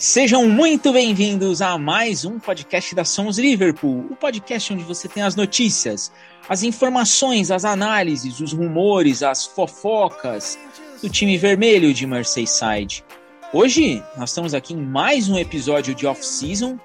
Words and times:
Sejam 0.00 0.48
muito 0.48 0.94
bem-vindos 0.94 1.60
a 1.60 1.76
mais 1.76 2.24
um 2.24 2.38
podcast 2.38 2.94
da 2.94 3.04
Somos 3.04 3.38
Liverpool, 3.38 4.06
o 4.10 4.16
podcast 4.16 4.72
onde 4.72 4.82
você 4.82 5.06
tem 5.06 5.22
as 5.22 5.36
notícias, 5.36 6.10
as 6.48 6.62
informações, 6.62 7.50
as 7.50 7.66
análises, 7.66 8.40
os 8.40 8.54
rumores, 8.54 9.22
as 9.22 9.44
fofocas 9.44 10.58
do 11.02 11.10
time 11.10 11.36
vermelho 11.36 11.92
de 11.92 12.06
Merseyside. 12.06 13.04
Hoje 13.52 14.02
nós 14.16 14.30
estamos 14.30 14.54
aqui 14.54 14.72
em 14.72 14.80
mais 14.82 15.28
um 15.28 15.36
episódio 15.36 15.94
de 15.94 16.06
off-season, 16.06 16.80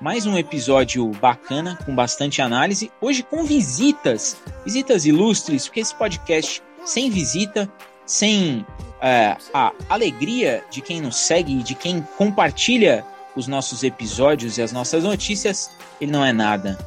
mais 0.00 0.24
um 0.24 0.38
episódio 0.38 1.04
bacana, 1.20 1.76
com 1.84 1.92
bastante 1.92 2.40
análise. 2.40 2.88
Hoje 3.00 3.24
com 3.24 3.42
visitas, 3.42 4.36
visitas 4.64 5.04
ilustres, 5.04 5.66
porque 5.66 5.80
esse 5.80 5.94
podcast 5.96 6.62
sem 6.84 7.10
visita, 7.10 7.68
sem 8.06 8.64
é, 9.00 9.36
a 9.52 9.72
alegria 9.88 10.62
de 10.70 10.80
quem 10.80 11.00
nos 11.00 11.16
segue 11.16 11.60
e 11.60 11.62
de 11.62 11.74
quem 11.74 12.02
compartilha 12.16 13.04
os 13.34 13.46
nossos 13.46 13.82
episódios 13.82 14.58
e 14.58 14.62
as 14.62 14.72
nossas 14.72 15.04
notícias, 15.04 15.70
ele 16.00 16.12
não 16.12 16.24
é 16.24 16.32
nada. 16.32 16.78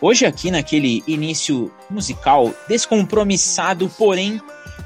Hoje, 0.00 0.26
aqui 0.26 0.50
naquele 0.50 1.02
início 1.06 1.72
musical 1.88 2.52
descompromissado, 2.68 3.88
porém 3.96 4.40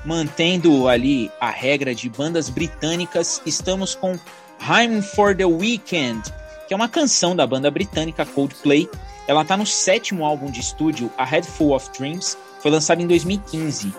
mantendo 0.04 0.88
ali 0.88 1.30
a 1.40 1.50
regra 1.50 1.94
de 1.94 2.08
bandas 2.08 2.48
britânicas, 2.48 3.42
estamos 3.44 3.94
com 3.94 4.18
I'm 4.62 5.02
for 5.02 5.36
the 5.36 5.44
Weekend, 5.44 6.22
que 6.66 6.72
é 6.72 6.76
uma 6.76 6.88
canção 6.88 7.34
da 7.34 7.46
banda 7.46 7.70
britânica 7.70 8.24
Coldplay. 8.24 8.88
Ela 9.26 9.42
está 9.42 9.56
no 9.56 9.66
sétimo 9.66 10.24
álbum 10.24 10.50
de 10.50 10.60
estúdio, 10.60 11.10
A 11.18 11.24
Head 11.24 11.46
Full 11.46 11.74
of 11.74 11.90
Dreams, 11.98 12.38
foi 12.60 12.70
lançado 12.70 13.02
em 13.02 13.06
2015. 13.06 13.92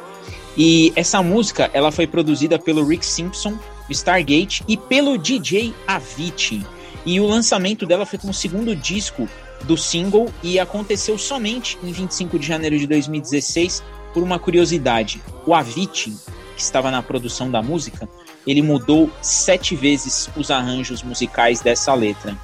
E 0.57 0.91
essa 0.95 1.21
música 1.21 1.69
ela 1.73 1.91
foi 1.91 2.05
produzida 2.05 2.59
pelo 2.59 2.85
Rick 2.85 3.05
Simpson, 3.05 3.57
Stargate 3.89 4.63
e 4.67 4.75
pelo 4.75 5.17
DJ 5.17 5.73
Avicii. 5.87 6.65
E 7.05 7.19
o 7.19 7.25
lançamento 7.25 7.85
dela 7.85 8.05
foi 8.05 8.19
como 8.19 8.33
segundo 8.33 8.75
disco 8.75 9.27
do 9.63 9.77
single 9.77 10.31
e 10.43 10.59
aconteceu 10.59 11.17
somente 11.17 11.77
em 11.83 11.91
25 11.91 12.37
de 12.37 12.47
janeiro 12.47 12.77
de 12.77 12.87
2016 12.87 13.83
por 14.13 14.23
uma 14.23 14.39
curiosidade. 14.39 15.21
O 15.45 15.53
Avicii, 15.53 16.15
que 16.55 16.61
estava 16.61 16.91
na 16.91 17.01
produção 17.01 17.49
da 17.49 17.61
música, 17.61 18.07
ele 18.45 18.61
mudou 18.61 19.09
sete 19.21 19.75
vezes 19.75 20.29
os 20.35 20.51
arranjos 20.51 21.01
musicais 21.03 21.61
dessa 21.61 21.93
letra. 21.93 22.37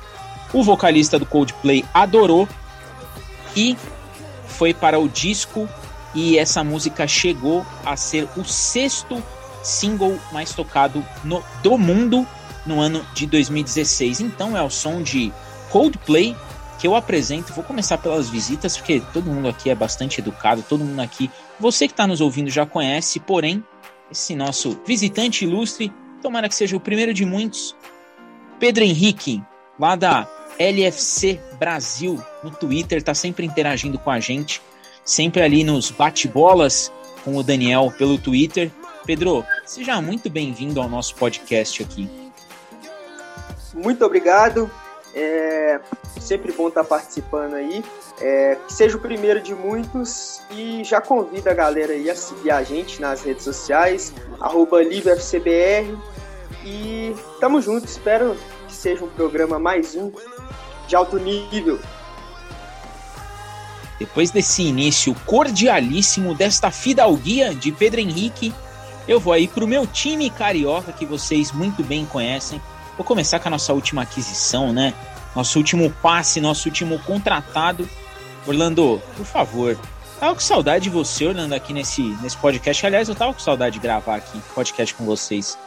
O 0.54 0.64
vocalista 0.64 1.20
do 1.20 1.26
Coldplay 1.26 1.84
adorou 1.94 2.48
e 3.56 3.76
foi 4.48 4.74
para 4.74 5.00
o 5.00 5.10
disco 5.10 5.68
e 6.18 6.36
essa 6.36 6.64
música 6.64 7.08
chegou 7.08 7.64
a 7.86 7.96
ser 7.96 8.28
o 8.36 8.44
sexto 8.44 9.24
single 9.62 10.20
mais 10.32 10.52
tocado 10.52 11.06
no, 11.24 11.44
do 11.62 11.78
mundo 11.78 12.26
no 12.66 12.80
ano 12.80 13.06
de 13.14 13.28
2016. 13.28 14.22
Então 14.22 14.58
é 14.58 14.64
o 14.64 14.70
som 14.70 15.04
de 15.04 15.32
Coldplay 15.70 16.36
que 16.80 16.88
eu 16.88 16.96
apresento. 16.96 17.54
Vou 17.54 17.64
começar 17.64 18.00
pelas 18.00 18.30
visitas, 18.30 18.76
porque 18.76 19.00
todo 19.14 19.30
mundo 19.30 19.48
aqui 19.48 19.70
é 19.70 19.76
bastante 19.76 20.20
educado, 20.20 20.66
todo 20.68 20.84
mundo 20.84 21.00
aqui, 21.02 21.30
você 21.60 21.88
que 21.88 21.94
está 21.94 22.08
nos 22.08 22.20
ouvindo 22.20 22.50
já 22.50 22.66
conhece, 22.66 23.20
porém, 23.20 23.64
esse 24.12 24.36
nosso 24.36 24.76
visitante 24.88 25.46
ilustre, 25.46 25.94
tomara 26.20 26.50
que 26.50 26.56
seja 26.56 26.76
o 26.76 26.80
primeiro 26.80 27.14
de 27.14 27.26
muitos, 27.26 27.76
Pedro 28.60 28.84
Henrique, 28.84 29.44
lá 29.80 29.96
da 29.96 30.28
LFC 30.58 31.40
Brasil, 31.60 32.20
no 32.44 32.50
Twitter, 32.50 32.98
está 32.98 33.14
sempre 33.14 33.46
interagindo 33.46 34.00
com 34.00 34.10
a 34.10 34.20
gente 34.20 34.64
sempre 35.08 35.42
ali 35.42 35.64
nos 35.64 35.90
bate-bolas 35.90 36.92
com 37.24 37.38
o 37.38 37.42
Daniel 37.42 37.92
pelo 37.98 38.18
Twitter. 38.18 38.70
Pedro, 39.06 39.44
seja 39.66 40.02
muito 40.02 40.30
bem-vindo 40.30 40.82
ao 40.82 40.90
nosso 40.90 41.16
podcast 41.16 41.82
aqui. 41.82 42.10
Muito 43.74 44.06
obrigado. 44.06 44.70
É 45.16 45.80
sempre 46.20 46.52
bom 46.52 46.68
estar 46.68 46.84
participando 46.84 47.54
aí. 47.54 47.84
É, 48.20 48.58
que 48.68 48.74
seja 48.74 48.98
o 48.98 49.00
primeiro 49.00 49.40
de 49.40 49.56
muitos 49.56 50.42
e 50.52 50.84
já 50.84 51.00
convido 51.00 51.50
a 51.50 51.54
galera 51.54 51.94
aí 51.94 52.10
a 52.10 52.16
seguir 52.16 52.52
a 52.52 52.64
gente 52.64 53.00
nas 53.00 53.22
redes 53.22 53.44
sociais, 53.44 54.12
arroba 54.40 54.84
LiveFCBR. 54.84 55.98
E 56.66 57.16
tamo 57.40 57.62
junto, 57.62 57.86
espero 57.86 58.36
que 58.68 58.74
seja 58.74 59.06
um 59.06 59.10
programa 59.10 59.58
mais 59.58 59.96
um 59.96 60.12
de 60.88 60.96
alto 60.96 61.18
nível. 61.18 61.80
Depois 64.00 64.30
desse 64.30 64.62
início 64.62 65.16
cordialíssimo 65.26 66.36
desta 66.36 66.70
fidalguia 66.70 67.54
de 67.54 67.72
Pedro 67.72 68.00
Henrique, 68.00 68.54
eu 69.08 69.20
vou 69.20 69.34
aí 69.34 69.48
para 69.48 69.64
o 69.64 69.68
meu 69.68 69.88
time 69.88 70.30
carioca 70.30 70.92
que 70.92 71.06
vocês 71.06 71.52
muito 71.52 71.84
bem 71.84 72.06
conhecem. 72.06 72.62
Vou 72.96 73.06
começar 73.06 73.40
com 73.40 73.48
a 73.48 73.52
nossa 73.52 73.74
última 73.74 74.04
aquisição, 74.04 74.74
né? 74.74 74.94
Nosso 75.36 75.58
último 75.58 75.90
passe, 76.02 76.42
nosso 76.42 76.68
último 76.68 77.00
contratado. 77.00 77.88
Orlando, 78.46 79.02
por 79.16 79.26
favor, 79.26 79.78
tava 80.20 80.34
com 80.34 80.40
saudade 80.40 80.86
de 80.86 80.90
você, 80.90 81.26
Orlando, 81.26 81.54
aqui 81.54 81.74
nesse, 81.74 82.02
nesse 82.22 82.38
podcast. 82.38 82.86
Aliás, 82.86 83.10
eu 83.10 83.16
tava 83.16 83.34
com 83.34 83.40
saudade 83.40 83.76
de 83.76 83.80
gravar 83.80 84.16
aqui 84.16 84.40
podcast 84.54 84.94
com 84.96 85.06
vocês. 85.06 85.58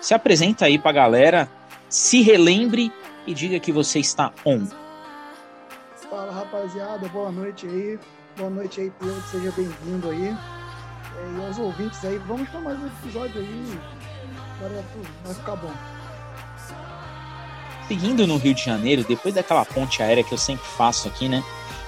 Se 0.00 0.14
apresenta 0.14 0.66
aí 0.66 0.78
pra 0.78 0.92
galera, 0.92 1.48
se 1.88 2.22
relembre 2.22 2.92
e 3.26 3.32
diga 3.32 3.58
que 3.58 3.72
você 3.72 3.98
está 3.98 4.32
on. 4.44 4.83
Fala 6.14 6.30
rapaziada, 6.30 7.08
boa 7.08 7.32
noite 7.32 7.66
aí. 7.66 7.98
Boa 8.36 8.48
noite 8.48 8.80
aí, 8.80 8.92
Pedro, 9.00 9.20
seja 9.28 9.50
bem-vindo 9.50 10.08
aí. 10.10 10.28
É, 10.28 11.36
e 11.36 11.44
aos 11.44 11.58
ouvintes 11.58 12.04
aí, 12.04 12.18
vamos 12.18 12.48
para 12.50 12.60
mais 12.60 12.78
um 12.78 12.86
episódio 12.86 13.40
aí. 13.40 13.80
Vai, 14.60 14.84
vai 15.24 15.34
ficar 15.34 15.56
bom. 15.56 15.72
Seguindo 17.88 18.28
no 18.28 18.36
Rio 18.36 18.54
de 18.54 18.64
Janeiro, 18.64 19.02
depois 19.02 19.34
daquela 19.34 19.64
ponte 19.64 20.04
aérea 20.04 20.22
que 20.22 20.32
eu 20.32 20.38
sempre 20.38 20.64
faço 20.64 21.08
aqui, 21.08 21.28
né? 21.28 21.42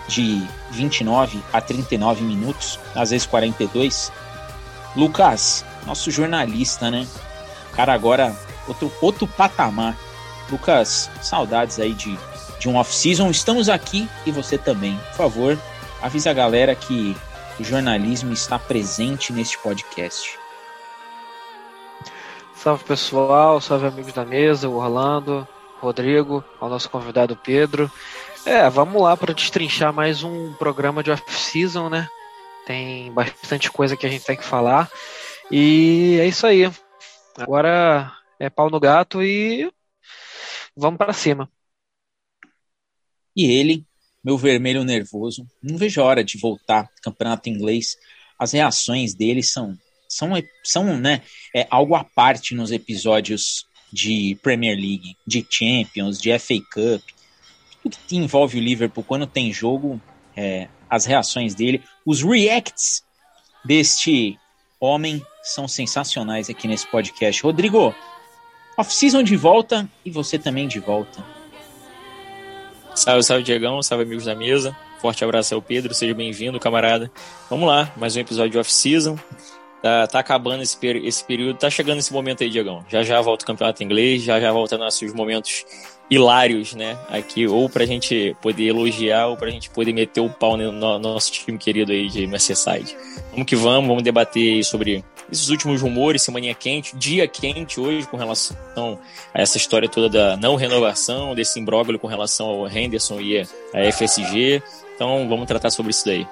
De 0.09 0.44
29 0.72 1.41
a 1.53 1.60
39 1.60 2.25
minutos, 2.25 2.81
às 2.97 3.10
vezes 3.10 3.28
42. 3.28 4.10
Lucas, 4.97 5.65
nosso 5.86 6.10
jornalista, 6.10 6.91
né? 6.91 7.06
Cara 7.76 7.94
agora, 7.94 8.36
outro, 8.66 8.92
outro 9.00 9.28
patamar. 9.28 9.97
Lucas, 10.50 11.09
saudades 11.22 11.78
aí 11.78 11.94
de 11.94 12.19
de 12.59 12.69
um 12.69 12.77
off-season. 12.77 13.31
Estamos 13.31 13.69
aqui 13.69 14.09
e 14.25 14.31
você 14.31 14.56
também. 14.56 14.97
Por 15.11 15.17
favor, 15.17 15.59
avise 16.03 16.28
a 16.28 16.33
galera 16.33 16.75
que 16.75 17.17
o 17.59 17.65
jornalismo 17.65 18.33
está 18.33 18.59
presente 18.59 19.33
neste 19.33 19.59
podcast. 19.59 20.39
Salve 22.55 22.84
pessoal, 22.84 23.61
salve 23.61 23.87
amigos 23.87 24.12
da 24.12 24.25
mesa, 24.25 24.69
o 24.69 24.77
Orlando, 24.77 25.47
Rodrigo, 25.81 26.45
ao 26.61 26.69
nosso 26.69 26.91
convidado 26.91 27.37
Pedro. 27.37 27.91
É, 28.45 28.69
vamos 28.71 29.00
lá 29.03 29.16
para 29.16 29.34
destrinchar 29.34 29.93
mais 29.93 30.22
um 30.22 30.53
programa 30.55 31.03
de 31.03 31.11
off-season, 31.11 31.89
né? 31.89 32.09
Tem 32.66 33.12
bastante 33.12 33.71
coisa 33.71 33.97
que 33.97 34.06
a 34.06 34.09
gente 34.09 34.25
tem 34.25 34.37
que 34.37 34.45
falar. 34.45 34.91
E 35.50 36.19
é 36.21 36.27
isso 36.27 36.47
aí. 36.47 36.71
Agora 37.39 38.12
é 38.39 38.50
pau 38.50 38.71
no 38.71 38.80
gato 38.80 39.22
e 39.22 39.71
vamos 40.77 40.98
para 40.98 41.13
cima. 41.13 41.48
E 43.36 43.44
ele, 43.44 43.84
meu 44.24 44.38
vermelho 44.38 44.83
nervoso, 44.83 45.47
não 45.62 45.77
vejo 45.77 46.00
a 46.00 46.04
hora 46.04 46.24
de 46.24 46.38
voltar 46.38 46.88
campeonato 47.03 47.48
inglês. 47.48 47.97
As 48.38 48.53
reações 48.53 49.15
dele 49.15 49.42
são 49.42 49.77
são, 50.09 50.30
são 50.65 50.98
né, 50.98 51.22
é, 51.54 51.66
algo 51.71 51.94
à 51.94 52.04
parte 52.04 52.54
nos 52.54 52.71
episódios 52.71 53.66
de 53.92 54.36
Premier 54.42 54.77
League, 54.77 55.16
de 55.27 55.47
Champions, 55.48 56.21
de 56.21 56.36
FA 56.38 56.54
Cup. 56.72 57.03
Tudo 57.83 57.97
que 58.06 58.16
envolve 58.16 58.59
o 58.59 58.62
Liverpool 58.62 59.04
quando 59.04 59.27
tem 59.27 59.53
jogo, 59.53 60.00
é, 60.36 60.68
as 60.89 61.04
reações 61.04 61.54
dele, 61.54 61.82
os 62.04 62.22
reacts 62.22 63.03
deste 63.65 64.39
homem 64.80 65.24
são 65.42 65.66
sensacionais 65.66 66.50
aqui 66.50 66.68
nesse 66.68 66.86
podcast. 66.86 67.42
Rodrigo, 67.42 67.94
off-season 68.77 69.22
de 69.22 69.36
volta 69.36 69.89
e 70.04 70.10
você 70.10 70.39
também 70.39 70.68
de 70.68 70.78
volta. 70.78 71.35
Salve, 72.97 73.22
salve, 73.22 73.43
Diegão. 73.43 73.83
Salve, 73.83 74.04
amigos 74.04 74.25
da 74.25 74.34
mesa. 74.34 74.75
Forte 75.03 75.22
abraço 75.22 75.54
ao 75.54 75.60
Pedro. 75.60 75.93
Seja 75.93 76.15
bem-vindo, 76.15 76.59
camarada. 76.59 77.10
Vamos 77.51 77.69
lá, 77.69 77.93
mais 77.95 78.16
um 78.16 78.21
episódio 78.21 78.53
de 78.53 78.59
off-season. 78.59 79.19
Tá, 79.83 80.07
tá, 80.07 80.19
acabando 80.19 80.63
esse, 80.63 80.78
esse 81.04 81.22
período, 81.22 81.59
tá 81.59 81.69
chegando 81.69 81.98
esse 81.98 82.10
momento 82.10 82.43
aí, 82.43 82.48
Diegão. 82.48 82.83
Já 82.89 83.03
já 83.03 83.21
volta 83.21 83.45
o 83.45 83.47
campeonato 83.47 83.84
inglês, 83.84 84.22
já 84.22 84.41
já 84.41 84.51
volta 84.51 84.78
nossos 84.78 85.13
momentos 85.13 85.66
hilários, 86.10 86.75
né? 86.75 86.97
Aqui, 87.10 87.47
ou 87.47 87.69
pra 87.69 87.84
gente 87.84 88.34
poder 88.41 88.69
elogiar, 88.69 89.27
ou 89.27 89.37
pra 89.37 89.51
gente 89.51 89.69
poder 89.69 89.92
meter 89.92 90.22
o 90.22 90.31
pau 90.31 90.57
no, 90.57 90.72
no 90.72 90.99
nosso 90.99 91.31
time 91.31 91.59
querido 91.59 91.92
aí 91.92 92.09
de 92.09 92.27
Merseyside. 92.27 92.97
Vamos 93.31 93.47
que 93.47 93.54
vamos, 93.54 93.89
vamos 93.89 94.03
debater 94.03 94.65
sobre 94.65 95.04
esses 95.31 95.49
últimos 95.49 95.83
rumores, 95.83 96.23
semana 96.23 96.55
quente, 96.55 96.97
dia 96.97 97.27
quente 97.27 97.81
hoje 97.81 98.07
com 98.07 98.17
relação 98.17 98.99
a 99.34 99.41
essa 99.41 99.57
história 99.57 99.89
toda 99.89 100.09
da 100.09 100.37
não 100.37 100.57
renovação, 100.57 101.34
desse 101.34 101.59
imbróglio 101.59 101.99
com 101.99 102.07
relação 102.07 102.47
ao 102.47 102.69
Henderson 102.69 103.21
e 103.21 103.41
a 103.41 103.93
FSG. 103.93 104.63
Então 104.95 105.28
vamos 105.28 105.47
tratar 105.47 105.71
sobre 105.71 105.91
isso 105.91 106.05
daí. 106.07 106.27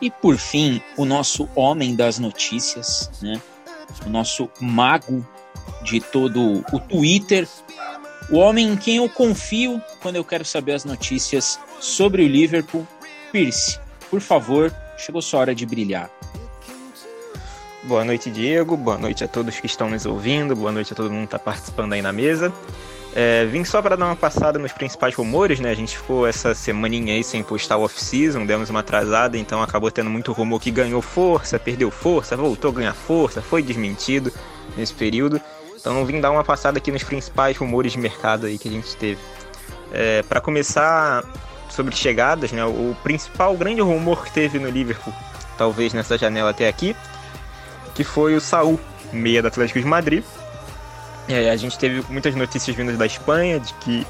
E 0.00 0.10
por 0.10 0.36
fim, 0.36 0.82
o 0.96 1.04
nosso 1.04 1.48
homem 1.54 1.94
das 1.94 2.18
notícias, 2.18 3.10
né? 3.22 3.40
O 4.04 4.10
nosso 4.10 4.50
mago 4.60 5.26
de 5.82 6.00
todo 6.00 6.64
o 6.72 6.78
Twitter, 6.80 7.46
o 8.30 8.36
homem 8.36 8.68
em 8.68 8.76
quem 8.76 8.96
eu 8.96 9.08
confio 9.08 9.80
quando 10.00 10.16
eu 10.16 10.24
quero 10.24 10.44
saber 10.44 10.72
as 10.72 10.84
notícias 10.84 11.58
sobre 11.78 12.24
o 12.24 12.28
Liverpool. 12.28 12.86
Pierce, 13.30 13.78
por 14.10 14.20
favor, 14.20 14.74
chegou 14.96 15.20
sua 15.20 15.40
hora 15.40 15.54
de 15.54 15.66
brilhar. 15.66 16.10
Boa 17.86 18.02
noite, 18.02 18.30
Diego. 18.30 18.78
Boa 18.78 18.96
noite 18.96 19.24
a 19.24 19.28
todos 19.28 19.60
que 19.60 19.66
estão 19.66 19.90
nos 19.90 20.06
ouvindo. 20.06 20.56
Boa 20.56 20.72
noite 20.72 20.94
a 20.94 20.96
todo 20.96 21.10
mundo 21.10 21.28
que 21.28 21.36
está 21.36 21.38
participando 21.38 21.92
aí 21.92 22.00
na 22.00 22.14
mesa. 22.14 22.50
É, 23.14 23.44
vim 23.44 23.62
só 23.62 23.82
para 23.82 23.94
dar 23.94 24.06
uma 24.06 24.16
passada 24.16 24.58
nos 24.58 24.72
principais 24.72 25.14
rumores, 25.14 25.60
né? 25.60 25.70
A 25.70 25.74
gente 25.74 25.98
ficou 25.98 26.26
essa 26.26 26.54
semaninha 26.54 27.12
aí 27.12 27.22
sem 27.22 27.42
postar 27.42 27.76
o 27.76 27.82
off-season, 27.82 28.46
demos 28.46 28.70
uma 28.70 28.80
atrasada, 28.80 29.36
então 29.36 29.62
acabou 29.62 29.90
tendo 29.90 30.08
muito 30.08 30.32
rumor 30.32 30.60
que 30.60 30.70
ganhou 30.70 31.02
força, 31.02 31.58
perdeu 31.58 31.90
força, 31.90 32.34
voltou 32.38 32.70
a 32.70 32.74
ganhar 32.74 32.94
força, 32.94 33.42
foi 33.42 33.62
desmentido 33.62 34.32
nesse 34.78 34.94
período. 34.94 35.38
Então 35.78 36.06
vim 36.06 36.22
dar 36.22 36.30
uma 36.30 36.42
passada 36.42 36.78
aqui 36.78 36.90
nos 36.90 37.02
principais 37.02 37.54
rumores 37.54 37.92
de 37.92 37.98
mercado 37.98 38.46
aí 38.46 38.56
que 38.56 38.66
a 38.66 38.72
gente 38.72 38.96
teve. 38.96 39.20
É, 39.92 40.22
para 40.22 40.40
começar 40.40 41.22
sobre 41.68 41.94
chegadas, 41.94 42.50
né? 42.50 42.64
O 42.64 42.96
principal 43.02 43.54
grande 43.58 43.82
rumor 43.82 44.24
que 44.24 44.32
teve 44.32 44.58
no 44.58 44.70
Liverpool, 44.70 45.12
talvez 45.58 45.92
nessa 45.92 46.16
janela 46.16 46.48
até 46.48 46.66
aqui, 46.66 46.96
que 47.94 48.04
foi 48.04 48.34
o 48.34 48.40
Saul, 48.40 48.78
meia 49.12 49.40
do 49.40 49.48
Atlético 49.48 49.80
de 49.80 49.86
Madrid. 49.86 50.24
É, 51.28 51.50
a 51.50 51.56
gente 51.56 51.78
teve 51.78 52.04
muitas 52.10 52.34
notícias 52.34 52.76
vindas 52.76 52.98
da 52.98 53.06
Espanha 53.06 53.58
de 53.58 53.72
que 53.74 54.06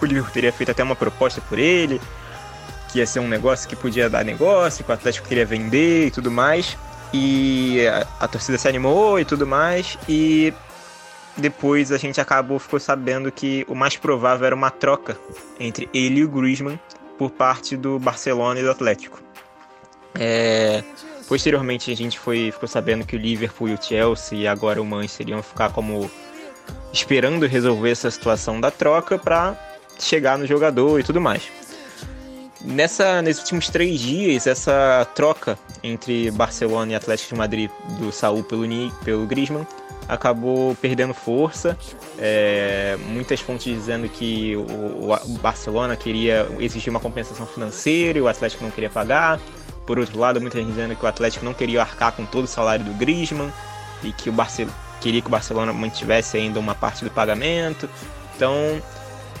o 0.00 0.04
Liverpool 0.04 0.32
teria 0.32 0.52
feito 0.52 0.70
até 0.70 0.82
uma 0.82 0.96
proposta 0.96 1.40
por 1.40 1.58
ele, 1.58 2.00
que 2.90 2.98
ia 2.98 3.06
ser 3.06 3.20
um 3.20 3.28
negócio 3.28 3.68
que 3.68 3.76
podia 3.76 4.08
dar 4.08 4.24
negócio, 4.24 4.84
que 4.84 4.90
o 4.90 4.94
Atlético 4.94 5.28
queria 5.28 5.44
vender 5.44 6.06
e 6.06 6.10
tudo 6.10 6.30
mais. 6.30 6.76
E 7.12 7.86
a, 7.86 8.06
a 8.24 8.28
torcida 8.28 8.58
se 8.58 8.68
animou 8.68 9.20
e 9.20 9.24
tudo 9.24 9.46
mais. 9.46 9.98
E 10.08 10.52
depois 11.36 11.92
a 11.92 11.98
gente 11.98 12.20
acabou 12.20 12.58
ficou 12.58 12.80
sabendo 12.80 13.30
que 13.30 13.64
o 13.68 13.74
mais 13.74 13.96
provável 13.96 14.46
era 14.46 14.54
uma 14.54 14.70
troca 14.70 15.16
entre 15.60 15.88
ele 15.94 16.20
e 16.20 16.24
o 16.24 16.28
Griezmann 16.28 16.78
por 17.16 17.30
parte 17.30 17.76
do 17.76 17.98
Barcelona 17.98 18.60
e 18.60 18.62
do 18.62 18.70
Atlético. 18.70 19.20
É, 20.14 20.82
posteriormente 21.28 21.92
a 21.92 21.96
gente 21.96 22.18
foi, 22.18 22.50
ficou 22.50 22.68
sabendo 22.68 23.06
que 23.06 23.14
o 23.14 23.18
Liverpool 23.18 23.68
e 23.68 23.74
o 23.74 23.82
Chelsea 23.82 24.38
e 24.38 24.48
agora 24.48 24.80
o 24.80 24.84
Manchester 24.84 25.28
iam 25.28 25.42
ficar 25.42 25.70
como 25.70 26.10
esperando 26.92 27.46
resolver 27.46 27.90
essa 27.90 28.10
situação 28.10 28.60
da 28.60 28.70
troca 28.70 29.18
para 29.18 29.56
chegar 29.98 30.38
no 30.38 30.46
jogador 30.46 30.98
e 30.98 31.02
tudo 31.02 31.20
mais. 31.20 31.42
Nessa, 32.60 33.22
nesses 33.22 33.42
últimos 33.42 33.68
três 33.68 34.00
dias, 34.00 34.46
essa 34.46 35.06
troca 35.14 35.56
entre 35.82 36.30
Barcelona 36.32 36.92
e 36.92 36.94
Atlético 36.94 37.34
de 37.34 37.38
Madrid 37.38 37.70
do 38.00 38.10
Saúl 38.10 38.42
pelo, 38.42 38.66
pelo 39.04 39.26
Griezmann 39.26 39.66
acabou 40.08 40.74
perdendo 40.76 41.12
força. 41.12 41.76
É, 42.18 42.96
muitas 43.06 43.40
fontes 43.40 43.72
dizendo 43.72 44.08
que 44.08 44.56
o, 44.56 45.12
o, 45.12 45.38
Barcelona 45.40 45.94
queria 45.94 46.48
exigir 46.58 46.90
uma 46.90 46.98
compensação 46.98 47.46
financeira 47.46 48.18
e 48.18 48.22
o 48.22 48.26
Atlético 48.26 48.64
não 48.64 48.70
queria 48.70 48.90
pagar. 48.90 49.38
Por 49.88 49.98
outro 49.98 50.18
lado, 50.18 50.38
muita 50.38 50.58
gente 50.58 50.68
dizendo 50.68 50.94
que 50.94 51.02
o 51.02 51.08
Atlético 51.08 51.46
não 51.46 51.54
queria 51.54 51.80
arcar 51.80 52.12
com 52.12 52.26
todo 52.26 52.44
o 52.44 52.46
salário 52.46 52.84
do 52.84 52.92
Griezmann 52.92 53.50
e 54.02 54.12
que 54.12 54.28
o 54.28 54.32
Barcelona 54.32 54.76
queria 55.00 55.22
que 55.22 55.28
o 55.28 55.30
Barcelona 55.30 55.72
mantivesse 55.72 56.36
ainda 56.36 56.60
uma 56.60 56.74
parte 56.74 57.06
do 57.06 57.10
pagamento. 57.10 57.88
Então, 58.36 58.82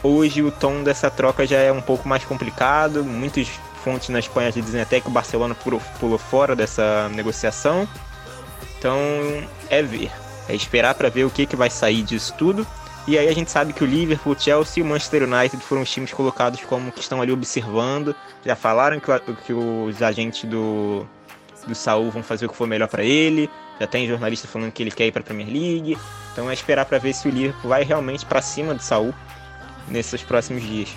hoje 0.02 0.42
o 0.42 0.50
tom 0.50 0.82
dessa 0.82 1.10
troca 1.10 1.46
já 1.46 1.58
é 1.58 1.70
um 1.70 1.82
pouco 1.82 2.08
mais 2.08 2.24
complicado. 2.24 3.04
Muitas 3.04 3.46
fontes 3.84 4.08
na 4.08 4.20
Espanha 4.20 4.50
dizem 4.50 4.80
até 4.80 5.02
que 5.02 5.08
o 5.08 5.10
Barcelona 5.10 5.54
pulou, 5.54 5.82
pulou 6.00 6.16
fora 6.16 6.56
dessa 6.56 7.10
negociação. 7.10 7.86
Então, 8.78 8.98
é 9.68 9.82
ver. 9.82 10.10
É 10.48 10.54
esperar 10.54 10.94
para 10.94 11.10
ver 11.10 11.24
o 11.24 11.30
que, 11.30 11.44
que 11.44 11.56
vai 11.56 11.68
sair 11.68 12.02
disso 12.02 12.32
tudo. 12.38 12.66
E 13.08 13.16
aí 13.16 13.26
a 13.26 13.32
gente 13.32 13.50
sabe 13.50 13.72
que 13.72 13.82
o 13.82 13.86
Liverpool, 13.86 14.34
o 14.34 14.38
Chelsea 14.38 14.82
e 14.82 14.86
o 14.86 14.86
Manchester 14.86 15.22
United 15.22 15.56
foram 15.62 15.80
os 15.80 15.90
times 15.90 16.12
colocados 16.12 16.60
como 16.60 16.92
que 16.92 17.00
estão 17.00 17.22
ali 17.22 17.32
observando. 17.32 18.14
Já 18.44 18.54
falaram 18.54 19.00
que, 19.00 19.10
que 19.46 19.52
os 19.54 20.02
agentes 20.02 20.44
do, 20.44 21.06
do 21.66 21.74
Saul 21.74 22.10
vão 22.10 22.22
fazer 22.22 22.44
o 22.44 22.50
que 22.50 22.54
for 22.54 22.66
melhor 22.66 22.86
para 22.86 23.02
ele. 23.02 23.48
Já 23.80 23.86
tem 23.86 24.06
jornalista 24.06 24.46
falando 24.46 24.70
que 24.72 24.82
ele 24.82 24.90
quer 24.90 25.06
ir 25.06 25.12
para 25.12 25.22
a 25.22 25.24
Premier 25.24 25.48
League. 25.48 25.96
Então 26.34 26.50
é 26.50 26.52
esperar 26.52 26.84
para 26.84 26.98
ver 26.98 27.14
se 27.14 27.26
o 27.26 27.30
Liverpool 27.30 27.70
vai 27.70 27.82
realmente 27.82 28.26
para 28.26 28.42
cima 28.42 28.74
do 28.74 28.82
Saul 28.82 29.14
nesses 29.88 30.22
próximos 30.22 30.62
dias 30.62 30.94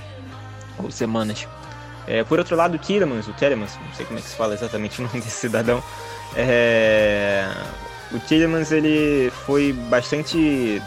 ou 0.80 0.92
semanas. 0.92 1.48
É, 2.06 2.26
por 2.26 2.40
outro 2.40 2.58
lado, 2.58 2.76
o 2.76 2.78
Tillemans, 2.78 3.30
o 3.30 3.34
Telemans, 3.34 3.80
não 3.82 3.94
sei 3.94 4.06
como 4.06 4.20
é 4.20 4.22
que 4.22 4.28
se 4.28 4.36
fala 4.36 4.54
exatamente 4.54 5.00
o 5.00 5.06
nome 5.06 5.16
desse 5.22 5.38
cidadão, 5.38 5.82
é, 6.36 7.50
o 8.12 8.20
Tillemans 8.20 8.70
ele 8.74 9.32
foi 9.46 9.72
bastante 9.72 10.82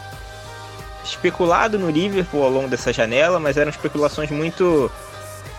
especulado 1.05 1.77
no 1.77 1.89
Liverpool 1.89 2.43
ao 2.43 2.49
longo 2.49 2.67
dessa 2.67 2.91
janela, 2.91 3.39
mas 3.39 3.57
eram 3.57 3.69
especulações 3.69 4.29
muito 4.31 4.91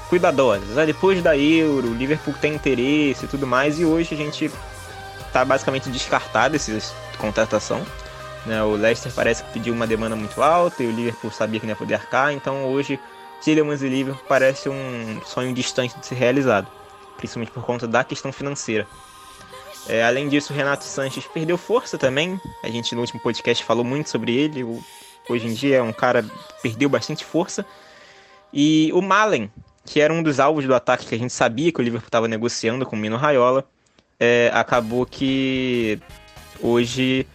cuidadosas. 0.09 0.77
Ah, 0.77 0.85
depois 0.85 1.23
da 1.23 1.37
Euro, 1.37 1.89
o 1.89 1.95
Liverpool 1.95 2.35
tem 2.41 2.55
interesse 2.55 3.25
e 3.25 3.29
tudo 3.29 3.47
mais, 3.47 3.79
e 3.79 3.85
hoje 3.85 4.15
a 4.15 4.17
gente 4.17 4.51
está 5.27 5.45
basicamente 5.45 5.91
descartado 5.91 6.57
essa 6.57 6.95
contratação. 7.19 7.85
Né? 8.45 8.63
O 8.63 8.73
Leicester 8.73 9.13
parece 9.13 9.43
que 9.45 9.53
pediu 9.53 9.75
uma 9.75 9.87
demanda 9.87 10.15
muito 10.15 10.43
alta 10.43 10.83
e 10.83 10.87
o 10.87 10.93
Liverpool 10.93 11.31
sabia 11.31 11.59
que 11.59 11.67
não 11.67 11.73
ia 11.73 11.77
poder 11.77 11.95
arcar, 11.95 12.33
então 12.33 12.65
hoje 12.65 12.99
Tillemans 13.41 13.83
e 13.83 13.89
Liverpool 13.89 14.25
parece 14.29 14.69
um 14.69 15.21
sonho 15.25 15.53
distante 15.53 15.99
de 15.99 16.07
ser 16.07 16.15
realizado, 16.15 16.69
principalmente 17.17 17.51
por 17.51 17.65
conta 17.65 17.87
da 17.87 18.05
questão 18.05 18.33
financeira. 18.33 18.87
É, 19.89 20.05
além 20.05 20.29
disso, 20.29 20.53
o 20.53 20.57
Renato 20.57 20.85
Sanches 20.85 21.27
perdeu 21.27 21.57
força 21.57 21.97
também. 21.97 22.41
A 22.63 22.69
gente 22.69 22.95
no 22.95 23.01
último 23.01 23.21
podcast 23.21 23.63
falou 23.63 23.85
muito 23.85 24.11
sobre 24.11 24.35
ele. 24.35 24.65
O, 24.65 24.83
hoje 25.29 25.47
em 25.47 25.55
dia 25.55 25.77
é 25.77 25.83
um 25.83 25.93
cara 25.93 26.25
perdeu 26.63 26.89
bastante 26.89 27.25
força. 27.25 27.65
E 28.53 28.91
o 28.93 29.03
Malen, 29.03 29.51
que 29.85 30.01
era 30.01 30.13
um 30.13 30.23
dos 30.23 30.41
alvos 30.41 30.65
do 30.65 30.75
ataque 30.75 31.07
que 31.07 31.15
a 31.15 31.19
gente 31.19 31.33
sabia 31.33 31.73
que 31.73 31.81
o 31.81 31.83
Liverpool 31.83 32.09
estava 32.09 32.29
negociando 32.29 32.87
com 32.87 32.97
o 32.97 32.99
Mino 32.99 33.17
Raiola, 33.17 33.65
é, 34.19 34.51
acabou 34.55 35.05
que 35.05 35.99
hoje 36.61 37.27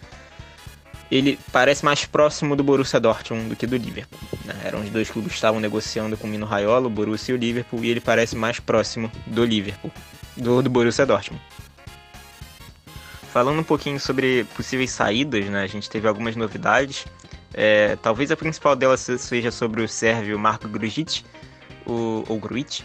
ele 1.10 1.38
parece 1.52 1.84
mais 1.84 2.06
próximo 2.06 2.56
do 2.56 2.64
Borussia 2.64 2.98
Dortmund 2.98 3.50
do 3.50 3.56
que 3.56 3.66
do 3.66 3.76
Liverpool. 3.76 4.18
Né? 4.46 4.54
Eram 4.64 4.80
os 4.80 4.88
dois 4.88 5.10
clubes 5.10 5.32
que 5.32 5.36
estavam 5.36 5.60
negociando 5.60 6.16
com 6.16 6.26
o 6.26 6.30
Mino 6.30 6.46
Raiola, 6.46 6.86
o 6.86 6.90
Borussia 6.90 7.32
e 7.32 7.36
o 7.36 7.38
Liverpool, 7.38 7.84
e 7.84 7.90
ele 7.90 8.00
parece 8.00 8.34
mais 8.34 8.58
próximo 8.58 9.12
do 9.26 9.44
Liverpool, 9.44 9.92
do, 10.36 10.62
do 10.62 10.70
Borussia 10.70 11.04
Dortmund. 11.04 11.42
Falando 13.30 13.60
um 13.60 13.64
pouquinho 13.64 14.00
sobre 14.00 14.44
possíveis 14.56 14.90
saídas, 14.90 15.46
né? 15.46 15.62
A 15.62 15.66
gente 15.66 15.88
teve 15.88 16.08
algumas 16.08 16.34
novidades. 16.34 17.06
É, 17.54 17.96
talvez 17.96 18.30
a 18.30 18.36
principal 18.36 18.74
delas 18.74 19.00
seja 19.00 19.50
sobre 19.50 19.82
o 19.82 19.88
sérvio 19.88 20.38
Marco 20.38 20.68
Grujic, 20.68 21.24
o, 21.86 22.24
ou 22.28 22.38
Grujic. 22.38 22.84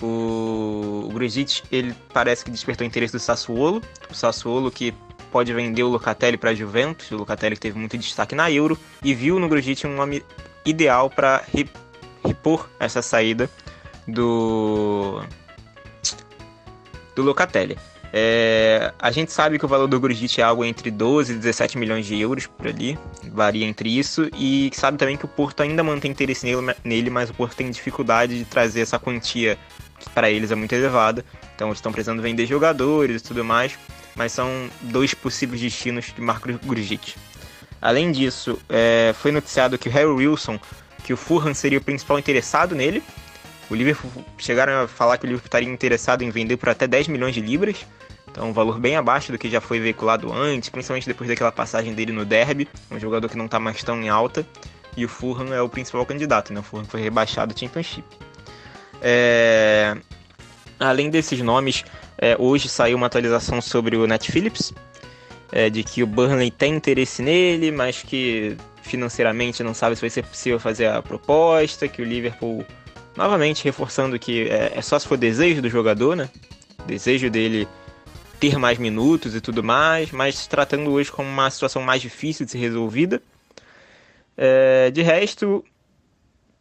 O, 0.00 1.06
o 1.08 1.12
Grujic, 1.12 1.62
ele 1.72 1.94
parece 2.12 2.44
que 2.44 2.50
despertou 2.50 2.86
interesse 2.86 3.12
do 3.12 3.18
Sassuolo. 3.18 3.82
O 4.10 4.14
Sassuolo 4.14 4.70
que 4.70 4.94
pode 5.30 5.52
vender 5.52 5.82
o 5.82 5.88
Locatelli 5.88 6.36
para 6.36 6.50
a 6.50 6.54
Juventus, 6.54 7.10
o 7.10 7.16
Locatelli 7.16 7.54
que 7.54 7.60
teve 7.60 7.78
muito 7.78 7.98
destaque 7.98 8.34
na 8.34 8.50
Euro, 8.50 8.78
e 9.02 9.14
viu 9.14 9.38
no 9.38 9.48
Grujic 9.48 9.86
um 9.86 9.94
nome 9.94 10.24
ideal 10.64 11.10
para 11.10 11.42
repor 12.24 12.68
essa 12.78 13.02
saída 13.02 13.50
do 14.06 15.22
do 17.14 17.22
Locatelli. 17.22 17.76
É, 18.12 18.92
a 18.98 19.10
gente 19.10 19.32
sabe 19.32 19.58
que 19.58 19.64
o 19.64 19.68
valor 19.68 19.86
do 19.86 20.00
Grujic 20.00 20.40
é 20.40 20.44
algo 20.44 20.64
entre 20.64 20.90
12 20.90 21.32
e 21.32 21.36
17 21.36 21.76
milhões 21.76 22.06
de 22.06 22.18
euros 22.18 22.46
por 22.46 22.66
ali, 22.66 22.98
varia 23.30 23.66
entre 23.66 23.98
isso, 23.98 24.30
e 24.34 24.70
sabe 24.72 24.96
também 24.96 25.16
que 25.16 25.24
o 25.24 25.28
Porto 25.28 25.62
ainda 25.62 25.82
mantém 25.82 26.10
interesse 26.10 26.46
nele, 26.46 26.74
nele 26.82 27.10
mas 27.10 27.28
o 27.28 27.34
Porto 27.34 27.56
tem 27.56 27.70
dificuldade 27.70 28.38
de 28.38 28.44
trazer 28.44 28.80
essa 28.80 28.98
quantia 28.98 29.58
que 29.98 30.08
para 30.10 30.30
eles 30.30 30.50
é 30.50 30.54
muito 30.54 30.72
elevada, 30.74 31.24
então 31.54 31.68
eles 31.68 31.78
estão 31.78 31.92
precisando 31.92 32.22
vender 32.22 32.46
jogadores 32.46 33.20
e 33.20 33.24
tudo 33.24 33.44
mais, 33.44 33.78
mas 34.14 34.32
são 34.32 34.48
dois 34.82 35.12
possíveis 35.12 35.60
destinos 35.60 36.06
de 36.14 36.20
Marco 36.20 36.48
Grujic. 36.64 37.14
Além 37.80 38.10
disso, 38.10 38.58
é, 38.68 39.14
foi 39.18 39.30
noticiado 39.32 39.76
que 39.76 39.88
o 39.88 39.92
Harry 39.92 40.06
Wilson, 40.06 40.58
que 41.04 41.12
o 41.12 41.16
Fulham 41.16 41.54
seria 41.54 41.78
o 41.78 41.82
principal 41.82 42.18
interessado 42.18 42.74
nele, 42.74 43.02
o 43.70 43.74
Liverpool 43.74 44.24
chegaram 44.38 44.84
a 44.84 44.88
falar 44.88 45.18
que 45.18 45.24
o 45.24 45.26
Liverpool 45.26 45.46
estaria 45.46 45.68
interessado 45.68 46.22
em 46.22 46.30
vender 46.30 46.56
por 46.56 46.70
até 46.70 46.86
10 46.86 47.08
milhões 47.08 47.34
de 47.34 47.40
libras. 47.40 47.84
Então, 48.30 48.48
um 48.48 48.52
valor 48.52 48.78
bem 48.78 48.96
abaixo 48.96 49.32
do 49.32 49.38
que 49.38 49.48
já 49.48 49.60
foi 49.60 49.80
veiculado 49.80 50.32
antes, 50.32 50.68
principalmente 50.68 51.06
depois 51.06 51.28
daquela 51.28 51.50
passagem 51.50 51.94
dele 51.94 52.12
no 52.12 52.24
Derby, 52.24 52.68
um 52.90 52.98
jogador 52.98 53.28
que 53.28 53.36
não 53.36 53.46
está 53.46 53.58
mais 53.58 53.82
tão 53.82 54.00
em 54.02 54.08
alta. 54.08 54.46
E 54.96 55.04
o 55.04 55.08
Fulham 55.08 55.52
é 55.54 55.62
o 55.62 55.68
principal 55.68 56.04
candidato, 56.04 56.52
né? 56.52 56.60
O 56.60 56.62
Fulham 56.62 56.84
foi 56.84 57.00
rebaixado 57.00 57.54
do 57.54 57.58
Championship. 57.58 58.04
É... 59.00 59.96
Além 60.78 61.10
desses 61.10 61.40
nomes, 61.40 61.84
é, 62.18 62.36
hoje 62.38 62.68
saiu 62.68 62.96
uma 62.96 63.06
atualização 63.06 63.60
sobre 63.60 63.96
o 63.96 64.06
Nat 64.06 64.30
Phillips, 64.30 64.72
é, 65.50 65.68
de 65.68 65.82
que 65.82 66.02
o 66.02 66.06
Burnley 66.06 66.50
tem 66.50 66.74
interesse 66.74 67.22
nele, 67.22 67.70
mas 67.72 68.02
que 68.02 68.56
financeiramente 68.82 69.62
não 69.62 69.74
sabe 69.74 69.96
se 69.96 70.00
vai 70.00 70.10
ser 70.10 70.24
possível 70.24 70.60
fazer 70.60 70.86
a 70.86 71.02
proposta, 71.02 71.88
que 71.88 72.00
o 72.00 72.04
Liverpool 72.04 72.64
Novamente 73.18 73.64
reforçando 73.64 74.16
que 74.16 74.48
é, 74.48 74.74
é 74.76 74.80
só 74.80 74.96
se 74.96 75.08
for 75.08 75.18
desejo 75.18 75.60
do 75.60 75.68
jogador, 75.68 76.14
né? 76.14 76.30
Desejo 76.86 77.28
dele 77.28 77.66
ter 78.38 78.58
mais 78.58 78.78
minutos 78.78 79.34
e 79.34 79.40
tudo 79.40 79.62
mais, 79.62 80.10
mas 80.10 80.46
tratando 80.46 80.90
hoje 80.90 81.10
como 81.10 81.28
uma 81.28 81.50
situação 81.50 81.82
mais 81.82 82.00
difícil 82.00 82.44
de 82.46 82.52
ser 82.52 82.58
resolvida. 82.58 83.20
É, 84.36 84.90
de 84.90 85.02
resto, 85.02 85.64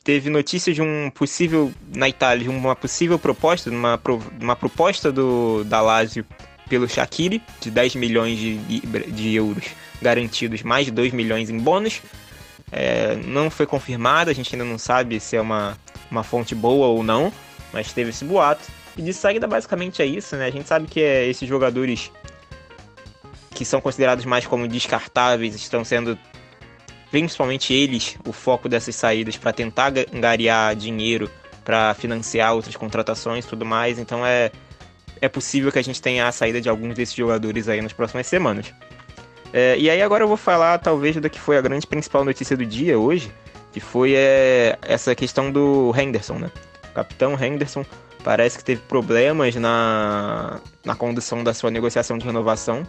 teve 0.03 0.29
notícia 0.29 0.73
de 0.73 0.81
um 0.81 1.11
possível, 1.11 1.71
na 1.95 2.09
Itália, 2.09 2.43
de 2.43 2.49
uma 2.49 2.75
possível 2.75 3.19
proposta, 3.19 3.69
uma, 3.69 3.99
uma 4.41 4.55
proposta 4.55 5.11
do, 5.11 5.63
da 5.65 5.81
Lazio 5.81 6.25
pelo 6.67 6.87
Shaqiri, 6.87 7.41
de 7.61 7.69
10 7.69 7.95
milhões 7.95 8.37
de, 8.37 8.57
de 9.11 9.35
euros 9.35 9.65
garantidos, 10.01 10.63
mais 10.63 10.85
de 10.85 10.91
2 10.91 11.13
milhões 11.13 11.49
em 11.49 11.59
bônus. 11.59 12.01
É, 12.71 13.15
não 13.25 13.49
foi 13.49 13.65
confirmada, 13.65 14.31
a 14.31 14.33
gente 14.33 14.53
ainda 14.53 14.65
não 14.65 14.77
sabe 14.77 15.19
se 15.19 15.35
é 15.35 15.41
uma, 15.41 15.77
uma 16.11 16.23
fonte 16.23 16.53
boa 16.53 16.87
ou 16.87 17.03
não, 17.03 17.31
mas 17.71 17.93
teve 17.93 18.09
esse 18.09 18.25
boato. 18.25 18.76
E 18.97 19.01
de 19.01 19.13
saída 19.13 19.47
basicamente 19.47 20.01
é 20.01 20.05
isso, 20.05 20.35
né? 20.35 20.45
A 20.47 20.51
gente 20.51 20.67
sabe 20.67 20.87
que 20.87 20.99
é, 20.99 21.27
esses 21.27 21.47
jogadores 21.47 22.11
que 23.51 23.63
são 23.63 23.79
considerados 23.79 24.25
mais 24.25 24.45
como 24.45 24.67
descartáveis 24.67 25.55
estão 25.55 25.83
sendo 25.83 26.17
principalmente 27.09 27.73
eles 27.73 28.17
o 28.25 28.33
foco 28.33 28.67
dessas 28.67 28.95
saídas 28.95 29.37
para 29.37 29.53
tentar 29.53 29.93
angariar 30.13 30.75
dinheiro 30.75 31.29
para 31.63 31.93
financiar 31.93 32.53
outras 32.53 32.75
contratações 32.75 33.45
e 33.45 33.47
tudo 33.47 33.65
mais. 33.65 33.99
Então 33.99 34.25
é 34.25 34.51
é 35.19 35.27
possível 35.27 35.71
que 35.71 35.79
a 35.79 35.83
gente 35.83 36.01
tenha 36.01 36.27
a 36.27 36.31
saída 36.31 36.61
de 36.61 36.69
alguns 36.69 36.95
desses 36.95 37.15
jogadores 37.15 37.67
aí 37.67 37.81
nas 37.81 37.93
próximas 37.93 38.27
semanas. 38.27 38.73
É, 39.51 39.77
e 39.77 39.89
aí 39.89 40.01
agora 40.01 40.23
eu 40.23 40.27
vou 40.27 40.37
falar 40.37 40.77
talvez 40.77 41.15
da 41.15 41.29
que 41.29 41.39
foi 41.39 41.57
a 41.57 41.61
grande 41.61 41.87
principal 41.87 42.23
notícia 42.23 42.55
do 42.55 42.65
dia 42.65 42.99
hoje, 42.99 43.31
que 43.71 43.79
foi 43.79 44.13
é, 44.15 44.77
essa 44.81 45.15
questão 45.15 45.51
do 45.51 45.93
Henderson, 45.97 46.35
né? 46.35 46.51
Capitão 46.93 47.33
Henderson 47.41 47.85
parece 48.23 48.57
que 48.57 48.63
teve 48.63 48.81
problemas 48.81 49.55
na, 49.55 50.59
na 50.83 50.95
condução 50.95 51.43
da 51.43 51.53
sua 51.53 51.71
negociação 51.71 52.17
de 52.17 52.25
renovação, 52.25 52.85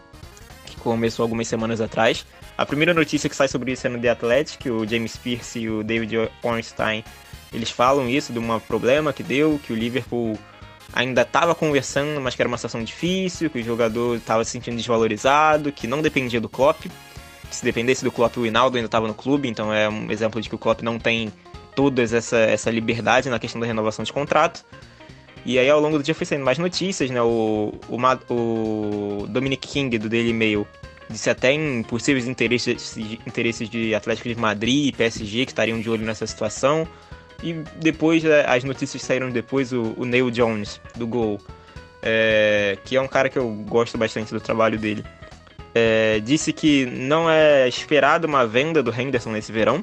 que 0.67 0.77
começou 0.77 1.23
algumas 1.23 1.49
semanas 1.49 1.81
atrás. 1.81 2.27
A 2.57 2.67
primeira 2.67 2.93
notícia 2.93 3.29
que 3.29 3.37
sai 3.37 3.49
sobre 3.49 3.73
isso 3.73 3.87
é 3.87 3.91
no 3.91 4.01
The 4.01 4.11
Athletic, 4.11 4.67
o 4.67 4.87
James 4.87 5.17
Pierce 5.17 5.61
e 5.61 5.71
o 5.71 5.85
David 5.85 6.31
Ornstein, 6.43 7.05
eles 7.53 7.71
falam 7.71 8.09
isso 8.09 8.33
de 8.33 8.39
um 8.39 8.61
problema 8.61 9.13
que 9.13 9.23
deu, 9.23 9.61
que 9.65 9.73
o 9.73 9.77
Liverpool 9.77 10.39
ainda 10.93 11.23
estava 11.23 11.55
conversando, 11.55 12.21
mas 12.21 12.35
que 12.35 12.43
era 12.43 12.49
uma 12.49 12.59
situação 12.59 12.83
difícil, 12.83 13.51
que 13.51 13.61
o 13.61 13.65
jogador 13.65 14.17
estava 14.17 14.45
se 14.45 14.51
sentindo 14.51 14.77
desvalorizado, 14.77 15.73
que 15.73 15.87
não 15.87 16.03
dependia 16.03 16.41
do 16.41 16.49
Klopp. 16.49 16.87
Que 17.49 17.57
se 17.57 17.65
dependesse 17.65 18.05
do 18.05 18.13
Klopp, 18.13 18.37
o 18.37 18.47
Hinaldo 18.47 18.77
ainda 18.77 18.87
estava 18.87 19.09
no 19.09 19.15
clube, 19.15 19.49
então 19.49 19.73
é 19.73 19.89
um 19.89 20.11
exemplo 20.11 20.41
de 20.41 20.49
que 20.49 20.55
o 20.55 20.59
Klopp 20.59 20.83
não 20.83 20.99
tem 20.99 21.33
toda 21.75 22.03
essa, 22.03 22.37
essa 22.37 22.71
liberdade 22.71 23.31
na 23.31 23.39
questão 23.39 23.61
da 23.61 23.67
renovação 23.67 24.05
de 24.05 24.13
contrato. 24.13 24.65
E 25.49 25.59
aí 25.59 25.71
ao 25.71 25.81
longo 25.81 25.97
do 25.97 26.05
dia 26.05 26.15
foi 26.15 26.27
saindo 26.27 26.45
mais 26.45 26.59
notícias, 26.59 27.09
né? 27.09 27.23
O, 27.23 27.73
o, 27.89 27.97
o 28.35 29.27
Dominic 29.29 29.67
King 29.67 29.97
do 29.97 30.07
Daily 30.07 30.35
Mail 30.35 30.69
disse 31.09 31.31
até 31.31 31.51
em 31.51 31.83
possíveis 31.83 32.29
interesses, 32.29 32.99
interesses 33.27 33.67
de 33.71 33.95
Atlético 33.95 34.29
de 34.29 34.37
Madrid 34.37 34.89
e 34.89 34.93
PSG 34.93 35.47
que 35.47 35.53
estariam 35.53 35.81
de 35.81 35.89
olho 35.89 36.05
nessa 36.05 36.27
situação. 36.27 36.87
E 37.43 37.55
depois, 37.77 38.27
é, 38.27 38.45
as 38.47 38.63
notícias 38.63 39.01
saíram 39.01 39.31
depois, 39.31 39.73
o, 39.73 39.95
o 39.97 40.05
Neil 40.05 40.31
Jones, 40.31 40.83
do 40.95 41.07
Gol, 41.07 41.41
é, 42.03 42.77
que 42.85 42.95
é 42.95 43.01
um 43.01 43.09
cara 43.09 43.31
que 43.31 43.39
eu 43.39 43.49
gosto 43.67 43.97
bastante 43.97 44.35
do 44.35 44.41
trabalho 44.41 44.79
dele, 44.79 45.03
é, 45.75 46.21
disse 46.21 46.53
que 46.53 46.85
não 46.85 47.31
é 47.31 47.67
esperado 47.67 48.27
uma 48.27 48.47
venda 48.47 48.83
do 48.83 48.93
Henderson 48.93 49.31
nesse 49.31 49.51
verão, 49.51 49.83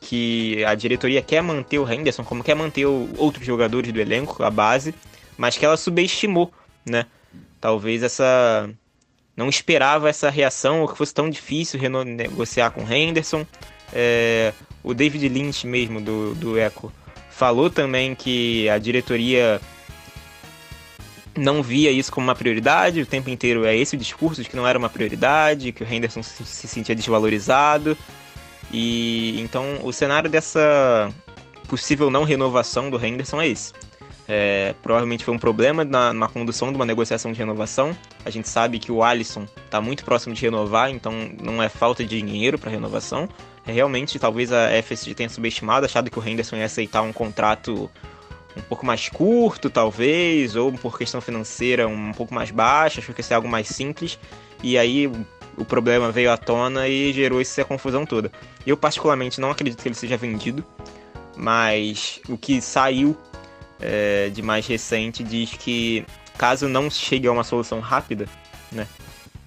que 0.00 0.64
a 0.64 0.74
diretoria 0.74 1.22
quer 1.22 1.42
manter 1.42 1.78
o 1.78 1.90
Henderson, 1.90 2.24
como 2.24 2.42
quer 2.42 2.54
manter 2.54 2.86
outros 2.86 3.44
jogadores 3.44 3.92
do 3.92 4.00
elenco, 4.00 4.42
a 4.42 4.50
base, 4.50 4.94
mas 5.36 5.58
que 5.58 5.64
ela 5.64 5.76
subestimou, 5.76 6.52
né? 6.84 7.06
Talvez 7.60 8.02
essa... 8.02 8.68
não 9.36 9.48
esperava 9.48 10.08
essa 10.08 10.30
reação, 10.30 10.80
ou 10.80 10.88
que 10.88 10.96
fosse 10.96 11.12
tão 11.12 11.28
difícil 11.28 11.78
renegociar 11.78 12.70
com 12.70 12.82
o 12.82 12.92
Henderson, 12.92 13.46
é, 13.92 14.52
o 14.82 14.94
David 14.94 15.28
Lynch 15.28 15.66
mesmo 15.66 16.00
do, 16.00 16.34
do 16.34 16.58
Echo 16.58 16.92
falou 17.28 17.70
também 17.70 18.14
que 18.14 18.68
a 18.68 18.78
diretoria 18.78 19.60
não 21.36 21.62
via 21.62 21.90
isso 21.90 22.12
como 22.12 22.26
uma 22.26 22.34
prioridade, 22.34 23.00
o 23.00 23.06
tempo 23.06 23.30
inteiro 23.30 23.64
é 23.64 23.74
esse 23.76 23.96
o 23.96 23.98
discurso 23.98 24.42
de 24.42 24.48
que 24.48 24.56
não 24.56 24.66
era 24.66 24.78
uma 24.78 24.90
prioridade, 24.90 25.72
que 25.72 25.82
o 25.82 25.86
Henderson 25.90 26.22
se 26.22 26.68
sentia 26.68 26.94
desvalorizado. 26.94 27.96
E 28.72 29.40
então 29.40 29.80
o 29.82 29.92
cenário 29.92 30.30
dessa 30.30 31.12
possível 31.68 32.10
não 32.10 32.24
renovação 32.24 32.90
do 32.90 33.04
Henderson 33.04 33.40
é 33.40 33.48
esse. 33.48 33.72
É, 34.32 34.76
provavelmente 34.80 35.24
foi 35.24 35.34
um 35.34 35.38
problema 35.38 35.84
na, 35.84 36.12
na, 36.12 36.28
condução 36.28 36.70
de 36.70 36.76
uma 36.76 36.86
negociação 36.86 37.32
de 37.32 37.38
renovação. 37.38 37.96
A 38.24 38.30
gente 38.30 38.48
sabe 38.48 38.78
que 38.78 38.92
o 38.92 39.02
Alisson 39.02 39.44
está 39.64 39.80
muito 39.80 40.04
próximo 40.04 40.34
de 40.34 40.42
renovar, 40.42 40.88
então 40.88 41.12
não 41.42 41.60
é 41.60 41.68
falta 41.68 42.04
de 42.04 42.22
dinheiro 42.22 42.56
para 42.56 42.70
renovação. 42.70 43.28
É, 43.66 43.72
realmente, 43.72 44.20
talvez 44.20 44.52
a 44.52 44.68
FSG 44.82 45.14
tenha 45.14 45.28
subestimado, 45.28 45.84
achado 45.84 46.10
que 46.10 46.18
o 46.18 46.24
Henderson 46.24 46.56
ia 46.56 46.66
aceitar 46.66 47.02
um 47.02 47.12
contrato 47.12 47.90
um 48.56 48.60
pouco 48.62 48.86
mais 48.86 49.08
curto, 49.08 49.68
talvez, 49.68 50.54
ou 50.54 50.72
por 50.72 50.96
questão 50.96 51.20
financeira 51.20 51.88
um 51.88 52.12
pouco 52.12 52.32
mais 52.32 52.52
baixa, 52.52 53.00
achou 53.00 53.12
que 53.12 53.20
ia 53.20 53.24
ser 53.24 53.34
algo 53.34 53.48
mais 53.48 53.66
simples. 53.66 54.16
E 54.62 54.78
aí 54.78 55.10
o 55.60 55.64
problema 55.64 56.10
veio 56.10 56.32
à 56.32 56.36
tona 56.36 56.88
e 56.88 57.12
gerou 57.12 57.40
essa 57.40 57.64
confusão 57.64 58.06
toda. 58.06 58.32
Eu, 58.66 58.76
particularmente, 58.76 59.40
não 59.40 59.50
acredito 59.50 59.82
que 59.82 59.88
ele 59.88 59.94
seja 59.94 60.16
vendido, 60.16 60.64
mas 61.36 62.20
o 62.28 62.38
que 62.38 62.60
saiu 62.60 63.16
é, 63.80 64.30
de 64.30 64.42
mais 64.42 64.66
recente 64.66 65.22
diz 65.22 65.50
que 65.50 66.04
caso 66.38 66.68
não 66.68 66.90
chegue 66.90 67.28
a 67.28 67.32
uma 67.32 67.44
solução 67.44 67.80
rápida, 67.80 68.26
né, 68.72 68.86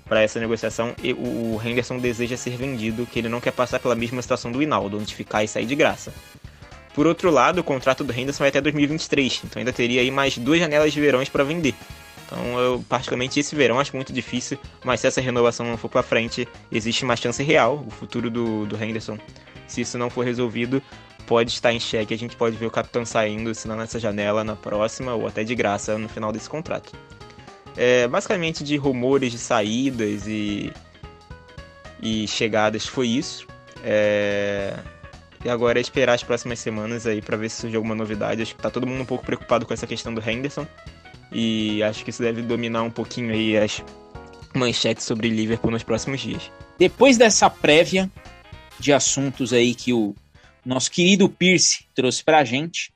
para 0.05 0.21
essa 0.21 0.39
negociação, 0.39 0.93
o 1.17 1.59
Henderson 1.63 1.97
deseja 1.97 2.37
ser 2.37 2.55
vendido, 2.57 3.07
que 3.07 3.19
ele 3.19 3.29
não 3.29 3.41
quer 3.41 3.51
passar 3.51 3.79
pela 3.79 3.95
mesma 3.95 4.21
situação 4.21 4.51
do 4.51 4.61
Hinaldo, 4.61 4.99
onde 4.99 5.15
ficar 5.15 5.43
e 5.43 5.47
sair 5.47 5.65
de 5.65 5.75
graça. 5.75 6.13
Por 6.93 7.07
outro 7.07 7.31
lado, 7.31 7.59
o 7.59 7.63
contrato 7.63 8.03
do 8.03 8.13
Henderson 8.13 8.39
vai 8.39 8.49
até 8.49 8.61
2023, 8.61 9.41
então 9.45 9.59
ainda 9.59 9.73
teria 9.73 10.01
aí 10.01 10.11
mais 10.11 10.37
duas 10.37 10.59
janelas 10.59 10.93
de 10.93 11.01
verões 11.01 11.29
para 11.29 11.43
vender. 11.43 11.73
Então, 12.33 12.59
eu, 12.59 12.85
particularmente 12.89 13.39
esse 13.39 13.55
verão, 13.55 13.79
acho 13.79 13.95
muito 13.95 14.11
difícil, 14.11 14.57
mas 14.83 14.99
se 14.99 15.07
essa 15.07 15.21
renovação 15.21 15.67
não 15.67 15.77
for 15.77 15.87
para 15.87 16.01
frente, 16.01 16.47
existe 16.71 17.05
uma 17.05 17.15
chance 17.15 17.43
real, 17.43 17.83
o 17.85 17.91
futuro 17.91 18.29
do, 18.31 18.65
do 18.65 18.83
Henderson. 18.83 19.19
Se 19.67 19.81
isso 19.81 19.99
não 19.99 20.09
for 20.09 20.25
resolvido, 20.25 20.81
pode 21.27 21.51
estar 21.51 21.71
em 21.71 21.79
xeque. 21.79 22.11
A 22.11 22.17
gente 22.17 22.35
pode 22.35 22.57
ver 22.57 22.65
o 22.65 22.71
capitão 22.71 23.05
saindo, 23.05 23.53
se 23.53 23.67
não 23.67 23.75
nessa 23.75 23.99
janela, 23.99 24.43
na 24.43 24.55
próxima, 24.55 25.13
ou 25.13 25.27
até 25.27 25.43
de 25.43 25.53
graça 25.53 25.95
no 25.97 26.09
final 26.09 26.31
desse 26.31 26.49
contrato. 26.49 26.93
É, 27.77 28.07
basicamente, 28.07 28.63
de 28.63 28.77
rumores 28.77 29.31
de 29.31 29.37
saídas 29.37 30.25
e, 30.27 30.73
e 32.01 32.27
chegadas, 32.27 32.87
foi 32.87 33.09
isso. 33.09 33.45
É, 33.83 34.73
e 35.45 35.49
agora 35.49 35.79
é 35.79 35.81
esperar 35.81 36.13
as 36.13 36.23
próximas 36.23 36.59
semanas 36.59 37.05
aí 37.05 37.21
para 37.21 37.37
ver 37.37 37.49
se 37.49 37.61
surge 37.61 37.75
alguma 37.75 37.93
novidade. 37.93 38.41
Acho 38.41 38.55
que 38.55 38.61
tá 38.61 38.71
todo 38.71 38.87
mundo 38.87 39.01
um 39.01 39.05
pouco 39.05 39.23
preocupado 39.23 39.67
com 39.67 39.73
essa 39.73 39.85
questão 39.85 40.11
do 40.11 40.27
Henderson. 40.27 40.65
E 41.33 41.81
acho 41.83 42.03
que 42.03 42.11
isso 42.11 42.21
deve 42.21 42.41
dominar 42.41 42.83
um 42.83 42.91
pouquinho 42.91 43.33
aí 43.33 43.57
as 43.57 43.83
manchetes 44.53 45.05
sobre 45.05 45.29
Liverpool 45.29 45.71
nos 45.71 45.83
próximos 45.83 46.21
dias. 46.21 46.51
Depois 46.77 47.17
dessa 47.17 47.49
prévia 47.49 48.09
de 48.79 48.93
assuntos 48.93 49.51
aí 49.51 49.73
que 49.73 49.93
o 49.93 50.15
nosso 50.65 50.91
querido 50.91 51.27
Pierce 51.27 51.85
trouxe 51.95 52.23
para 52.23 52.39
a 52.39 52.43
gente, 52.43 52.93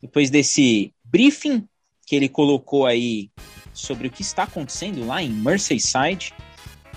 depois 0.00 0.30
desse 0.30 0.92
briefing 1.04 1.66
que 2.06 2.16
ele 2.16 2.28
colocou 2.28 2.86
aí 2.86 3.30
sobre 3.72 4.08
o 4.08 4.10
que 4.10 4.22
está 4.22 4.44
acontecendo 4.44 5.06
lá 5.06 5.22
em 5.22 5.30
Merseyside. 5.30 6.32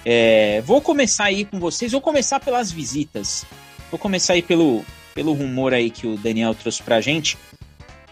É, 0.05 0.61
vou 0.61 0.81
começar 0.81 1.25
aí 1.25 1.45
com 1.45 1.59
vocês, 1.59 1.91
vou 1.91 2.01
começar 2.01 2.39
pelas 2.39 2.71
visitas. 2.71 3.45
Vou 3.89 3.99
começar 3.99 4.33
aí 4.33 4.41
pelo, 4.41 4.83
pelo 5.13 5.33
rumor 5.33 5.73
aí 5.73 5.89
que 5.89 6.07
o 6.07 6.17
Daniel 6.17 6.55
trouxe 6.55 6.81
para 6.81 6.97
a 6.97 7.01
gente. 7.01 7.37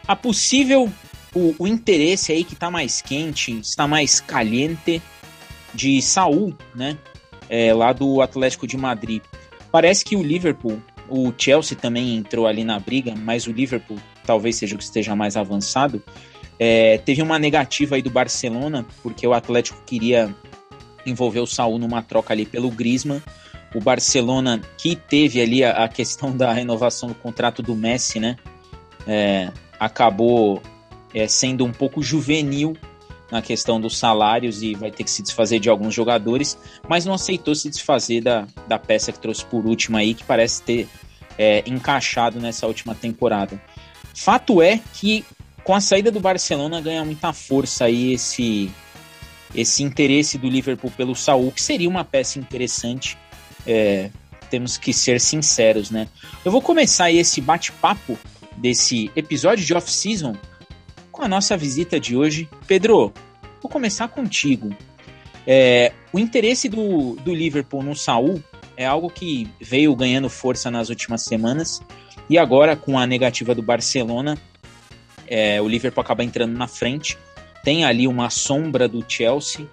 A 0.08 0.16
possível, 0.16 0.92
o, 1.34 1.56
o 1.60 1.68
interesse 1.68 2.32
aí 2.32 2.44
que 2.44 2.54
está 2.54 2.70
mais 2.70 3.02
quente, 3.02 3.60
está 3.60 3.88
mais 3.88 4.20
caliente 4.20 5.02
de 5.74 6.02
Saul, 6.02 6.56
né? 6.76 6.98
É, 7.50 7.74
lá 7.74 7.92
do 7.92 8.22
Atlético 8.22 8.66
de 8.66 8.78
Madrid. 8.78 9.22
Parece 9.72 10.06
que 10.06 10.16
o 10.16 10.24
Liverpool 10.24 10.82
o 11.12 11.34
Chelsea 11.38 11.78
também 11.78 12.16
entrou 12.16 12.48
ali 12.48 12.64
na 12.64 12.80
briga, 12.80 13.14
mas 13.14 13.46
o 13.46 13.52
Liverpool 13.52 13.98
talvez 14.26 14.56
seja 14.56 14.76
o 14.76 14.78
que 14.78 14.84
esteja 14.84 15.14
mais 15.14 15.36
avançado. 15.36 16.02
É, 16.58 17.00
teve 17.00 17.22
uma 17.22 17.38
negativa 17.38 17.96
aí 17.96 18.02
do 18.02 18.10
Barcelona, 18.10 18.86
porque 19.04 19.28
o 19.28 19.34
Atlético 19.34 19.82
queria 19.86 20.34
envolver 21.06 21.42
o 21.42 21.46
Saul 21.46 21.78
numa 21.78 22.02
troca 22.02 22.34
ali 22.34 22.46
pelo 22.46 22.72
Griezmann. 22.72 23.22
O 23.76 23.82
Barcelona, 23.82 24.62
que 24.78 24.96
teve 24.96 25.42
ali 25.42 25.66
a, 25.66 25.84
a 25.84 25.90
questão 25.90 26.36
da 26.36 26.54
renovação 26.54 27.10
do 27.10 27.16
contrato 27.16 27.62
do 27.62 27.76
Messi, 27.76 28.20
né? 28.20 28.38
É, 29.06 29.52
acabou 29.78 30.62
é, 31.14 31.28
sendo 31.28 31.66
um 31.66 31.72
pouco 31.72 32.02
juvenil 32.02 32.76
na 33.32 33.42
questão 33.42 33.80
dos 33.80 33.98
salários 33.98 34.62
e 34.62 34.76
vai 34.76 34.92
ter 34.92 35.06
que 35.06 35.10
se 35.10 35.22
desfazer 35.22 35.60
de 35.60 35.70
alguns 35.70 35.94
jogadores, 35.94 36.58
mas 36.88 37.06
não 37.06 37.14
aceitou 37.14 37.56
se 37.56 37.70
desfazer 37.70 38.22
da, 38.22 38.46
da 38.68 38.78
peça 38.78 39.12
que 39.12 39.20
trouxe 39.20 39.46
por 39.46 39.66
último 39.66 39.96
aí, 39.96 40.14
que 40.14 40.24
parece 40.24 40.62
ter 40.62 40.88
é, 41.38 41.64
encaixado 41.66 42.40
nessa 42.40 42.68
última 42.68 42.94
temporada. 42.94 43.62
Fato 44.14 44.62
é 44.62 44.82
que 44.94 45.24
com 45.64 45.74
a 45.74 45.80
saída 45.80 46.12
do 46.12 46.20
Barcelona 46.20 46.82
ganha 46.82 47.06
muita 47.06 47.32
força 47.32 47.86
aí 47.86 48.14
esse, 48.14 48.70
esse 49.56 49.82
interesse 49.82 50.38
do 50.38 50.50
Liverpool 50.50 50.92
pelo 50.92 51.16
Saul, 51.16 51.52
que 51.52 51.62
seria 51.62 51.88
uma 51.88 52.04
peça 52.04 52.38
interessante. 52.38 53.18
É, 53.66 54.10
temos 54.50 54.78
que 54.78 54.92
ser 54.92 55.22
sinceros, 55.22 55.90
né? 55.90 56.10
Eu 56.44 56.52
vou 56.52 56.62
começar 56.62 57.10
esse 57.10 57.40
bate-papo 57.40 58.20
desse 58.58 59.10
episódio 59.16 59.64
de 59.64 59.74
off-season 59.74 60.36
com 61.22 61.26
a 61.26 61.28
nossa 61.28 61.56
visita 61.56 62.00
de 62.00 62.18
hoje. 62.18 62.50
Pedro, 62.66 63.14
vou 63.62 63.70
começar 63.70 64.08
contigo. 64.08 64.76
É, 65.46 65.92
o 66.12 66.18
interesse 66.18 66.68
do, 66.68 67.16
do 67.18 67.32
Liverpool 67.32 67.84
no 67.84 67.96
Saul 67.96 68.44
é 68.76 68.88
algo 68.88 69.08
que 69.08 69.48
veio 69.62 69.96
ganhando 69.96 70.28
força 70.30 70.72
nas 70.72 70.90
últimas 70.90 71.24
semanas 71.24 71.80
e 72.28 72.40
agora 72.40 72.76
com 72.76 72.98
a 72.98 73.06
negativa 73.06 73.54
do 73.54 73.62
Barcelona, 73.62 74.36
é, 75.28 75.62
o 75.62 75.68
Liverpool 75.68 76.02
acaba 76.02 76.24
entrando 76.24 76.58
na 76.58 76.68
frente. 76.68 77.16
Tem 77.64 77.86
ali 77.86 78.08
uma 78.08 78.32
sombra 78.32 78.88
do 78.88 79.06
Chelsea, 79.08 79.70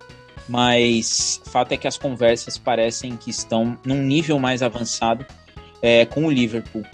mas 0.47 1.41
fato 1.47 1.73
é 1.73 1.79
que 1.79 1.89
as 1.89 1.97
conversas 1.97 2.59
parecem 2.59 3.17
que 3.17 3.31
estão 3.31 3.79
num 3.87 4.03
nível 4.03 4.39
mais 4.39 4.63
avançado 4.63 5.25
é, 5.81 6.05
com 6.05 6.27
o 6.27 6.31
Liverpool. 6.31 6.85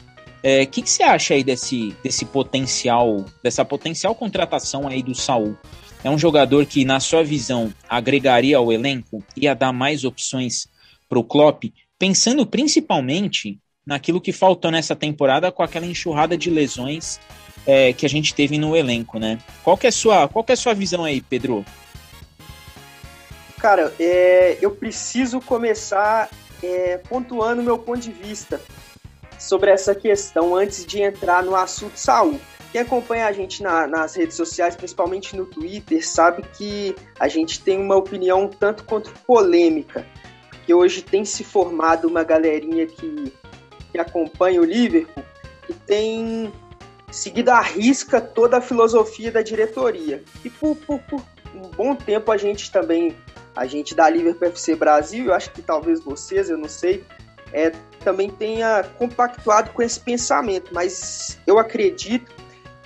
O 0.45 0.47
é, 0.47 0.67
que, 0.67 0.83
que 0.83 0.91
você 0.91 1.03
acha 1.03 1.33
aí 1.33 1.43
desse, 1.43 1.97
desse 2.05 2.27
potencial, 2.27 3.25
dessa 3.43 3.65
potencial 3.65 4.15
contratação 4.15 4.87
aí 4.87 5.03
do 5.03 5.15
Saul? 5.15 5.57
É 6.05 6.11
um 6.11 6.19
jogador 6.19 6.67
que, 6.67 6.85
na 6.85 7.01
sua 7.01 7.25
visão, 7.25 7.73
agregaria 7.89 8.59
ao 8.59 8.71
elenco, 8.71 9.25
ia 9.35 9.55
dar 9.55 9.73
mais 9.73 10.05
opções 10.05 10.69
para 11.09 11.19
o 11.19 11.25
Klopp, 11.25 11.65
pensando 11.99 12.47
principalmente 12.47 13.59
naquilo 13.87 14.21
que 14.21 14.33
faltou 14.33 14.71
nessa 14.71 14.95
temporada 14.95 15.51
com 15.51 15.63
aquela 15.63 15.87
enxurrada 15.87 16.37
de 16.37 16.51
lesões 16.51 17.19
é, 17.67 17.95
que 17.95 18.05
a 18.05 18.09
gente 18.09 18.35
teve 18.35 18.59
no 18.59 18.77
elenco, 18.77 19.19
né? 19.19 19.39
Qual 19.63 19.79
que 19.79 19.87
é 19.87 19.89
a 19.89 19.93
sua, 19.93 20.29
qual 20.29 20.45
que 20.45 20.53
é 20.53 20.57
sua 20.57 20.75
visão 20.75 21.05
aí, 21.05 21.23
Pedro? 21.23 21.65
Cara, 23.57 23.95
é, 23.99 24.59
eu 24.61 24.73
preciso 24.73 25.41
começar 25.41 26.29
é, 26.63 26.99
pontuando 26.99 27.63
meu 27.63 27.79
ponto 27.79 28.01
de 28.01 28.13
vista 28.13 28.61
sobre 29.39 29.71
essa 29.71 29.95
questão 29.95 30.55
antes 30.55 30.85
de 30.85 31.01
entrar 31.01 31.43
no 31.43 31.55
assunto 31.55 31.97
Saúl. 31.97 32.41
Quem 32.73 32.81
acompanha 32.81 33.27
a 33.27 33.33
gente 33.33 33.63
na, 33.63 33.87
nas 33.87 34.17
redes 34.17 34.37
sociais, 34.37 34.75
principalmente 34.75 35.37
no 35.37 35.47
Twitter, 35.47 36.05
sabe 36.05 36.43
que 36.57 36.97
a 37.21 37.29
gente 37.29 37.61
tem 37.61 37.81
uma 37.81 37.95
opinião 37.95 38.49
tanto 38.49 38.83
quanto 38.83 39.13
polêmica. 39.25 40.05
Porque 40.51 40.75
hoje 40.75 41.03
tem 41.03 41.25
se 41.25 41.45
formado 41.45 42.09
uma 42.09 42.25
galerinha 42.25 42.87
que, 42.87 43.33
que 43.93 43.99
acompanha 43.99 44.61
o 44.61 44.65
Liverpool 44.65 45.23
e 45.69 45.73
tem 45.73 46.53
seguido 47.13 47.51
à 47.53 47.61
risca 47.61 48.21
toda 48.21 48.59
a 48.59 48.61
filosofia 48.61 49.31
da 49.31 49.41
diretoria. 49.41 50.25
E 50.45 50.51
por, 50.51 50.75
por, 50.75 50.99
por 51.03 51.23
um 51.55 51.69
bom 51.69 51.95
tempo 51.95 52.33
a 52.33 52.37
gente 52.37 52.73
também, 52.73 53.17
a 53.55 53.67
gente 53.67 53.95
da 53.95 54.09
Liverpool 54.11 54.49
FC 54.49 54.75
Brasil, 54.75 55.27
eu 55.27 55.35
acho 55.35 55.53
que 55.53 55.63
talvez 55.63 56.01
vocês, 56.01 56.51
eu 56.51 56.59
não 56.59 56.69
sei, 56.69 57.05
é, 57.55 57.73
também 58.03 58.29
tenha 58.29 58.83
compactuado 58.99 59.71
com 59.71 59.81
esse 59.81 60.01
pensamento, 60.01 60.75
mas 60.75 61.39
eu 61.47 61.59
acredito 61.59 62.31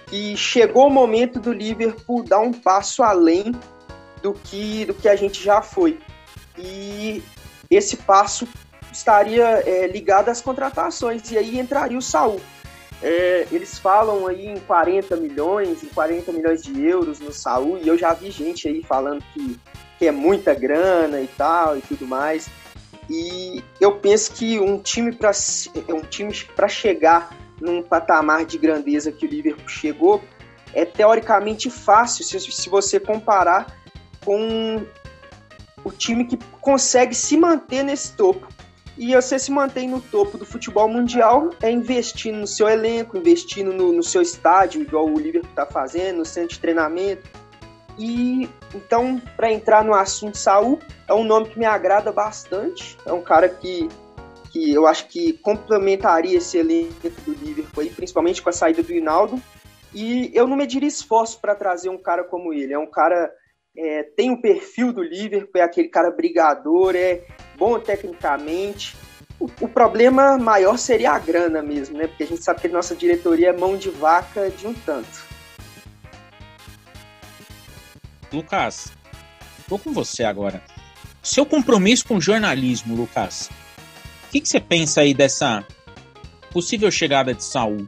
que 0.07 0.37
chegou 0.37 0.87
o 0.87 0.90
momento 0.90 1.40
do 1.40 1.53
Liverpool 1.53 2.23
dar 2.23 2.40
um 2.40 2.53
passo 2.53 3.03
além 3.03 3.53
do 4.23 4.33
que, 4.33 4.85
do 4.85 4.95
que 4.95 5.09
a 5.09 5.16
gente 5.16 5.43
já 5.43 5.62
foi. 5.62 5.99
E 6.57 7.23
esse 7.71 7.97
passo 7.97 8.47
estaria 8.93 9.62
é, 9.66 9.87
ligado 9.87 10.29
às 10.29 10.40
contratações, 10.40 11.31
e 11.31 11.38
aí 11.38 11.59
entraria 11.59 11.99
o 11.99 12.03
Saul. 12.03 12.40
É, 13.03 13.47
eles 13.53 13.79
falam 13.79 14.27
aí 14.27 14.49
em 14.49 14.59
40 14.59 15.16
milhões, 15.16 15.83
em 15.83 15.88
40 15.88 16.33
milhões 16.33 16.62
de 16.62 16.85
euros 16.85 17.21
no 17.21 17.33
Saul, 17.33 17.79
e 17.79 17.88
eu 17.88 17.97
já 17.97 18.12
vi 18.12 18.31
gente 18.31 18.69
aí 18.69 18.83
falando 18.83 19.23
que, 19.33 19.59
que 19.99 20.07
é 20.07 20.11
muita 20.11 20.53
grana 20.53 21.21
e 21.21 21.29
tal 21.29 21.79
e 21.79 21.81
tudo 21.81 22.07
mais. 22.07 22.51
E 23.09 23.62
eu 23.81 23.97
penso 23.97 24.33
que 24.33 24.59
um 24.61 24.79
time 24.79 25.12
para 25.12 25.31
é 25.31 25.94
um 25.94 26.03
time 26.03 26.35
para 26.55 26.68
chegar 26.68 27.35
num 27.61 27.83
patamar 27.83 28.44
de 28.44 28.59
grandeza 28.59 29.11
que 29.11 29.27
o 29.27 29.29
Liverpool 29.29 29.68
chegou 29.68 30.23
é 30.75 30.85
teoricamente 30.85 31.71
fácil 31.71 32.25
se, 32.25 32.38
se 32.38 32.68
você 32.68 33.01
comparar 33.01 33.75
com 34.25 34.85
o 35.83 35.90
time 35.90 36.27
que 36.27 36.37
consegue 36.61 37.14
se 37.14 37.37
manter 37.37 37.83
nesse 37.83 38.12
topo. 38.12 38.47
E 38.97 39.14
você 39.14 39.38
se 39.38 39.51
mantém 39.53 39.88
no 39.88 40.01
topo 40.01 40.37
do 40.37 40.44
futebol 40.44 40.88
mundial 40.88 41.51
é 41.62 41.71
investindo 41.71 42.37
no 42.37 42.47
seu 42.47 42.68
elenco, 42.68 43.16
investindo 43.16 43.73
no, 43.73 43.92
no 43.92 44.03
seu 44.03 44.21
estádio, 44.21 44.83
igual 44.83 45.07
o 45.07 45.18
Liverpool 45.18 45.49
está 45.49 45.64
fazendo, 45.64 46.18
no 46.18 46.25
centro 46.25 46.51
de 46.51 46.59
treinamento, 46.59 47.23
e 47.99 48.49
então, 48.75 49.21
para 49.37 49.51
entrar 49.51 49.85
no 49.85 49.95
assunto 49.95 50.37
Saul, 50.37 50.79
é 51.09 51.15
um 51.15 51.25
nome 51.25 51.49
que 51.49 51.59
me 51.59 51.65
agrada 51.65 52.13
bastante. 52.13 52.97
É 53.05 53.13
um 53.13 53.23
cara 53.23 53.49
que, 53.49 53.89
que 54.53 54.73
eu 54.73 54.87
acho 54.87 55.09
que 55.09 55.33
complementaria 55.35 56.39
esse 56.39 56.59
elenco 56.59 57.09
do 57.25 57.33
Liverpool, 57.33 57.83
aí, 57.83 57.91
principalmente 57.91 58.43
com 58.43 58.51
a 58.51 58.53
saída 58.53 58.83
do 58.83 58.93
Hinaldo. 58.93 59.41
E 59.95 60.31
eu 60.35 60.47
não 60.47 60.57
mediria 60.57 60.89
esforço 60.89 61.41
para 61.41 61.55
trazer 61.55 61.89
um 61.89 61.99
cara 61.99 62.23
como 62.23 62.53
ele. 62.53 62.75
É 62.75 62.79
um 62.79 62.87
cara 62.87 63.33
é, 63.77 64.03
tem 64.03 64.31
o 64.31 64.41
perfil 64.41 64.93
do 64.93 65.03
Liverpool, 65.03 65.61
é 65.61 65.63
aquele 65.63 65.89
cara 65.89 66.11
brigador, 66.11 66.95
é 66.95 67.25
bom 67.57 67.79
tecnicamente. 67.81 68.97
O, 69.41 69.47
o, 69.61 69.69
problema 69.69 70.37
maior 70.37 70.77
seria 70.77 71.13
a 71.13 71.19
grana 71.19 71.63
mesmo, 71.63 71.97
né? 71.97 72.09
Porque 72.09 72.25
a 72.25 72.27
gente 72.27 72.43
sabe 72.43 72.61
que 72.61 72.67
a 72.67 72.71
nossa 72.71 72.95
diretoria 72.95 73.51
é 73.51 73.57
mão 73.57 73.77
de 73.77 73.89
vaca 73.89 74.51
de 74.51 74.67
um 74.67 74.75
tanto. 74.75 75.28
Lucas, 78.33 78.93
vou 79.67 79.79
com 79.79 79.93
você 79.93 80.25
agora. 80.25 80.62
Seu 81.23 81.45
compromisso 81.45 82.07
com 82.07 82.17
o 82.17 82.21
jornalismo, 82.21 82.95
Lucas. 82.95 83.51
O 84.27 84.31
que, 84.31 84.41
que 84.41 84.49
você 84.49 84.61
pensa 84.61 85.01
aí 85.01 85.14
dessa 85.14 85.64
possível 86.51 86.91
chegada 86.91 87.35
de 87.35 87.43
Saul? 87.43 87.87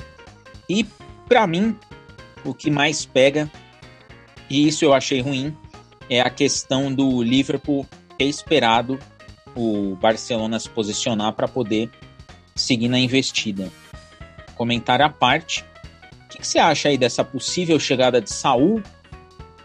E, 0.68 0.84
para 1.28 1.46
mim, 1.46 1.76
o 2.44 2.54
que 2.54 2.70
mais 2.70 3.04
pega, 3.04 3.50
e 4.48 4.66
isso 4.66 4.84
eu 4.84 4.94
achei 4.94 5.20
ruim, 5.20 5.56
é 6.08 6.20
a 6.20 6.30
questão 6.30 6.92
do 6.92 7.22
Liverpool 7.22 7.86
ter 8.18 8.24
esperado 8.24 8.98
o 9.54 9.96
Barcelona 9.96 10.58
se 10.58 10.68
posicionar 10.68 11.32
para 11.32 11.48
poder 11.48 11.90
seguir 12.54 12.88
na 12.88 12.98
investida. 12.98 13.70
Comentário 14.54 15.04
à 15.04 15.08
parte. 15.08 15.64
O 16.24 16.28
que, 16.28 16.38
que 16.38 16.46
você 16.46 16.58
acha 16.58 16.88
aí 16.88 16.98
dessa 16.98 17.24
possível 17.24 17.78
chegada 17.78 18.20
de 18.20 18.32
Saul 18.32 18.82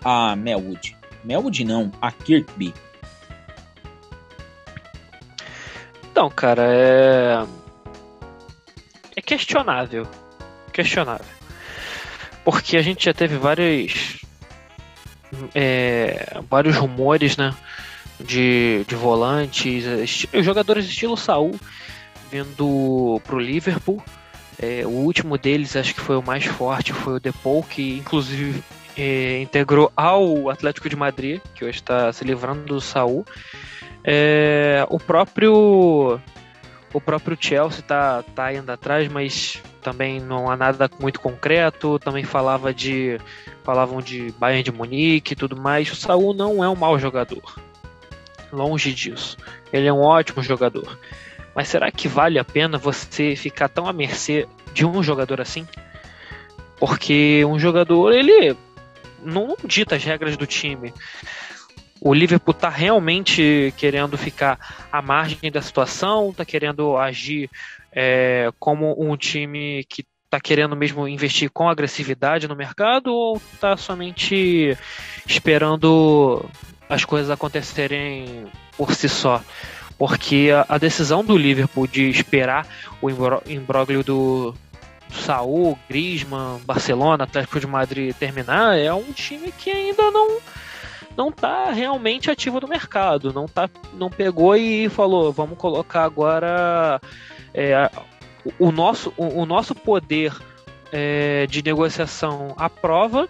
a 0.06 0.36
Melwood. 0.36 0.96
Melwood 1.24 1.66
não, 1.66 1.92
a 2.00 2.12
Kirkby. 2.12 2.72
Então, 6.12 6.30
cara, 6.30 6.64
é. 6.64 7.44
É 9.16 9.22
questionável. 9.22 10.08
Questionável. 10.72 11.26
Porque 12.44 12.78
a 12.78 12.82
gente 12.84 13.06
já 13.06 13.14
teve 13.14 13.38
vários. 13.38 14.24
É, 15.54 16.40
vários 16.50 16.78
rumores, 16.78 17.36
né? 17.36 17.54
De, 18.20 18.86
de 18.88 18.96
volantes, 18.96 19.84
jogadores 20.42 20.86
estilo 20.86 21.18
Saul 21.18 21.60
vindo 22.32 23.20
pro 23.26 23.40
Liverpool. 23.40 24.02
É, 24.62 24.86
o 24.86 24.90
último 24.90 25.38
deles, 25.38 25.76
acho 25.76 25.94
que 25.94 26.00
foi 26.00 26.16
o 26.16 26.24
mais 26.24 26.46
forte, 26.46 26.94
foi 26.94 27.16
o 27.16 27.20
Depou, 27.20 27.62
que 27.64 27.98
inclusive 27.98 28.64
integrou 28.98 29.92
ao 29.96 30.50
Atlético 30.50 30.90
de 30.90 30.96
Madrid, 30.96 31.42
que 31.54 31.66
hoje 31.66 31.78
está 31.78 32.12
se 32.14 32.24
livrando 32.24 32.64
do 32.64 32.82
Saul. 32.82 33.26
É, 34.04 34.86
o 34.90 35.00
próprio 35.00 36.20
o 36.94 37.02
próprio 37.02 37.38
Chelsea 37.38 37.82
está 37.82 38.24
tá 38.24 38.54
indo 38.54 38.72
atrás, 38.72 39.08
mas 39.10 39.62
também 39.82 40.20
não 40.22 40.50
há 40.50 40.56
nada 40.56 40.90
muito 41.00 41.20
concreto. 41.20 42.00
Também 42.00 42.24
falava 42.24 42.74
de 42.74 43.20
falavam 43.64 44.02
de 44.02 44.34
Bayern 44.40 44.64
de 44.64 44.72
Munique 44.72 45.34
e 45.34 45.36
tudo 45.36 45.58
mais. 45.58 45.92
O 45.92 45.96
Saul 45.96 46.34
não 46.34 46.64
é 46.64 46.70
um 46.70 46.76
mau 46.76 46.98
jogador, 46.98 47.60
longe 48.52 48.94
disso. 48.94 49.38
Ele 49.74 49.88
é 49.88 49.94
um 49.94 50.02
ótimo 50.02 50.42
jogador. 50.42 50.98
Mas 51.54 51.68
será 51.68 51.92
que 51.92 52.08
vale 52.08 52.40
a 52.40 52.44
pena 52.44 52.78
você 52.78 53.36
ficar 53.36 53.68
tão 53.68 53.88
à 53.88 53.94
mercê 53.94 54.48
de 54.74 54.86
um 54.86 55.04
jogador 55.04 55.42
assim? 55.42 55.68
Porque 56.78 57.44
um 57.46 57.58
jogador, 57.58 58.14
ele 58.14 58.56
não 59.26 59.56
dita 59.66 59.96
as 59.96 60.04
regras 60.04 60.38
do 60.38 60.46
time. 60.46 60.94
O 62.02 62.14
Liverpool 62.14 62.52
está 62.52 62.70
realmente 62.70 63.74
querendo 63.78 64.18
ficar 64.18 64.88
à 64.92 65.02
margem 65.02 65.52
da 65.52 65.62
situação, 65.62 66.30
está 66.30 66.46
querendo 66.46 66.98
agir 66.98 67.50
é, 67.92 68.52
como 68.60 68.96
um 68.98 69.16
time 69.18 69.84
que 69.86 70.06
está 70.26 70.40
querendo 70.40 70.76
mesmo 70.76 71.08
investir 71.08 71.50
com 71.50 71.70
agressividade 71.70 72.48
no 72.48 72.56
mercado 72.56 73.14
ou 73.14 73.42
está 73.54 73.78
somente 73.78 74.78
esperando 75.26 76.46
as 76.90 77.06
coisas 77.06 77.32
acontecerem 77.32 78.46
por 78.78 78.94
si 78.94 79.08
só? 79.08 79.42
Porque 79.98 80.52
a, 80.54 80.76
a 80.76 80.78
decisão 80.78 81.24
do 81.24 81.38
Liverpool 81.38 81.88
de 81.88 82.10
esperar 82.10 82.68
o 83.02 83.10
imbróglio 83.48 84.04
do, 84.04 84.54
Saúl, 85.12 85.78
Griezmann, 85.90 86.60
Barcelona, 86.66 87.24
Atlético 87.24 87.60
de 87.60 87.68
Madrid 87.68 88.16
terminar, 88.16 88.78
é 88.78 88.94
um 88.94 89.12
time 89.12 89.52
que 89.52 89.70
ainda 89.70 90.12
não 90.12 90.40
não 91.18 91.32
tá 91.32 91.72
realmente 91.72 92.30
ativo 92.30 92.60
no 92.60 92.68
mercado, 92.68 93.32
não 93.32 93.48
tá 93.48 93.70
não 93.94 94.10
pegou 94.10 94.56
e 94.56 94.90
falou, 94.90 95.32
vamos 95.32 95.58
colocar 95.58 96.04
agora 96.04 97.00
é, 97.54 97.90
o, 98.44 98.68
o, 98.68 98.72
nosso 98.72 99.14
o, 99.16 99.42
o, 99.42 99.46
nosso 99.46 99.74
poder 99.74 100.34
é, 100.92 101.48
de 101.48 101.64
negociação 101.64 102.54
aprova 102.58 103.30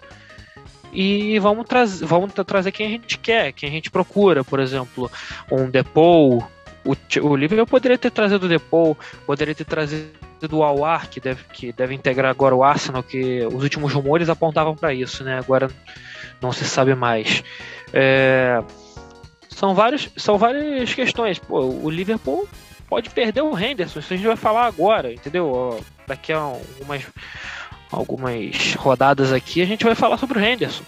e 0.92 1.38
vamos, 1.38 1.66
traz, 1.66 2.00
vamos 2.00 2.32
trazer 2.32 2.72
quem 2.72 2.86
a 2.86 2.90
gente 2.90 3.18
quer, 3.18 3.52
quem 3.52 3.68
a 3.68 3.72
gente 3.72 3.90
procura, 3.90 4.42
por 4.42 4.60
exemplo, 4.60 5.10
um 5.50 5.68
Depou. 5.68 6.42
O, 6.84 6.96
o 7.22 7.36
Liverpool 7.36 7.66
poderia 7.66 7.98
ter 7.98 8.10
trazido 8.10 8.46
o 8.46 8.48
Depou, 8.48 8.96
poderia 9.26 9.54
ter 9.54 9.64
trazido 9.64 10.08
o 10.50 10.62
Awar, 10.62 11.08
que 11.08 11.20
deve, 11.20 11.42
que 11.52 11.72
deve 11.72 11.94
integrar 11.94 12.30
agora 12.30 12.54
o 12.54 12.62
Arsenal, 12.62 13.02
que 13.02 13.44
os 13.46 13.62
últimos 13.62 13.92
rumores 13.92 14.28
apontavam 14.28 14.74
para 14.74 14.92
isso, 14.92 15.24
né? 15.24 15.38
Agora 15.38 15.70
não 16.40 16.52
se 16.52 16.64
sabe 16.64 16.94
mais. 16.94 17.42
É, 17.92 18.62
são, 19.48 19.74
vários, 19.74 20.10
são 20.16 20.38
várias 20.38 20.92
questões. 20.94 21.38
Pô, 21.38 21.60
o 21.60 21.90
Liverpool 21.90 22.48
pode 22.88 23.10
perder 23.10 23.42
o 23.42 23.58
Henderson, 23.58 23.98
isso 23.98 24.12
a 24.12 24.16
gente 24.16 24.26
vai 24.26 24.36
falar 24.36 24.66
agora, 24.66 25.12
entendeu? 25.12 25.82
Daqui 26.06 26.32
a 26.32 26.38
algumas, 26.38 27.06
algumas 27.90 28.74
rodadas 28.74 29.32
aqui 29.32 29.60
a 29.60 29.66
gente 29.66 29.84
vai 29.84 29.94
falar 29.94 30.18
sobre 30.18 30.38
o 30.38 30.42
Henderson. 30.42 30.84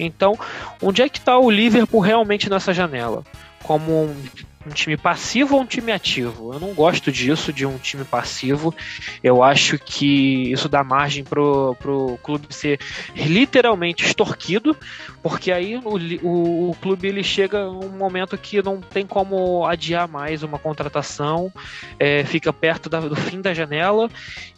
Então, 0.00 0.38
onde 0.82 1.02
é 1.02 1.08
que 1.08 1.18
está 1.18 1.38
o 1.38 1.50
Liverpool 1.50 2.00
realmente 2.00 2.48
nessa 2.48 2.72
janela? 2.72 3.24
Como 3.62 4.04
um 4.04 4.24
um 4.68 4.72
time 4.72 4.96
passivo 4.96 5.56
ou 5.56 5.62
um 5.62 5.66
time 5.66 5.90
ativo. 5.90 6.52
Eu 6.52 6.60
não 6.60 6.74
gosto 6.74 7.10
disso, 7.10 7.52
de 7.52 7.66
um 7.66 7.78
time 7.78 8.04
passivo. 8.04 8.74
Eu 9.22 9.42
acho 9.42 9.78
que 9.78 10.52
isso 10.52 10.68
dá 10.68 10.84
margem 10.84 11.24
pro, 11.24 11.74
pro 11.78 12.18
clube 12.22 12.46
ser 12.50 12.78
literalmente 13.16 14.04
extorquido, 14.04 14.76
porque 15.22 15.50
aí 15.50 15.76
o, 15.76 15.82
o, 16.22 16.70
o 16.70 16.76
clube 16.76 17.08
ele 17.08 17.22
chega 17.22 17.68
um 17.68 17.88
momento 17.88 18.36
que 18.36 18.62
não 18.62 18.80
tem 18.80 19.06
como 19.06 19.66
adiar 19.66 20.06
mais 20.08 20.42
uma 20.42 20.58
contratação, 20.58 21.52
é, 21.98 22.24
fica 22.24 22.52
perto 22.52 22.88
da, 22.88 23.00
do 23.00 23.16
fim 23.16 23.40
da 23.40 23.54
janela 23.54 24.08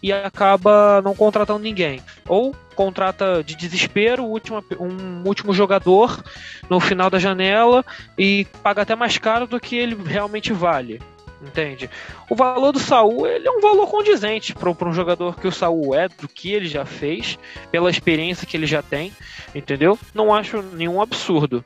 e 0.02 0.12
acaba 0.12 1.00
não 1.02 1.14
contratando 1.14 1.60
ninguém. 1.60 2.02
Ou 2.26 2.54
contrata 2.80 3.44
de 3.44 3.54
desespero 3.54 4.24
último, 4.24 4.64
um 4.80 5.22
último 5.28 5.52
jogador 5.52 6.24
no 6.70 6.80
final 6.80 7.10
da 7.10 7.18
janela 7.18 7.84
e 8.16 8.46
paga 8.62 8.80
até 8.80 8.96
mais 8.96 9.18
caro 9.18 9.46
do 9.46 9.60
que 9.60 9.76
ele 9.76 9.94
realmente 10.02 10.50
vale. 10.50 10.98
Entende? 11.42 11.90
O 12.30 12.34
valor 12.34 12.72
do 12.72 12.78
Saul 12.78 13.26
ele 13.26 13.46
é 13.46 13.50
um 13.50 13.60
valor 13.60 13.86
condizente 13.86 14.54
para 14.54 14.70
um 14.70 14.94
jogador 14.94 15.38
que 15.38 15.46
o 15.46 15.52
Saul 15.52 15.94
é, 15.94 16.08
do 16.08 16.26
que 16.26 16.52
ele 16.52 16.68
já 16.68 16.86
fez, 16.86 17.38
pela 17.70 17.90
experiência 17.90 18.46
que 18.46 18.56
ele 18.56 18.66
já 18.66 18.82
tem, 18.82 19.12
entendeu? 19.54 19.98
Não 20.14 20.34
acho 20.34 20.62
nenhum 20.62 21.02
absurdo. 21.02 21.62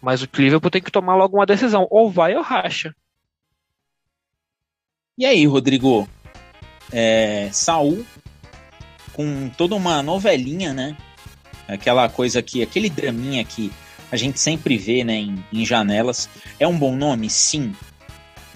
Mas 0.00 0.22
o 0.22 0.28
Cleveland 0.28 0.70
tem 0.70 0.80
que 0.80 0.90
tomar 0.90 1.16
logo 1.16 1.36
uma 1.36 1.44
decisão: 1.44 1.86
ou 1.90 2.10
vai 2.10 2.34
ou 2.34 2.42
racha. 2.42 2.94
E 5.18 5.26
aí, 5.26 5.46
Rodrigo? 5.46 6.08
É, 6.90 7.50
Saul 7.52 8.06
com 9.16 9.48
toda 9.48 9.74
uma 9.74 10.02
novelinha, 10.02 10.74
né? 10.74 10.94
Aquela 11.66 12.06
coisa 12.06 12.42
que, 12.42 12.62
aquele 12.62 12.90
draminha 12.90 13.42
que 13.42 13.72
a 14.12 14.16
gente 14.16 14.38
sempre 14.38 14.76
vê, 14.76 15.02
né, 15.02 15.14
em, 15.14 15.42
em 15.50 15.64
janelas. 15.64 16.28
É 16.60 16.68
um 16.68 16.78
bom 16.78 16.94
nome, 16.94 17.30
sim. 17.30 17.74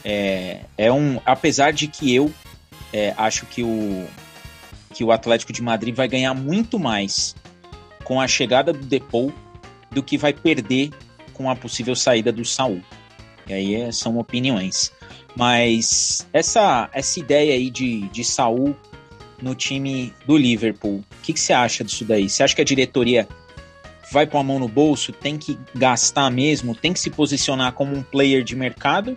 É, 0.04 0.60
é 0.76 0.92
um, 0.92 1.18
apesar 1.24 1.72
de 1.72 1.86
que 1.88 2.14
eu 2.14 2.30
é, 2.92 3.14
acho 3.16 3.46
que 3.46 3.62
o 3.62 4.06
que 4.92 5.04
o 5.04 5.12
Atlético 5.12 5.52
de 5.52 5.62
Madrid 5.62 5.94
vai 5.94 6.08
ganhar 6.08 6.34
muito 6.34 6.78
mais 6.78 7.34
com 8.04 8.20
a 8.20 8.26
chegada 8.26 8.72
do 8.72 8.84
Depou 8.84 9.32
do 9.90 10.02
que 10.02 10.18
vai 10.18 10.32
perder 10.32 10.90
com 11.32 11.48
a 11.48 11.54
possível 11.54 11.94
saída 11.94 12.32
do 12.32 12.44
Saul. 12.44 12.82
E 13.46 13.52
aí 13.52 13.74
é, 13.76 13.92
são 13.92 14.18
opiniões. 14.18 14.92
Mas 15.36 16.26
essa, 16.32 16.90
essa 16.92 17.20
ideia 17.20 17.54
aí 17.54 17.70
de, 17.70 18.08
de 18.08 18.24
Saul 18.24 18.76
no 19.42 19.54
time 19.54 20.12
do 20.26 20.36
Liverpool. 20.36 20.96
O 20.96 21.22
que, 21.22 21.32
que 21.32 21.40
você 21.40 21.52
acha 21.52 21.84
disso 21.84 22.04
daí? 22.04 22.28
Você 22.28 22.42
acha 22.42 22.54
que 22.54 22.62
a 22.62 22.64
diretoria 22.64 23.28
vai 24.12 24.26
pôr 24.26 24.38
a 24.38 24.42
mão 24.42 24.58
no 24.58 24.68
bolso, 24.68 25.12
tem 25.12 25.38
que 25.38 25.58
gastar 25.74 26.30
mesmo, 26.30 26.74
tem 26.74 26.92
que 26.92 27.00
se 27.00 27.10
posicionar 27.10 27.72
como 27.72 27.94
um 27.94 28.02
player 28.02 28.42
de 28.42 28.56
mercado? 28.56 29.16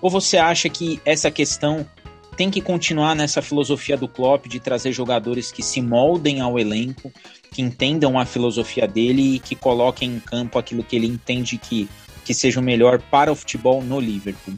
Ou 0.00 0.08
você 0.08 0.36
acha 0.36 0.68
que 0.68 1.00
essa 1.04 1.30
questão 1.30 1.86
tem 2.36 2.50
que 2.50 2.60
continuar 2.60 3.16
nessa 3.16 3.42
filosofia 3.42 3.96
do 3.96 4.06
Klopp 4.06 4.46
de 4.46 4.60
trazer 4.60 4.92
jogadores 4.92 5.50
que 5.50 5.60
se 5.60 5.82
moldem 5.82 6.40
ao 6.40 6.56
elenco, 6.56 7.12
que 7.52 7.60
entendam 7.60 8.16
a 8.16 8.24
filosofia 8.24 8.86
dele 8.86 9.34
e 9.34 9.38
que 9.40 9.56
coloquem 9.56 10.08
em 10.14 10.20
campo 10.20 10.56
aquilo 10.56 10.84
que 10.84 10.94
ele 10.94 11.08
entende 11.08 11.58
que, 11.58 11.88
que 12.24 12.32
seja 12.32 12.60
o 12.60 12.62
melhor 12.62 13.00
para 13.10 13.32
o 13.32 13.34
futebol 13.34 13.82
no 13.82 13.98
Liverpool? 13.98 14.54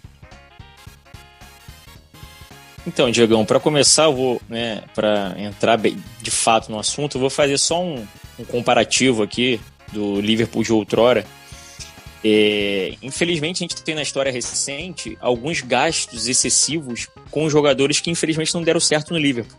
Então, 2.93 3.09
Diegão, 3.09 3.45
para 3.45 3.61
começar, 3.61 4.07
eu 4.07 4.17
vou, 4.17 4.43
né, 4.49 4.83
para 4.97 5.37
entrar 5.39 5.79
de 5.79 6.31
fato 6.31 6.73
no 6.73 6.79
assunto, 6.79 7.17
eu 7.17 7.21
vou 7.21 7.31
fazer 7.31 7.57
só 7.57 7.81
um, 7.81 8.05
um 8.37 8.45
comparativo 8.45 9.23
aqui 9.23 9.61
do 9.93 10.21
Liverpool 10.21 10.65
de 10.65 10.73
outrora. 10.73 11.25
É, 12.25 12.95
infelizmente, 13.01 13.59
a 13.59 13.65
gente 13.69 13.81
tem 13.81 13.95
na 13.95 14.03
história 14.03 14.33
recente 14.33 15.17
alguns 15.21 15.61
gastos 15.61 16.27
excessivos 16.27 17.07
com 17.31 17.49
jogadores 17.49 18.01
que 18.01 18.11
infelizmente 18.11 18.53
não 18.55 18.63
deram 18.65 18.81
certo 18.81 19.13
no 19.13 19.21
Liverpool. 19.21 19.57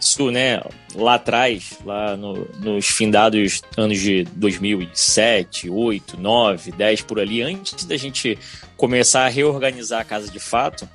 Isso, 0.00 0.30
né, 0.30 0.62
lá 0.94 1.16
atrás, 1.16 1.74
lá 1.84 2.16
no, 2.16 2.48
nos 2.60 2.86
findados 2.86 3.60
anos 3.76 3.98
de 3.98 4.24
2007, 4.32 5.68
8, 5.68 6.18
9, 6.18 6.72
10 6.72 7.02
por 7.02 7.20
ali, 7.20 7.42
antes 7.42 7.84
da 7.84 7.98
gente 7.98 8.38
começar 8.74 9.26
a 9.26 9.28
reorganizar 9.28 10.00
a 10.00 10.04
casa 10.04 10.30
de 10.30 10.40
fato, 10.40 10.88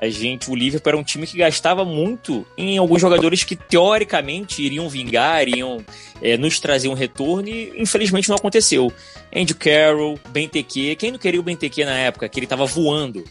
a 0.00 0.08
gente, 0.08 0.50
o 0.50 0.54
Liverpool 0.54 0.88
era 0.88 0.96
um 0.96 1.04
time 1.04 1.26
que 1.26 1.36
gastava 1.36 1.84
muito 1.84 2.46
em 2.56 2.78
alguns 2.78 3.02
jogadores 3.02 3.44
que 3.44 3.54
teoricamente 3.54 4.62
iriam 4.62 4.88
vingar, 4.88 5.46
iriam 5.46 5.84
é, 6.22 6.38
nos 6.38 6.58
trazer 6.58 6.88
um 6.88 6.94
retorno 6.94 7.50
e 7.50 7.70
infelizmente 7.76 8.30
não 8.30 8.36
aconteceu. 8.36 8.90
Andy 9.34 9.54
Carroll, 9.54 10.18
Benteke, 10.30 10.96
quem 10.96 11.12
não 11.12 11.18
queria 11.18 11.38
o 11.38 11.42
Benteke 11.42 11.84
na 11.84 11.98
época? 11.98 12.30
Que 12.30 12.38
ele 12.38 12.46
estava 12.46 12.64
voando, 12.64 13.22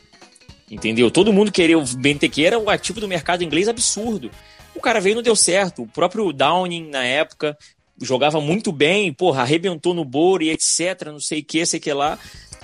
entendeu? 0.69 1.09
Todo 1.09 1.33
mundo 1.33 1.51
queria 1.51 1.79
o 1.79 1.83
Benteke, 1.83 2.45
era 2.45 2.59
o 2.59 2.69
ativo 2.69 2.99
do 2.99 3.07
mercado 3.07 3.43
inglês 3.43 3.67
absurdo. 3.67 4.29
O 4.75 4.79
cara 4.79 5.01
veio 5.01 5.13
e 5.13 5.15
não 5.15 5.23
deu 5.23 5.35
certo. 5.35 5.81
O 5.81 5.87
próprio 5.87 6.31
Downing 6.31 6.87
na 6.91 7.03
época 7.03 7.57
jogava 7.99 8.39
muito 8.39 8.71
bem, 8.71 9.11
porra, 9.11 9.41
arrebentou 9.41 9.95
no 9.95 10.05
Boro 10.05 10.43
e 10.43 10.51
etc, 10.51 11.07
não 11.07 11.19
sei 11.19 11.39
o 11.39 11.43
que, 11.43 11.65
sei 11.65 11.79
que 11.79 11.91
lá. 11.91 12.19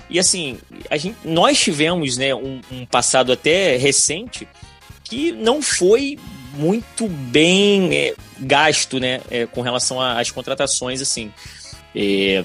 E 0.08 0.18
assim, 0.18 0.58
a 0.90 0.96
gente, 0.96 1.16
nós 1.24 1.58
tivemos 1.58 2.16
né, 2.16 2.34
um, 2.34 2.60
um 2.70 2.86
passado 2.86 3.32
até 3.32 3.76
recente 3.76 4.46
que 5.04 5.32
não 5.32 5.62
foi 5.62 6.18
muito 6.54 7.08
bem 7.08 7.94
é, 7.94 8.14
gasto 8.38 8.98
né, 8.98 9.20
é, 9.30 9.46
com 9.46 9.60
relação 9.60 10.00
às 10.00 10.30
contratações. 10.30 11.00
assim. 11.00 11.32
É, 11.94 12.44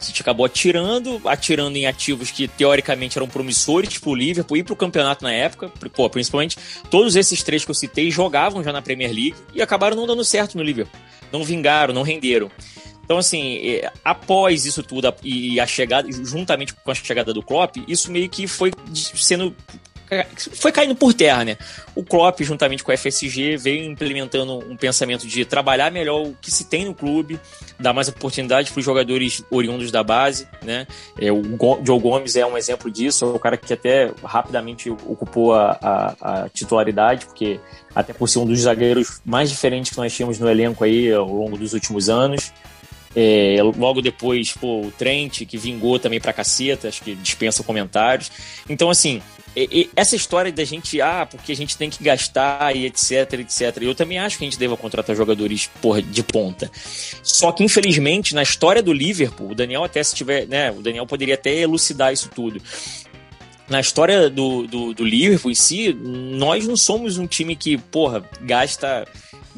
a 0.00 0.04
gente 0.04 0.22
acabou 0.22 0.46
atirando, 0.46 1.20
atirando 1.24 1.76
em 1.76 1.86
ativos 1.86 2.30
que 2.30 2.46
teoricamente 2.46 3.18
eram 3.18 3.26
promissores 3.26 3.98
para 3.98 4.10
o 4.10 4.14
Liverpool 4.14 4.56
e 4.56 4.62
para 4.62 4.72
o 4.72 4.76
campeonato 4.76 5.24
na 5.24 5.32
época. 5.32 5.68
Pô, 5.92 6.08
principalmente 6.08 6.56
todos 6.88 7.16
esses 7.16 7.42
três 7.42 7.64
que 7.64 7.70
eu 7.70 7.74
citei 7.74 8.08
jogavam 8.08 8.62
já 8.62 8.72
na 8.72 8.80
Premier 8.80 9.10
League 9.10 9.34
e 9.52 9.60
acabaram 9.60 9.96
não 9.96 10.06
dando 10.06 10.24
certo 10.24 10.56
no 10.56 10.62
Liverpool. 10.62 11.00
Não 11.32 11.42
vingaram, 11.42 11.92
não 11.92 12.02
renderam. 12.02 12.48
Então, 13.08 13.16
assim, 13.16 13.56
é, 13.56 13.90
após 14.04 14.66
isso 14.66 14.82
tudo 14.82 15.14
e 15.24 15.58
a 15.58 15.66
chegada, 15.66 16.06
juntamente 16.12 16.74
com 16.74 16.90
a 16.90 16.94
chegada 16.94 17.32
do 17.32 17.42
Klopp, 17.42 17.78
isso 17.88 18.12
meio 18.12 18.28
que 18.28 18.46
foi 18.46 18.70
sendo 18.92 19.56
foi 20.54 20.72
caindo 20.72 20.94
por 20.94 21.14
terra, 21.14 21.42
né? 21.44 21.56
O 21.94 22.02
Klopp, 22.02 22.40
juntamente 22.40 22.84
com 22.84 22.92
a 22.92 22.96
FSG, 22.96 23.56
veio 23.56 23.90
implementando 23.90 24.58
um 24.58 24.76
pensamento 24.76 25.26
de 25.26 25.44
trabalhar 25.44 25.90
melhor 25.90 26.26
o 26.26 26.36
que 26.40 26.50
se 26.50 26.64
tem 26.64 26.84
no 26.84 26.94
clube, 26.94 27.40
dar 27.78 27.94
mais 27.94 28.08
oportunidade 28.08 28.70
para 28.70 28.78
os 28.78 28.84
jogadores 28.84 29.42
oriundos 29.50 29.90
da 29.90 30.02
base, 30.02 30.46
né? 30.62 30.86
É, 31.18 31.32
o 31.32 31.42
Joe 31.84 31.98
Gomes 31.98 32.36
é 32.36 32.46
um 32.46 32.58
exemplo 32.58 32.90
disso, 32.90 33.24
é 33.24 33.28
o 33.28 33.38
cara 33.38 33.56
que 33.56 33.72
até 33.72 34.10
rapidamente 34.22 34.90
ocupou 34.90 35.54
a, 35.54 35.78
a, 35.80 36.42
a, 36.44 36.48
titularidade, 36.50 37.24
porque 37.24 37.58
até 37.94 38.12
por 38.12 38.28
ser 38.28 38.38
um 38.38 38.46
dos 38.46 38.60
zagueiros 38.60 39.20
mais 39.24 39.50
diferentes 39.50 39.92
que 39.92 39.98
nós 39.98 40.14
tínhamos 40.14 40.38
no 40.38 40.48
elenco 40.48 40.84
aí 40.84 41.12
ao 41.12 41.26
longo 41.26 41.56
dos 41.56 41.72
últimos 41.72 42.10
anos. 42.10 42.52
É, 43.16 43.56
logo 43.62 44.00
depois, 44.00 44.52
pô, 44.52 44.82
o 44.82 44.90
Trent, 44.90 45.44
que 45.46 45.56
vingou 45.56 45.98
também 45.98 46.20
pra 46.20 46.32
caceta, 46.32 46.88
acho 46.88 47.02
que 47.02 47.14
dispensa 47.14 47.62
comentários. 47.62 48.30
Então, 48.68 48.90
assim, 48.90 49.22
essa 49.96 50.14
história 50.14 50.52
da 50.52 50.64
gente, 50.64 51.00
ah, 51.00 51.26
porque 51.28 51.52
a 51.52 51.56
gente 51.56 51.76
tem 51.76 51.90
que 51.90 52.02
gastar 52.02 52.76
e 52.76 52.86
etc, 52.86 53.32
etc. 53.34 53.78
Eu 53.80 53.94
também 53.94 54.18
acho 54.18 54.38
que 54.38 54.44
a 54.44 54.46
gente 54.46 54.58
deva 54.58 54.76
contratar 54.76 55.16
jogadores, 55.16 55.68
porra, 55.80 56.02
de 56.02 56.22
ponta. 56.22 56.70
Só 57.22 57.50
que, 57.50 57.64
infelizmente, 57.64 58.34
na 58.34 58.42
história 58.42 58.82
do 58.82 58.92
Liverpool, 58.92 59.50
o 59.50 59.54
Daniel 59.54 59.84
até 59.84 60.02
se 60.02 60.14
tiver, 60.14 60.46
né, 60.46 60.70
o 60.70 60.82
Daniel 60.82 61.06
poderia 61.06 61.34
até 61.34 61.54
elucidar 61.54 62.12
isso 62.12 62.28
tudo 62.34 62.60
na 63.68 63.80
história 63.80 64.30
do, 64.30 64.66
do, 64.66 64.94
do, 64.94 65.04
Liverpool 65.04 65.50
em 65.50 65.54
si, 65.54 65.92
nós 65.92 66.66
não 66.66 66.76
somos 66.76 67.18
um 67.18 67.26
time 67.26 67.54
que, 67.54 67.76
porra, 67.76 68.24
gasta 68.40 69.06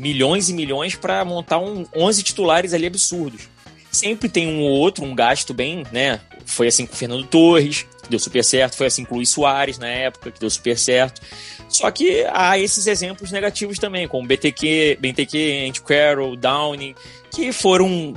milhões 0.00 0.48
e 0.48 0.54
milhões 0.54 0.94
para 0.94 1.24
montar 1.24 1.58
um 1.58 1.84
11 1.94 2.22
titulares 2.22 2.72
ali 2.72 2.86
absurdos. 2.86 3.48
Sempre 3.92 4.28
tem 4.28 4.46
um 4.46 4.60
ou 4.60 4.70
outro, 4.70 5.04
um 5.04 5.14
gasto 5.14 5.52
bem, 5.52 5.84
né? 5.92 6.20
Foi 6.46 6.68
assim 6.68 6.86
com 6.86 6.94
o 6.94 6.96
Fernando 6.96 7.26
Torres, 7.26 7.86
que 8.02 8.08
deu 8.08 8.18
super 8.18 8.42
certo. 8.44 8.76
Foi 8.76 8.86
assim 8.86 9.04
com 9.04 9.14
o 9.14 9.18
Luiz 9.18 9.30
Soares 9.30 9.78
na 9.78 9.88
época, 9.88 10.30
que 10.30 10.40
deu 10.40 10.48
super 10.48 10.78
certo. 10.78 11.20
Só 11.68 11.90
que 11.90 12.24
há 12.32 12.58
esses 12.58 12.86
exemplos 12.86 13.30
negativos 13.30 13.78
também, 13.78 14.08
como 14.08 14.26
BTQ, 14.26 14.98
BTQ, 15.00 15.66
Andy 15.68 15.82
Carroll, 15.82 16.36
Downing, 16.36 16.94
que 17.32 17.52
foram 17.52 18.14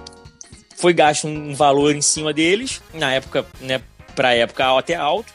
foi 0.76 0.94
gasto 0.94 1.28
um 1.28 1.56
valor 1.56 1.96
em 1.96 2.02
cima 2.02 2.34
deles, 2.34 2.82
na 2.94 3.14
época, 3.14 3.46
né, 3.62 3.82
pra 4.16 4.34
época 4.34 4.78
até 4.78 4.96
alto, 4.96 5.32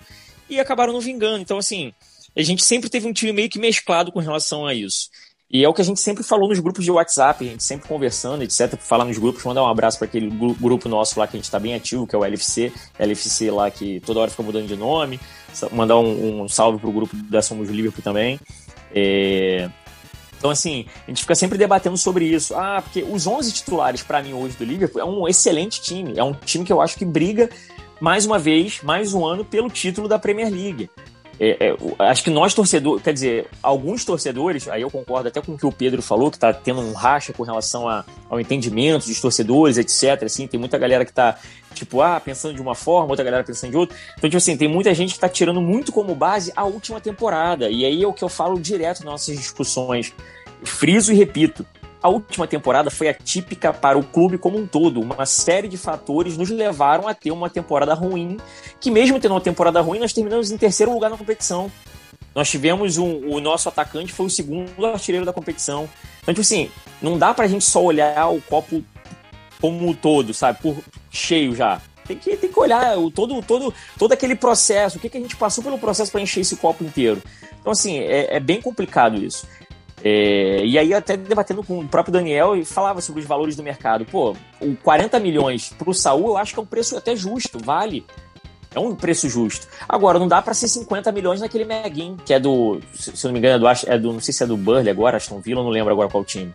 e 0.48 0.60
acabaram 0.60 0.92
não 0.92 1.00
vingando. 1.00 1.40
Então, 1.40 1.58
assim, 1.58 1.92
a 2.36 2.42
gente 2.42 2.62
sempre 2.62 2.90
teve 2.90 3.06
um 3.06 3.12
time 3.12 3.32
meio 3.32 3.48
que 3.48 3.58
mesclado 3.58 4.12
com 4.12 4.20
relação 4.20 4.66
a 4.66 4.74
isso. 4.74 5.08
E 5.50 5.64
é 5.64 5.68
o 5.68 5.72
que 5.72 5.80
a 5.80 5.84
gente 5.84 5.98
sempre 5.98 6.22
falou 6.22 6.46
nos 6.48 6.58
grupos 6.58 6.84
de 6.84 6.90
WhatsApp, 6.90 7.46
a 7.46 7.50
gente 7.50 7.64
sempre 7.64 7.88
conversando, 7.88 8.42
etc. 8.42 8.76
Falar 8.78 9.06
nos 9.06 9.16
grupos, 9.16 9.42
mandar 9.44 9.62
um 9.62 9.66
abraço 9.66 9.98
para 9.98 10.06
aquele 10.06 10.28
grupo 10.28 10.90
nosso 10.90 11.18
lá 11.18 11.26
que 11.26 11.36
a 11.36 11.38
gente 11.38 11.46
está 11.46 11.58
bem 11.58 11.74
ativo, 11.74 12.06
que 12.06 12.14
é 12.14 12.18
o 12.18 12.24
LFC, 12.24 12.70
LFC 12.98 13.50
lá 13.50 13.70
que 13.70 13.98
toda 14.00 14.20
hora 14.20 14.30
fica 14.30 14.42
mudando 14.42 14.66
de 14.66 14.76
nome. 14.76 15.18
Mandar 15.72 15.96
um, 15.96 16.42
um 16.42 16.48
salve 16.48 16.78
pro 16.78 16.92
grupo 16.92 17.16
da 17.16 17.40
Somos 17.40 17.70
Liverpool 17.70 18.02
também. 18.02 18.38
É... 18.94 19.70
Então, 20.36 20.50
assim, 20.50 20.84
a 21.06 21.10
gente 21.10 21.22
fica 21.22 21.34
sempre 21.34 21.56
debatendo 21.56 21.96
sobre 21.96 22.26
isso. 22.26 22.54
Ah, 22.54 22.82
porque 22.82 23.02
os 23.02 23.26
11 23.26 23.50
titulares, 23.52 24.02
para 24.02 24.22
mim, 24.22 24.34
hoje 24.34 24.54
do 24.56 24.64
Liverpool, 24.64 25.00
é 25.00 25.04
um 25.04 25.26
excelente 25.26 25.80
time. 25.80 26.12
É 26.16 26.22
um 26.22 26.32
time 26.32 26.64
que 26.64 26.72
eu 26.72 26.80
acho 26.80 26.96
que 26.96 27.06
briga, 27.06 27.48
mais 28.00 28.26
uma 28.26 28.38
vez, 28.38 28.82
mais 28.82 29.14
um 29.14 29.26
ano, 29.26 29.46
pelo 29.46 29.70
título 29.70 30.06
da 30.06 30.18
Premier 30.18 30.50
League. 30.52 30.90
É, 31.40 31.68
é, 31.68 31.76
acho 32.00 32.24
que 32.24 32.30
nós 32.30 32.52
torcedores, 32.52 33.02
quer 33.02 33.12
dizer, 33.12 33.46
alguns 33.62 34.04
torcedores, 34.04 34.68
aí 34.68 34.82
eu 34.82 34.90
concordo 34.90 35.28
até 35.28 35.40
com 35.40 35.52
o 35.52 35.58
que 35.58 35.66
o 35.66 35.70
Pedro 35.70 36.02
falou, 36.02 36.30
que 36.30 36.36
está 36.36 36.52
tendo 36.52 36.80
um 36.80 36.92
racha 36.92 37.32
com 37.32 37.44
relação 37.44 37.88
a, 37.88 38.04
ao 38.28 38.40
entendimento 38.40 39.06
dos 39.06 39.20
torcedores, 39.20 39.78
etc. 39.78 40.24
Assim, 40.24 40.46
tem 40.48 40.58
muita 40.58 40.76
galera 40.76 41.04
que 41.04 41.12
está 41.12 41.38
tipo, 41.74 42.02
ah, 42.02 42.20
pensando 42.20 42.54
de 42.54 42.60
uma 42.60 42.74
forma, 42.74 43.10
outra 43.10 43.24
galera 43.24 43.44
pensando 43.44 43.70
de 43.70 43.76
outra. 43.76 43.96
Então, 44.16 44.28
tipo 44.28 44.38
assim, 44.38 44.56
tem 44.56 44.68
muita 44.68 44.92
gente 44.94 45.10
que 45.10 45.16
está 45.16 45.28
tirando 45.28 45.60
muito 45.60 45.92
como 45.92 46.14
base 46.14 46.52
a 46.56 46.64
última 46.64 47.00
temporada. 47.00 47.70
E 47.70 47.84
aí 47.84 48.02
é 48.02 48.06
o 48.06 48.12
que 48.12 48.24
eu 48.24 48.28
falo 48.28 48.58
direto 48.58 49.04
nas 49.04 49.12
nossas 49.12 49.36
discussões. 49.36 50.12
Friso 50.64 51.12
e 51.12 51.14
repito, 51.14 51.64
a 52.08 52.10
última 52.10 52.46
temporada 52.46 52.90
foi 52.90 53.08
atípica 53.08 53.72
para 53.72 53.98
o 53.98 54.02
clube 54.02 54.38
como 54.38 54.58
um 54.58 54.66
todo. 54.66 55.00
Uma 55.00 55.26
série 55.26 55.68
de 55.68 55.76
fatores 55.76 56.38
nos 56.38 56.48
levaram 56.48 57.06
a 57.06 57.12
ter 57.12 57.30
uma 57.30 57.50
temporada 57.50 57.92
ruim, 57.92 58.38
que 58.80 58.90
mesmo 58.90 59.20
tendo 59.20 59.34
uma 59.34 59.40
temporada 59.40 59.80
ruim, 59.80 59.98
nós 59.98 60.12
terminamos 60.12 60.50
em 60.50 60.56
terceiro 60.56 60.92
lugar 60.92 61.10
na 61.10 61.18
competição. 61.18 61.70
Nós 62.34 62.48
tivemos 62.48 62.96
um, 62.96 63.28
o 63.28 63.40
nosso 63.40 63.68
atacante 63.68 64.12
foi 64.12 64.26
o 64.26 64.30
segundo 64.30 64.86
artilheiro 64.86 65.26
da 65.26 65.32
competição. 65.32 65.88
Então, 66.22 66.32
tipo 66.32 66.40
assim, 66.40 66.70
não 67.02 67.18
dá 67.18 67.34
pra 67.34 67.46
gente 67.46 67.64
só 67.64 67.82
olhar 67.82 68.28
o 68.28 68.40
copo 68.40 68.82
como 69.60 69.86
um 69.86 69.92
todo, 69.92 70.32
sabe? 70.32 70.60
Por 70.62 70.78
cheio 71.10 71.54
já. 71.54 71.80
Tem 72.06 72.16
que, 72.16 72.36
tem 72.38 72.50
que 72.50 72.58
olhar 72.58 72.96
o, 72.98 73.10
todo, 73.10 73.42
todo, 73.42 73.74
todo 73.98 74.12
aquele 74.12 74.34
processo, 74.34 74.96
o 74.96 75.00
que, 75.00 75.10
que 75.10 75.18
a 75.18 75.20
gente 75.20 75.36
passou 75.36 75.62
pelo 75.62 75.78
processo 75.78 76.10
para 76.10 76.22
encher 76.22 76.40
esse 76.40 76.56
copo 76.56 76.82
inteiro. 76.82 77.22
Então, 77.60 77.72
assim, 77.72 77.98
é, 77.98 78.36
é 78.36 78.40
bem 78.40 78.62
complicado 78.62 79.22
isso. 79.22 79.46
É, 80.02 80.64
e 80.64 80.78
aí, 80.78 80.94
até 80.94 81.16
debatendo 81.16 81.62
com 81.62 81.80
o 81.80 81.88
próprio 81.88 82.12
Daniel, 82.12 82.56
e 82.56 82.64
falava 82.64 83.00
sobre 83.00 83.20
os 83.20 83.26
valores 83.26 83.56
do 83.56 83.62
mercado. 83.62 84.04
Pô, 84.04 84.36
o 84.60 84.76
40 84.76 85.18
milhões 85.18 85.74
para 85.76 85.90
o 85.90 85.94
Saul, 85.94 86.28
eu 86.28 86.36
acho 86.36 86.54
que 86.54 86.60
é 86.60 86.62
um 86.62 86.66
preço 86.66 86.96
até 86.96 87.16
justo, 87.16 87.58
vale. 87.58 88.04
É 88.74 88.78
um 88.78 88.94
preço 88.94 89.28
justo. 89.28 89.66
Agora, 89.88 90.18
não 90.18 90.28
dá 90.28 90.42
para 90.42 90.52
ser 90.52 90.68
50 90.68 91.10
milhões 91.10 91.40
naquele 91.40 91.64
Meguin, 91.64 92.16
que 92.24 92.34
é 92.34 92.38
do, 92.38 92.80
se 92.92 93.10
eu 93.10 93.28
não 93.28 93.32
me 93.32 93.38
engano, 93.38 93.56
é 93.66 93.74
do, 93.74 93.90
é 93.90 93.98
do, 93.98 94.12
não 94.12 94.20
sei 94.20 94.34
se 94.34 94.44
é 94.44 94.46
do 94.46 94.56
Burley 94.56 94.90
agora, 94.90 95.16
Aston 95.16 95.40
Villa, 95.40 95.62
não 95.62 95.70
lembro 95.70 95.92
agora 95.92 96.08
qual 96.08 96.24
time. 96.24 96.52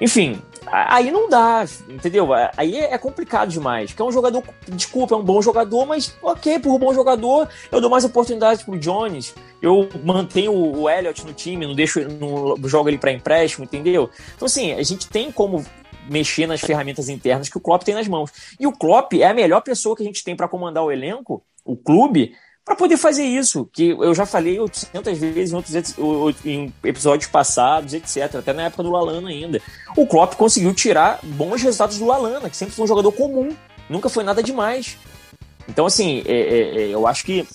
Enfim, 0.00 0.42
aí 0.70 1.10
não 1.10 1.28
dá, 1.28 1.64
entendeu? 1.88 2.28
Aí 2.56 2.76
é 2.76 2.98
complicado 2.98 3.48
demais. 3.48 3.92
Que 3.92 4.02
é 4.02 4.04
um 4.04 4.12
jogador, 4.12 4.42
desculpa, 4.68 5.14
é 5.14 5.18
um 5.18 5.24
bom 5.24 5.40
jogador, 5.40 5.86
mas 5.86 6.14
ok, 6.22 6.58
por 6.58 6.74
um 6.74 6.78
bom 6.78 6.92
jogador, 6.92 7.48
eu 7.72 7.80
dou 7.80 7.88
mais 7.88 8.04
oportunidades 8.04 8.62
pro 8.62 8.78
Jones. 8.78 9.34
Eu 9.62 9.88
mantenho 10.04 10.52
o 10.52 10.88
Elliott 10.88 11.24
no 11.24 11.32
time, 11.32 11.66
não 11.66 11.74
deixo, 11.74 12.00
não 12.08 12.56
jogo 12.68 12.90
ele 12.90 12.98
para 12.98 13.12
empréstimo, 13.12 13.64
entendeu? 13.64 14.10
Então, 14.34 14.46
assim, 14.46 14.72
a 14.72 14.82
gente 14.82 15.08
tem 15.08 15.32
como 15.32 15.64
mexer 16.08 16.46
nas 16.46 16.60
ferramentas 16.60 17.08
internas 17.08 17.48
que 17.48 17.56
o 17.56 17.60
Klopp 17.60 17.82
tem 17.82 17.94
nas 17.94 18.06
mãos. 18.06 18.30
E 18.60 18.66
o 18.66 18.72
Klopp 18.72 19.14
é 19.14 19.26
a 19.26 19.34
melhor 19.34 19.62
pessoa 19.62 19.96
que 19.96 20.02
a 20.02 20.06
gente 20.06 20.22
tem 20.22 20.36
para 20.36 20.46
comandar 20.46 20.84
o 20.84 20.92
elenco, 20.92 21.42
o 21.64 21.76
clube, 21.76 22.34
para 22.66 22.74
poder 22.74 22.96
fazer 22.96 23.22
isso, 23.22 23.64
que 23.72 23.90
eu 23.90 24.12
já 24.12 24.26
falei 24.26 24.58
800 24.58 25.18
vezes 25.18 25.52
em 25.52 25.54
outros 25.54 26.44
em 26.44 26.74
episódios 26.82 27.30
passados, 27.30 27.94
etc, 27.94 28.34
até 28.34 28.52
na 28.52 28.64
época 28.64 28.82
do 28.82 28.90
Lalana 28.90 29.28
ainda. 29.28 29.62
O 29.96 30.04
Klopp 30.04 30.34
conseguiu 30.34 30.74
tirar 30.74 31.20
bons 31.22 31.62
resultados 31.62 31.96
do 31.96 32.04
Lalana, 32.04 32.50
que 32.50 32.56
sempre 32.56 32.74
foi 32.74 32.84
um 32.84 32.88
jogador 32.88 33.12
comum, 33.12 33.54
nunca 33.88 34.08
foi 34.08 34.24
nada 34.24 34.42
demais. 34.42 34.98
Então, 35.68 35.86
assim, 35.86 36.24
é, 36.26 36.32
é, 36.32 36.82
é 36.82 36.88
eu 36.88 37.06
acho 37.06 37.24
que 37.24 37.46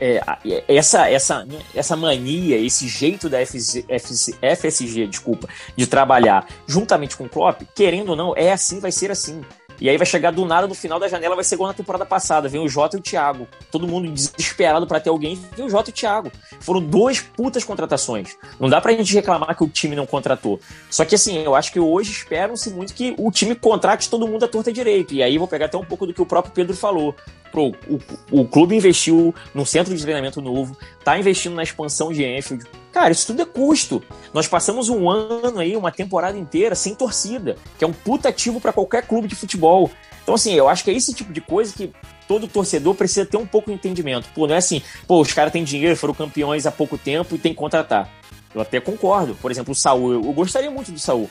é, 0.00 0.20
essa, 0.68 1.10
essa, 1.10 1.44
essa 1.74 1.96
mania, 1.96 2.56
esse 2.56 2.86
jeito 2.86 3.28
da 3.28 3.38
FSG, 3.44 5.08
desculpa, 5.08 5.48
de 5.74 5.88
trabalhar 5.88 6.46
juntamente 6.68 7.16
com 7.16 7.24
o 7.24 7.28
Klopp, 7.28 7.62
querendo 7.74 8.10
ou 8.10 8.16
não, 8.16 8.32
é 8.36 8.52
assim, 8.52 8.78
vai 8.78 8.92
ser 8.92 9.10
assim. 9.10 9.42
E 9.80 9.88
aí 9.88 9.96
vai 9.96 10.06
chegar 10.06 10.30
do 10.30 10.44
nada 10.44 10.66
no 10.66 10.74
final 10.74 10.98
da 10.98 11.08
janela, 11.08 11.34
vai 11.34 11.44
ser 11.44 11.54
igual 11.54 11.68
na 11.68 11.74
temporada 11.74 12.06
passada. 12.06 12.48
Vem 12.48 12.60
o 12.60 12.68
Jota 12.68 12.96
e 12.96 13.00
o 13.00 13.02
Thiago. 13.02 13.46
Todo 13.70 13.86
mundo 13.86 14.08
desesperado 14.10 14.86
para 14.86 15.00
ter 15.00 15.10
alguém. 15.10 15.38
Vem 15.56 15.66
o 15.66 15.70
Jota 15.70 15.90
e 15.90 15.92
o 15.92 15.94
Thiago. 15.94 16.32
Foram 16.60 16.80
duas 16.80 17.20
putas 17.20 17.64
contratações. 17.64 18.36
Não 18.58 18.68
dá 18.68 18.80
pra 18.80 18.92
gente 18.92 19.12
reclamar 19.14 19.56
que 19.56 19.64
o 19.64 19.68
time 19.68 19.94
não 19.94 20.06
contratou. 20.06 20.60
Só 20.90 21.04
que 21.04 21.14
assim, 21.14 21.38
eu 21.38 21.54
acho 21.54 21.72
que 21.72 21.80
hoje 21.80 22.10
esperam-se 22.10 22.70
muito 22.70 22.94
que 22.94 23.14
o 23.18 23.30
time 23.30 23.54
contrate 23.54 24.08
todo 24.08 24.26
mundo 24.26 24.44
à 24.44 24.48
torta 24.48 24.72
direito. 24.72 25.14
E 25.14 25.22
aí 25.22 25.38
vou 25.38 25.48
pegar 25.48 25.66
até 25.66 25.76
um 25.76 25.84
pouco 25.84 26.06
do 26.06 26.14
que 26.14 26.22
o 26.22 26.26
próprio 26.26 26.52
Pedro 26.52 26.76
falou. 26.76 27.14
Pro, 27.52 27.74
o, 27.88 28.00
o 28.30 28.46
clube 28.46 28.74
investiu 28.74 29.34
num 29.54 29.64
centro 29.64 29.94
de 29.94 30.02
treinamento 30.02 30.42
novo, 30.42 30.76
tá 31.04 31.18
investindo 31.18 31.54
na 31.54 31.62
expansão 31.62 32.12
de 32.12 32.24
Enfield. 32.24 32.64
Cara, 32.96 33.12
isso 33.12 33.26
tudo 33.26 33.42
é 33.42 33.44
custo. 33.44 34.02
Nós 34.32 34.48
passamos 34.48 34.88
um 34.88 35.10
ano 35.10 35.58
aí, 35.58 35.76
uma 35.76 35.92
temporada 35.92 36.38
inteira, 36.38 36.74
sem 36.74 36.94
torcida, 36.94 37.54
que 37.76 37.84
é 37.84 37.86
um 37.86 37.92
puta 37.92 38.30
ativo 38.30 38.58
para 38.58 38.72
qualquer 38.72 39.06
clube 39.06 39.28
de 39.28 39.34
futebol. 39.34 39.90
Então, 40.22 40.34
assim, 40.34 40.54
eu 40.54 40.66
acho 40.66 40.82
que 40.82 40.90
é 40.90 40.94
esse 40.94 41.12
tipo 41.12 41.30
de 41.30 41.42
coisa 41.42 41.74
que 41.74 41.92
todo 42.26 42.48
torcedor 42.48 42.94
precisa 42.94 43.26
ter 43.26 43.36
um 43.36 43.44
pouco 43.44 43.68
de 43.68 43.76
entendimento. 43.76 44.30
Pô, 44.34 44.46
não 44.46 44.54
é 44.54 44.56
assim, 44.56 44.80
pô, 45.06 45.20
os 45.20 45.30
caras 45.30 45.52
têm 45.52 45.62
dinheiro, 45.62 45.94
foram 45.94 46.14
campeões 46.14 46.64
há 46.64 46.72
pouco 46.72 46.96
tempo 46.96 47.34
e 47.34 47.38
tem 47.38 47.52
que 47.52 47.58
contratar. 47.58 48.10
Eu 48.54 48.62
até 48.62 48.80
concordo. 48.80 49.34
Por 49.42 49.50
exemplo, 49.50 49.72
o 49.72 49.74
Saul, 49.74 50.14
eu, 50.14 50.22
gostaria 50.32 50.70
muito 50.70 50.90
do 50.90 50.98
Saul. 50.98 51.28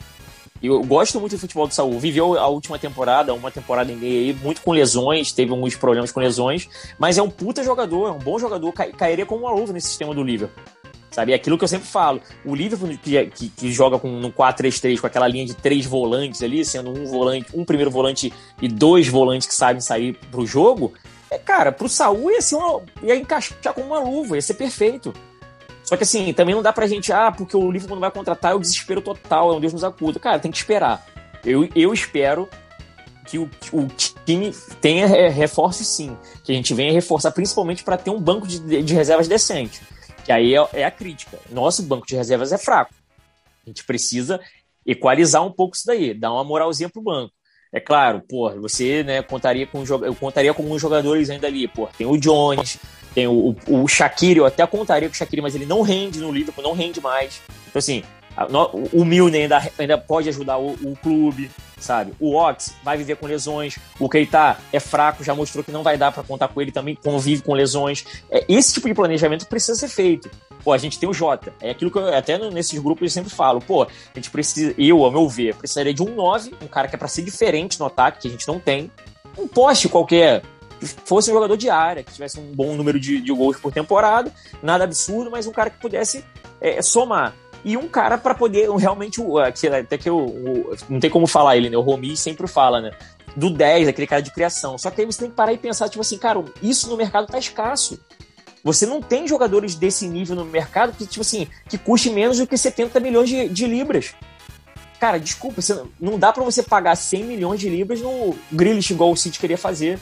Eu 0.62 0.84
gosto 0.84 1.20
muito 1.20 1.36
do 1.36 1.40
futebol 1.40 1.68
do 1.68 1.74
Saul. 1.74 2.00
Viveu 2.00 2.38
a 2.38 2.46
última 2.46 2.78
temporada, 2.78 3.34
uma 3.34 3.50
temporada 3.50 3.92
e 3.92 3.96
meia 3.96 4.20
aí, 4.20 4.34
muito 4.36 4.62
com 4.62 4.72
lesões, 4.72 5.32
teve 5.32 5.50
alguns 5.50 5.76
problemas 5.76 6.12
com 6.12 6.20
lesões, 6.20 6.70
mas 7.00 7.18
é 7.18 7.24
um 7.24 7.30
puta 7.30 7.64
jogador, 7.64 8.10
é 8.10 8.12
um 8.12 8.20
bom 8.20 8.38
jogador, 8.38 8.72
cai, 8.72 8.92
cairia 8.92 9.26
como 9.26 9.48
uma 9.48 9.52
luva 9.52 9.74
nesse 9.74 9.88
sistema 9.88 10.14
do 10.14 10.22
Liverpool. 10.22 10.64
Sabe? 11.16 11.32
É 11.32 11.36
aquilo 11.36 11.58
que 11.58 11.64
eu 11.64 11.68
sempre 11.70 11.88
falo. 11.88 12.20
O 12.44 12.54
Liverpool 12.54 12.90
que, 13.02 13.26
que, 13.28 13.48
que 13.48 13.72
joga 13.72 13.98
com, 13.98 14.20
no 14.20 14.34
4-3-3, 14.34 15.00
com 15.00 15.08
aquela 15.08 15.30
linha 15.30 15.46
de 15.46 15.54
três 15.54 15.86
volantes 15.86 16.44
ali, 16.44 16.66
sendo 16.66 16.90
um 16.90 17.06
volante, 17.06 17.48
um 17.54 17.64
primeiro 17.64 17.90
volante 17.90 18.34
e 18.62 18.68
dois 18.68 19.08
volantes 19.08 19.48
que 19.48 19.56
sabem 19.56 19.80
sair 19.80 20.20
pro 20.30 20.46
jogo, 20.46 20.94
é, 21.32 21.38
cara, 21.38 21.72
pro 21.72 21.88
Saul 21.88 22.32
ia, 22.32 22.42
ser 22.42 22.56
uma, 22.56 22.82
ia 23.02 23.16
encaixar 23.16 23.74
como 23.74 23.88
uma 23.88 24.00
luva, 24.00 24.36
ia 24.36 24.42
ser 24.42 24.56
perfeito. 24.56 25.14
Só 25.86 25.96
que 25.96 26.04
assim, 26.04 26.34
também 26.34 26.54
não 26.54 26.62
dá 26.62 26.74
pra 26.74 26.86
gente, 26.86 27.14
ah, 27.14 27.32
porque 27.32 27.56
o 27.56 27.72
Liverpool 27.72 27.96
não 27.96 28.02
vai 28.02 28.12
contratar, 28.12 28.52
é 28.52 28.56
o 28.56 28.60
desespero 28.60 29.02
total, 29.02 29.54
é 29.54 29.56
um 29.56 29.62
Deus 29.62 29.72
nos 29.72 29.86
acuda. 29.86 30.20
Cara, 30.20 30.38
tem 30.38 30.52
que 30.52 30.58
esperar. 30.58 31.06
Eu, 31.46 31.70
eu 31.74 31.94
espero 31.94 32.50
que 33.26 33.40
o, 33.40 33.50
o 33.72 33.88
time 34.26 34.54
tenha 34.82 35.08
reforço 35.30 35.86
sim, 35.86 36.18
que 36.44 36.52
a 36.52 36.56
gente 36.56 36.74
venha 36.74 36.92
reforçar 36.92 37.32
principalmente 37.32 37.86
para 37.86 37.96
ter 37.96 38.10
um 38.10 38.20
banco 38.20 38.46
de, 38.46 38.84
de 38.84 38.94
reservas 38.94 39.30
decente. 39.30 39.95
Que 40.26 40.32
aí 40.32 40.56
é, 40.56 40.68
é, 40.74 40.84
a 40.84 40.92
crítica. 40.92 41.40
Nosso 41.52 41.84
banco 41.84 42.08
de 42.08 42.16
reservas 42.16 42.52
é 42.52 42.58
fraco. 42.58 42.94
A 43.66 43.70
gente 43.70 43.84
precisa 43.86 44.40
equalizar 44.86 45.46
um 45.46 45.52
pouco 45.52 45.76
isso 45.76 45.86
daí, 45.86 46.14
dar 46.14 46.34
uma 46.34 46.44
moralzinha 46.44 46.90
pro 46.90 47.02
banco. 47.02 47.32
É 47.72 47.80
claro, 47.80 48.22
pô, 48.28 48.50
você 48.60 49.04
né, 49.04 49.22
contaria 49.22 49.68
com 49.68 49.84
eu 49.84 50.16
contaria 50.16 50.54
com 50.54 50.64
alguns 50.64 50.82
jogadores 50.82 51.30
ainda 51.30 51.48
ali, 51.48 51.68
pô, 51.68 51.90
tem 51.98 52.08
o 52.08 52.18
Jones, 52.18 52.80
tem 53.14 53.28
o, 53.28 53.56
o, 53.68 53.84
o 53.84 53.88
Shaqiri, 53.88 54.40
eu 54.40 54.46
até 54.46 54.66
contaria 54.66 55.10
com 55.10 55.14
o 55.14 55.18
Shaqiri, 55.18 55.42
mas 55.42 55.56
ele 55.56 55.66
não 55.66 55.82
rende 55.82 56.20
no 56.20 56.32
Liverpool, 56.32 56.64
não 56.64 56.74
rende 56.74 57.02
mais. 57.02 57.42
Então, 57.68 57.80
assim, 57.80 58.04
o 58.92 59.06
Milner 59.06 59.44
ainda, 59.44 59.72
ainda 59.78 59.98
pode 59.98 60.28
ajudar 60.30 60.58
o, 60.58 60.72
o, 60.72 60.96
clube, 61.02 61.50
sabe? 61.80 62.14
O 62.20 62.36
Ox 62.36 62.76
vai 62.84 62.98
viver 62.98 63.16
com 63.16 63.26
lesões, 63.26 63.78
o 64.00 64.10
Keita 64.10 64.58
é 64.74 64.80
fraco, 64.80 65.24
já 65.24 65.34
mostrou 65.34 65.64
que 65.64 65.72
não 65.72 65.84
vai 65.84 65.98
dar 65.98 66.12
para 66.12 66.24
contar 66.24 66.50
com 66.50 66.62
ele 66.62 66.72
também, 66.72 66.96
convive 66.96 67.42
com 67.42 67.54
lesões. 67.54 68.06
É, 68.30 68.46
esse 68.50 68.74
tipo 68.74 68.88
de 68.88 68.94
planejamento 68.94 69.48
precisa 69.48 69.76
ser 69.76 69.88
feito. 69.88 70.30
Pô, 70.64 70.74
a 70.74 70.78
gente 70.78 71.00
tem 71.00 71.08
o 71.08 71.14
Jota. 71.14 71.54
É 71.62 71.70
aquilo 71.70 71.92
que 71.92 71.98
eu 71.98 72.14
até 72.14 72.38
nesses 72.50 72.80
grupos 72.80 73.04
eu 73.04 73.10
sempre 73.10 73.30
falo. 73.30 73.62
Pô, 73.62 73.84
a 73.84 73.88
gente 74.16 74.32
precisa, 74.32 74.74
eu, 74.78 75.06
ao 75.06 75.12
meu 75.12 75.30
ver, 75.30 75.56
precisaria 75.56 75.94
de 75.94 76.02
um 76.02 76.16
9, 76.16 76.56
um 76.62 76.68
cara 76.68 76.88
que 76.88 76.96
é 76.96 76.98
para 76.98 77.08
ser 77.08 77.22
diferente 77.22 77.80
no 77.80 77.86
ataque, 77.86 78.22
que 78.22 78.28
a 78.28 78.32
gente 78.32 78.48
não 78.48 78.60
tem. 78.60 78.92
Um 79.38 79.48
poste 79.48 79.88
qualquer, 79.88 80.42
que 80.80 80.88
fosse 80.88 81.30
um 81.30 81.34
jogador 81.34 81.56
de 81.56 81.70
área, 81.70 82.04
que 82.04 82.12
tivesse 82.12 82.40
um 82.40 82.52
bom 82.52 82.74
número 82.74 83.00
de, 83.00 83.22
de 83.22 83.32
gols 83.32 83.60
por 83.60 83.72
temporada, 83.72 84.32
nada 84.62 84.84
absurdo, 84.84 85.30
mas 85.30 85.46
um 85.46 85.52
cara 85.52 85.70
que 85.70 85.80
pudesse 85.80 86.26
é, 86.60 86.82
somar. 86.82 87.36
E 87.66 87.76
um 87.76 87.88
cara 87.88 88.16
para 88.16 88.36
poder 88.36 88.70
realmente, 88.70 89.20
até 89.76 89.98
que 89.98 90.08
eu, 90.08 90.78
não 90.88 91.00
tem 91.00 91.10
como 91.10 91.26
falar 91.26 91.58
ele, 91.58 91.68
né? 91.68 91.76
O 91.76 91.82
Romi 91.82 92.16
sempre 92.16 92.48
fala, 92.48 92.80
né? 92.80 92.92
Do 93.36 93.50
10, 93.50 93.88
aquele 93.88 94.06
cara 94.06 94.22
de 94.22 94.32
criação. 94.32 94.78
Só 94.78 94.92
que 94.92 95.02
aí 95.02 95.08
você 95.08 95.22
tem 95.22 95.32
que 95.32 95.36
parar 95.36 95.52
e 95.52 95.58
pensar, 95.58 95.90
tipo 95.90 96.02
assim, 96.02 96.20
cara, 96.20 96.44
isso 96.62 96.88
no 96.88 96.96
mercado 96.96 97.26
tá 97.26 97.40
escasso. 97.40 98.00
Você 98.64 98.86
não 98.86 99.02
tem 99.02 99.28
jogadores 99.28 99.74
desse 99.74 100.08
nível 100.08 100.36
no 100.36 100.46
mercado 100.46 100.96
que, 100.96 101.08
tipo 101.08 101.22
assim, 101.22 101.48
que 101.68 101.76
custe 101.76 102.12
menos 102.12 102.38
do 102.38 102.46
que 102.46 102.56
70 102.56 103.00
milhões 103.00 103.30
de, 103.30 103.50
de 103.50 103.66
libras. 103.66 104.14
Cara, 105.00 105.20
desculpa, 105.20 105.60
você, 105.60 105.84
não 106.00 106.20
dá 106.20 106.32
para 106.32 106.44
você 106.44 106.62
pagar 106.62 106.96
100 106.96 107.24
milhões 107.24 107.60
de 107.60 107.68
libras 107.68 108.00
no 108.00 108.36
Grealish 108.52 108.94
igual 108.94 109.12
o 109.12 109.18
City 109.18 109.40
queria 109.40 109.58
fazer. 109.58 110.00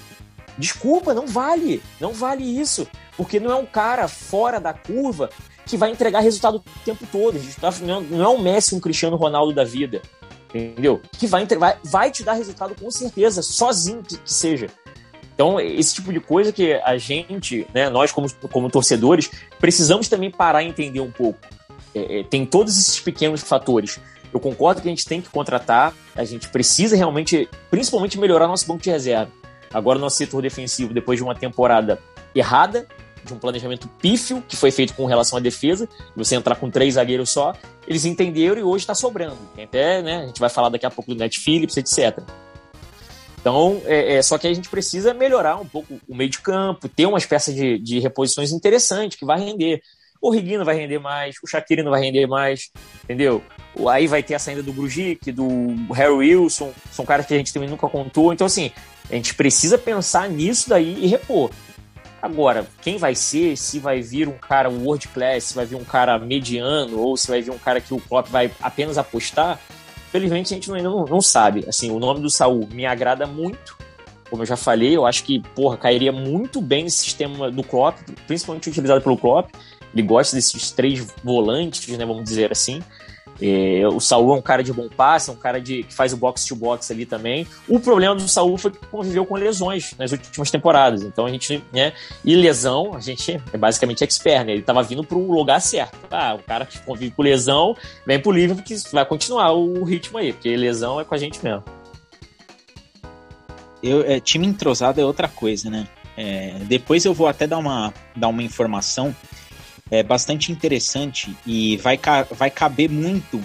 Desculpa, 0.57 1.13
não 1.13 1.27
vale. 1.27 1.81
Não 1.97 2.11
vale 2.11 2.43
isso. 2.43 2.85
Porque 3.15 3.39
não 3.39 3.51
é 3.51 3.55
um 3.55 3.65
cara 3.65 4.09
fora 4.09 4.59
da 4.59 4.73
curva 4.73 5.29
que 5.65 5.77
vai 5.77 5.91
entregar 5.91 6.19
resultado 6.19 6.57
o 6.57 6.79
tempo 6.85 7.05
todo. 7.11 7.39
Tá, 7.59 7.71
não 7.81 8.23
é 8.23 8.27
um 8.27 8.39
Messi, 8.39 8.75
um 8.75 8.79
Cristiano 8.79 9.15
Ronaldo 9.15 9.53
da 9.53 9.63
vida. 9.63 10.01
Entendeu? 10.53 11.01
Que 11.17 11.25
vai, 11.25 11.45
vai, 11.45 11.77
vai 11.83 12.11
te 12.11 12.23
dar 12.23 12.33
resultado 12.33 12.75
com 12.75 12.91
certeza, 12.91 13.41
sozinho 13.41 14.03
que, 14.03 14.17
que 14.17 14.31
seja. 14.31 14.67
Então, 15.33 15.59
esse 15.59 15.95
tipo 15.95 16.13
de 16.13 16.19
coisa 16.19 16.51
que 16.51 16.73
a 16.73 16.95
gente, 16.97 17.65
né, 17.73 17.89
nós 17.89 18.11
como, 18.11 18.31
como 18.51 18.69
torcedores, 18.69 19.31
precisamos 19.59 20.07
também 20.07 20.29
parar 20.29 20.61
e 20.61 20.67
entender 20.67 20.99
um 20.99 21.11
pouco. 21.11 21.39
É, 21.95 22.19
é, 22.19 22.23
tem 22.23 22.45
todos 22.45 22.77
esses 22.77 22.99
pequenos 22.99 23.41
fatores. 23.41 23.99
Eu 24.31 24.39
concordo 24.39 24.81
que 24.81 24.87
a 24.87 24.91
gente 24.91 25.05
tem 25.05 25.21
que 25.21 25.29
contratar, 25.29 25.93
a 26.15 26.23
gente 26.23 26.49
precisa 26.49 26.95
realmente, 26.95 27.49
principalmente, 27.71 28.19
melhorar 28.19 28.47
nosso 28.47 28.67
banco 28.67 28.81
de 28.81 28.91
reserva. 28.91 29.31
Agora, 29.73 29.97
nosso 29.97 30.17
setor 30.17 30.43
defensivo, 30.43 30.93
depois 30.93 31.17
de 31.17 31.23
uma 31.23 31.33
temporada 31.33 31.99
errada, 32.35 32.87
de 33.23 33.33
um 33.33 33.39
planejamento 33.39 33.87
pífio 33.99 34.43
que 34.47 34.55
foi 34.55 34.71
feito 34.71 34.93
com 34.93 35.05
relação 35.05 35.37
à 35.37 35.41
defesa, 35.41 35.87
você 36.15 36.35
entrar 36.35 36.55
com 36.55 36.69
três 36.69 36.95
zagueiros 36.95 37.29
só, 37.29 37.53
eles 37.87 38.05
entenderam 38.05 38.59
e 38.59 38.63
hoje 38.63 38.83
está 38.83 38.95
sobrando. 38.95 39.37
Tem 39.55 39.65
até, 39.65 40.01
né, 40.01 40.23
a 40.23 40.25
gente 40.27 40.39
vai 40.39 40.49
falar 40.49 40.69
daqui 40.69 40.85
a 40.85 40.91
pouco 40.91 41.13
do 41.13 41.19
Net 41.19 41.39
Phillips, 41.39 41.77
etc. 41.77 42.23
Então, 43.43 43.81
é, 43.85 44.15
é, 44.15 44.21
só 44.21 44.37
que 44.37 44.47
a 44.47 44.53
gente 44.53 44.69
precisa 44.69 45.13
melhorar 45.13 45.57
um 45.57 45.65
pouco 45.65 45.99
o 46.07 46.15
meio 46.15 46.29
de 46.29 46.39
campo, 46.39 46.87
ter 46.87 47.05
umas 47.05 47.25
peças 47.25 47.53
de, 47.53 47.77
de 47.77 47.99
reposições 47.99 48.51
interessantes 48.53 49.17
que 49.17 49.25
vai 49.25 49.37
render. 49.37 49.81
O 50.21 50.31
Riguino 50.31 50.63
vai 50.63 50.77
render 50.77 50.99
mais, 50.99 51.35
o 51.43 51.47
Shaqiri 51.47 51.83
não 51.83 51.91
vai 51.91 51.99
render 51.99 52.25
mais, 52.25 52.71
entendeu? 53.03 53.43
Aí 53.89 54.07
vai 54.07 54.23
ter 54.23 54.35
a 54.35 54.39
saída 54.39 54.63
do 54.63 54.71
Grujic, 54.71 55.29
do 55.33 55.75
Harry 55.93 56.13
Wilson, 56.13 56.71
são 56.89 57.03
caras 57.03 57.25
que 57.25 57.33
a 57.33 57.37
gente 57.37 57.51
também 57.51 57.67
nunca 57.67 57.89
contou. 57.89 58.31
Então, 58.31 58.47
assim, 58.47 58.71
a 59.11 59.15
gente 59.15 59.35
precisa 59.35 59.77
pensar 59.77 60.29
nisso 60.29 60.69
daí 60.69 61.03
e 61.03 61.07
repor. 61.07 61.51
Agora, 62.23 62.65
quem 62.81 62.95
vai 62.95 63.15
ser, 63.15 63.57
se 63.57 63.79
vai 63.79 64.01
vir 64.01 64.29
um 64.29 64.37
cara 64.37 64.69
world 64.69 65.09
class, 65.09 65.43
se 65.43 65.53
vai 65.53 65.65
vir 65.65 65.75
um 65.75 65.83
cara 65.83 66.17
mediano, 66.17 66.97
ou 66.97 67.17
se 67.17 67.27
vai 67.27 67.41
vir 67.41 67.51
um 67.51 67.57
cara 67.57 67.81
que 67.81 67.93
o 67.93 67.99
Klopp 67.99 68.29
vai 68.29 68.49
apenas 68.61 68.97
apostar, 68.97 69.59
felizmente 70.09 70.53
a 70.53 70.55
gente 70.55 70.71
ainda 70.71 70.89
não, 70.89 71.03
não 71.03 71.19
sabe. 71.19 71.65
Assim, 71.67 71.91
o 71.91 71.99
nome 71.99 72.21
do 72.21 72.29
Saul 72.29 72.65
me 72.71 72.85
agrada 72.85 73.27
muito, 73.27 73.75
como 74.29 74.41
eu 74.41 74.45
já 74.45 74.55
falei, 74.55 74.95
eu 74.95 75.05
acho 75.05 75.25
que, 75.25 75.41
porra, 75.53 75.75
cairia 75.75 76.13
muito 76.13 76.61
bem 76.61 76.85
nesse 76.85 76.99
sistema 76.99 77.51
do 77.51 77.61
Klopp, 77.61 77.97
principalmente 78.25 78.69
utilizado 78.69 79.01
pelo 79.01 79.17
Klopp. 79.17 79.49
Ele 79.93 80.03
gosta 80.03 80.33
desses 80.33 80.71
três 80.71 81.05
volantes, 81.21 81.97
né, 81.97 82.05
vamos 82.05 82.23
dizer 82.23 82.53
assim. 82.53 82.81
É, 83.45 83.85
o 83.85 83.99
Saul 83.99 84.33
é 84.33 84.37
um 84.37 84.41
cara 84.41 84.63
de 84.63 84.71
bom 84.71 84.87
passe, 84.87 85.29
é 85.29 85.33
um 85.33 85.35
cara 85.35 85.59
de, 85.59 85.83
que 85.83 85.93
faz 85.93 86.13
o 86.13 86.17
box-to-box 86.17 86.89
ali 86.89 87.05
também. 87.05 87.45
O 87.67 87.77
problema 87.77 88.15
do 88.15 88.25
Saul 88.25 88.57
foi 88.57 88.71
que 88.71 88.77
conviveu 88.87 89.25
com 89.25 89.35
lesões 89.35 89.93
nas 89.99 90.13
últimas 90.13 90.49
temporadas. 90.49 91.03
Então 91.03 91.25
a 91.25 91.29
gente, 91.29 91.61
né? 91.73 91.91
E 92.23 92.37
lesão, 92.37 92.93
a 92.95 93.01
gente 93.01 93.41
é 93.51 93.57
basicamente 93.57 94.01
expert, 94.01 94.45
né? 94.45 94.53
Ele 94.53 94.61
estava 94.61 94.81
vindo 94.81 95.03
para 95.03 95.17
lugar 95.17 95.59
certo. 95.59 95.97
Ah, 96.09 96.35
o 96.35 96.39
cara 96.39 96.65
que 96.65 96.79
convive 96.79 97.11
com 97.11 97.21
lesão 97.21 97.75
vem 98.07 98.17
pro 98.17 98.31
livro 98.31 98.55
porque 98.55 98.77
vai 98.93 99.05
continuar 99.05 99.51
o 99.51 99.83
ritmo 99.83 100.19
aí, 100.19 100.31
porque 100.31 100.55
lesão 100.55 101.01
é 101.01 101.03
com 101.03 101.13
a 101.13 101.17
gente 101.17 101.43
mesmo. 101.43 101.65
Eu, 103.83 104.09
é, 104.09 104.21
time 104.21 104.47
entrosado 104.47 105.01
é 105.01 105.03
outra 105.03 105.27
coisa, 105.27 105.69
né? 105.69 105.85
É, 106.15 106.59
depois 106.61 107.03
eu 107.03 107.13
vou 107.13 107.27
até 107.27 107.45
dar 107.45 107.57
uma, 107.57 107.93
dar 108.15 108.29
uma 108.29 108.41
informação 108.41 109.13
é 109.91 110.01
bastante 110.01 110.51
interessante 110.51 111.35
e 111.45 111.77
vai, 111.77 111.99
vai 112.31 112.49
caber 112.49 112.89
muito 112.89 113.41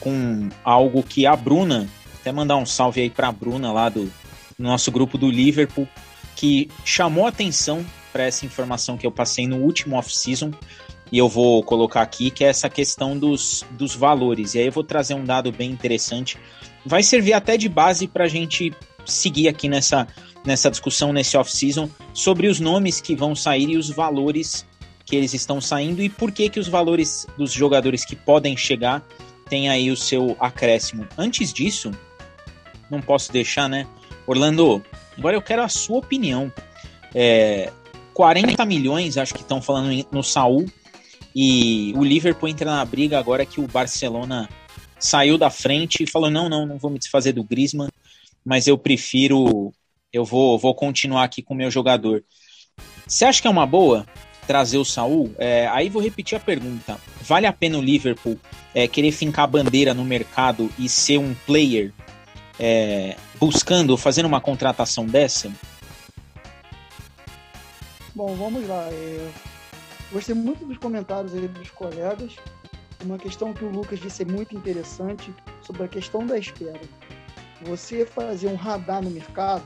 com 0.00 0.48
algo 0.64 1.02
que 1.02 1.26
a 1.26 1.36
Bruna, 1.36 1.88
até 2.20 2.32
mandar 2.32 2.56
um 2.56 2.66
salve 2.66 3.00
aí 3.00 3.10
para 3.10 3.28
a 3.28 3.32
Bruna 3.32 3.72
lá 3.72 3.88
do, 3.88 4.10
nosso 4.58 4.90
grupo 4.90 5.18
do 5.18 5.30
Liverpool, 5.30 5.88
que 6.36 6.68
chamou 6.84 7.26
atenção 7.26 7.84
para 8.12 8.24
essa 8.24 8.46
informação 8.46 8.96
que 8.96 9.06
eu 9.06 9.12
passei 9.12 9.46
no 9.46 9.56
último 9.56 9.96
off-season 9.96 10.50
e 11.10 11.18
eu 11.18 11.28
vou 11.28 11.62
colocar 11.62 12.00
aqui, 12.00 12.30
que 12.30 12.42
é 12.42 12.48
essa 12.48 12.70
questão 12.70 13.18
dos, 13.18 13.64
dos 13.72 13.94
valores. 13.94 14.54
E 14.54 14.58
aí 14.58 14.66
eu 14.66 14.72
vou 14.72 14.82
trazer 14.82 15.14
um 15.14 15.24
dado 15.24 15.52
bem 15.52 15.70
interessante. 15.70 16.38
Vai 16.86 17.02
servir 17.02 17.34
até 17.34 17.56
de 17.56 17.68
base 17.68 18.06
para 18.06 18.24
a 18.24 18.28
gente 18.28 18.72
seguir 19.04 19.46
aqui 19.46 19.68
nessa, 19.68 20.08
nessa 20.44 20.70
discussão, 20.70 21.12
nesse 21.12 21.36
off-season, 21.36 21.88
sobre 22.14 22.46
os 22.46 22.60
nomes 22.60 23.00
que 23.00 23.14
vão 23.14 23.34
sair 23.34 23.70
e 23.70 23.76
os 23.76 23.90
valores 23.90 24.66
que 25.04 25.16
eles 25.16 25.34
estão 25.34 25.60
saindo 25.60 26.02
e 26.02 26.08
por 26.08 26.32
que 26.32 26.48
que 26.48 26.60
os 26.60 26.68
valores 26.68 27.26
dos 27.36 27.52
jogadores 27.52 28.04
que 28.04 28.16
podem 28.16 28.56
chegar 28.56 29.02
têm 29.48 29.68
aí 29.68 29.90
o 29.90 29.96
seu 29.96 30.36
acréscimo. 30.40 31.06
Antes 31.16 31.52
disso, 31.52 31.90
não 32.90 33.00
posso 33.00 33.32
deixar, 33.32 33.68
né? 33.68 33.86
Orlando, 34.26 34.82
agora 35.16 35.36
eu 35.36 35.42
quero 35.42 35.62
a 35.62 35.68
sua 35.68 35.98
opinião. 35.98 36.52
É, 37.14 37.70
40 38.14 38.64
milhões, 38.64 39.18
acho 39.18 39.34
que 39.34 39.40
estão 39.40 39.60
falando 39.60 40.06
no 40.10 40.22
Saul, 40.22 40.66
e 41.34 41.92
o 41.96 42.04
Liverpool 42.04 42.48
entra 42.48 42.70
na 42.70 42.84
briga 42.84 43.18
agora 43.18 43.46
que 43.46 43.60
o 43.60 43.66
Barcelona 43.66 44.48
saiu 44.98 45.36
da 45.36 45.50
frente 45.50 46.04
e 46.04 46.10
falou: 46.10 46.30
não, 46.30 46.48
não, 46.48 46.66
não 46.66 46.78
vou 46.78 46.90
me 46.90 46.98
desfazer 46.98 47.32
do 47.32 47.44
Griezmann, 47.44 47.90
mas 48.44 48.66
eu 48.66 48.76
prefiro, 48.76 49.72
eu 50.12 50.24
vou, 50.24 50.58
vou 50.58 50.74
continuar 50.74 51.24
aqui 51.24 51.42
com 51.42 51.54
o 51.54 51.56
meu 51.56 51.70
jogador. 51.70 52.22
Você 53.06 53.24
acha 53.24 53.40
que 53.40 53.48
é 53.48 53.50
uma 53.50 53.66
boa? 53.66 54.06
Trazer 54.46 54.78
o 54.78 54.84
Saul, 54.84 55.34
é, 55.38 55.66
aí 55.68 55.88
vou 55.88 56.02
repetir 56.02 56.36
a 56.36 56.40
pergunta. 56.40 56.98
Vale 57.22 57.46
a 57.46 57.52
pena 57.52 57.78
o 57.78 57.82
Liverpool 57.82 58.38
é, 58.74 58.88
querer 58.88 59.12
fincar 59.12 59.44
a 59.44 59.48
bandeira 59.48 59.94
no 59.94 60.04
mercado 60.04 60.70
e 60.78 60.88
ser 60.88 61.18
um 61.18 61.34
player 61.46 61.92
é, 62.58 63.16
buscando, 63.38 63.96
fazendo 63.96 64.26
uma 64.26 64.40
contratação 64.40 65.06
dessa? 65.06 65.50
Bom, 68.14 68.34
vamos 68.34 68.66
lá. 68.68 68.88
É, 68.90 69.30
gostei 70.12 70.34
muito 70.34 70.64
dos 70.64 70.78
comentários 70.78 71.34
aí 71.34 71.48
dos 71.48 71.70
colegas. 71.70 72.36
Uma 73.04 73.18
questão 73.18 73.52
que 73.52 73.64
o 73.64 73.70
Lucas 73.70 73.98
disse 73.98 74.22
é 74.22 74.26
muito 74.26 74.54
interessante 74.56 75.34
sobre 75.60 75.84
a 75.84 75.88
questão 75.88 76.26
da 76.26 76.38
espera. 76.38 76.80
Você 77.62 78.04
fazer 78.04 78.48
um 78.48 78.54
radar 78.54 79.02
no 79.02 79.10
mercado, 79.10 79.64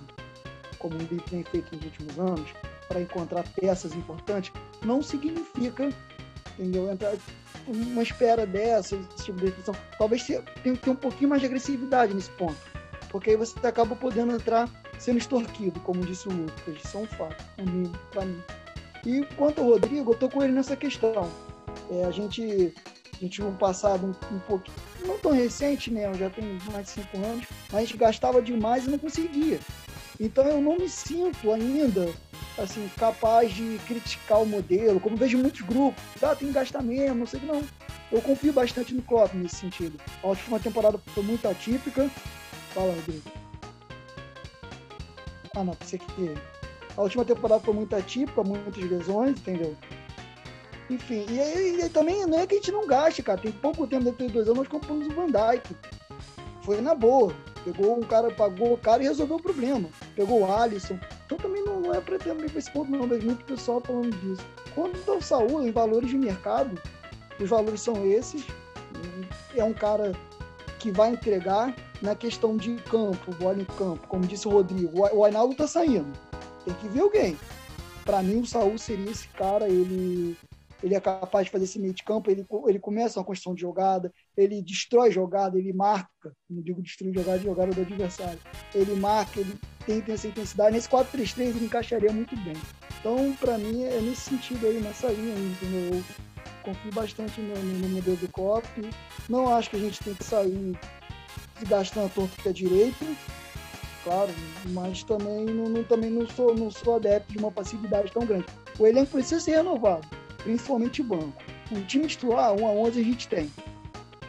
como 0.78 0.96
o 0.96 1.20
tem 1.22 1.42
feito 1.44 1.74
nos 1.74 1.84
últimos 1.84 2.18
anos, 2.18 2.48
para 2.88 3.00
encontrar 3.00 3.44
peças 3.60 3.94
importantes, 3.94 4.52
não 4.82 5.02
significa, 5.02 5.88
entendeu? 6.58 6.90
Entrar 6.90 7.14
uma 7.66 8.02
espera 8.02 8.46
dessa, 8.46 8.96
esse 8.96 9.26
tipo 9.26 9.38
de 9.38 9.46
definição. 9.46 9.74
Talvez 9.98 10.24
tenha 10.24 10.42
que 10.42 10.76
ter 10.76 10.90
um 10.90 10.96
pouquinho 10.96 11.30
mais 11.30 11.40
de 11.40 11.46
agressividade 11.46 12.14
nesse 12.14 12.30
ponto, 12.30 12.56
porque 13.10 13.30
aí 13.30 13.36
você 13.36 13.54
acaba 13.66 13.96
podendo 13.96 14.32
entrar 14.32 14.68
sendo 14.98 15.18
extorquido, 15.18 15.78
como 15.80 16.04
disse 16.04 16.28
o 16.28 16.32
Lucas. 16.32 16.76
Isso 16.84 16.96
é 16.96 17.00
um 17.00 17.06
fato, 17.06 17.44
um 17.58 17.90
para 18.10 18.24
mim. 18.24 18.42
E 19.04 19.24
quanto 19.36 19.60
ao 19.60 19.68
Rodrigo, 19.68 20.12
eu 20.12 20.18
tô 20.18 20.28
com 20.28 20.42
ele 20.42 20.52
nessa 20.52 20.76
questão. 20.76 21.30
É, 21.90 22.04
a 22.04 22.10
gente 22.10 22.74
a 23.14 23.18
gente 23.18 23.36
tinha 23.36 23.46
um 23.46 23.56
passado 23.56 24.04
um, 24.06 24.54
um 24.54 24.60
não 25.06 25.18
tão 25.18 25.32
recente, 25.32 25.90
né? 25.90 26.06
Eu 26.06 26.14
já 26.14 26.28
tenho 26.28 26.58
mais 26.70 26.86
de 26.86 26.92
cinco 26.92 27.16
anos, 27.16 27.46
mas 27.72 27.74
a 27.74 27.80
gente 27.80 27.96
gastava 27.96 28.42
demais 28.42 28.86
e 28.86 28.90
não 28.90 28.98
conseguia. 28.98 29.58
Então 30.20 30.44
eu 30.44 30.60
não 30.60 30.76
me 30.76 30.88
sinto 30.88 31.50
ainda 31.50 32.12
assim 32.58 32.90
capaz 32.96 33.52
de 33.52 33.78
criticar 33.86 34.40
o 34.40 34.46
modelo, 34.46 35.00
como 35.00 35.16
vejo 35.16 35.38
muitos 35.38 35.60
grupos, 35.60 36.02
ah, 36.22 36.34
tem 36.34 36.48
que 36.48 36.54
gastar 36.54 36.82
mesmo, 36.82 37.16
não 37.16 37.26
sei 37.26 37.40
que 37.40 37.46
não. 37.46 37.62
Eu 38.10 38.22
confio 38.22 38.52
bastante 38.52 38.94
no 38.94 39.02
Klopp 39.02 39.34
nesse 39.34 39.56
sentido. 39.56 39.98
A 40.22 40.28
última 40.28 40.60
temporada 40.60 40.98
foi 41.08 41.22
muito 41.22 41.46
atípica. 41.48 42.08
Fala, 42.72 42.94
Rodrigo. 42.94 43.30
Ah, 45.56 45.64
não, 45.64 45.74
pensei 45.74 45.98
que 45.98 46.34
a 46.96 47.02
última 47.02 47.24
temporada 47.24 47.62
foi 47.62 47.74
muito 47.74 47.94
atípica, 47.96 48.42
muitas 48.42 48.82
lesões, 48.82 49.38
entendeu? 49.38 49.76
Enfim, 50.88 51.26
e 51.28 51.40
aí, 51.40 51.80
e 51.80 51.88
também 51.88 52.24
não 52.26 52.38
é 52.38 52.46
que 52.46 52.54
a 52.54 52.58
gente 52.58 52.70
não 52.70 52.86
gaste, 52.86 53.22
cara. 53.22 53.40
Tem 53.40 53.50
pouco 53.50 53.86
tempo, 53.86 54.04
depois 54.04 54.28
de 54.28 54.34
dois 54.34 54.46
anos, 54.46 54.58
nós 54.58 54.68
compramos 54.68 55.06
o 55.08 55.10
Van 55.10 55.26
Dyke. 55.26 55.74
Foi 56.62 56.80
na 56.80 56.94
boa. 56.94 57.34
Pegou 57.64 57.98
um 57.98 58.02
cara, 58.02 58.30
pagou 58.30 58.74
o 58.74 58.78
cara 58.78 59.02
e 59.02 59.06
resolveu 59.06 59.36
o 59.36 59.42
problema. 59.42 59.88
Pegou 60.14 60.42
o 60.42 60.52
Alisson. 60.52 60.98
Então 61.24 61.36
também 61.36 61.64
não, 61.86 61.94
é 61.94 62.00
pretender 62.00 62.50
esse 62.56 62.70
ponto, 62.70 62.90
não. 62.90 63.06
Vejo 63.06 63.26
muito 63.26 63.44
pessoal 63.44 63.80
falando 63.80 64.10
disso. 64.20 64.44
Quando 64.74 64.96
o 65.08 65.22
Saúl, 65.22 65.62
em 65.62 65.70
valores 65.70 66.10
de 66.10 66.18
mercado, 66.18 66.80
os 67.40 67.48
valores 67.48 67.80
são 67.80 68.04
esses. 68.04 68.44
É 69.54 69.64
um 69.64 69.72
cara 69.72 70.12
que 70.78 70.90
vai 70.90 71.10
entregar 71.10 71.74
na 72.02 72.14
questão 72.14 72.56
de 72.56 72.76
campo, 72.76 73.32
bola 73.38 73.60
em 73.60 73.64
campo. 73.64 74.06
Como 74.08 74.26
disse 74.26 74.46
o 74.46 74.50
Rodrigo, 74.50 75.00
o 75.00 75.24
Ainaldo 75.24 75.54
tá 75.54 75.66
saindo. 75.66 76.12
Tem 76.64 76.74
que 76.74 76.88
ver 76.88 77.00
alguém. 77.00 77.38
Para 78.04 78.22
mim, 78.22 78.40
o 78.40 78.46
Saúl 78.46 78.78
seria 78.78 79.10
esse 79.10 79.28
cara. 79.28 79.68
Ele 79.68 80.36
ele 80.86 80.94
é 80.94 81.00
capaz 81.00 81.46
de 81.46 81.50
fazer 81.50 81.64
esse 81.64 81.80
meio 81.80 81.92
de 81.92 82.04
campo, 82.04 82.30
ele, 82.30 82.46
ele 82.68 82.78
começa 82.78 83.18
uma 83.18 83.24
construção 83.24 83.54
de 83.54 83.60
jogada, 83.60 84.12
ele 84.36 84.62
destrói 84.62 85.10
jogada, 85.10 85.58
ele 85.58 85.72
marca, 85.72 86.32
não 86.48 86.62
digo 86.62 86.80
destruir 86.80 87.12
jogada, 87.12 87.38
jogada 87.40 87.72
do 87.72 87.80
adversário, 87.80 88.38
ele 88.72 88.94
marca, 88.94 89.40
ele 89.40 89.58
tem 89.84 90.02
essa 90.14 90.28
intensidade. 90.28 90.76
Nesse 90.76 90.88
4-3-3 90.88 91.40
ele 91.40 91.64
encaixaria 91.64 92.12
muito 92.12 92.36
bem. 92.36 92.54
Então, 93.00 93.34
para 93.40 93.58
mim, 93.58 93.82
é 93.82 94.00
nesse 94.00 94.30
sentido 94.30 94.64
aí, 94.64 94.80
nessa 94.80 95.08
linha 95.08 95.34
entendeu? 95.34 95.96
Eu 95.96 96.04
confio 96.62 96.92
bastante 96.92 97.40
no, 97.40 97.54
no 97.56 97.88
modelo 97.88 98.16
do 98.16 98.28
COP. 98.28 98.66
Não 99.28 99.52
acho 99.52 99.70
que 99.70 99.76
a 99.76 99.80
gente 99.80 100.02
tem 100.02 100.14
que 100.14 100.24
sair 100.24 100.78
desgastando 101.58 102.06
a 102.06 102.10
torta 102.10 102.42
que 102.42 102.48
é 102.48 102.52
direito, 102.52 103.04
claro, 104.04 104.30
mas 104.66 105.02
também 105.02 105.46
não, 105.46 105.82
também 105.82 106.10
não 106.10 106.28
sou, 106.28 106.54
não 106.54 106.70
sou 106.70 106.96
adepto 106.96 107.32
de 107.32 107.38
uma 107.38 107.50
passividade 107.50 108.12
tão 108.12 108.24
grande. 108.24 108.46
O 108.78 108.86
elenco 108.86 109.12
precisa 109.12 109.40
ser 109.40 109.56
renovado, 109.56 110.06
principalmente 110.38 111.00
o 111.00 111.04
banco. 111.04 111.42
Um 111.72 111.82
time 111.82 112.06
titular, 112.06 112.52
1 112.52 112.66
a 112.66 112.70
11 112.70 113.00
a 113.00 113.04
gente 113.04 113.28
tem 113.28 113.50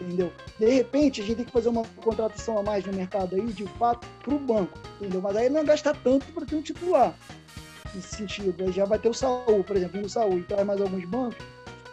entendeu? 0.02 0.32
De 0.60 0.70
repente, 0.70 1.22
a 1.22 1.24
gente 1.24 1.38
tem 1.38 1.45
que 1.45 1.52
fazer 1.52 1.70
uma 1.70 1.84
contratação 2.02 2.58
a 2.58 2.64
mais 2.64 2.86
no 2.86 2.93
mercado 2.93 3.36
aí, 3.36 3.45
de 3.48 3.66
fato, 3.80 4.08
para 4.24 4.34
o 4.34 4.39
banco, 4.39 4.78
entendeu? 5.00 5.22
Mas 5.22 5.36
aí 5.36 5.50
não 5.50 5.64
gastar 5.66 5.95
tanto 6.04 6.26
para 6.28 6.45
ter 6.45 6.56
um 6.56 6.62
titular. 6.62 7.14
Nesse 7.93 8.16
sentido, 8.16 8.64
aí 8.64 8.72
já 8.72 8.86
vai 8.86 9.00
ter 9.00 9.10
o 9.10 9.14
Saúl, 9.14 9.64
por 9.64 9.76
exemplo, 9.76 10.02
o 10.02 10.10
Saúl 10.10 10.39
e 10.39 10.43
traz 10.43 10.66
mais 10.66 10.82
alguns 10.82 11.06
bancos, 11.06 11.38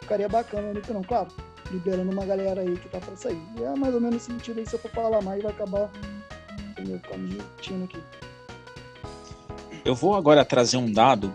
ficaria 0.01 0.29
bacana, 0.29 0.73
né? 0.73 0.83
não, 0.93 1.03
claro, 1.03 1.29
liberando 1.71 2.11
uma 2.13 2.27
galera 2.27 2.61
aí 2.61 2.77
que 2.77 2.89
tá 2.89 2.99
para 2.99 3.17
sair. 3.17 3.41
E 3.59 3.63
é 3.63 3.75
mais 3.75 3.95
ou 3.95 4.01
menos 4.01 4.17
nesse 4.17 4.27
sentido 4.27 4.59
aí, 4.59 4.67
se 4.67 4.75
eu 4.75 4.81
for 4.81 4.91
falar 4.91 5.23
mais, 5.23 5.43
vai 5.43 5.53
acabar, 5.53 5.91
entendeu? 6.71 6.99
Ficando 6.99 7.27
repetindo 7.29 7.85
aqui. 7.85 7.99
Eu 9.85 9.95
vou 9.95 10.15
agora 10.15 10.45
trazer 10.45 10.79
um 10.79 10.91
dado 10.91 11.33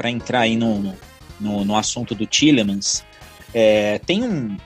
para 0.00 0.08
entrar 0.08 0.40
aí 0.40 0.56
no, 0.56 0.96
no, 1.38 1.62
no 1.62 1.76
assunto 1.76 2.14
do 2.14 2.24
Tillemans. 2.24 3.04
É, 3.52 3.98
tem 3.98 4.24
um, 4.24 4.56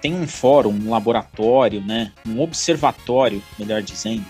tem 0.00 0.14
um 0.14 0.24
fórum, 0.24 0.70
um 0.70 0.90
laboratório, 0.90 1.80
né, 1.80 2.12
um 2.24 2.40
observatório, 2.40 3.42
melhor 3.58 3.82
dizendo, 3.82 4.24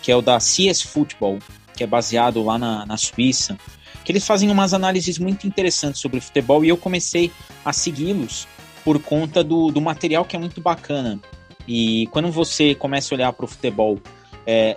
que 0.00 0.10
é 0.10 0.16
o 0.16 0.22
da 0.22 0.40
CS 0.40 0.80
Football, 0.80 1.40
que 1.76 1.84
é 1.84 1.86
baseado 1.86 2.42
lá 2.42 2.56
na, 2.56 2.86
na 2.86 2.96
Suíça, 2.96 3.58
que 4.02 4.10
eles 4.10 4.26
fazem 4.26 4.50
umas 4.50 4.72
análises 4.72 5.18
muito 5.18 5.46
interessantes 5.46 6.00
sobre 6.00 6.22
futebol 6.22 6.64
e 6.64 6.70
eu 6.70 6.78
comecei 6.78 7.30
a 7.62 7.70
segui-los 7.70 8.48
por 8.82 8.98
conta 9.02 9.44
do, 9.44 9.70
do 9.70 9.82
material 9.82 10.24
que 10.24 10.34
é 10.34 10.38
muito 10.38 10.58
bacana. 10.62 11.20
E 11.66 12.06
quando 12.12 12.32
você 12.32 12.74
começa 12.74 13.12
a 13.12 13.14
olhar 13.14 13.32
para 13.34 13.44
o 13.44 13.48
futebol 13.48 14.00
é, 14.46 14.74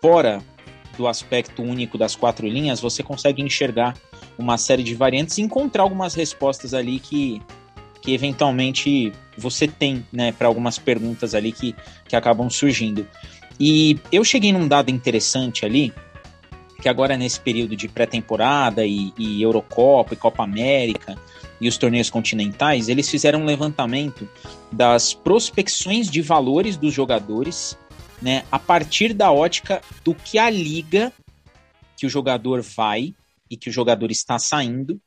fora 0.00 0.40
do 0.96 1.08
aspecto 1.08 1.64
único 1.64 1.98
das 1.98 2.14
quatro 2.14 2.46
linhas, 2.46 2.78
você 2.78 3.02
consegue 3.02 3.42
enxergar 3.42 3.96
uma 4.38 4.56
série 4.56 4.84
de 4.84 4.94
variantes 4.94 5.36
e 5.36 5.42
encontrar 5.42 5.82
algumas 5.82 6.14
respostas 6.14 6.72
ali 6.72 7.00
que, 7.00 7.42
que 8.00 8.14
eventualmente 8.14 9.12
você 9.36 9.66
tem, 9.66 10.06
né, 10.12 10.32
para 10.32 10.46
algumas 10.46 10.78
perguntas 10.78 11.34
ali 11.34 11.50
que, 11.50 11.74
que 12.06 12.14
acabam 12.14 12.48
surgindo. 12.48 13.06
E 13.58 13.98
eu 14.12 14.24
cheguei 14.24 14.52
num 14.52 14.68
dado 14.68 14.90
interessante 14.90 15.66
ali, 15.66 15.92
que 16.80 16.88
agora 16.88 17.16
nesse 17.16 17.40
período 17.40 17.74
de 17.74 17.88
pré-temporada 17.88 18.86
e, 18.86 19.12
e 19.18 19.42
Eurocopa 19.42 20.14
e 20.14 20.16
Copa 20.16 20.44
América 20.44 21.16
e 21.60 21.68
os 21.68 21.76
torneios 21.76 22.08
continentais, 22.08 22.88
eles 22.88 23.10
fizeram 23.10 23.42
um 23.42 23.44
levantamento 23.44 24.28
das 24.70 25.12
prospecções 25.12 26.08
de 26.08 26.22
valores 26.22 26.76
dos 26.76 26.94
jogadores, 26.94 27.76
né, 28.22 28.44
a 28.52 28.60
partir 28.60 29.12
da 29.12 29.32
ótica 29.32 29.80
do 30.04 30.14
que 30.14 30.38
a 30.38 30.48
liga 30.48 31.12
que 31.96 32.06
o 32.06 32.08
jogador 32.08 32.62
vai 32.62 33.12
e 33.50 33.56
que 33.56 33.68
o 33.68 33.72
jogador 33.72 34.10
está 34.10 34.38
saindo 34.38 35.00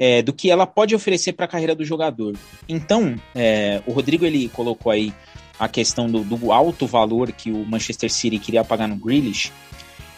é, 0.00 0.22
do 0.22 0.32
que 0.32 0.50
ela 0.50 0.66
pode 0.66 0.94
oferecer 0.94 1.34
para 1.34 1.44
a 1.44 1.48
carreira 1.48 1.74
do 1.74 1.84
jogador. 1.84 2.34
Então, 2.66 3.14
é, 3.34 3.82
o 3.86 3.92
Rodrigo 3.92 4.24
ele 4.24 4.48
colocou 4.48 4.90
aí 4.90 5.12
a 5.58 5.68
questão 5.68 6.10
do, 6.10 6.24
do, 6.24 6.52
alto 6.52 6.86
valor 6.86 7.30
que 7.30 7.52
o 7.52 7.66
Manchester 7.66 8.10
City 8.10 8.38
queria 8.38 8.64
pagar 8.64 8.88
no 8.88 8.96
Grealish. 8.96 9.52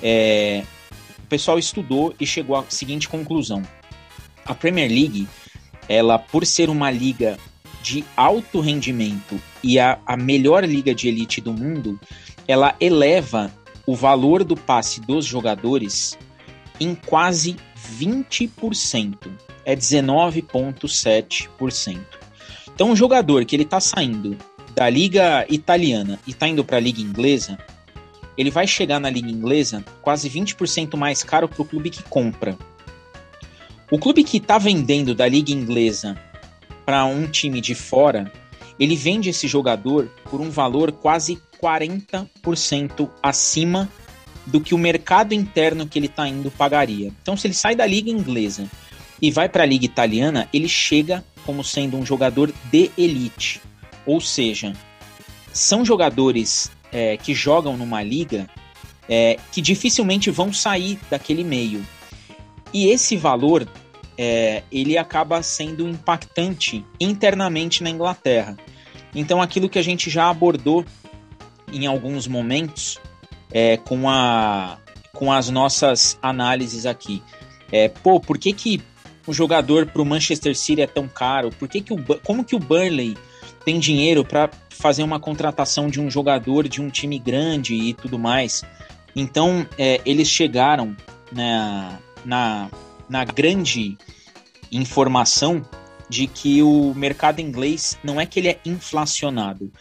É, 0.01 0.63
o 1.19 1.27
pessoal 1.27 1.59
estudou 1.59 2.15
e 2.21 2.25
chegou 2.25 2.55
à 2.55 2.65
seguinte 2.69 3.09
conclusão: 3.09 3.61
a 4.47 4.55
Premier 4.55 4.89
League, 4.89 5.27
ela 5.89 6.17
por 6.17 6.47
ser 6.47 6.71
uma 6.71 6.89
liga 6.89 7.37
de 7.83 8.05
alto 8.17 8.61
rendimento 8.61 9.41
e 9.65 9.81
a, 9.81 9.99
a 10.07 10.17
melhor 10.17 10.65
liga 10.65 10.95
de 10.95 11.09
elite 11.09 11.41
do 11.41 11.53
mundo, 11.53 11.99
ela 12.47 12.77
eleva 12.81 13.53
o 13.85 13.97
valor 13.97 14.45
do 14.45 14.57
passe 14.57 15.01
dos 15.01 15.25
jogadores 15.25 16.17
em 16.81 16.95
quase 16.95 17.57
20% 17.99 19.31
é 19.65 19.77
19,7%. 19.77 21.99
Então, 22.75 22.91
um 22.91 22.97
jogador 22.97 23.45
que 23.45 23.55
ele 23.55 23.65
está 23.65 23.79
saindo 23.81 24.35
da 24.75 24.89
liga 24.89 25.45
italiana 25.49 26.19
e 26.27 26.31
está 26.31 26.49
indo 26.49 26.65
para 26.65 26.79
a 26.79 26.81
liga 26.81 27.01
inglesa, 27.01 27.59
ele 28.37 28.51
vai 28.51 28.67
chegar 28.67 28.99
na 28.99 29.09
liga 29.11 29.29
inglesa 29.29 29.85
quase 30.01 30.31
20% 30.31 30.97
mais 30.97 31.23
caro 31.23 31.49
para 31.49 31.63
o 31.63 31.65
clube 31.65 31.91
que 31.91 32.03
compra. 32.03 32.57
O 33.91 33.99
clube 33.99 34.25
que 34.25 34.39
está 34.39 34.57
vendendo 34.57 35.15
da 35.15 35.29
liga 35.29 35.53
inglesa 35.53 36.19
para 36.87 37.05
um 37.05 37.27
time 37.27 37.61
de 37.61 37.75
fora, 37.75 38.33
ele 38.81 38.97
vende 38.97 39.29
esse 39.29 39.47
jogador 39.47 40.09
por 40.31 40.41
um 40.41 40.49
valor 40.51 40.93
quase 40.93 41.39
40% 41.63 43.11
acima 43.23 43.89
do 44.47 44.61
que 44.61 44.75
o 44.75 44.79
mercado 44.79 45.35
interno 45.35 45.87
que 45.87 45.99
ele 45.99 46.07
está 46.07 46.29
indo 46.29 46.51
pagaria. 46.51 47.13
Então, 47.23 47.37
se 47.37 47.47
ele 47.47 47.55
sai 47.55 47.75
da 47.75 47.87
liga 47.87 48.11
inglesa 48.11 48.67
e 49.21 49.31
vai 49.31 49.49
para 49.49 49.63
a 49.63 49.67
liga 49.67 49.85
italiana, 49.85 50.49
ele 50.53 50.69
chega 50.69 51.25
como 51.45 51.63
sendo 51.63 51.97
um 51.97 52.05
jogador 52.05 52.53
de 52.71 52.91
elite. 52.97 53.61
Ou 54.05 54.21
seja, 54.21 54.73
são 55.53 55.85
jogadores 55.85 56.71
é, 56.93 57.17
que 57.17 57.35
jogam 57.35 57.77
numa 57.77 58.03
liga 58.03 58.49
é, 59.09 59.39
que 59.53 59.61
dificilmente 59.61 60.31
vão 60.31 60.53
sair 60.53 60.99
daquele 61.11 61.45
meio. 61.45 61.85
E 62.73 62.87
esse 62.87 63.17
valor 63.17 63.69
é, 64.17 64.63
ele 64.71 64.97
acaba 64.97 65.43
sendo 65.43 65.89
impactante 65.89 66.85
internamente 67.01 67.83
na 67.83 67.91
Inglaterra. 67.91 68.57
Então, 69.15 69.43
aquilo 69.43 69.69
que 69.69 69.79
a 69.79 69.83
gente 69.83 70.09
já 70.09 70.31
abordou 70.31 70.85
em 71.73 71.87
alguns 71.87 72.27
momentos 72.27 72.99
é, 73.53 73.77
com, 73.77 74.09
a, 74.09 74.79
com 75.13 75.33
as 75.33 75.49
nossas 75.51 76.19
análises 76.23 76.87
aqui. 76.87 77.23
É, 77.71 77.89
pô, 77.89 78.21
por 78.21 78.39
que, 78.39 78.53
que 78.53 78.83
o 79.27 79.33
jogador 79.33 79.87
para 79.87 80.03
o 80.03 80.05
Manchester 80.05 80.57
City 80.57 80.83
é 80.83 80.87
tão 80.87 81.09
caro? 81.09 81.51
Por 81.51 81.69
que, 81.69 81.81
que 81.81 81.93
o, 81.93 81.99
como 82.25 82.45
que 82.45 82.57
o 82.57 82.59
Burnley 82.59 83.17
tem 83.65 83.79
dinheiro 83.79 84.25
para 84.25 84.51
fazer 84.71 85.03
uma 85.03 85.21
contratação 85.21 85.89
de 85.89 86.01
um 86.01 86.11
jogador 86.11 86.69
de 86.69 86.81
um 86.81 86.91
time 86.91 87.19
grande 87.19 87.75
e 87.75 87.95
tudo 87.95 88.19
mais? 88.19 88.65
Então, 89.15 89.67
é, 89.79 90.01
eles 90.05 90.29
chegaram 90.29 90.97
na, 91.31 91.99
na, 92.25 92.71
na 93.09 93.25
grande 93.25 93.97
informação 94.71 95.63
de 96.09 96.27
que 96.27 96.63
o 96.63 96.93
mercado 96.95 97.41
inglês 97.41 97.99
não 98.03 98.21
é 98.21 98.27
que 98.27 98.39
ele 98.39 98.49
é 98.49 98.59
inflacionado, 98.67 99.73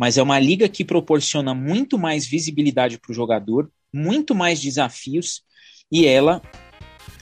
mas 0.00 0.16
é 0.16 0.22
uma 0.22 0.38
liga 0.38 0.66
que 0.66 0.82
proporciona 0.82 1.54
muito 1.54 1.98
mais 1.98 2.26
visibilidade 2.26 2.98
para 2.98 3.12
o 3.12 3.14
jogador, 3.14 3.70
muito 3.92 4.34
mais 4.34 4.58
desafios, 4.58 5.42
e 5.92 6.06
ela 6.06 6.40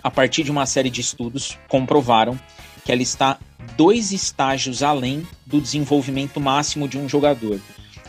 a 0.03 0.11
partir 0.11 0.45
de 0.45 0.51
uma 0.51 0.67
série 0.67 0.91
de 0.91 1.01
estudos, 1.01 1.59
comprovaram 1.69 2.39
que 2.85 2.93
ela 2.93 3.03
está 3.03 3.39
dois 3.77 4.13
estágios 4.13 4.83
além 4.83 5.27
do 5.45 5.61
desenvolvimento 5.61 6.41
máximo 6.41 6.89
de 6.89 6.97
um 6.97 7.09
jogador. 7.09 7.61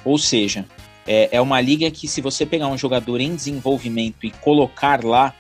Ou 0.06 0.18
seja, 0.18 0.66
é, 1.08 1.30
é 1.32 1.42
uma 1.42 1.60
liga 1.60 1.90
que, 1.92 2.08
se 2.08 2.22
você 2.22 2.46
pegar 2.46 2.68
um 2.68 2.78
jogador 2.78 3.20
em 3.20 3.36
desenvolvimento 3.36 4.26
e 4.26 4.32
colocar 4.32 5.04
lá 5.04 5.34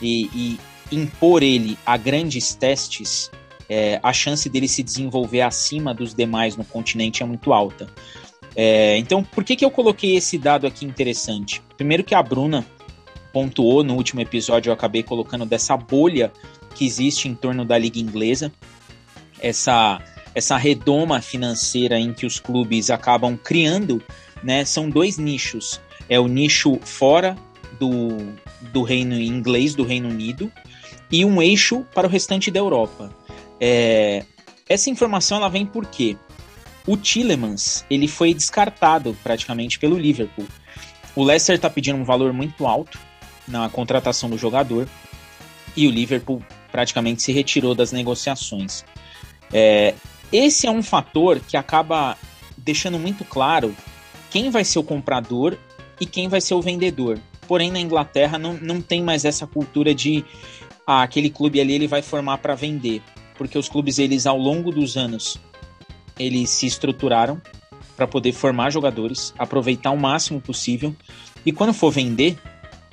e, 0.00 0.30
e 0.34 0.60
impor 0.92 1.42
ele 1.42 1.78
a 1.84 1.96
grandes 1.96 2.54
testes, 2.54 3.30
é, 3.68 3.98
a 4.02 4.12
chance 4.12 4.48
dele 4.48 4.68
se 4.68 4.82
desenvolver 4.82 5.40
acima 5.40 5.92
dos 5.92 6.14
demais 6.14 6.56
no 6.56 6.64
continente 6.64 7.22
é 7.22 7.26
muito 7.26 7.52
alta. 7.52 7.88
É, 8.56 8.96
então, 8.96 9.22
por 9.22 9.44
que, 9.44 9.54
que 9.54 9.64
eu 9.64 9.70
coloquei 9.70 10.16
esse 10.16 10.38
dado 10.38 10.66
aqui 10.66 10.86
interessante? 10.86 11.62
Primeiro 11.76 12.02
que 12.02 12.14
a 12.14 12.22
Bruna 12.22 12.64
pontuou 13.32 13.84
no 13.84 13.94
último 13.94 14.22
episódio, 14.22 14.70
eu 14.70 14.74
acabei 14.74 15.02
colocando 15.02 15.44
dessa 15.44 15.76
bolha 15.76 16.32
que 16.74 16.86
existe 16.86 17.28
em 17.28 17.34
torno 17.34 17.66
da 17.66 17.76
liga 17.76 17.98
inglesa, 17.98 18.50
essa 19.40 20.00
essa 20.34 20.58
redoma 20.58 21.22
financeira 21.22 21.98
em 21.98 22.12
que 22.12 22.26
os 22.26 22.38
clubes 22.38 22.90
acabam 22.90 23.38
criando, 23.42 24.02
né? 24.42 24.66
São 24.66 24.90
dois 24.90 25.16
nichos. 25.16 25.80
É 26.10 26.20
o 26.20 26.28
nicho 26.28 26.78
fora 26.82 27.34
do, 27.80 28.18
do 28.70 28.82
reino 28.82 29.14
inglês, 29.14 29.74
do 29.74 29.82
Reino 29.82 30.10
Unido, 30.10 30.52
e 31.10 31.24
um 31.24 31.40
eixo 31.40 31.86
para 31.94 32.06
o 32.06 32.10
restante 32.10 32.50
da 32.50 32.58
Europa. 32.58 33.10
É, 33.58 34.24
essa 34.68 34.90
informação 34.90 35.38
ela 35.38 35.48
vem 35.48 35.64
porque 35.64 36.18
o 36.86 36.96
Tillemans 36.96 37.84
ele 37.90 38.06
foi 38.06 38.32
descartado 38.32 39.16
praticamente 39.22 39.78
pelo 39.78 39.98
Liverpool. 39.98 40.46
O 41.14 41.24
Leicester 41.24 41.56
está 41.56 41.68
pedindo 41.68 41.98
um 41.98 42.04
valor 42.04 42.32
muito 42.32 42.66
alto, 42.66 42.98
na 43.48 43.68
contratação 43.68 44.28
do 44.28 44.36
jogador 44.36 44.88
e 45.76 45.86
o 45.86 45.90
Liverpool 45.90 46.42
praticamente 46.70 47.22
se 47.22 47.32
retirou 47.32 47.74
das 47.74 47.92
negociações. 47.92 48.84
É, 49.52 49.94
esse 50.32 50.66
é 50.66 50.70
um 50.70 50.82
fator 50.82 51.40
que 51.40 51.56
acaba 51.56 52.16
deixando 52.56 52.98
muito 52.98 53.24
claro 53.24 53.74
quem 54.30 54.50
vai 54.50 54.64
ser 54.64 54.78
o 54.78 54.84
comprador 54.84 55.56
e 56.00 56.06
quem 56.06 56.28
vai 56.28 56.40
ser 56.40 56.54
o 56.54 56.62
vendedor. 56.62 57.18
Porém, 57.46 57.70
na 57.70 57.80
Inglaterra 57.80 58.38
não, 58.38 58.54
não 58.54 58.80
tem 58.80 59.02
mais 59.02 59.24
essa 59.24 59.46
cultura 59.46 59.94
de 59.94 60.24
ah, 60.86 61.02
aquele 61.02 61.30
clube 61.30 61.60
ali 61.60 61.74
ele 61.74 61.86
vai 61.86 62.02
formar 62.02 62.38
para 62.38 62.54
vender, 62.54 63.02
porque 63.36 63.56
os 63.56 63.68
clubes 63.68 63.98
eles 63.98 64.26
ao 64.26 64.36
longo 64.36 64.72
dos 64.72 64.96
anos 64.96 65.38
eles 66.18 66.50
se 66.50 66.66
estruturaram 66.66 67.40
para 67.96 68.06
poder 68.06 68.32
formar 68.32 68.70
jogadores, 68.70 69.32
aproveitar 69.38 69.90
o 69.90 69.96
máximo 69.96 70.40
possível 70.40 70.94
e 71.44 71.52
quando 71.52 71.72
for 71.72 71.90
vender, 71.90 72.36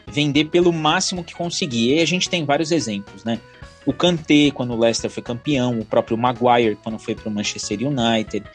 vender 0.07 0.45
pelo 0.45 0.71
máximo 0.71 1.24
que 1.24 1.34
conseguir. 1.34 1.95
E 1.95 2.01
a 2.01 2.05
gente 2.05 2.30
tem 2.30 2.45
vários 2.45 2.71
exemplos, 2.71 3.24
né? 3.24 3.39
O 3.86 3.91
Kanté, 3.91 4.49
quando 4.53 4.74
o 4.74 4.80
Leicester 4.80 5.09
foi 5.09 5.21
campeão, 5.21 5.80
o 5.80 5.86
próprio 5.86 6.17
Maguire, 6.17 6.78
quando 6.82 6.97
foi 6.97 7.15
para 7.15 7.28
o 7.28 7.32
Manchester 7.32 7.80
United, 7.82 8.45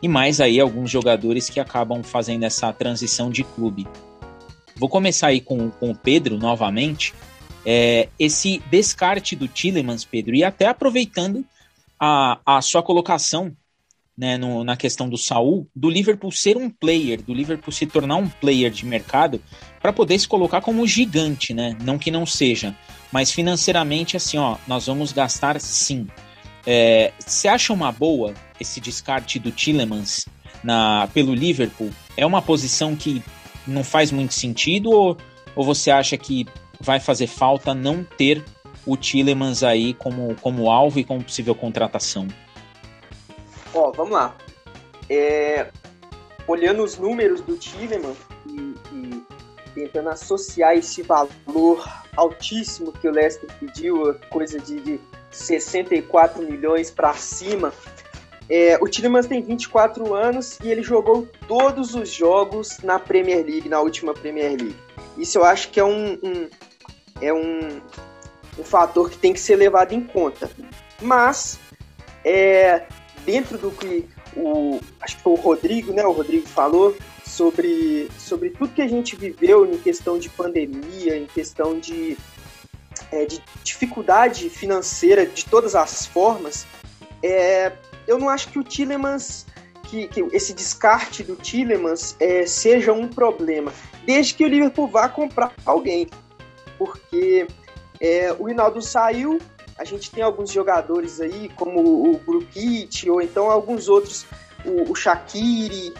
e 0.00 0.06
mais 0.06 0.40
aí 0.40 0.60
alguns 0.60 0.90
jogadores 0.90 1.50
que 1.50 1.58
acabam 1.58 2.04
fazendo 2.04 2.44
essa 2.44 2.72
transição 2.72 3.28
de 3.28 3.42
clube. 3.42 3.88
Vou 4.76 4.88
começar 4.88 5.28
aí 5.28 5.40
com, 5.40 5.70
com 5.70 5.90
o 5.90 5.96
Pedro 5.96 6.36
novamente. 6.38 7.14
É, 7.64 8.08
esse 8.16 8.62
descarte 8.70 9.34
do 9.34 9.48
Tillemans, 9.48 10.04
Pedro, 10.04 10.36
e 10.36 10.44
até 10.44 10.66
aproveitando 10.66 11.44
a, 11.98 12.38
a 12.46 12.60
sua 12.60 12.82
colocação 12.82 13.56
né, 14.16 14.38
no, 14.38 14.64
na 14.64 14.76
questão 14.76 15.08
do 15.08 15.18
Saul, 15.18 15.68
do 15.74 15.90
Liverpool 15.90 16.32
ser 16.32 16.56
um 16.56 16.70
player, 16.70 17.20
do 17.22 17.34
Liverpool 17.34 17.72
se 17.72 17.86
tornar 17.86 18.16
um 18.16 18.28
player 18.28 18.70
de 18.70 18.86
mercado 18.86 19.40
para 19.80 19.92
poder 19.92 20.18
se 20.18 20.26
colocar 20.26 20.60
como 20.62 20.86
gigante, 20.86 21.52
né? 21.52 21.76
Não 21.82 21.98
que 21.98 22.10
não 22.10 22.24
seja, 22.24 22.74
mas 23.12 23.30
financeiramente 23.30 24.16
assim, 24.16 24.38
ó, 24.38 24.56
nós 24.66 24.86
vamos 24.86 25.12
gastar 25.12 25.60
sim. 25.60 26.06
É, 26.66 27.12
você 27.18 27.46
acha 27.46 27.72
uma 27.72 27.92
boa 27.92 28.34
esse 28.58 28.80
descarte 28.80 29.38
do 29.38 29.50
Tillemans 29.50 30.26
na, 30.64 31.08
pelo 31.12 31.34
Liverpool? 31.34 31.90
É 32.16 32.24
uma 32.24 32.40
posição 32.40 32.96
que 32.96 33.22
não 33.66 33.84
faz 33.84 34.10
muito 34.10 34.32
sentido 34.32 34.90
ou, 34.90 35.16
ou 35.54 35.64
você 35.64 35.90
acha 35.90 36.16
que 36.16 36.46
vai 36.80 36.98
fazer 36.98 37.26
falta 37.26 37.74
não 37.74 38.02
ter 38.02 38.42
o 38.86 38.96
Tillemans 38.96 39.62
aí 39.62 39.92
como, 39.94 40.34
como 40.36 40.70
alvo 40.70 40.98
e 40.98 41.04
como 41.04 41.22
possível 41.22 41.54
contratação? 41.54 42.26
Ó, 43.74 43.90
vamos 43.92 44.12
lá. 44.12 44.36
É, 45.08 45.68
olhando 46.46 46.82
os 46.82 46.98
números 46.98 47.40
do 47.40 47.56
Tillemans 47.56 48.16
e, 48.46 48.74
e, 48.92 49.22
tentando 49.74 50.08
associar 50.08 50.74
esse 50.76 51.02
valor 51.02 51.86
altíssimo 52.16 52.92
que 52.92 53.06
o 53.06 53.10
Leicester 53.10 53.48
pediu, 53.60 54.14
coisa 54.30 54.58
de, 54.58 54.80
de 54.80 55.00
64 55.30 56.42
milhões 56.42 56.90
para 56.90 57.12
cima, 57.14 57.72
é, 58.48 58.78
o 58.80 58.88
Tillemans 58.88 59.26
tem 59.26 59.42
24 59.42 60.14
anos 60.14 60.58
e 60.62 60.70
ele 60.70 60.82
jogou 60.82 61.28
todos 61.48 61.94
os 61.94 62.08
jogos 62.08 62.78
na 62.82 62.98
Premier 62.98 63.44
League, 63.44 63.68
na 63.68 63.80
última 63.80 64.14
Premier 64.14 64.50
League. 64.50 64.76
Isso 65.18 65.38
eu 65.38 65.44
acho 65.44 65.70
que 65.70 65.80
é 65.80 65.84
um, 65.84 66.18
um 66.22 66.48
é 67.20 67.32
um, 67.32 67.80
um 68.58 68.64
fator 68.64 69.10
que 69.10 69.18
tem 69.18 69.32
que 69.32 69.40
ser 69.40 69.56
levado 69.56 69.92
em 69.92 70.02
conta. 70.02 70.48
Mas 71.00 71.58
é, 72.24 72.86
dentro 73.26 73.58
do 73.58 73.70
que 73.70 74.08
o 74.36 74.80
acho 75.00 75.18
que 75.18 75.28
o 75.28 75.34
Rodrigo, 75.34 75.92
né? 75.92 76.06
O 76.06 76.12
Rodrigo 76.12 76.46
falou 76.46 76.96
sobre, 77.24 78.08
sobre 78.16 78.50
tudo 78.50 78.72
que 78.72 78.80
a 78.80 78.88
gente 78.88 79.16
viveu 79.16 79.66
em 79.66 79.76
questão 79.76 80.18
de 80.18 80.30
pandemia, 80.30 81.16
em 81.16 81.26
questão 81.26 81.78
de, 81.78 82.16
é, 83.10 83.26
de 83.26 83.42
dificuldade 83.64 84.48
financeira 84.48 85.26
de 85.26 85.44
todas 85.44 85.74
as 85.74 86.06
formas. 86.06 86.64
É, 87.22 87.72
eu 88.06 88.18
não 88.18 88.28
acho 88.28 88.48
que 88.48 88.58
o 88.58 88.62
Tillemans, 88.62 89.46
que, 89.82 90.06
que 90.06 90.20
esse 90.32 90.54
descarte 90.54 91.24
do 91.24 91.34
Tillemans 91.34 92.14
é, 92.20 92.46
seja 92.46 92.92
um 92.92 93.08
problema, 93.08 93.72
desde 94.04 94.34
que 94.34 94.44
o 94.44 94.48
Liverpool 94.48 94.86
vá 94.86 95.08
comprar 95.08 95.52
alguém, 95.64 96.08
porque 96.78 97.46
é, 98.00 98.32
o 98.38 98.44
Rinaldo 98.44 98.80
saiu, 98.80 99.38
a 99.78 99.84
gente 99.84 100.10
tem 100.10 100.22
alguns 100.22 100.50
jogadores 100.50 101.20
aí, 101.20 101.50
como 101.54 102.10
o 102.10 102.18
Brukit, 102.18 103.10
ou 103.10 103.20
então 103.20 103.50
alguns 103.50 103.88
outros, 103.88 104.26
o, 104.64 104.90
o 104.90 104.94
Shaqiri, 104.94 105.92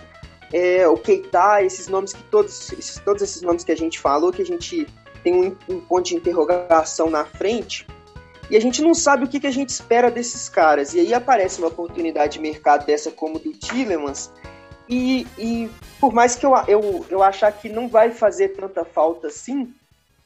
é, 0.53 0.89
o 0.89 0.97
Keita, 0.97 1.63
esses 1.63 1.89
nomes 1.89 2.13
que 2.13 2.23
todos 2.25 2.73
esses, 2.73 2.99
todos 3.05 3.23
esses 3.23 3.43
nomes 3.43 3.65
que 3.65 3.73
a 3.73 3.77
gente 3.77 3.99
falou, 3.99 4.33
que 4.33 4.43
a 4.43 4.47
gente 4.47 4.87
tem 5.23 5.35
um, 5.35 5.57
um 5.69 5.81
ponto 5.81 6.07
de 6.07 6.17
interrogação 6.17 7.11
na 7.11 7.25
frente, 7.25 7.87
e 8.49 8.57
a 8.57 8.61
gente 8.61 8.81
não 8.81 8.95
sabe 8.95 9.25
o 9.25 9.29
que, 9.29 9.41
que 9.41 9.47
a 9.47 9.53
gente 9.53 9.71
espera 9.71 10.09
desses 10.09 10.49
caras. 10.49 10.95
E 10.95 11.01
aí 11.01 11.13
aparece 11.13 11.59
uma 11.59 11.67
oportunidade 11.67 12.35
de 12.35 12.41
mercado 12.41 12.87
dessa 12.87 13.11
como 13.11 13.39
do 13.39 13.53
Tillemans, 13.53 14.31
e, 14.89 15.27
e 15.37 15.69
por 16.01 16.15
mais 16.15 16.37
que 16.37 16.47
eu, 16.47 16.53
eu, 16.69 17.05
eu 17.11 17.23
achar 17.23 17.51
que 17.53 17.69
não 17.69 17.89
vai 17.89 18.11
fazer 18.11 18.51
tanta 18.51 18.85
falta 18.85 19.27
assim, 19.27 19.75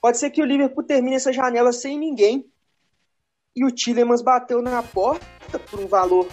pode 0.00 0.18
ser 0.18 0.30
que 0.30 0.42
o 0.42 0.44
Liverpool 0.44 0.84
termine 0.84 1.16
essa 1.16 1.32
janela 1.32 1.72
sem 1.72 1.98
ninguém 1.98 2.44
e 3.54 3.64
o 3.64 3.70
Tillemans 3.70 4.22
bateu 4.22 4.62
na 4.62 4.82
porta 4.82 5.58
por 5.58 5.80
um 5.80 5.86
valor 5.86 6.26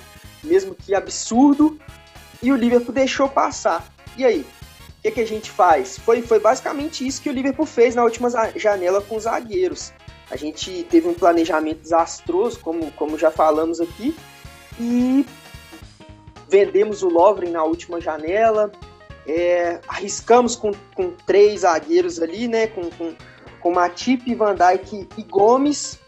mesmo 0.43 0.75
que 0.75 0.93
absurdo 0.93 1.79
e 2.41 2.51
o 2.51 2.55
Liverpool 2.55 2.93
deixou 2.93 3.27
passar. 3.27 3.85
E 4.15 4.25
aí? 4.25 4.41
O 4.41 5.01
que, 5.01 5.11
que 5.11 5.21
a 5.21 5.27
gente 5.27 5.49
faz? 5.49 5.97
Foi, 5.97 6.21
foi 6.21 6.39
basicamente 6.39 7.05
isso 7.05 7.21
que 7.21 7.29
o 7.29 7.33
Liverpool 7.33 7.65
fez 7.65 7.95
na 7.95 8.03
última 8.03 8.29
janela 8.55 9.01
com 9.01 9.15
os 9.15 9.23
zagueiros. 9.23 9.93
A 10.29 10.35
gente 10.35 10.83
teve 10.89 11.07
um 11.07 11.13
planejamento 11.13 11.81
desastroso, 11.81 12.59
como, 12.59 12.91
como 12.91 13.17
já 13.17 13.31
falamos 13.31 13.79
aqui, 13.79 14.15
e 14.79 15.25
vendemos 16.49 17.03
o 17.03 17.09
Lovren 17.09 17.51
na 17.51 17.63
última 17.63 18.01
janela, 18.01 18.71
é, 19.25 19.79
arriscamos 19.87 20.55
com, 20.55 20.71
com 20.95 21.11
três 21.25 21.61
zagueiros 21.61 22.21
ali, 22.21 22.47
né, 22.47 22.67
com, 22.67 22.89
com, 22.89 23.15
com 23.61 23.71
Matip, 23.71 24.33
Van 24.35 24.55
Dijk 24.55 25.07
e 25.17 25.23
Gomes, 25.23 25.99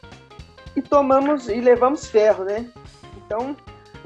e 0.79 0.81
tomamos 0.81 1.47
e 1.47 1.59
levamos 1.59 2.07
ferro, 2.07 2.43
né? 2.43 2.65
Então, 3.17 3.55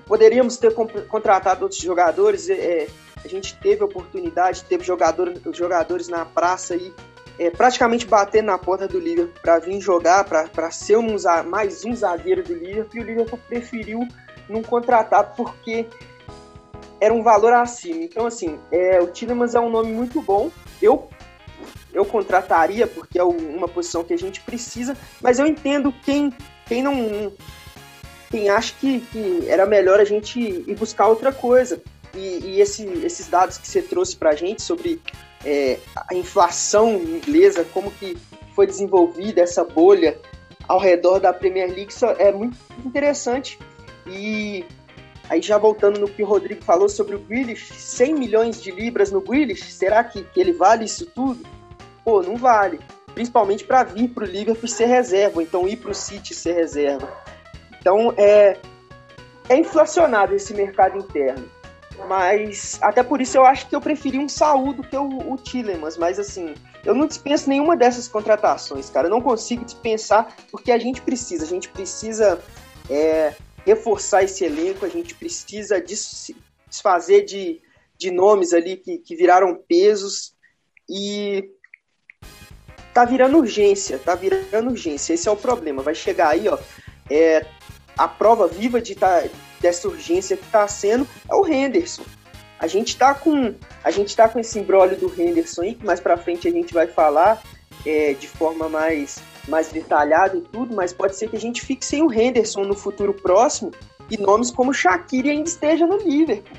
poderíamos 0.05 0.57
ter 0.57 0.73
contratado 1.07 1.63
outros 1.63 1.81
jogadores, 1.81 2.49
é, 2.49 2.87
a 3.23 3.27
gente 3.27 3.55
teve 3.57 3.83
oportunidade, 3.83 4.63
teve 4.65 4.83
jogador, 4.83 5.33
jogadores 5.53 6.09
na 6.09 6.25
praça 6.25 6.73
aí, 6.73 6.93
é, 7.39 7.49
praticamente 7.49 8.05
batendo 8.05 8.47
na 8.47 8.57
porta 8.57 8.87
do 8.87 8.99
Liverpool 8.99 9.41
para 9.41 9.59
vir 9.59 9.79
jogar, 9.79 10.25
para 10.25 10.71
ser 10.71 10.97
um, 10.97 11.15
mais 11.47 11.85
um 11.85 11.95
zagueiro 11.95 12.43
do 12.43 12.53
Liverpool, 12.53 12.99
e 12.99 13.03
o 13.03 13.05
Liverpool 13.05 13.39
preferiu 13.47 13.99
não 14.49 14.61
contratar 14.61 15.33
porque 15.35 15.87
era 16.99 17.13
um 17.13 17.23
valor 17.23 17.53
acima. 17.53 18.03
Então, 18.03 18.25
assim, 18.27 18.59
é, 18.71 18.99
o 19.01 19.07
Tillemans 19.07 19.55
é 19.55 19.59
um 19.59 19.69
nome 19.69 19.91
muito 19.91 20.21
bom. 20.21 20.51
Eu 20.81 21.09
eu 21.93 22.03
contrataria 22.03 22.87
porque 22.87 23.19
é 23.19 23.23
uma 23.23 23.67
posição 23.67 24.03
que 24.03 24.13
a 24.13 24.17
gente 24.17 24.41
precisa, 24.41 24.97
mas 25.21 25.37
eu 25.37 25.45
entendo 25.45 25.93
quem 26.03 26.33
quem 26.65 26.81
não. 26.81 27.31
Quem 28.29 28.49
acha 28.49 28.73
que, 28.79 28.99
que 28.99 29.47
era 29.47 29.65
melhor 29.65 29.99
a 29.99 30.05
gente 30.05 30.39
ir 30.39 30.75
buscar 30.75 31.07
outra 31.07 31.31
coisa. 31.31 31.81
E, 32.15 32.39
e 32.43 32.61
esse, 32.61 32.83
esses 33.03 33.27
dados 33.27 33.57
que 33.57 33.67
você 33.67 33.81
trouxe 33.81 34.15
para 34.15 34.31
a 34.31 34.35
gente 34.35 34.61
sobre 34.61 35.01
é, 35.45 35.77
a 36.09 36.15
inflação 36.15 36.95
inglesa, 36.95 37.65
como 37.73 37.91
que 37.91 38.17
foi 38.55 38.65
desenvolvida 38.65 39.41
essa 39.41 39.63
bolha 39.63 40.17
ao 40.67 40.79
redor 40.79 41.19
da 41.19 41.33
Premier 41.33 41.67
League, 41.67 41.91
isso 41.91 42.05
é 42.05 42.31
muito 42.31 42.57
interessante. 42.85 43.59
E 44.07 44.65
aí 45.29 45.41
já 45.41 45.57
voltando 45.57 45.99
no 45.99 46.07
que 46.07 46.23
o 46.23 46.25
Rodrigo 46.25 46.63
falou 46.63 46.89
sobre 46.89 47.15
o 47.15 47.19
Grealish, 47.19 47.73
100 47.73 48.13
milhões 48.13 48.61
de 48.61 48.71
libras 48.71 49.11
no 49.11 49.21
Grealish, 49.21 49.73
será 49.73 50.03
que, 50.03 50.23
que 50.23 50.39
ele 50.39 50.53
vale 50.53 50.85
isso 50.85 51.05
tudo? 51.07 51.43
Pô, 52.03 52.21
não 52.21 52.35
vale 52.35 52.79
principalmente 53.13 53.63
para 53.63 53.83
vir 53.83 54.09
para 54.09 54.23
o 54.23 54.27
Liverpool 54.27 54.67
ser 54.67 54.85
reserva, 54.85 55.41
então 55.41 55.67
ir 55.67 55.77
para 55.77 55.91
o 55.91 55.95
City 55.95 56.33
ser 56.33 56.53
reserva. 56.53 57.11
Então 57.79 58.13
é, 58.17 58.57
é 59.49 59.57
inflacionado 59.57 60.33
esse 60.33 60.53
mercado 60.53 60.97
interno. 60.97 61.49
Mas 62.07 62.79
até 62.81 63.03
por 63.03 63.21
isso 63.21 63.37
eu 63.37 63.45
acho 63.45 63.67
que 63.67 63.75
eu 63.75 63.81
preferi 63.81 64.17
um 64.17 64.27
Saúl 64.27 64.73
do 64.73 64.83
que 64.83 64.97
o, 64.97 65.31
o 65.31 65.37
Tillemans. 65.37 65.97
Mas 65.97 66.19
assim, 66.19 66.55
eu 66.83 66.93
não 66.93 67.07
dispenso 67.07 67.49
nenhuma 67.49 67.77
dessas 67.77 68.07
contratações, 68.07 68.89
cara. 68.89 69.07
Eu 69.07 69.11
não 69.11 69.21
consigo 69.21 69.63
dispensar 69.63 70.35
porque 70.51 70.71
a 70.71 70.77
gente 70.77 71.01
precisa. 71.01 71.45
A 71.45 71.47
gente 71.47 71.69
precisa 71.69 72.41
é, 72.89 73.35
reforçar 73.65 74.23
esse 74.23 74.43
elenco, 74.43 74.85
a 74.85 74.89
gente 74.89 75.15
precisa 75.15 75.83
desfazer 76.67 77.23
de, 77.25 77.61
de 77.97 78.11
nomes 78.11 78.53
ali 78.53 78.75
que, 78.75 78.97
que 78.97 79.15
viraram 79.15 79.55
pesos. 79.55 80.33
E 80.89 81.49
tá 82.93 83.05
virando 83.05 83.37
urgência, 83.37 83.97
tá 83.97 84.15
virando 84.15 84.69
urgência. 84.69 85.13
Esse 85.13 85.27
é 85.27 85.31
o 85.31 85.35
problema. 85.35 85.81
Vai 85.81 85.95
chegar 85.95 86.29
aí, 86.29 86.47
ó, 86.47 86.57
é, 87.09 87.45
a 87.97 88.07
prova 88.07 88.47
viva 88.47 88.81
de 88.81 88.95
tá, 88.95 89.23
dessa 89.59 89.87
urgência 89.87 90.37
que 90.37 90.45
tá 90.47 90.67
sendo 90.67 91.07
é 91.29 91.35
o 91.35 91.45
Henderson. 91.45 92.03
A 92.59 92.67
gente 92.67 92.95
tá 92.95 93.13
com 93.13 93.55
a 93.83 93.91
gente 93.91 94.15
tá 94.15 94.29
com 94.29 94.39
esse 94.39 94.57
embrólio 94.57 94.95
do 94.97 95.11
Henderson 95.19 95.63
aí, 95.63 95.75
que 95.75 95.85
mais 95.85 95.99
para 95.99 96.15
frente 96.17 96.47
a 96.47 96.51
gente 96.51 96.73
vai 96.73 96.87
falar 96.87 97.41
é, 97.85 98.13
de 98.13 98.27
forma 98.27 98.69
mais 98.69 99.21
mais 99.47 99.67
detalhada 99.67 100.37
e 100.37 100.41
tudo, 100.41 100.73
mas 100.73 100.93
pode 100.93 101.17
ser 101.17 101.29
que 101.29 101.35
a 101.35 101.39
gente 101.39 101.61
fique 101.61 101.85
sem 101.85 102.01
o 102.01 102.13
Henderson 102.13 102.63
no 102.63 102.75
futuro 102.75 103.13
próximo 103.13 103.71
e 104.09 104.17
nomes 104.17 104.49
como 104.49 104.73
Shaqiri 104.73 105.29
ainda 105.29 105.49
esteja 105.49 105.85
no 105.85 105.97
Liverpool. 105.97 106.57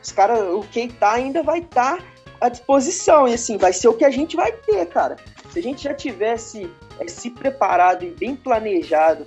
Os 0.00 0.12
cara, 0.12 0.54
o 0.54 0.62
Keita 0.62 1.08
ainda 1.08 1.42
vai 1.42 1.60
estar 1.60 1.96
tá 1.96 2.04
à 2.40 2.48
disposição 2.48 3.26
e 3.26 3.34
assim, 3.34 3.56
vai 3.56 3.72
ser 3.72 3.88
o 3.88 3.94
que 3.94 4.04
a 4.04 4.10
gente 4.10 4.36
vai 4.36 4.52
ter, 4.52 4.86
cara. 4.86 5.16
Se 5.54 5.60
a 5.60 5.62
gente 5.62 5.84
já 5.84 5.94
tivesse 5.94 6.68
é, 6.98 7.06
se 7.06 7.30
preparado 7.30 8.04
e 8.04 8.10
bem 8.10 8.34
planejado 8.34 9.24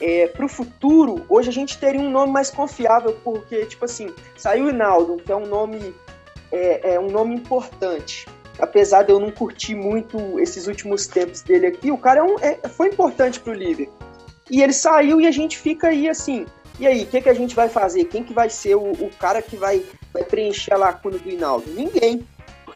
é, 0.00 0.26
para 0.26 0.44
o 0.44 0.48
futuro, 0.48 1.24
hoje 1.28 1.48
a 1.48 1.52
gente 1.52 1.78
teria 1.78 2.00
um 2.00 2.10
nome 2.10 2.32
mais 2.32 2.50
confiável, 2.50 3.16
porque, 3.22 3.64
tipo 3.66 3.84
assim, 3.84 4.12
saiu 4.36 4.64
o 4.64 4.70
Hinaldo, 4.70 5.18
que 5.18 5.30
é 5.30 5.36
um 5.36 5.46
nome, 5.46 5.94
é, 6.50 6.94
é, 6.94 7.00
um 7.00 7.08
nome 7.08 7.36
importante. 7.36 8.26
Apesar 8.58 9.04
de 9.04 9.12
eu 9.12 9.20
não 9.20 9.30
curtir 9.30 9.76
muito 9.76 10.40
esses 10.40 10.66
últimos 10.66 11.06
tempos 11.06 11.40
dele 11.40 11.68
aqui, 11.68 11.92
o 11.92 11.96
cara 11.96 12.18
é 12.18 12.22
um, 12.24 12.36
é, 12.40 12.68
foi 12.68 12.88
importante 12.88 13.38
para 13.38 13.52
o 13.52 13.54
Liverpool. 13.54 13.94
E 14.50 14.64
ele 14.64 14.72
saiu 14.72 15.20
e 15.20 15.26
a 15.28 15.30
gente 15.30 15.56
fica 15.56 15.86
aí 15.86 16.08
assim. 16.08 16.46
E 16.80 16.86
aí, 16.86 17.04
o 17.04 17.06
que, 17.06 17.20
que 17.20 17.28
a 17.28 17.34
gente 17.34 17.54
vai 17.54 17.68
fazer? 17.68 18.06
Quem 18.06 18.24
que 18.24 18.32
vai 18.32 18.50
ser 18.50 18.74
o, 18.74 18.90
o 18.90 19.10
cara 19.20 19.40
que 19.40 19.54
vai, 19.54 19.84
vai 20.12 20.24
preencher 20.24 20.74
a 20.74 20.78
lacuna 20.78 21.16
do 21.16 21.30
Hinaldo? 21.30 21.70
Ninguém. 21.70 22.26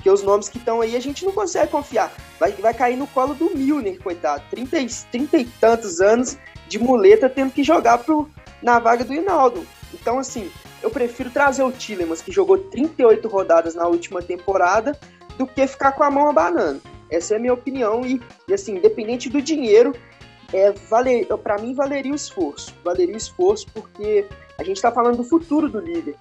Porque 0.05 0.11
os 0.11 0.23
nomes 0.23 0.51
que 0.51 0.59
estão 0.59 0.83
aí 0.83 0.95
a 0.95 1.01
gente 1.01 1.25
não 1.25 1.33
consegue 1.33 1.73
confiar. 1.73 2.13
Vai, 2.39 2.53
vai 2.53 2.75
cair 2.75 2.95
no 2.95 3.07
colo 3.07 3.35
do 3.35 3.57
Milner, 3.57 3.99
coitado. 4.03 4.45
30, 4.51 4.77
30 5.11 5.39
e 5.39 5.45
tantos 5.47 5.99
anos 5.99 6.37
de 6.69 6.79
muleta 6.79 7.27
tendo 7.27 7.51
que 7.51 7.65
jogar 7.65 7.97
pro, 7.97 8.29
na 8.63 8.79
vaga 8.79 9.03
do 9.03 9.15
Hinaldo. 9.15 9.67
Então, 9.95 10.19
assim, 10.19 10.51
eu 10.83 10.91
prefiro 10.91 11.31
trazer 11.31 11.63
o 11.63 11.73
Tillemans, 11.73 12.21
que 12.21 12.31
jogou 12.31 12.59
38 12.59 13.27
rodadas 13.29 13.75
na 13.75 13.87
última 13.87 14.21
temporada, 14.21 14.95
do 15.39 15.47
que 15.47 15.67
ficar 15.67 15.93
com 15.93 16.05
a 16.05 16.11
mão 16.11 16.29
abanando. 16.29 16.83
Essa 17.11 17.33
é 17.33 17.37
a 17.39 17.41
minha 17.41 17.55
opinião. 17.55 18.05
E, 18.05 18.21
e 18.47 18.53
assim, 18.53 18.77
independente 18.77 19.31
do 19.31 19.41
dinheiro, 19.41 19.95
é, 20.53 20.71
valer, 20.71 21.27
para 21.39 21.57
mim 21.57 21.73
valeria 21.73 22.13
o 22.13 22.15
esforço. 22.15 22.75
Valeria 22.85 23.15
o 23.15 23.17
esforço 23.17 23.67
porque 23.73 24.27
a 24.59 24.65
gente 24.65 24.77
está 24.77 24.93
falando 24.93 25.17
do 25.17 25.25
futuro 25.25 25.67
do 25.67 25.81
líder. 25.81 26.15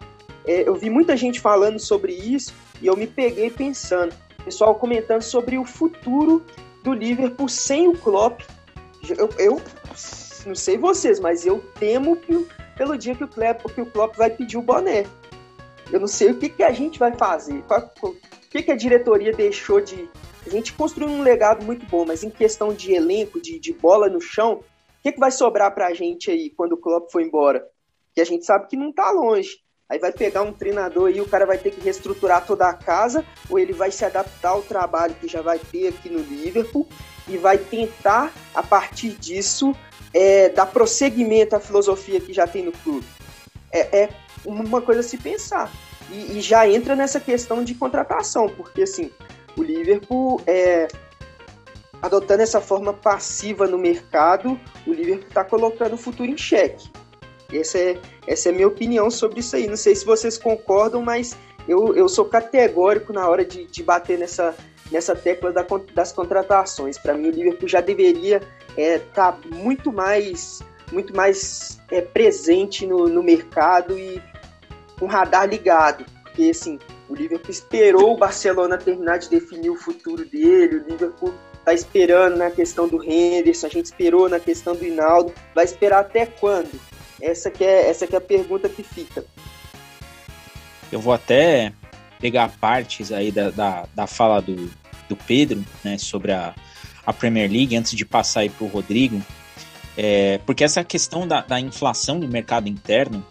É, 0.46 0.68
eu 0.70 0.74
vi 0.74 0.90
muita 0.90 1.18
gente 1.18 1.42
falando 1.42 1.80
sobre 1.80 2.14
isso 2.14 2.54
e 2.84 2.88
eu 2.88 2.98
me 2.98 3.08
peguei 3.08 3.50
pensando. 3.50 4.14
Pessoal 4.44 4.76
comentando 4.76 5.22
sobre 5.22 5.58
o 5.58 5.64
futuro 5.64 6.46
do 6.84 6.92
Liverpool 6.92 7.48
sem 7.48 7.88
o 7.88 7.98
Klopp. 7.98 8.42
Eu, 9.18 9.30
eu 9.40 9.62
não 10.46 10.54
sei 10.54 10.78
vocês, 10.78 11.18
mas 11.18 11.46
eu 11.46 11.64
temo 11.80 12.18
que, 12.18 12.46
pelo 12.76 12.98
dia 12.98 13.16
que 13.16 13.24
o, 13.24 13.28
Klopp, 13.28 13.66
que 13.74 13.80
o 13.80 13.86
Klopp 13.86 14.18
vai 14.18 14.30
pedir 14.30 14.58
o 14.58 14.62
boné. 14.62 15.06
Eu 15.94 16.00
não 16.02 16.08
sei 16.08 16.32
o 16.32 16.38
que, 16.38 16.50
que 16.50 16.62
a 16.62 16.74
gente 16.74 17.00
vai 17.00 17.16
fazer. 17.16 17.64
o 18.02 18.16
que, 18.52 18.64
que 18.64 18.72
a 18.72 18.76
diretoria 18.76 19.32
deixou 19.32 19.80
de. 19.80 20.10
A 20.46 20.50
gente 20.50 20.74
construiu 20.74 21.08
um 21.08 21.22
legado 21.22 21.64
muito 21.64 21.86
bom, 21.86 22.06
mas 22.06 22.22
em 22.22 22.30
questão 22.30 22.74
de 22.74 22.94
elenco, 22.94 23.40
de, 23.40 23.60
de 23.60 23.72
bola 23.72 24.10
no 24.10 24.20
chão, 24.20 24.56
o 24.56 24.64
que, 25.02 25.14
que 25.14 25.20
vai 25.20 25.32
sobrar 25.32 25.74
pra 25.74 25.94
gente 25.94 26.30
aí 26.30 26.50
quando 26.50 26.74
o 26.74 26.78
Klopp 26.78 27.10
for 27.10 27.22
embora? 27.22 27.66
Que 28.14 28.20
a 28.20 28.26
gente 28.26 28.46
sabe 28.46 28.68
que 28.68 28.76
não 28.76 28.92
tá 28.92 29.10
longe. 29.10 29.63
Aí 29.94 30.00
vai 30.00 30.12
pegar 30.12 30.42
um 30.42 30.52
treinador 30.52 31.12
e 31.12 31.22
o 31.22 31.28
cara 31.28 31.46
vai 31.46 31.56
ter 31.56 31.70
que 31.70 31.80
reestruturar 31.80 32.44
toda 32.48 32.68
a 32.68 32.74
casa, 32.74 33.24
ou 33.48 33.60
ele 33.60 33.74
vai 33.74 33.92
se 33.92 34.04
adaptar 34.04 34.50
ao 34.50 34.64
trabalho 34.64 35.14
que 35.14 35.28
já 35.28 35.40
vai 35.40 35.60
ter 35.60 35.90
aqui 35.90 36.10
no 36.10 36.18
Liverpool 36.18 36.88
e 37.28 37.38
vai 37.38 37.60
tentar, 37.60 38.34
a 38.56 38.64
partir 38.64 39.12
disso, 39.12 39.72
é, 40.12 40.50
dar 40.50 40.66
prosseguimento 40.66 41.56
à 41.56 41.60
filosofia 41.60 42.20
que 42.20 42.34
já 42.34 42.48
tem 42.48 42.64
no 42.64 42.72
clube. 42.72 43.06
É, 43.72 44.06
é 44.06 44.10
uma 44.44 44.82
coisa 44.82 45.02
a 45.02 45.04
se 45.04 45.16
pensar. 45.16 45.72
E, 46.10 46.40
e, 46.40 46.42
já 46.42 46.68
entra 46.68 46.96
nessa 46.96 47.20
questão 47.20 47.64
de 47.64 47.76
contratação, 47.76 48.50
porque 48.50 48.82
assim, 48.82 49.12
o 49.56 49.62
Liverpool 49.62 50.42
é, 50.48 50.88
adotando 52.02 52.42
essa 52.42 52.60
forma 52.60 52.94
passiva 52.94 53.68
no 53.68 53.78
mercado, 53.78 54.60
o 54.88 54.92
Liverpool 54.92 55.28
está 55.28 55.44
colocando 55.44 55.94
o 55.94 55.98
futuro 55.98 56.32
em 56.32 56.38
xeque. 56.38 56.90
Essa 57.58 57.78
é, 57.78 58.00
essa 58.28 58.50
é 58.50 58.52
a 58.52 58.56
minha 58.56 58.68
opinião 58.68 59.10
sobre 59.10 59.40
isso 59.40 59.56
aí. 59.56 59.68
Não 59.68 59.78
sei 59.78 59.96
se 59.96 60.06
vocês 60.06 60.38
concordam, 60.38 61.02
mas 61.02 61.36
eu, 61.68 61.96
eu 61.96 62.10
sou 62.10 62.26
categórico 62.26 63.14
na 63.14 63.28
hora 63.28 63.46
de, 63.46 63.66
de 63.66 63.84
bater 63.84 64.18
nessa, 64.18 64.56
nessa 64.92 65.16
tecla 65.16 65.52
da, 65.52 65.66
das 65.94 66.12
contratações. 66.12 66.98
Para 66.98 67.14
mim, 67.14 67.28
o 67.28 67.32
Liverpool 67.32 67.68
já 67.68 67.82
deveria 67.82 68.42
estar 68.78 68.78
é, 68.78 69.00
tá 69.00 69.38
muito 69.54 69.92
mais, 69.92 70.62
muito 70.92 71.16
mais 71.16 71.80
é, 71.92 72.02
presente 72.02 72.86
no, 72.86 73.08
no 73.08 73.24
mercado 73.24 73.98
e 73.98 74.22
com 75.00 75.06
o 75.06 75.08
radar 75.08 75.48
ligado. 75.48 76.06
Porque, 76.24 76.50
assim, 76.50 76.80
o 77.10 77.16
Liverpool 77.16 77.52
esperou 77.52 78.14
o 78.14 78.18
Barcelona 78.18 78.78
terminar 78.78 79.20
de 79.20 79.30
definir 79.30 79.70
o 79.70 79.76
futuro 79.76 80.26
dele, 80.26 80.78
o 80.78 80.90
Liverpool 80.90 81.34
está 81.60 81.74
esperando 81.74 82.36
na 82.36 82.52
questão 82.52 82.88
do 82.88 83.02
Henderson, 83.02 83.68
a 83.68 83.70
gente 83.70 83.86
esperou 83.86 84.28
na 84.28 84.40
questão 84.40 84.76
do 84.76 84.86
Hinaldo, 84.86 85.32
vai 85.56 85.64
esperar 85.64 86.00
até 86.00 86.26
quando? 86.26 86.70
Essa 87.24 87.50
que 87.50 87.64
é, 87.64 87.90
essa 87.90 88.06
que 88.06 88.14
é 88.14 88.18
a 88.18 88.22
pergunta 88.22 88.68
que 88.68 88.84
fica. 88.84 89.24
Eu 90.92 91.00
vou 91.00 91.14
até 91.14 91.72
pegar 92.20 92.50
partes 92.60 93.14
aí 93.14 93.32
da, 93.32 93.50
da, 93.50 93.88
da 93.96 94.06
fala 94.06 94.42
do, 94.42 94.70
do 95.08 95.16
Pedro, 95.16 95.64
né, 95.86 95.98
sobre 95.98 96.34
a, 96.34 96.54
a 97.06 97.14
Premier 97.14 97.50
League, 97.50 97.78
antes 97.78 97.94
de 97.94 98.04
passar 98.04 98.42
aí 98.42 98.50
para 98.50 98.66
o 98.66 98.68
Rodrigo, 98.68 99.22
é, 99.98 100.38
porque 100.46 100.66
essa 100.66 100.84
questão 100.84 101.26
da, 101.26 101.40
da 101.40 101.62
inflação 101.62 102.20
do 102.20 102.28
mercado 102.28 102.68
interno, 102.68 103.26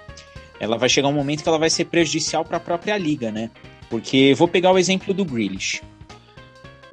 ela 0.59 0.79
vai 0.79 0.89
chegar 0.89 1.09
um 1.09 1.13
momento 1.13 1.43
que 1.43 1.49
ela 1.51 1.59
vai 1.59 1.69
ser 1.69 1.85
prejudicial 1.85 2.47
para 2.47 2.57
a 2.57 2.61
própria 2.61 2.97
liga, 2.97 3.31
né? 3.31 3.51
Porque 3.91 4.33
vou 4.35 4.49
pegar 4.49 4.73
o 4.73 4.79
exemplo 4.79 5.13
do 5.13 5.23
Grealish. 5.23 5.83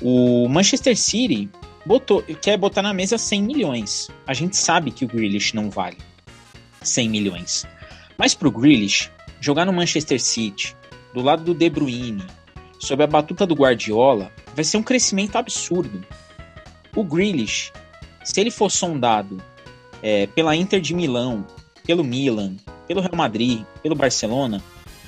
O 0.02 0.50
Manchester 0.50 0.98
City 0.98 1.50
botou, 1.86 2.22
quer 2.42 2.58
botar 2.58 2.82
na 2.82 2.94
mesa 2.94 3.18
100 3.18 3.42
milhões. 3.42 4.10
A 4.28 4.34
gente 4.34 4.58
sabe 4.58 4.92
que 4.92 5.06
o 5.06 5.08
Grealish 5.08 5.56
não 5.56 5.70
vale 5.70 6.09
100 6.82 7.10
milhões. 7.10 7.66
Mas 8.18 8.34
para 8.34 8.48
o 8.48 8.52
Grealish, 8.52 9.12
jogar 9.40 9.66
no 9.66 9.74
Manchester 9.74 10.20
City, 10.22 10.76
do 11.14 11.22
lado 11.22 11.44
do 11.44 11.54
De 11.54 11.70
Bruyne, 11.70 12.26
sob 12.80 13.04
a 13.04 13.08
batuta 13.08 13.46
do 13.46 13.56
Guardiola, 13.56 14.32
vai 14.56 14.64
ser 14.64 14.78
um 14.78 14.84
crescimento 14.84 15.36
absurdo. 15.36 16.06
O 16.96 17.04
Grealish, 17.04 17.72
se 18.24 18.40
ele 18.40 18.52
for 18.52 18.70
sondado 18.70 19.42
é, 20.02 20.28
pela 20.28 20.56
Inter 20.56 20.82
de 20.82 20.94
Milão, 20.94 21.46
pelo 21.86 22.04
Milan, 22.04 22.56
pelo 22.88 23.02
Real 23.02 23.16
Madrid, 23.16 23.64
pelo 23.82 23.96
Barcelona, 23.96 24.62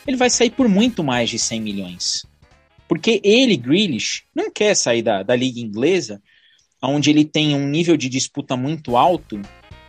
ele 0.08 0.18
vai 0.18 0.30
sair 0.30 0.52
por 0.52 0.68
muito 0.68 1.04
mais 1.04 1.30
de 1.30 1.38
100 1.38 1.62
milhões. 1.62 2.26
Porque 2.88 3.22
ele, 3.24 3.56
Grealish, 3.56 4.24
não 4.36 4.52
quer 4.52 4.76
sair 4.76 5.02
da, 5.02 5.24
da 5.24 5.36
liga 5.36 5.60
inglesa, 5.60 6.22
onde 6.82 7.10
ele 7.10 7.24
tem 7.24 7.56
um 7.56 7.68
nível 7.68 7.96
de 7.96 8.10
disputa 8.10 8.58
muito 8.58 8.98
alto, 8.98 9.40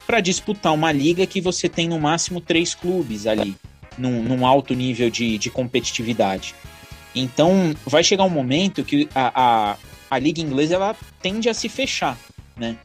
para 0.07 0.21
disputar 0.21 0.73
uma 0.73 0.93
liga 0.93 1.27
que 1.27 1.41
você 1.41 1.69
tem 1.69 1.89
no 1.89 1.99
máximo 1.99 2.41
três 2.41 2.75
clubes 2.75 3.27
ali, 3.27 3.57
num, 3.97 4.23
num 4.23 4.47
alto 4.47 4.75
nível 4.75 5.11
de, 5.11 5.39
de 5.39 5.51
competitividade. 5.51 6.55
Então, 7.15 7.75
vai 7.85 8.03
chegar 8.03 8.25
um 8.25 8.31
momento 8.31 8.85
que 8.85 9.09
a, 9.15 9.33
a, 9.73 9.77
a 10.11 10.19
liga 10.19 10.41
inglesa 10.41 10.75
ela 10.75 10.97
tende 11.21 11.49
a 11.49 11.55
se 11.55 11.69
fechar, 11.69 12.19
né? 12.57 12.77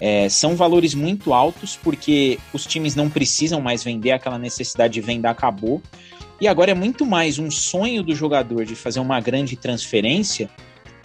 É, 0.00 0.28
são 0.28 0.56
valores 0.56 0.92
muito 0.92 1.32
altos 1.32 1.78
porque 1.80 2.38
os 2.52 2.66
times 2.66 2.96
não 2.96 3.08
precisam 3.08 3.60
mais 3.60 3.84
vender, 3.84 4.10
aquela 4.10 4.38
necessidade 4.38 4.94
de 4.94 5.00
venda 5.00 5.30
acabou. 5.30 5.80
E 6.40 6.48
agora 6.48 6.72
é 6.72 6.74
muito 6.74 7.06
mais 7.06 7.38
um 7.38 7.50
sonho 7.50 8.02
do 8.02 8.14
jogador 8.14 8.64
de 8.64 8.74
fazer 8.74 8.98
uma 8.98 9.20
grande 9.20 9.56
transferência 9.56 10.50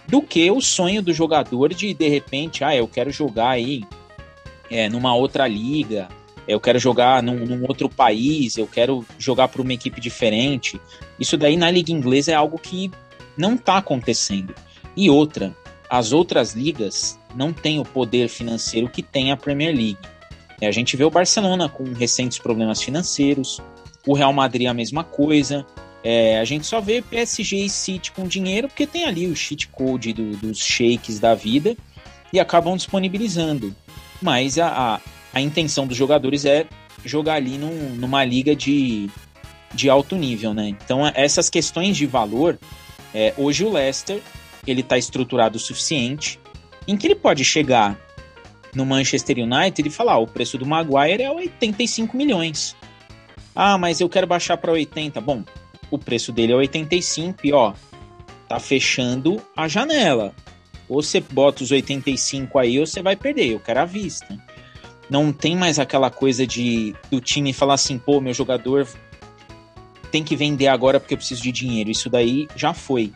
do 0.08 0.20
que 0.20 0.50
o 0.50 0.60
sonho 0.60 1.00
do 1.00 1.12
jogador 1.12 1.72
de 1.72 1.94
de 1.94 2.08
repente, 2.08 2.64
ah, 2.64 2.74
eu 2.74 2.88
quero 2.88 3.12
jogar 3.12 3.50
aí 3.50 3.84
é, 4.70 4.88
numa 4.88 5.14
outra 5.14 5.46
liga, 5.48 6.08
eu 6.46 6.60
quero 6.60 6.78
jogar 6.78 7.22
num, 7.22 7.44
num 7.44 7.62
outro 7.68 7.88
país, 7.88 8.56
eu 8.56 8.66
quero 8.66 9.04
jogar 9.18 9.48
para 9.48 9.62
uma 9.62 9.72
equipe 9.72 10.00
diferente. 10.00 10.80
Isso 11.18 11.36
daí 11.36 11.56
na 11.56 11.70
liga 11.70 11.92
inglesa 11.92 12.32
é 12.32 12.34
algo 12.34 12.58
que 12.58 12.90
não 13.36 13.54
está 13.54 13.78
acontecendo. 13.78 14.54
E 14.96 15.10
outra, 15.10 15.54
as 15.88 16.12
outras 16.12 16.54
ligas 16.54 17.18
não 17.34 17.52
têm 17.52 17.78
o 17.78 17.84
poder 17.84 18.28
financeiro 18.28 18.88
que 18.88 19.02
tem 19.02 19.32
a 19.32 19.36
Premier 19.36 19.74
League. 19.74 19.98
É, 20.60 20.66
a 20.66 20.72
gente 20.72 20.96
vê 20.96 21.04
o 21.04 21.10
Barcelona 21.10 21.68
com 21.68 21.84
recentes 21.92 22.38
problemas 22.38 22.82
financeiros, 22.82 23.60
o 24.06 24.14
Real 24.14 24.32
Madrid 24.32 24.66
a 24.66 24.74
mesma 24.74 25.02
coisa. 25.02 25.66
É, 26.02 26.38
a 26.38 26.44
gente 26.44 26.66
só 26.66 26.80
vê 26.80 27.02
PSG 27.02 27.56
e 27.56 27.70
City 27.70 28.12
com 28.12 28.26
dinheiro 28.26 28.68
porque 28.68 28.86
tem 28.86 29.04
ali 29.04 29.26
o 29.26 29.36
cheat 29.36 29.68
code 29.68 30.12
do, 30.12 30.36
dos 30.36 30.58
shakes 30.58 31.18
da 31.18 31.34
vida 31.34 31.76
e 32.32 32.40
acabam 32.40 32.76
disponibilizando. 32.76 33.74
Mas 34.20 34.58
a, 34.58 34.68
a, 34.68 35.00
a 35.32 35.40
intenção 35.40 35.86
dos 35.86 35.96
jogadores 35.96 36.44
é 36.44 36.66
jogar 37.04 37.34
ali 37.34 37.56
num, 37.56 37.94
numa 37.94 38.24
liga 38.24 38.54
de, 38.54 39.08
de 39.74 39.88
alto 39.88 40.16
nível, 40.16 40.52
né? 40.52 40.68
Então 40.68 41.06
essas 41.14 41.48
questões 41.48 41.96
de 41.96 42.06
valor, 42.06 42.58
é, 43.14 43.32
hoje 43.36 43.64
o 43.64 43.72
Leicester 43.72 44.20
ele 44.66 44.80
está 44.82 44.98
estruturado 44.98 45.56
o 45.56 45.60
suficiente 45.60 46.38
em 46.86 46.96
que 46.96 47.06
ele 47.06 47.14
pode 47.14 47.44
chegar 47.44 47.98
no 48.74 48.86
Manchester 48.86 49.38
United 49.38 49.86
e 49.86 49.90
falar: 49.90 50.14
ah, 50.14 50.18
o 50.18 50.26
preço 50.26 50.58
do 50.58 50.66
Maguire 50.66 51.22
é 51.22 51.30
85 51.30 52.16
milhões. 52.16 52.76
Ah, 53.54 53.76
mas 53.76 54.00
eu 54.00 54.08
quero 54.08 54.26
baixar 54.26 54.56
para 54.56 54.72
80. 54.72 55.20
Bom, 55.20 55.44
o 55.90 55.98
preço 55.98 56.32
dele 56.32 56.52
é 56.52 56.56
85 56.56 57.38
e 57.44 57.52
ó, 57.52 57.72
tá 58.48 58.60
fechando 58.60 59.42
a 59.56 59.66
janela. 59.66 60.34
Ou 60.90 61.02
você 61.02 61.20
bota 61.20 61.62
os 61.62 61.70
85 61.70 62.58
aí 62.58 62.80
ou 62.80 62.86
você 62.86 63.00
vai 63.00 63.14
perder. 63.14 63.52
Eu 63.52 63.60
quero 63.60 63.80
a 63.80 63.84
vista. 63.84 64.36
Não 65.08 65.32
tem 65.32 65.56
mais 65.56 65.78
aquela 65.78 66.10
coisa 66.10 66.44
de 66.44 66.94
do 67.10 67.20
time 67.20 67.52
falar 67.52 67.74
assim, 67.74 67.96
pô, 67.96 68.20
meu 68.20 68.34
jogador 68.34 68.86
tem 70.10 70.24
que 70.24 70.34
vender 70.34 70.66
agora 70.66 70.98
porque 70.98 71.14
eu 71.14 71.18
preciso 71.18 71.42
de 71.42 71.52
dinheiro. 71.52 71.90
Isso 71.90 72.10
daí 72.10 72.48
já 72.56 72.74
foi. 72.74 73.12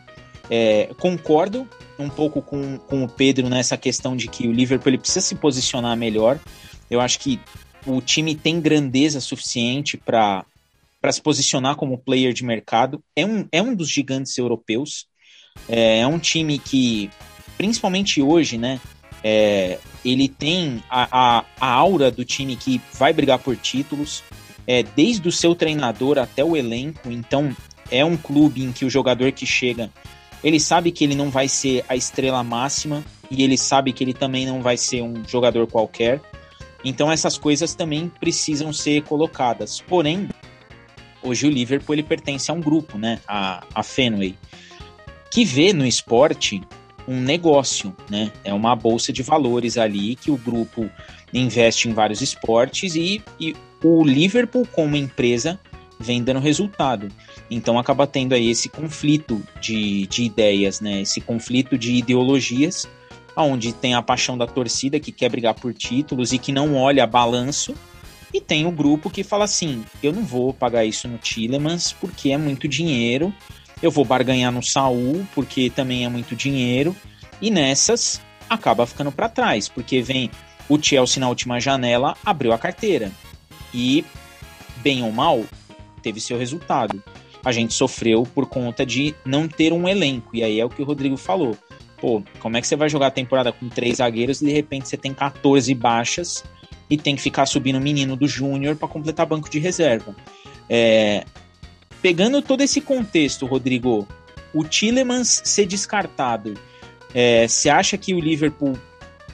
É, 0.49 0.89
concordo 0.97 1.67
um 1.99 2.09
pouco 2.09 2.41
com, 2.41 2.77
com 2.77 3.03
o 3.03 3.09
Pedro 3.09 3.49
nessa 3.49 3.77
questão 3.77 4.15
de 4.15 4.29
que 4.29 4.47
o 4.47 4.53
Liverpool 4.53 4.89
ele 4.89 4.97
precisa 4.97 5.21
se 5.21 5.35
posicionar 5.35 5.97
melhor. 5.97 6.39
Eu 6.89 7.01
acho 7.01 7.19
que 7.19 7.39
o 7.85 8.01
time 8.01 8.35
tem 8.35 8.59
grandeza 8.59 9.19
suficiente 9.19 9.97
para 9.97 10.45
se 11.11 11.21
posicionar 11.21 11.75
como 11.75 11.97
player 11.97 12.33
de 12.33 12.43
mercado. 12.43 13.03
É 13.15 13.25
um, 13.25 13.47
é 13.51 13.61
um 13.61 13.75
dos 13.75 13.89
gigantes 13.89 14.37
europeus. 14.37 15.07
É, 15.67 15.99
é 15.99 16.07
um 16.07 16.19
time 16.19 16.57
que, 16.59 17.09
principalmente 17.57 18.21
hoje, 18.21 18.57
né? 18.57 18.79
É, 19.23 19.79
ele 20.03 20.27
tem 20.27 20.83
a, 20.89 21.07
a, 21.11 21.45
a, 21.59 21.67
aura 21.67 22.11
do 22.11 22.23
time 22.23 22.55
que 22.55 22.79
vai 22.93 23.11
brigar 23.11 23.39
por 23.39 23.57
títulos, 23.57 24.23
é, 24.67 24.83
desde 24.83 25.27
o 25.27 25.31
seu 25.31 25.55
treinador 25.55 26.19
até 26.19 26.43
o 26.43 26.55
elenco. 26.55 27.09
Então, 27.09 27.55
é 27.89 28.05
um 28.05 28.15
clube 28.15 28.63
em 28.63 28.71
que 28.71 28.85
o 28.85 28.89
jogador 28.89 29.31
que 29.31 29.45
chega 29.45 29.89
ele 30.45 30.59
sabe 30.59 30.91
que 30.91 31.03
ele 31.03 31.15
não 31.15 31.31
vai 31.31 31.47
ser 31.47 31.83
a 31.89 31.95
estrela 31.95 32.43
máxima 32.43 33.03
e 33.31 33.43
ele 33.43 33.57
sabe 33.57 33.91
que 33.91 34.03
ele 34.03 34.13
também 34.13 34.45
não 34.45 34.61
vai 34.61 34.77
ser 34.77 35.01
um 35.01 35.27
jogador 35.27 35.65
qualquer. 35.65 36.21
Então 36.83 37.11
essas 37.11 37.35
coisas 37.35 37.73
também 37.73 38.11
precisam 38.19 38.71
ser 38.71 39.01
colocadas. 39.01 39.81
Porém, 39.81 40.29
hoje 41.23 41.47
o 41.47 41.49
Liverpool 41.49 41.95
ele 41.95 42.03
pertence 42.03 42.51
a 42.51 42.53
um 42.53 42.61
grupo, 42.61 42.95
né, 42.95 43.19
a, 43.27 43.65
a 43.73 43.81
Fenway, 43.81 44.37
que 45.31 45.43
vê 45.43 45.73
no 45.73 45.83
esporte 45.83 46.61
um 47.07 47.19
negócio, 47.19 47.95
né? 48.09 48.31
É 48.43 48.53
uma 48.53 48.75
bolsa 48.75 49.13
de 49.13 49.21
valores 49.21 49.77
ali 49.77 50.15
que 50.15 50.31
o 50.31 50.37
grupo 50.37 50.89
investe 51.33 51.87
em 51.87 51.93
vários 51.93 52.21
esportes 52.21 52.95
e, 52.95 53.21
e 53.39 53.55
o 53.83 54.03
Liverpool 54.03 54.67
como 54.71 54.95
empresa 54.95 55.59
vem 55.99 56.23
dando 56.23 56.39
resultado. 56.39 57.09
Então 57.49 57.77
acaba 57.77 58.07
tendo 58.07 58.33
aí 58.33 58.49
esse 58.49 58.69
conflito 58.69 59.41
de, 59.61 60.07
de 60.07 60.23
ideias, 60.23 60.81
né? 60.81 61.01
Esse 61.01 61.21
conflito 61.21 61.77
de 61.77 61.93
ideologias, 61.93 62.87
onde 63.35 63.73
tem 63.73 63.93
a 63.93 64.01
paixão 64.01 64.37
da 64.37 64.47
torcida 64.47 64.99
que 64.99 65.11
quer 65.11 65.29
brigar 65.29 65.53
por 65.53 65.73
títulos 65.73 66.33
e 66.33 66.37
que 66.37 66.51
não 66.51 66.75
olha 66.75 67.05
balanço, 67.05 67.75
e 68.33 68.41
tem 68.41 68.65
o 68.65 68.71
grupo 68.71 69.09
que 69.09 69.23
fala 69.23 69.45
assim: 69.45 69.85
eu 70.01 70.11
não 70.11 70.23
vou 70.23 70.53
pagar 70.53 70.83
isso 70.83 71.07
no 71.07 71.17
Tillemans 71.17 71.93
porque 71.93 72.31
é 72.31 72.37
muito 72.37 72.67
dinheiro, 72.67 73.33
eu 73.81 73.91
vou 73.91 74.05
barganhar 74.05 74.51
no 74.51 74.63
Saul 74.63 75.25
porque 75.33 75.69
também 75.69 76.05
é 76.05 76.09
muito 76.09 76.35
dinheiro, 76.35 76.95
e 77.41 77.51
nessas 77.51 78.21
acaba 78.49 78.85
ficando 78.85 79.11
para 79.11 79.29
trás, 79.29 79.67
porque 79.67 80.01
vem 80.01 80.29
o 80.69 80.81
Chelsea 80.81 81.19
na 81.19 81.29
última 81.29 81.59
janela 81.59 82.15
abriu 82.25 82.53
a 82.53 82.57
carteira 82.57 83.11
e 83.73 84.05
bem 84.77 85.03
ou 85.03 85.11
mal 85.11 85.43
teve 86.01 86.19
seu 86.19 86.37
resultado 86.37 87.03
a 87.45 87.51
gente 87.51 87.75
sofreu 87.75 88.23
por 88.23 88.47
conta 88.47 88.83
de 88.83 89.13
não 89.23 89.47
ter 89.47 89.71
um 89.71 89.87
elenco. 89.87 90.35
E 90.35 90.43
aí 90.43 90.59
é 90.59 90.65
o 90.65 90.69
que 90.69 90.81
o 90.81 90.85
Rodrigo 90.85 91.15
falou. 91.15 91.55
Pô, 92.01 92.23
como 92.39 92.57
é 92.57 92.61
que 92.61 92.67
você 92.67 92.75
vai 92.75 92.89
jogar 92.89 93.07
a 93.07 93.11
temporada 93.11 93.51
com 93.51 93.69
três 93.69 93.97
zagueiros 93.97 94.41
e 94.41 94.45
de 94.45 94.51
repente 94.51 94.89
você 94.89 94.97
tem 94.97 95.13
14 95.13 95.73
baixas 95.75 96.43
e 96.89 96.97
tem 96.97 97.15
que 97.15 97.21
ficar 97.21 97.45
subindo 97.45 97.77
o 97.77 97.81
menino 97.81 98.15
do 98.15 98.27
Júnior 98.27 98.75
para 98.75 98.87
completar 98.87 99.27
banco 99.27 99.47
de 99.47 99.59
reserva? 99.59 100.15
É... 100.67 101.23
Pegando 102.05 102.39
todo 102.39 102.61
esse 102.61 102.81
contexto, 102.81 103.47
Rodrigo, 103.47 104.07
o 104.53 104.63
Tillemans 104.63 105.41
ser 105.43 105.65
descartado, 105.65 106.53
é... 107.11 107.47
você 107.47 107.67
acha 107.67 107.97
que 107.97 108.13
o 108.13 108.19
Liverpool 108.19 108.77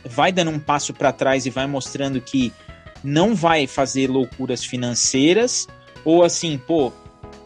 vai 0.05 0.31
dando 0.31 0.51
um 0.51 0.57
passo 0.57 0.93
para 0.93 1.11
trás 1.11 1.45
e 1.45 1.49
vai 1.49 1.67
mostrando 1.67 2.21
que 2.21 2.53
não 3.03 3.35
vai 3.35 3.67
fazer 3.67 4.09
loucuras 4.09 4.63
financeiras? 4.63 5.67
Ou 6.05 6.23
assim, 6.23 6.57
pô, 6.57 6.93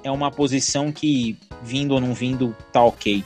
é 0.03 0.11
uma 0.11 0.30
posição 0.30 0.91
que, 0.91 1.39
vindo 1.63 1.95
ou 1.95 1.99
não 1.99 2.13
vindo, 2.13 2.55
tá 2.71 2.84
ok? 2.84 3.23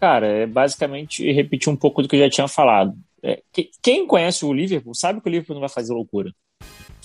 Cara, 0.00 0.26
é 0.26 0.46
basicamente 0.48 1.30
repetir 1.30 1.72
um 1.72 1.76
pouco 1.76 2.02
do 2.02 2.08
que 2.08 2.16
eu 2.16 2.20
já 2.24 2.28
tinha 2.28 2.48
falado. 2.48 2.92
É, 3.22 3.40
quem 3.80 4.04
conhece 4.04 4.44
o 4.44 4.52
Liverpool 4.52 4.96
sabe 4.96 5.20
que 5.20 5.28
o 5.28 5.30
Liverpool 5.30 5.54
não 5.54 5.60
vai 5.60 5.68
fazer 5.68 5.92
loucura. 5.92 6.32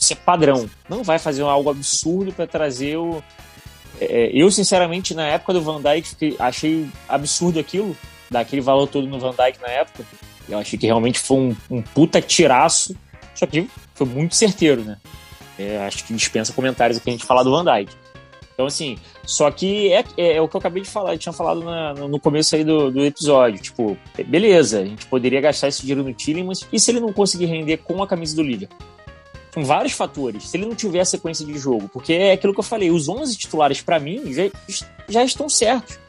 Isso 0.01 0.13
é 0.13 0.15
padrão. 0.15 0.67
Não 0.89 1.03
vai 1.03 1.19
fazer 1.19 1.43
algo 1.43 1.69
absurdo 1.69 2.33
para 2.33 2.47
trazer 2.47 2.97
o. 2.97 3.23
É, 3.99 4.31
eu, 4.33 4.49
sinceramente, 4.49 5.13
na 5.13 5.27
época 5.27 5.53
do 5.53 5.61
Van 5.61 5.79
Dijk, 5.79 6.35
achei 6.39 6.87
absurdo 7.07 7.59
aquilo, 7.59 7.95
daquele 8.29 8.61
valor 8.61 8.87
todo 8.87 9.05
no 9.05 9.19
Van 9.19 9.29
Dijk 9.31 9.61
na 9.61 9.67
época. 9.67 10.03
Eu 10.49 10.57
achei 10.57 10.79
que 10.79 10.87
realmente 10.87 11.19
foi 11.19 11.37
um, 11.37 11.55
um 11.69 11.81
puta 11.83 12.19
tiraço. 12.19 12.95
Só 13.35 13.45
que 13.45 13.69
foi 13.93 14.07
muito 14.07 14.35
certeiro, 14.35 14.83
né? 14.83 14.97
É, 15.57 15.77
acho 15.85 16.03
que 16.03 16.13
dispensa 16.13 16.51
comentários 16.51 16.97
aqui 16.97 17.09
a 17.09 17.13
gente 17.13 17.25
falar 17.25 17.43
do 17.43 17.51
Van 17.51 17.63
Dyke. 17.63 17.93
Então, 18.53 18.65
assim, 18.65 18.97
só 19.25 19.49
que 19.49 19.91
é, 19.91 20.03
é, 20.17 20.35
é, 20.37 20.41
o 20.41 20.47
que 20.47 20.55
eu 20.55 20.59
acabei 20.59 20.83
de 20.83 20.89
falar, 20.89 21.13
eu 21.13 21.17
tinha 21.17 21.33
falado 21.33 21.63
na, 21.63 21.93
no 21.93 22.19
começo 22.19 22.55
aí 22.55 22.63
do, 22.63 22.91
do, 22.91 23.03
episódio. 23.03 23.61
Tipo, 23.61 23.97
beleza, 24.27 24.81
a 24.81 24.85
gente 24.85 25.05
poderia 25.05 25.41
gastar 25.41 25.67
esse 25.67 25.81
dinheiro 25.81 26.03
no 26.03 26.13
Tillemans, 26.13 26.67
e 26.71 26.79
se 26.79 26.91
ele 26.91 26.99
não 26.99 27.13
conseguir 27.13 27.45
render 27.45 27.77
com 27.77 28.01
a 28.03 28.07
camisa 28.07 28.35
do 28.35 28.43
Liga? 28.43 28.67
São 29.53 29.65
vários 29.65 29.93
fatores. 29.93 30.49
Se 30.49 30.57
ele 30.57 30.65
não 30.65 30.75
tiver 30.75 31.01
a 31.01 31.05
sequência 31.05 31.45
de 31.45 31.57
jogo, 31.57 31.89
porque 31.89 32.13
é 32.13 32.31
aquilo 32.31 32.53
que 32.53 32.59
eu 32.59 32.63
falei, 32.63 32.89
os 32.89 33.09
11 33.09 33.37
titulares, 33.37 33.81
para 33.81 33.99
mim, 33.99 34.31
já, 34.31 34.43
já 35.09 35.23
estão 35.23 35.49
certos. 35.49 35.99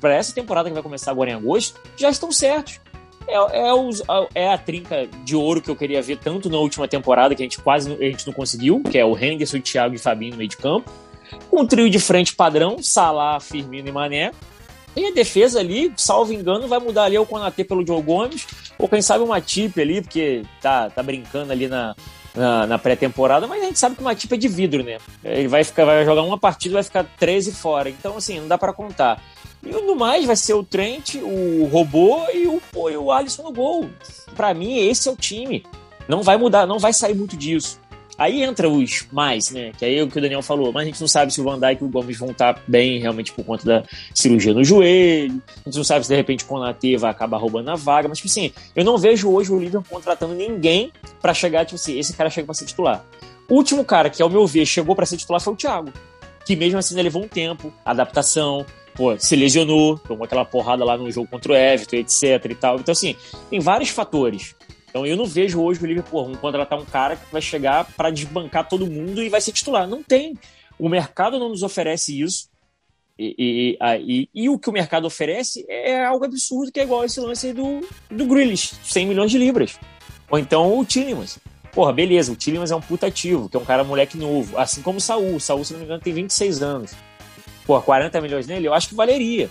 Para 0.00 0.14
essa 0.14 0.34
temporada 0.34 0.68
que 0.68 0.74
vai 0.74 0.82
começar 0.82 1.10
agora 1.10 1.30
em 1.30 1.34
agosto, 1.34 1.80
já 1.96 2.10
estão 2.10 2.32
certos. 2.32 2.80
É, 3.28 3.34
é, 3.34 3.74
os, 3.74 4.02
é, 4.34 4.48
a 4.48 4.58
trinca 4.58 5.06
de 5.22 5.36
ouro 5.36 5.60
que 5.60 5.70
eu 5.70 5.76
queria 5.76 6.02
ver 6.02 6.18
tanto 6.18 6.50
na 6.50 6.58
última 6.58 6.88
temporada, 6.88 7.34
que 7.34 7.42
a 7.42 7.44
gente 7.44 7.60
quase 7.60 7.92
a 7.92 8.04
gente 8.04 8.26
não 8.26 8.32
conseguiu, 8.32 8.82
que 8.82 8.98
é 8.98 9.04
o 9.04 9.16
Henderson, 9.16 9.58
o 9.58 9.60
Thiago 9.60 9.94
e 9.94 9.98
Fabinho 9.98 10.32
no 10.32 10.38
meio 10.38 10.48
de 10.48 10.56
campo. 10.56 10.90
Com 11.48 11.62
um 11.62 11.66
trio 11.66 11.88
de 11.88 11.98
frente 11.98 12.34
padrão, 12.34 12.82
Salah, 12.82 13.38
Firmino 13.38 13.88
e 13.88 13.92
Mané. 13.92 14.32
E 14.94 15.06
a 15.06 15.10
defesa 15.12 15.60
ali, 15.60 15.92
salvo 15.96 16.32
engano, 16.32 16.68
vai 16.68 16.78
mudar 16.78 17.04
ali 17.04 17.18
o 17.18 17.24
Konatê 17.24 17.64
pelo 17.64 17.86
Joe 17.86 18.02
Gomes, 18.02 18.46
ou 18.78 18.88
quem 18.88 19.00
sabe 19.00 19.24
uma 19.24 19.34
Matip 19.34 19.80
ali, 19.80 20.02
porque 20.02 20.42
tá, 20.60 20.90
tá 20.90 21.02
brincando 21.02 21.50
ali 21.50 21.66
na, 21.66 21.96
na, 22.34 22.66
na 22.66 22.78
pré-temporada, 22.78 23.46
mas 23.46 23.62
a 23.62 23.66
gente 23.66 23.78
sabe 23.78 23.96
que 23.96 24.00
uma 24.00 24.10
Matip 24.10 24.34
é 24.34 24.36
de 24.36 24.48
vidro, 24.48 24.82
né? 24.82 24.98
Ele 25.24 25.48
vai, 25.48 25.64
ficar, 25.64 25.84
vai 25.84 26.04
jogar 26.04 26.22
uma 26.22 26.38
partida 26.38 26.74
vai 26.74 26.82
ficar 26.82 27.04
13 27.04 27.52
fora. 27.52 27.88
Então, 27.88 28.16
assim, 28.16 28.40
não 28.40 28.48
dá 28.48 28.56
para 28.56 28.72
contar. 28.72 29.22
E 29.62 29.70
no 29.70 29.94
mais 29.94 30.24
vai 30.24 30.36
ser 30.36 30.54
o 30.54 30.62
Trent, 30.64 31.14
o 31.16 31.68
Robô 31.70 32.24
e 32.34 32.46
o, 32.46 32.60
pô, 32.72 32.90
e 32.90 32.96
o 32.96 33.12
Alisson 33.12 33.44
no 33.44 33.52
gol. 33.52 33.88
Para 34.34 34.52
mim, 34.52 34.76
esse 34.78 35.08
é 35.08 35.12
o 35.12 35.16
time. 35.16 35.64
Não 36.08 36.22
vai 36.22 36.36
mudar, 36.36 36.66
não 36.66 36.78
vai 36.78 36.92
sair 36.92 37.14
muito 37.14 37.36
disso. 37.36 37.80
Aí 38.22 38.40
entra 38.40 38.68
os 38.68 39.04
mais, 39.10 39.50
né? 39.50 39.72
Que 39.76 39.84
aí 39.84 39.98
é 39.98 40.02
o 40.04 40.06
que 40.06 40.16
o 40.16 40.20
Daniel 40.20 40.42
falou. 40.42 40.72
Mas 40.72 40.84
a 40.84 40.86
gente 40.86 41.00
não 41.00 41.08
sabe 41.08 41.34
se 41.34 41.40
o 41.40 41.44
Van 41.44 41.58
Dijk 41.58 41.82
e 41.82 41.84
o 41.84 41.88
Gomes 41.88 42.16
vão 42.16 42.30
estar 42.30 42.62
bem 42.68 43.00
realmente 43.00 43.32
por 43.32 43.44
conta 43.44 43.64
da 43.64 43.82
cirurgia 44.14 44.54
no 44.54 44.62
joelho. 44.62 45.42
A 45.48 45.68
gente 45.68 45.76
não 45.76 45.82
sabe 45.82 46.04
se 46.04 46.08
de 46.08 46.14
repente 46.14 46.44
o 46.44 46.46
Konaté 46.46 46.96
vai 46.96 47.10
acabar 47.10 47.38
roubando 47.38 47.68
a 47.72 47.74
vaga. 47.74 48.08
Mas, 48.08 48.18
tipo 48.18 48.28
assim, 48.28 48.52
eu 48.76 48.84
não 48.84 48.96
vejo 48.96 49.28
hoje 49.28 49.50
o 49.50 49.58
Liverpool 49.58 49.90
contratando 49.90 50.34
ninguém 50.34 50.92
para 51.20 51.34
chegar, 51.34 51.64
tipo 51.64 51.74
assim, 51.74 51.98
esse 51.98 52.12
cara 52.12 52.30
chega 52.30 52.46
pra 52.46 52.54
ser 52.54 52.64
titular. 52.64 53.04
O 53.48 53.56
último 53.56 53.84
cara 53.84 54.08
que, 54.08 54.22
ao 54.22 54.30
meu 54.30 54.46
ver, 54.46 54.66
chegou 54.66 54.94
para 54.94 55.04
ser 55.04 55.16
titular 55.16 55.40
foi 55.40 55.54
o 55.54 55.56
Thiago. 55.56 55.92
Que 56.46 56.54
mesmo 56.54 56.78
assim 56.78 56.94
levou 56.94 57.24
um 57.24 57.28
tempo, 57.28 57.72
adaptação, 57.84 58.64
pô, 58.94 59.18
se 59.18 59.34
lesionou, 59.34 59.98
tomou 59.98 60.26
aquela 60.26 60.44
porrada 60.44 60.84
lá 60.84 60.96
no 60.96 61.10
jogo 61.10 61.26
contra 61.26 61.50
o 61.50 61.56
Everton, 61.56 61.96
etc 61.96 62.22
e 62.48 62.54
tal. 62.54 62.76
Então, 62.76 62.92
assim, 62.92 63.16
tem 63.50 63.58
vários 63.58 63.88
fatores. 63.88 64.54
Então, 64.92 65.06
eu 65.06 65.16
não 65.16 65.24
vejo 65.24 65.58
hoje 65.58 65.82
o 65.82 65.86
Liverpool 65.86 66.28
um 66.28 66.34
contratar 66.34 66.78
um 66.78 66.84
cara 66.84 67.16
que 67.16 67.32
vai 67.32 67.40
chegar 67.40 67.84
para 67.96 68.10
desbancar 68.10 68.68
todo 68.68 68.86
mundo 68.86 69.22
e 69.22 69.30
vai 69.30 69.40
ser 69.40 69.52
titular. 69.52 69.88
Não 69.88 70.02
tem. 70.02 70.38
O 70.78 70.86
mercado 70.86 71.38
não 71.38 71.48
nos 71.48 71.62
oferece 71.62 72.20
isso. 72.20 72.50
E, 73.18 73.34
e, 73.38 73.78
e, 74.00 74.28
e, 74.34 74.48
o 74.48 74.58
que 74.58 74.68
o 74.68 74.72
mercado 74.72 75.06
oferece 75.06 75.64
é 75.68 76.04
algo 76.04 76.24
absurdo, 76.24 76.70
que 76.70 76.80
é 76.80 76.82
igual 76.82 77.04
esse 77.04 77.20
lance 77.20 77.52
do, 77.52 77.80
do 78.10 78.26
Grealish, 78.26 78.74
100 78.84 79.06
milhões 79.06 79.30
de 79.30 79.38
libras. 79.38 79.78
Ou 80.30 80.38
então 80.38 80.78
o 80.78 80.84
Tillemans. 80.84 81.38
Porra, 81.72 81.92
beleza, 81.92 82.32
o 82.32 82.36
Tillemans 82.36 82.70
é 82.70 82.76
um 82.76 82.80
puta 82.80 83.06
ativo, 83.06 83.48
que 83.48 83.56
é 83.56 83.60
um 83.60 83.64
cara 83.64 83.82
moleque 83.84 84.18
novo. 84.18 84.58
Assim 84.58 84.82
como 84.82 84.98
o 84.98 85.00
Saul. 85.00 85.36
O 85.36 85.40
se 85.40 85.72
não 85.72 85.80
me 85.80 85.86
engano, 85.86 86.02
tem 86.02 86.12
26 86.12 86.62
anos 86.62 86.92
pô, 87.66 87.80
40 87.80 88.20
milhões 88.20 88.46
nele, 88.46 88.66
eu 88.66 88.74
acho 88.74 88.88
que 88.88 88.94
valeria. 88.94 89.50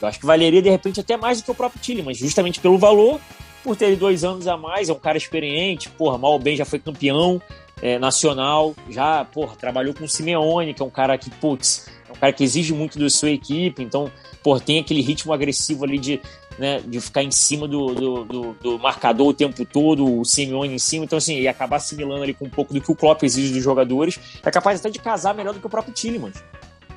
Eu 0.00 0.08
acho 0.08 0.18
que 0.18 0.26
valeria, 0.26 0.60
de 0.60 0.70
repente, 0.70 1.00
até 1.00 1.16
mais 1.16 1.40
do 1.40 1.44
que 1.44 1.50
o 1.50 1.54
próprio 1.54 1.80
Tillemans, 1.80 2.18
justamente 2.18 2.60
pelo 2.60 2.78
valor, 2.78 3.20
por 3.64 3.74
ter 3.74 3.96
dois 3.96 4.22
anos 4.22 4.46
a 4.46 4.58
mais, 4.58 4.90
é 4.90 4.92
um 4.92 4.98
cara 4.98 5.16
experiente, 5.16 5.88
porra, 5.88 6.18
mal 6.18 6.38
bem 6.38 6.54
já 6.54 6.66
foi 6.66 6.78
campeão 6.78 7.40
é, 7.82 7.98
nacional, 7.98 8.74
já, 8.90 9.24
porra, 9.24 9.56
trabalhou 9.56 9.94
com 9.94 10.04
o 10.04 10.08
Simeone, 10.08 10.74
que 10.74 10.82
é 10.82 10.84
um 10.84 10.90
cara 10.90 11.16
que, 11.16 11.30
putz, 11.30 11.88
é 12.06 12.12
um 12.12 12.14
cara 12.14 12.30
que 12.30 12.44
exige 12.44 12.74
muito 12.74 12.98
da 12.98 13.08
sua 13.08 13.30
equipe, 13.30 13.82
então, 13.82 14.12
porra, 14.42 14.60
tem 14.60 14.78
aquele 14.78 15.00
ritmo 15.00 15.32
agressivo 15.32 15.82
ali 15.82 15.98
de, 15.98 16.20
né, 16.58 16.80
de 16.84 17.00
ficar 17.00 17.22
em 17.22 17.30
cima 17.30 17.66
do, 17.66 17.94
do, 17.94 18.24
do, 18.24 18.56
do, 18.60 18.78
marcador 18.78 19.28
o 19.28 19.34
tempo 19.34 19.64
todo, 19.64 20.20
o 20.20 20.24
Simeone 20.26 20.74
em 20.74 20.78
cima, 20.78 21.06
então 21.06 21.16
assim, 21.16 21.40
e 21.40 21.48
acabar 21.48 21.76
assimilando 21.76 22.22
ali 22.22 22.34
com 22.34 22.44
um 22.44 22.50
pouco 22.50 22.74
do 22.74 22.82
que 22.82 22.92
o 22.92 22.94
Klopp 22.94 23.22
exige 23.22 23.50
dos 23.50 23.64
jogadores, 23.64 24.20
é 24.44 24.50
capaz 24.50 24.78
até 24.78 24.90
de 24.90 24.98
casar 24.98 25.34
melhor 25.34 25.54
do 25.54 25.60
que 25.60 25.66
o 25.66 25.70
próprio 25.70 25.94
Tillemans. 25.94 26.44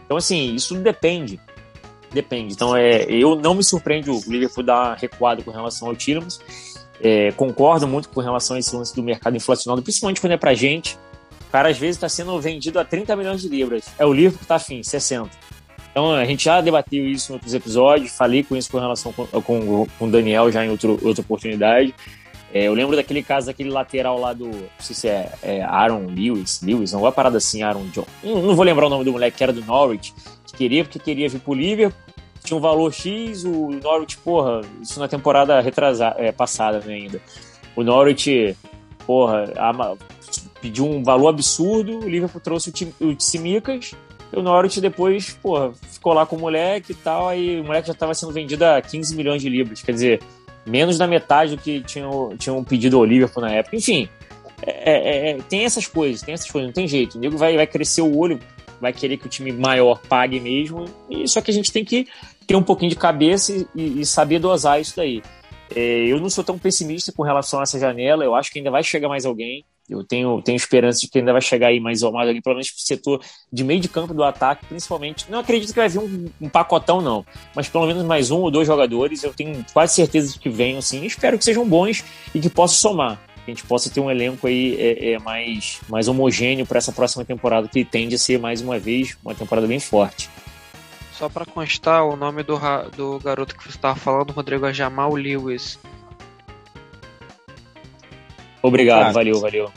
Então, 0.06 0.18
assim, 0.18 0.54
isso 0.54 0.76
depende. 0.76 1.40
Depende. 2.12 2.54
Então, 2.54 2.76
é, 2.76 3.04
eu 3.04 3.36
não 3.36 3.54
me 3.54 3.64
surpreende 3.64 4.10
o 4.10 4.20
Liverpool 4.28 4.64
dar 4.64 4.96
recuado 4.96 5.44
com 5.44 5.52
relação 5.52 5.88
ao 5.88 5.96
Tillemans. 5.96 6.40
É, 7.02 7.32
concordo 7.34 7.88
muito 7.88 8.10
com 8.10 8.22
relação 8.22 8.56
a 8.56 8.60
esse 8.60 8.76
lance 8.76 8.96
do 8.96 9.04
mercado 9.04 9.36
inflacionado, 9.36 9.82
principalmente 9.82 10.20
quando 10.20 10.34
é 10.34 10.38
pra 10.38 10.54
gente. 10.54 10.98
O 11.48 11.52
cara, 11.52 11.70
às 11.70 11.78
vezes, 11.78 11.96
está 11.96 12.10
sendo 12.10 12.40
vendido 12.40 12.80
a 12.80 12.86
30 12.86 13.16
milhões 13.16 13.42
de 13.42 13.50
libras. 13.50 13.86
É 13.98 14.06
o 14.06 14.14
Liverpool 14.14 14.40
que 14.40 14.46
tá 14.46 14.56
afim, 14.56 14.82
60. 14.82 15.30
Então 15.98 16.14
a 16.14 16.26
gente 16.26 16.46
já 16.46 16.62
debateu 16.62 17.08
isso 17.08 17.32
em 17.32 17.34
outros 17.34 17.56
episódios, 17.56 18.12
falei 18.12 18.44
com 18.44 18.56
isso 18.56 18.70
com 18.70 18.78
relação 18.78 19.12
com, 19.12 19.26
com, 19.26 19.88
o 20.00 20.08
Daniel 20.08 20.52
já 20.52 20.64
em 20.64 20.70
outro, 20.70 21.00
outra 21.04 21.24
oportunidade. 21.24 21.92
É, 22.54 22.66
eu 22.66 22.74
lembro 22.74 22.96
daquele 22.96 23.24
caso 23.24 23.48
daquele 23.48 23.72
lateral 23.72 24.20
lá 24.20 24.32
do. 24.32 24.48
Não 24.48 24.70
sei 24.80 24.96
se 24.96 25.08
é, 25.08 25.32
é 25.42 25.64
Aaron 25.64 26.06
Lewis, 26.06 26.62
Lewis, 26.62 26.94
uma 26.94 27.12
parada 27.12 27.38
assim, 27.38 27.64
Aaron 27.64 27.88
John. 27.88 28.06
Não, 28.24 28.42
não, 28.44 28.56
vou 28.56 28.64
lembrar 28.64 28.86
o 28.86 28.90
nome 28.90 29.04
do 29.04 29.12
moleque 29.12 29.38
que 29.38 29.44
era 29.44 29.52
do 29.52 29.66
Norwich, 29.66 30.14
queria 30.58 30.84
porque 30.84 31.00
queria 31.00 31.30
vir 31.30 31.40
pro 31.40 31.54
Liverpool, 31.54 32.00
tinha 32.44 32.58
um 32.58 32.62
valor 32.62 32.94
X, 32.94 33.44
o 33.44 33.70
Norwich, 33.70 34.18
porra, 34.18 34.62
isso 34.82 35.00
na 35.00 35.08
temporada 35.08 35.60
retrasada, 35.60 36.16
é, 36.20 36.32
passada 36.32 36.80
né, 36.80 36.94
ainda. 36.94 37.22
O 37.76 37.84
Norwich, 37.84 38.56
porra, 39.06 39.54
pediu 40.62 40.86
um 40.86 41.04
valor 41.04 41.30
absurdo, 41.30 42.00
o 42.00 42.10
Liverpool 42.10 42.42
trouxe 42.42 42.72
o, 43.00 43.08
o 43.08 43.16
Tsimikas, 43.16 43.94
o 44.34 44.42
Norwich 44.42 44.82
depois, 44.82 45.32
porra, 45.42 45.72
ficou 45.74 46.14
lá 46.14 46.26
com 46.26 46.36
o 46.36 46.40
moleque 46.40 46.92
e 46.92 46.96
tal, 46.96 47.28
aí 47.28 47.60
o 47.60 47.64
moleque 47.64 47.88
já 47.88 47.94
estava 47.94 48.14
sendo 48.14 48.32
vendido 48.32 48.66
a 48.66 48.82
15 48.82 49.16
milhões 49.16 49.42
de 49.42 49.50
libras. 49.50 49.82
Quer 49.82 49.92
dizer, 49.92 50.22
menos 50.66 50.98
da 50.98 51.08
metade 51.08 51.56
do 51.56 51.62
que 51.62 51.82
tinham, 51.82 52.36
tinham 52.38 52.64
pedido 52.64 52.98
ao 52.98 53.06
Liverpool 53.06 53.42
na 53.42 53.52
época. 53.52 53.76
Enfim, 53.76 54.10
é, 54.62 54.72
é, 54.72 55.30
é, 55.32 55.38
tem 55.50 55.64
essas 55.64 55.88
coisas, 55.88 56.22
tem 56.22 56.34
essas 56.34 56.50
coisas, 56.50 56.68
não 56.68 56.74
tem 56.74 56.88
jeito. 56.88 57.18
O 57.18 57.22
nego 57.22 57.38
vai, 57.38 57.56
vai 57.56 57.68
crescer 57.68 58.02
o 58.02 58.18
olho, 58.18 58.40
vai 58.80 58.94
querer 58.94 59.18
que 59.18 59.26
o 59.26 59.30
time 59.30 59.52
maior 59.52 60.02
pague 60.08 60.40
mesmo, 60.40 60.86
e 61.10 61.28
só 61.28 61.42
que 61.42 61.52
a 61.52 61.54
gente 61.54 61.72
tem 61.72 61.84
que 61.84 62.08
ter 62.46 62.56
um 62.56 62.64
pouquinho 62.64 62.90
de 62.90 62.96
cabeça 62.96 63.54
e, 63.76 64.02
e 64.02 64.06
saber 64.06 64.40
dosar 64.40 64.80
isso 64.80 64.96
daí. 64.96 65.22
É, 65.76 66.06
eu 66.06 66.20
não 66.20 66.30
sou 66.30 66.44
tão 66.44 66.58
pessimista 66.58 67.12
com 67.12 67.24
relação 67.24 67.60
a 67.60 67.64
essa 67.64 67.80
janela, 67.80 68.24
eu 68.24 68.34
acho 68.34 68.52
que 68.52 68.60
ainda 68.60 68.72
vai 68.72 68.84
chegar 68.84 69.10
mais 69.10 69.26
alguém. 69.26 69.66
Eu 69.90 70.04
tenho, 70.04 70.42
tenho 70.42 70.56
esperança 70.58 71.00
de 71.00 71.08
que 71.08 71.20
ainda 71.20 71.32
vai 71.32 71.42
chegar 71.42 71.68
aí 71.68 71.80
mais 71.80 72.04
ou 72.04 72.12
mais 72.12 72.28
alguém, 72.28 72.42
pelo 72.42 72.56
menos 72.56 72.70
pro 72.70 72.82
setor 72.82 73.22
de 73.52 73.64
meio 73.64 73.80
de 73.80 73.88
campo 73.88 74.14
do 74.14 74.22
ataque, 74.22 74.66
principalmente. 74.66 75.26
Não 75.30 75.40
acredito 75.40 75.70
que 75.70 75.80
vai 75.80 75.88
vir 75.88 76.00
um, 76.00 76.26
um, 76.42 76.50
pacotão, 76.50 77.00
não. 77.00 77.26
Mas 77.56 77.70
pelo 77.70 77.88
menos 77.88 78.04
mais 78.04 78.30
um 78.30 78.40
ou 78.42 78.52
dois 78.52 78.68
jogadores, 78.68 79.24
eu 79.24 79.34
tenho 79.34 79.66
quase 79.72 79.96
certeza 79.96 80.34
de 80.34 80.40
que 80.40 80.50
venham, 80.50 80.82
sim. 80.82 81.06
Espero 81.06 81.38
que 81.38 81.44
sejam 81.46 81.66
bons 81.66 82.04
e 82.36 82.40
que 82.42 82.50
possam 82.50 82.92
somar. 82.92 83.27
Que 83.48 83.52
a 83.52 83.54
gente 83.54 83.64
possa 83.64 83.90
ter 83.90 84.02
um 84.02 84.12
elenco 84.12 84.46
aí 84.46 84.76
é, 84.76 85.14
é 85.14 85.20
mais, 85.20 85.80
mais 85.88 86.10
homogêneo 86.10 86.66
para 86.66 86.80
essa 86.80 86.92
próxima 86.92 87.24
temporada, 87.24 87.66
que 87.70 87.86
tende 87.86 88.16
a 88.16 88.18
ser, 88.18 88.38
mais 88.38 88.60
uma 88.60 88.78
vez, 88.78 89.18
uma 89.24 89.34
temporada 89.34 89.66
bem 89.66 89.80
forte. 89.80 90.30
Só 91.14 91.30
para 91.30 91.46
constar, 91.46 92.04
o 92.04 92.18
nome 92.18 92.44
do, 92.44 92.60
do 92.94 93.20
garoto 93.22 93.56
que 93.56 93.64
você 93.64 93.70
estava 93.70 93.96
falando, 93.96 94.34
Rodrigo, 94.34 94.66
é 94.66 94.74
Jamal 94.74 95.14
Lewis. 95.16 95.80
Obrigado, 98.62 99.14
valeu, 99.14 99.40
valeu. 99.40 99.72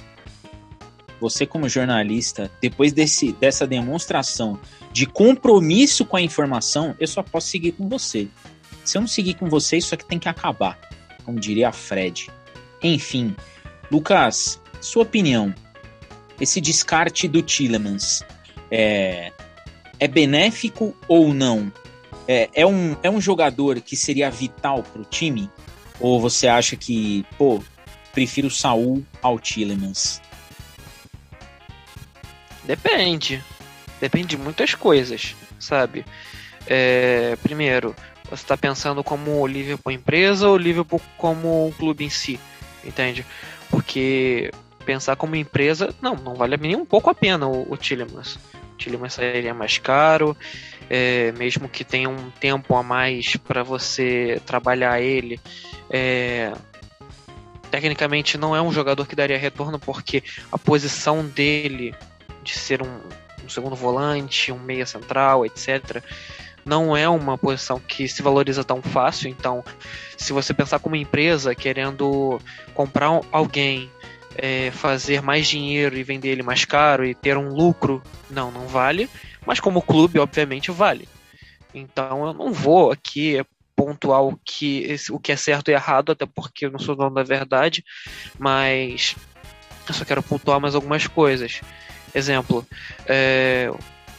Você 1.20 1.46
como 1.46 1.68
jornalista, 1.68 2.50
depois 2.60 2.92
desse, 2.92 3.30
dessa 3.34 3.68
demonstração 3.68 4.58
de 4.92 5.06
compromisso 5.06 6.04
com 6.04 6.16
a 6.16 6.20
informação, 6.20 6.96
eu 6.98 7.06
só 7.06 7.22
posso 7.22 7.46
seguir 7.46 7.70
com 7.70 7.88
você. 7.88 8.26
Se 8.84 8.98
eu 8.98 9.02
não 9.02 9.06
seguir 9.06 9.34
com 9.34 9.48
você, 9.48 9.76
isso 9.76 9.94
aqui 9.94 10.04
tem 10.04 10.18
que 10.18 10.28
acabar, 10.28 10.76
como 11.24 11.38
diria 11.38 11.68
a 11.68 11.72
Fred. 11.72 12.28
Enfim, 12.82 13.36
Lucas, 13.90 14.60
sua 14.80 15.02
opinião. 15.02 15.54
Esse 16.40 16.60
descarte 16.60 17.28
do 17.28 17.42
Tillemans 17.42 18.22
é, 18.70 19.32
é 19.98 20.08
benéfico 20.08 20.96
ou 21.08 21.34
não? 21.34 21.72
É, 22.26 22.48
é, 22.54 22.66
um, 22.66 22.96
é 23.02 23.10
um 23.10 23.20
jogador 23.20 23.80
que 23.80 23.96
seria 23.96 24.30
vital 24.30 24.82
para 24.82 25.02
o 25.02 25.04
time? 25.04 25.50
Ou 25.98 26.20
você 26.20 26.46
acha 26.46 26.76
que, 26.76 27.26
pô, 27.36 27.62
prefiro 28.12 28.48
o 28.48 28.50
Saul 28.50 29.04
ao 29.20 29.38
Tillemans? 29.38 30.22
Depende. 32.64 33.42
Depende 34.00 34.28
de 34.28 34.38
muitas 34.38 34.74
coisas, 34.74 35.34
sabe? 35.58 36.04
É, 36.66 37.36
primeiro, 37.42 37.94
você 38.24 38.44
está 38.44 38.56
pensando 38.56 39.02
como 39.02 39.40
o 39.40 39.46
Liverpool 39.46 39.92
empresa 39.92 40.48
ou 40.48 40.54
o 40.54 40.58
Liverpool 40.58 41.00
como 41.18 41.66
um 41.66 41.72
clube 41.72 42.04
em 42.04 42.10
si, 42.10 42.38
entende? 42.84 43.26
Porque 43.70 44.50
pensar 44.84 45.16
como 45.16 45.36
empresa, 45.36 45.94
não, 46.00 46.14
não 46.14 46.34
vale 46.34 46.56
nem 46.56 46.76
um 46.76 46.84
pouco 46.84 47.10
a 47.10 47.14
pena 47.14 47.46
o, 47.46 47.72
o 47.72 47.76
Tillemans. 47.76 48.36
O 48.74 48.76
Tillemans 48.76 49.14
sairia 49.14 49.54
mais 49.54 49.78
caro, 49.78 50.36
é, 50.88 51.32
mesmo 51.32 51.68
que 51.68 51.84
tenha 51.84 52.08
um 52.08 52.30
tempo 52.30 52.74
a 52.74 52.82
mais 52.82 53.36
para 53.36 53.62
você 53.62 54.40
trabalhar 54.44 55.00
ele. 55.00 55.40
É, 55.88 56.52
tecnicamente 57.70 58.36
não 58.36 58.54
é 58.54 58.60
um 58.60 58.72
jogador 58.72 59.06
que 59.06 59.14
daria 59.14 59.38
retorno 59.38 59.78
porque 59.78 60.22
a 60.50 60.58
posição 60.58 61.24
dele 61.24 61.94
de 62.42 62.58
ser 62.58 62.82
um, 62.82 63.00
um 63.44 63.48
segundo 63.48 63.76
volante, 63.76 64.50
um 64.50 64.58
meia 64.58 64.86
central, 64.86 65.46
etc 65.46 66.02
não 66.64 66.96
é 66.96 67.08
uma 67.08 67.38
posição 67.38 67.80
que 67.80 68.08
se 68.08 68.22
valoriza 68.22 68.64
tão 68.64 68.82
fácil. 68.82 69.28
Então, 69.28 69.64
se 70.16 70.32
você 70.32 70.52
pensar 70.52 70.78
como 70.78 70.96
empresa 70.96 71.54
querendo 71.54 72.40
comprar 72.74 73.20
alguém, 73.32 73.90
é, 74.36 74.70
fazer 74.70 75.22
mais 75.22 75.48
dinheiro 75.48 75.96
e 75.96 76.02
vender 76.02 76.28
ele 76.28 76.42
mais 76.42 76.64
caro 76.64 77.04
e 77.04 77.14
ter 77.14 77.36
um 77.36 77.48
lucro, 77.48 78.02
não, 78.28 78.50
não 78.50 78.66
vale. 78.66 79.08
Mas 79.46 79.60
como 79.60 79.82
clube, 79.82 80.18
obviamente, 80.18 80.70
vale. 80.70 81.08
Então, 81.74 82.26
eu 82.26 82.32
não 82.32 82.52
vou 82.52 82.90
aqui 82.90 83.42
pontuar 83.74 84.22
o 84.22 84.38
que, 84.44 84.94
o 85.10 85.18
que 85.18 85.32
é 85.32 85.36
certo 85.36 85.70
e 85.70 85.72
errado, 85.72 86.12
até 86.12 86.26
porque 86.26 86.66
eu 86.66 86.70
não 86.70 86.78
sou 86.78 86.94
dono 86.94 87.14
da 87.14 87.22
verdade, 87.22 87.82
mas 88.38 89.16
eu 89.88 89.94
só 89.94 90.04
quero 90.04 90.22
pontuar 90.22 90.60
mais 90.60 90.74
algumas 90.74 91.06
coisas. 91.06 91.62
Exemplo, 92.14 92.66
é, 93.06 93.72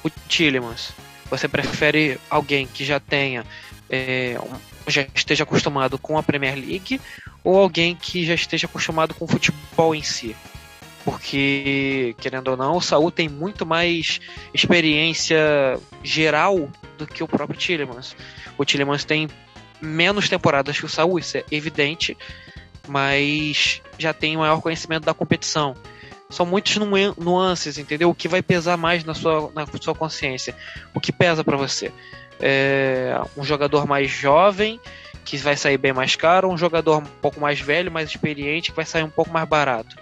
o 0.03 0.09
Tillemans. 0.27 0.93
Você 1.31 1.47
prefere 1.47 2.19
alguém 2.29 2.67
que 2.67 2.85
já 2.85 2.99
tenha 2.99 3.45
é, 3.89 4.37
já 4.87 5.07
esteja 5.15 5.43
acostumado 5.43 5.97
com 5.97 6.17
a 6.17 6.23
Premier 6.23 6.55
League 6.55 6.99
ou 7.43 7.57
alguém 7.57 7.95
que 7.95 8.25
já 8.25 8.33
esteja 8.33 8.67
acostumado 8.67 9.13
com 9.13 9.25
o 9.25 9.27
futebol 9.27 9.95
em 9.95 10.03
si? 10.03 10.35
Porque, 11.03 12.15
querendo 12.19 12.49
ou 12.49 12.57
não, 12.57 12.75
o 12.75 12.81
Saul 12.81 13.09
tem 13.09 13.27
muito 13.27 13.65
mais 13.65 14.19
experiência 14.53 15.79
geral 16.03 16.69
do 16.97 17.07
que 17.07 17.23
o 17.23 17.27
próprio 17.27 17.57
Tillemans. 17.57 18.15
O 18.57 18.65
Tillemans 18.65 19.03
tem 19.03 19.27
menos 19.81 20.29
temporadas 20.29 20.77
que 20.77 20.85
o 20.85 20.89
Saul, 20.89 21.17
isso 21.17 21.37
é 21.37 21.45
evidente, 21.49 22.15
mas 22.87 23.81
já 23.97 24.13
tem 24.13 24.37
maior 24.37 24.61
conhecimento 24.61 25.05
da 25.05 25.13
competição 25.13 25.75
são 26.31 26.45
muitos 26.45 26.77
nuances, 27.17 27.77
entendeu? 27.77 28.09
O 28.09 28.15
que 28.15 28.27
vai 28.27 28.41
pesar 28.41 28.77
mais 28.77 29.03
na 29.03 29.13
sua, 29.13 29.51
na 29.53 29.67
sua 29.79 29.93
consciência? 29.93 30.55
O 30.93 30.99
que 30.99 31.11
pesa 31.11 31.43
para 31.43 31.57
você? 31.57 31.91
É 32.39 33.19
um 33.37 33.43
jogador 33.43 33.85
mais 33.85 34.09
jovem 34.09 34.79
que 35.23 35.37
vai 35.37 35.55
sair 35.55 35.77
bem 35.77 35.93
mais 35.93 36.15
caro, 36.15 36.49
um 36.49 36.57
jogador 36.57 36.97
um 36.97 37.05
pouco 37.21 37.39
mais 37.39 37.59
velho, 37.59 37.91
mais 37.91 38.09
experiente 38.09 38.71
que 38.71 38.75
vai 38.75 38.85
sair 38.85 39.03
um 39.03 39.09
pouco 39.09 39.31
mais 39.31 39.47
barato. 39.47 39.95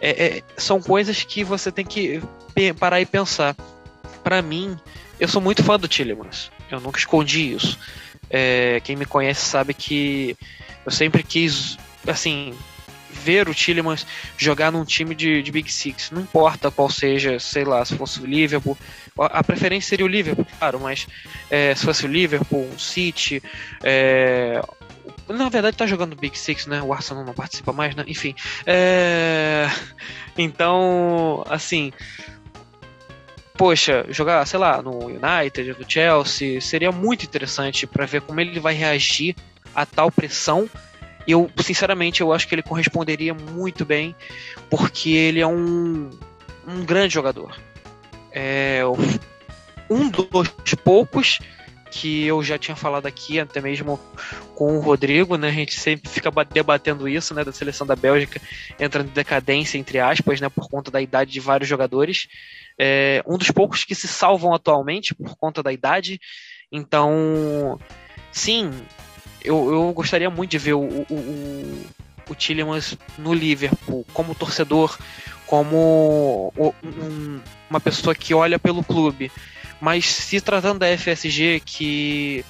É, 0.00 0.38
é, 0.38 0.42
são 0.56 0.80
coisas 0.80 1.22
que 1.22 1.44
você 1.44 1.70
tem 1.70 1.84
que 1.84 2.22
parar 2.78 3.00
e 3.00 3.06
pensar. 3.06 3.54
Para 4.22 4.40
mim, 4.40 4.76
eu 5.20 5.28
sou 5.28 5.42
muito 5.42 5.62
fã 5.62 5.78
do 5.78 5.88
Tillemans. 5.88 6.50
Eu 6.70 6.80
nunca 6.80 6.98
escondi 6.98 7.54
isso. 7.54 7.78
É, 8.30 8.80
quem 8.84 8.96
me 8.96 9.04
conhece 9.04 9.44
sabe 9.44 9.74
que 9.74 10.36
eu 10.84 10.90
sempre 10.90 11.22
quis, 11.22 11.76
assim, 12.06 12.54
ver 13.14 13.48
o 13.48 13.54
Tillemans 13.54 14.06
jogar 14.36 14.70
num 14.70 14.84
time 14.84 15.14
de, 15.14 15.42
de 15.42 15.52
Big 15.52 15.70
Six. 15.72 16.10
Não 16.10 16.22
importa 16.22 16.70
qual 16.70 16.90
seja, 16.90 17.38
sei 17.38 17.64
lá, 17.64 17.84
se 17.84 17.96
fosse 17.96 18.20
o 18.20 18.26
Liverpool. 18.26 18.76
A 19.18 19.42
preferência 19.44 19.90
seria 19.90 20.04
o 20.04 20.08
Liverpool, 20.08 20.46
claro, 20.58 20.80
mas 20.80 21.06
é, 21.50 21.74
se 21.74 21.84
fosse 21.84 22.04
o 22.04 22.08
Liverpool, 22.08 22.68
o 22.74 22.78
City. 22.78 23.42
É, 23.82 24.60
na 25.28 25.48
verdade 25.48 25.76
tá 25.76 25.86
jogando 25.86 26.16
Big 26.16 26.38
Six, 26.38 26.66
né? 26.66 26.82
O 26.82 26.92
Arsenal 26.92 27.24
não 27.24 27.32
participa 27.32 27.72
mais, 27.72 27.94
né? 27.94 28.04
Enfim. 28.06 28.34
É... 28.66 29.66
Então, 30.36 31.44
assim. 31.48 31.92
Poxa, 33.56 34.04
jogar, 34.08 34.44
sei 34.46 34.58
lá, 34.58 34.82
no 34.82 35.06
United, 35.06 35.76
no 35.78 35.88
Chelsea, 35.88 36.60
seria 36.60 36.90
muito 36.90 37.24
interessante 37.24 37.86
para 37.86 38.04
ver 38.04 38.20
como 38.22 38.40
ele 38.40 38.58
vai 38.58 38.74
reagir 38.74 39.36
a 39.72 39.86
tal 39.86 40.10
pressão 40.10 40.68
eu, 41.26 41.50
sinceramente, 41.58 42.20
eu 42.20 42.32
acho 42.32 42.46
que 42.46 42.54
ele 42.54 42.62
corresponderia 42.62 43.34
muito 43.34 43.84
bem, 43.84 44.14
porque 44.70 45.10
ele 45.10 45.40
é 45.40 45.46
um, 45.46 46.10
um 46.66 46.84
grande 46.84 47.14
jogador. 47.14 47.56
É 48.32 48.82
um 49.88 50.08
dos 50.08 50.74
poucos 50.82 51.38
que 51.94 52.26
eu 52.26 52.42
já 52.42 52.58
tinha 52.58 52.74
falado 52.74 53.06
aqui, 53.06 53.38
até 53.38 53.60
mesmo 53.60 54.00
com 54.56 54.76
o 54.76 54.80
Rodrigo, 54.80 55.36
né? 55.36 55.48
A 55.48 55.52
gente 55.52 55.78
sempre 55.78 56.10
fica 56.10 56.30
debatendo 56.52 57.08
isso, 57.08 57.32
né? 57.32 57.44
Da 57.44 57.52
seleção 57.52 57.86
da 57.86 57.94
Bélgica 57.94 58.40
entrando 58.80 59.08
em 59.08 59.12
decadência, 59.12 59.78
entre 59.78 60.00
aspas, 60.00 60.40
né? 60.40 60.48
Por 60.48 60.68
conta 60.68 60.90
da 60.90 61.00
idade 61.00 61.30
de 61.30 61.38
vários 61.38 61.68
jogadores. 61.68 62.26
É 62.76 63.22
um 63.24 63.38
dos 63.38 63.52
poucos 63.52 63.84
que 63.84 63.94
se 63.94 64.08
salvam 64.08 64.52
atualmente 64.52 65.14
por 65.14 65.36
conta 65.36 65.62
da 65.62 65.72
idade. 65.72 66.20
Então, 66.72 67.78
sim, 68.32 68.72
eu, 69.44 69.72
eu 69.72 69.92
gostaria 69.92 70.30
muito 70.30 70.52
de 70.52 70.58
ver 70.58 70.72
o, 70.72 70.80
o, 70.80 71.06
o, 71.10 71.86
o 72.30 72.34
Tillemans 72.34 72.96
no 73.18 73.34
Liverpool 73.34 74.06
como 74.12 74.34
torcedor, 74.34 74.98
como 75.46 76.52
um, 76.56 77.40
uma 77.68 77.80
pessoa 77.80 78.14
que 78.14 78.34
olha 78.34 78.58
pelo 78.58 78.82
clube. 78.82 79.30
Mas 79.80 80.06
se 80.06 80.40
tratando 80.40 80.78
da 80.78 80.96
FSG, 80.96 81.60
que 81.64 82.44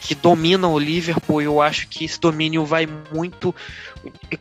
que 0.00 0.14
domina 0.14 0.68
o 0.68 0.78
Liverpool, 0.78 1.42
eu 1.42 1.60
acho 1.60 1.88
que 1.88 2.04
esse 2.04 2.20
domínio 2.20 2.64
vai 2.64 2.88
muito 3.12 3.54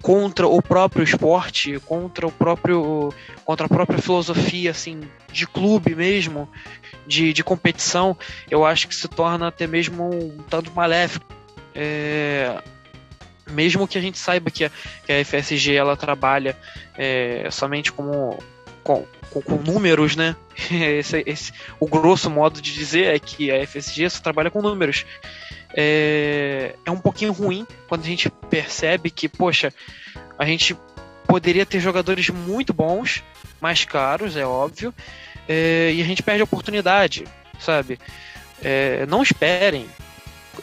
contra 0.01 0.47
o 0.47 0.61
próprio 0.61 1.03
esporte, 1.03 1.79
contra 1.79 2.27
o 2.27 2.31
próprio 2.31 3.13
contra 3.43 3.65
a 3.65 3.69
própria 3.69 3.99
filosofia 3.99 4.71
assim 4.71 5.01
de 5.31 5.47
clube 5.47 5.95
mesmo, 5.95 6.47
de, 7.05 7.33
de 7.33 7.43
competição, 7.43 8.15
eu 8.49 8.65
acho 8.65 8.87
que 8.87 8.95
se 8.95 9.07
torna 9.07 9.47
até 9.47 9.67
mesmo 9.67 10.09
um 10.09 10.37
tanto 10.49 10.71
maléfico. 10.71 11.36
É, 11.79 12.59
mesmo 13.51 13.87
que 13.87 13.99
a 13.99 14.01
gente 14.01 14.17
saiba 14.17 14.49
que 14.49 14.65
a, 14.65 14.71
que 15.05 15.13
a 15.13 15.23
FSG 15.23 15.75
ela 15.75 15.95
trabalha 15.95 16.57
é, 16.97 17.47
somente 17.51 17.91
como 17.91 18.39
com, 18.83 19.05
com, 19.29 19.41
com, 19.41 19.55
números, 19.57 20.15
né? 20.15 20.35
Esse, 20.71 21.23
esse, 21.27 21.53
o 21.79 21.87
grosso 21.87 22.31
modo 22.31 22.59
de 22.59 22.73
dizer 22.73 23.13
é 23.13 23.19
que 23.19 23.51
a 23.51 23.65
FSG 23.67 24.09
só 24.09 24.21
trabalha 24.21 24.49
com 24.49 24.61
números. 24.61 25.05
É, 25.75 26.73
é 26.83 26.89
um 26.89 26.97
pouquinho 26.97 27.31
ruim 27.31 27.67
quando 27.87 28.01
a 28.01 28.07
gente 28.07 28.29
percebe 28.49 29.11
que, 29.11 29.29
poxa, 29.29 29.71
a 30.39 30.45
gente 30.45 30.75
poderia 31.27 31.65
ter 31.65 31.79
jogadores 31.79 32.29
muito 32.29 32.73
bons, 32.73 33.23
mais 33.61 33.85
caros, 33.85 34.35
é 34.35 34.45
óbvio, 34.45 34.93
é, 35.47 35.91
e 35.93 36.01
a 36.01 36.05
gente 36.05 36.23
perde 36.23 36.41
a 36.41 36.45
oportunidade, 36.45 37.25
sabe? 37.59 37.99
É, 38.63 39.05
não 39.05 39.21
esperem 39.21 39.87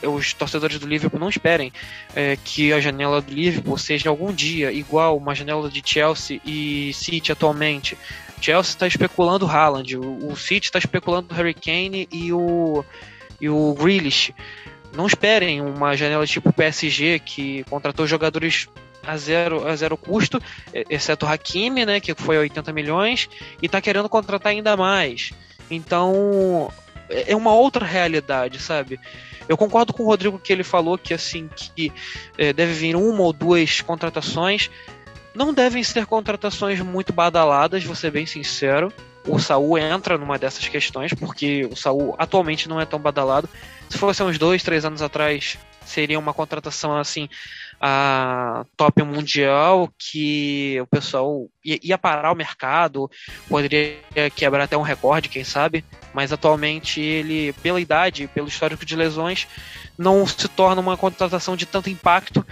os 0.06 0.32
torcedores 0.32 0.78
do 0.78 0.86
Liverpool 0.86 1.20
não 1.20 1.28
esperem 1.28 1.72
é, 2.14 2.36
que 2.42 2.72
a 2.72 2.80
janela 2.80 3.20
do 3.20 3.32
Liverpool 3.32 3.78
seja 3.78 4.08
algum 4.08 4.32
dia 4.32 4.72
igual 4.72 5.16
uma 5.16 5.34
janela 5.34 5.68
de 5.70 5.82
Chelsea 5.84 6.40
e 6.44 6.92
City 6.92 7.32
atualmente. 7.32 7.96
Chelsea 8.40 8.72
está 8.72 8.86
especulando 8.86 9.46
Haaland, 9.46 9.96
o, 9.96 10.28
o 10.28 10.36
City 10.36 10.66
está 10.66 10.78
especulando 10.78 11.34
Harry 11.34 11.54
Kane 11.54 12.08
e 12.12 12.32
o, 12.32 12.84
e 13.40 13.48
o 13.48 13.74
Grealish. 13.74 14.34
Não 14.94 15.06
esperem 15.06 15.60
uma 15.60 15.96
janela 15.96 16.26
tipo 16.26 16.52
PSG 16.52 17.18
que 17.18 17.64
contratou 17.64 18.06
jogadores 18.06 18.68
a 19.06 19.16
zero, 19.16 19.66
a 19.66 19.76
zero 19.76 19.96
custo, 19.96 20.40
exceto 20.88 21.26
o 21.26 21.28
Hakimi, 21.28 21.84
né, 21.84 22.00
que 22.00 22.14
foi 22.14 22.38
80 22.38 22.72
milhões, 22.72 23.28
e 23.60 23.66
está 23.66 23.80
querendo 23.80 24.08
contratar 24.08 24.52
ainda 24.52 24.76
mais. 24.76 25.32
Então, 25.70 26.70
é, 27.08 27.32
é 27.32 27.36
uma 27.36 27.52
outra 27.52 27.84
realidade, 27.84 28.58
sabe? 28.58 28.98
Eu 29.48 29.56
concordo 29.56 29.92
com 29.92 30.02
o 30.02 30.06
Rodrigo 30.06 30.38
que 30.38 30.52
ele 30.52 30.64
falou 30.64 30.96
que 30.96 31.12
assim 31.12 31.48
que 31.54 31.92
é, 32.38 32.52
deve 32.52 32.72
vir 32.72 32.96
uma 32.96 33.22
ou 33.22 33.32
duas 33.32 33.80
contratações. 33.80 34.70
Não 35.34 35.52
devem 35.52 35.82
ser 35.82 36.06
contratações 36.06 36.80
muito 36.80 37.12
badaladas, 37.12 37.84
vou 37.84 37.94
ser 37.94 38.10
bem 38.10 38.24
sincero. 38.24 38.92
O 39.26 39.38
Saul 39.38 39.78
entra 39.78 40.18
numa 40.18 40.38
dessas 40.38 40.68
questões, 40.68 41.12
porque 41.12 41.66
o 41.70 41.76
Saul 41.76 42.14
atualmente 42.18 42.68
não 42.68 42.80
é 42.80 42.84
tão 42.84 42.98
badalado. 42.98 43.48
Se 43.88 43.98
fosse 43.98 44.22
uns 44.22 44.38
dois, 44.38 44.62
três 44.62 44.84
anos 44.84 45.02
atrás, 45.02 45.58
seria 45.84 46.18
uma 46.18 46.32
contratação 46.32 46.96
assim 46.96 47.28
a 47.86 48.64
top 48.78 49.02
mundial 49.02 49.92
que 49.98 50.80
o 50.80 50.86
pessoal 50.86 51.50
ia 51.62 51.98
parar 51.98 52.32
o 52.32 52.34
mercado, 52.34 53.10
poderia 53.46 53.98
quebrar 54.34 54.64
até 54.64 54.74
um 54.74 54.80
recorde, 54.80 55.28
quem 55.28 55.44
sabe, 55.44 55.84
mas 56.14 56.32
atualmente 56.32 56.98
ele, 56.98 57.52
pela 57.62 57.78
idade, 57.78 58.26
pelo 58.28 58.48
histórico 58.48 58.86
de 58.86 58.96
lesões, 58.96 59.46
não 59.98 60.26
se 60.26 60.48
torna 60.48 60.80
uma 60.80 60.96
contratação 60.96 61.54
de 61.54 61.66
tanto 61.66 61.90
impacto, 61.90 62.42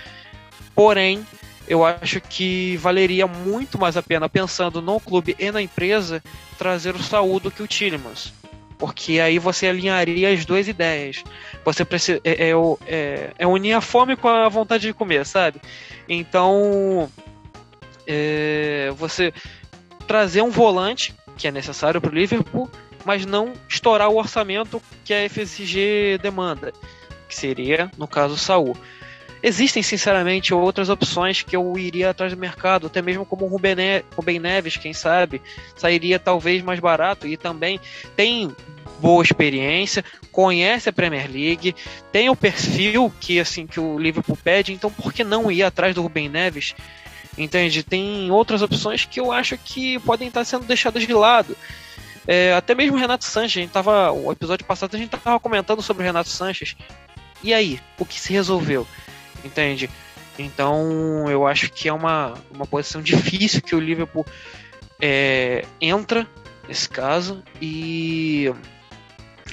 porém, 0.74 1.26
eu 1.66 1.82
acho 1.82 2.20
que 2.20 2.76
valeria 2.76 3.26
muito 3.26 3.78
mais 3.78 3.96
a 3.96 4.02
pena, 4.02 4.28
pensando 4.28 4.82
no 4.82 5.00
clube 5.00 5.34
e 5.38 5.50
na 5.50 5.62
empresa, 5.62 6.22
trazer 6.58 6.94
o 6.94 7.02
Saúl 7.02 7.40
do 7.40 7.50
que 7.50 7.62
o 7.62 7.66
Tillemans 7.66 8.41
porque 8.82 9.20
aí 9.20 9.38
você 9.38 9.68
alinharia 9.68 10.28
as 10.30 10.44
duas 10.44 10.66
ideias. 10.66 11.22
Você 11.64 11.84
precisa 11.84 12.20
é, 12.24 12.48
é, 12.48 12.52
é, 12.84 13.30
é 13.38 13.46
unir 13.46 13.74
a 13.74 13.80
fome 13.80 14.16
com 14.16 14.26
a 14.26 14.48
vontade 14.48 14.88
de 14.88 14.92
comer, 14.92 15.24
sabe? 15.24 15.60
Então 16.08 17.08
é, 18.04 18.92
você 18.96 19.32
trazer 20.04 20.42
um 20.42 20.50
volante 20.50 21.14
que 21.36 21.46
é 21.46 21.52
necessário 21.52 22.00
para 22.00 22.10
o 22.10 22.12
Liverpool, 22.12 22.68
mas 23.04 23.24
não 23.24 23.52
estourar 23.68 24.08
o 24.08 24.16
orçamento 24.16 24.82
que 25.04 25.14
a 25.14 25.30
FSG 25.30 26.18
demanda, 26.20 26.72
que 27.28 27.36
seria 27.36 27.88
no 27.96 28.08
caso 28.08 28.34
o 28.34 28.36
Saul. 28.36 28.76
Existem, 29.44 29.82
sinceramente, 29.82 30.54
outras 30.54 30.88
opções 30.88 31.42
que 31.42 31.56
eu 31.56 31.76
iria 31.76 32.10
atrás 32.10 32.32
do 32.32 32.38
mercado, 32.38 32.86
até 32.86 33.02
mesmo 33.02 33.26
como 33.26 33.44
o 33.44 33.48
Rubem 33.48 34.38
Neves, 34.40 34.76
quem 34.76 34.92
sabe, 34.92 35.42
sairia 35.74 36.18
talvez 36.18 36.62
mais 36.62 36.78
barato 36.78 37.26
e 37.26 37.36
também 37.36 37.80
tem 38.14 38.54
boa 39.02 39.24
experiência, 39.24 40.04
conhece 40.30 40.88
a 40.88 40.92
Premier 40.92 41.28
League, 41.28 41.74
tem 42.12 42.30
o 42.30 42.36
perfil 42.36 43.12
que 43.20 43.40
assim 43.40 43.66
que 43.66 43.80
o 43.80 43.98
Liverpool 43.98 44.38
pede, 44.42 44.72
então 44.72 44.88
por 44.88 45.12
que 45.12 45.24
não 45.24 45.50
ir 45.50 45.64
atrás 45.64 45.92
do 45.92 46.02
Rubem 46.02 46.28
Neves? 46.28 46.72
Entende? 47.36 47.82
Tem 47.82 48.30
outras 48.30 48.62
opções 48.62 49.04
que 49.04 49.18
eu 49.18 49.32
acho 49.32 49.58
que 49.58 49.98
podem 50.00 50.28
estar 50.28 50.44
sendo 50.44 50.66
deixadas 50.66 51.04
de 51.04 51.12
lado. 51.12 51.56
É, 52.28 52.52
até 52.54 52.74
mesmo 52.74 52.96
o 52.96 53.00
Renato 53.00 53.24
Sanches, 53.24 53.56
a 53.56 53.60
gente 53.62 53.72
tava, 53.72 54.12
o 54.12 54.30
episódio 54.30 54.64
passado 54.64 54.94
a 54.94 54.98
gente 54.98 55.12
estava 55.12 55.40
comentando 55.40 55.82
sobre 55.82 56.04
o 56.04 56.06
Renato 56.06 56.28
Sanches. 56.28 56.76
E 57.42 57.52
aí, 57.52 57.80
o 57.98 58.04
que 58.04 58.20
se 58.20 58.32
resolveu? 58.32 58.86
Entende? 59.44 59.90
Então, 60.38 61.28
eu 61.28 61.44
acho 61.46 61.72
que 61.72 61.88
é 61.88 61.92
uma, 61.92 62.34
uma 62.54 62.66
posição 62.66 63.02
difícil 63.02 63.60
que 63.60 63.74
o 63.74 63.80
Liverpool 63.80 64.24
é, 65.00 65.64
entra 65.80 66.28
nesse 66.68 66.88
caso 66.88 67.42
e 67.60 68.52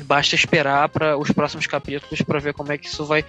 basta 0.03 0.35
esperar 0.35 0.89
para 0.89 1.17
os 1.17 1.31
próximos 1.31 1.67
capítulos 1.67 2.21
para 2.21 2.39
ver 2.39 2.53
como 2.53 2.71
é 2.71 2.77
que 2.77 2.87
isso 2.87 3.05
vai 3.05 3.25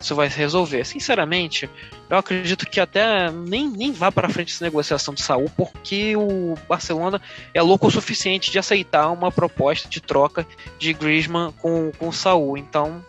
isso 0.00 0.14
vai 0.14 0.28
se 0.28 0.36
resolver. 0.36 0.84
Sinceramente, 0.84 1.68
eu 2.10 2.18
acredito 2.18 2.66
que 2.66 2.78
até 2.78 3.30
nem, 3.30 3.68
nem 3.68 3.90
vá 3.90 4.12
para 4.12 4.28
frente 4.28 4.52
essa 4.52 4.64
negociação 4.64 5.14
de 5.14 5.22
Saul, 5.22 5.50
porque 5.56 6.14
o 6.14 6.54
Barcelona 6.68 7.20
é 7.54 7.62
louco 7.62 7.86
o 7.86 7.90
suficiente 7.90 8.50
de 8.50 8.58
aceitar 8.58 9.10
uma 9.10 9.32
proposta 9.32 9.88
de 9.88 10.00
troca 10.02 10.46
de 10.78 10.92
Griezmann 10.92 11.52
com, 11.52 11.90
com 11.98 12.08
o 12.08 12.12
Saul. 12.12 12.58
Então, 12.58 13.02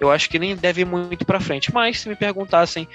eu 0.00 0.10
acho 0.10 0.30
que 0.30 0.38
nem 0.38 0.56
deve 0.56 0.80
ir 0.80 0.86
muito 0.86 1.26
para 1.26 1.40
frente. 1.40 1.72
Mas 1.72 2.00
se 2.00 2.08
me 2.08 2.16
perguntassem 2.16 2.88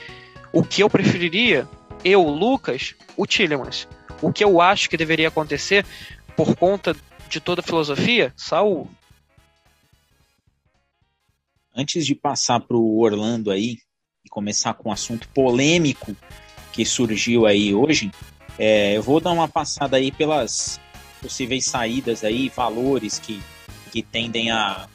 o 0.51 0.63
que 0.63 0.81
eu 0.81 0.89
preferiria, 0.89 1.67
eu, 2.03 2.23
Lucas, 2.23 2.95
o 3.15 3.27
Tillemans. 3.27 3.87
O 4.21 4.33
que 4.33 4.43
eu 4.43 4.59
acho 4.59 4.89
que 4.89 4.97
deveria 4.97 5.27
acontecer 5.27 5.85
por 6.35 6.55
conta 6.55 6.95
de 7.29 7.39
toda 7.39 7.61
a 7.61 7.63
filosofia, 7.63 8.33
Saul. 8.35 8.89
Antes 11.77 12.05
de 12.05 12.15
passar 12.15 12.61
para 12.61 12.77
o 12.77 13.01
Orlando 13.01 13.51
aí 13.51 13.79
e 14.23 14.29
começar 14.29 14.73
com 14.75 14.87
um 14.87 14.93
assunto 14.93 15.27
polêmico 15.29 16.15
que 16.71 16.85
surgiu 16.85 17.45
aí 17.45 17.73
hoje, 17.73 18.11
é, 18.57 18.95
eu 18.95 19.03
vou 19.03 19.19
dar 19.19 19.31
uma 19.31 19.49
passada 19.49 19.97
aí 19.97 20.09
pelas 20.09 20.79
possíveis 21.21 21.65
saídas 21.65 22.23
aí, 22.23 22.47
valores 22.47 23.19
que, 23.19 23.41
que 23.91 24.01
tendem 24.01 24.51
a, 24.51 24.87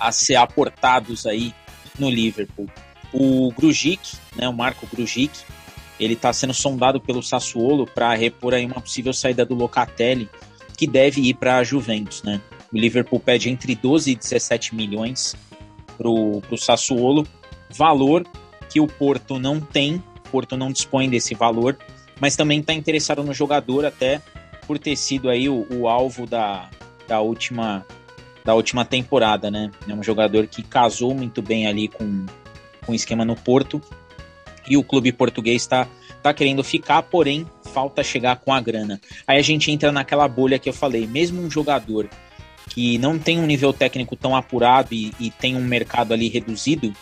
a 0.00 0.10
ser 0.10 0.36
aportados 0.36 1.26
aí 1.26 1.54
no 1.98 2.08
Liverpool. 2.08 2.70
O 3.12 3.52
Grujic, 3.52 4.16
né, 4.34 4.48
o 4.48 4.52
Marco 4.54 4.86
Grujic, 4.86 5.40
ele 6.00 6.14
está 6.14 6.32
sendo 6.32 6.54
sondado 6.54 7.02
pelo 7.02 7.22
Sassuolo 7.22 7.86
para 7.86 8.14
repor 8.14 8.54
aí 8.54 8.64
uma 8.64 8.80
possível 8.80 9.12
saída 9.12 9.44
do 9.44 9.54
Locatelli, 9.54 10.26
que 10.74 10.86
deve 10.86 11.20
ir 11.20 11.34
para 11.34 11.58
a 11.58 11.64
Juventus, 11.64 12.22
né? 12.22 12.40
O 12.72 12.78
Liverpool 12.78 13.20
pede 13.20 13.50
entre 13.50 13.74
12 13.74 14.12
e 14.12 14.16
17 14.16 14.74
milhões 14.74 15.36
para 16.02 16.54
o 16.54 16.58
Sassuolo, 16.58 17.26
valor 17.70 18.26
que 18.68 18.80
o 18.80 18.86
Porto 18.86 19.38
não 19.38 19.60
tem, 19.60 20.02
o 20.26 20.30
Porto 20.30 20.56
não 20.56 20.72
dispõe 20.72 21.08
desse 21.08 21.34
valor, 21.34 21.78
mas 22.20 22.36
também 22.36 22.60
está 22.60 22.72
interessado 22.72 23.22
no 23.22 23.32
jogador 23.32 23.84
até 23.84 24.20
por 24.66 24.78
ter 24.78 24.96
sido 24.96 25.28
aí 25.28 25.48
o, 25.48 25.66
o 25.70 25.88
alvo 25.88 26.26
da, 26.26 26.68
da 27.06 27.20
última 27.20 27.84
da 28.44 28.54
última 28.54 28.84
temporada, 28.84 29.52
né? 29.52 29.70
É 29.88 29.94
um 29.94 30.02
jogador 30.02 30.48
que 30.48 30.64
casou 30.64 31.14
muito 31.14 31.40
bem 31.40 31.68
ali 31.68 31.86
com, 31.86 32.26
com 32.84 32.90
o 32.90 32.94
esquema 32.94 33.24
no 33.24 33.36
Porto. 33.36 33.80
E 34.68 34.76
o 34.76 34.82
clube 34.82 35.12
português 35.12 35.62
está 35.62 35.86
tá 36.22 36.34
querendo 36.34 36.64
ficar, 36.64 37.02
porém 37.02 37.46
falta 37.72 38.02
chegar 38.02 38.36
com 38.36 38.52
a 38.52 38.60
grana. 38.60 39.00
Aí 39.26 39.38
a 39.38 39.42
gente 39.42 39.70
entra 39.70 39.92
naquela 39.92 40.26
bolha 40.26 40.58
que 40.58 40.68
eu 40.68 40.72
falei, 40.72 41.06
mesmo 41.06 41.40
um 41.40 41.50
jogador 41.50 42.08
que 42.72 42.96
não 42.96 43.18
tem 43.18 43.38
um 43.38 43.46
nível 43.46 43.72
técnico 43.72 44.16
tão 44.16 44.34
apurado 44.34 44.94
e, 44.94 45.12
e 45.20 45.30
tem 45.30 45.54
um 45.54 45.64
mercado 45.64 46.14
ali 46.14 46.28
reduzido, 46.28 46.92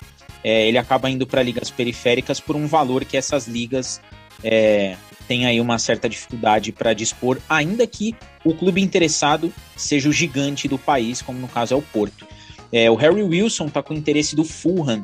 é, 0.42 0.66
ele 0.66 0.78
acaba 0.78 1.08
indo 1.08 1.26
para 1.26 1.42
ligas 1.42 1.70
periféricas 1.70 2.40
por 2.40 2.56
um 2.56 2.66
valor 2.66 3.04
que 3.04 3.16
essas 3.16 3.46
ligas 3.46 4.00
é, 4.42 4.96
tem 5.28 5.46
aí 5.46 5.60
uma 5.60 5.78
certa 5.78 6.08
dificuldade 6.08 6.72
para 6.72 6.92
dispor, 6.92 7.38
ainda 7.48 7.86
que 7.86 8.16
o 8.44 8.52
clube 8.52 8.82
interessado 8.82 9.52
seja 9.76 10.08
o 10.08 10.12
gigante 10.12 10.66
do 10.66 10.76
país, 10.76 11.22
como 11.22 11.38
no 11.38 11.46
caso 11.46 11.74
é 11.74 11.76
o 11.76 11.82
Porto. 11.82 12.26
É, 12.72 12.90
o 12.90 12.96
Harry 12.96 13.22
Wilson 13.22 13.66
está 13.66 13.80
com 13.80 13.94
interesse 13.94 14.34
do 14.34 14.42
Fulham, 14.42 15.02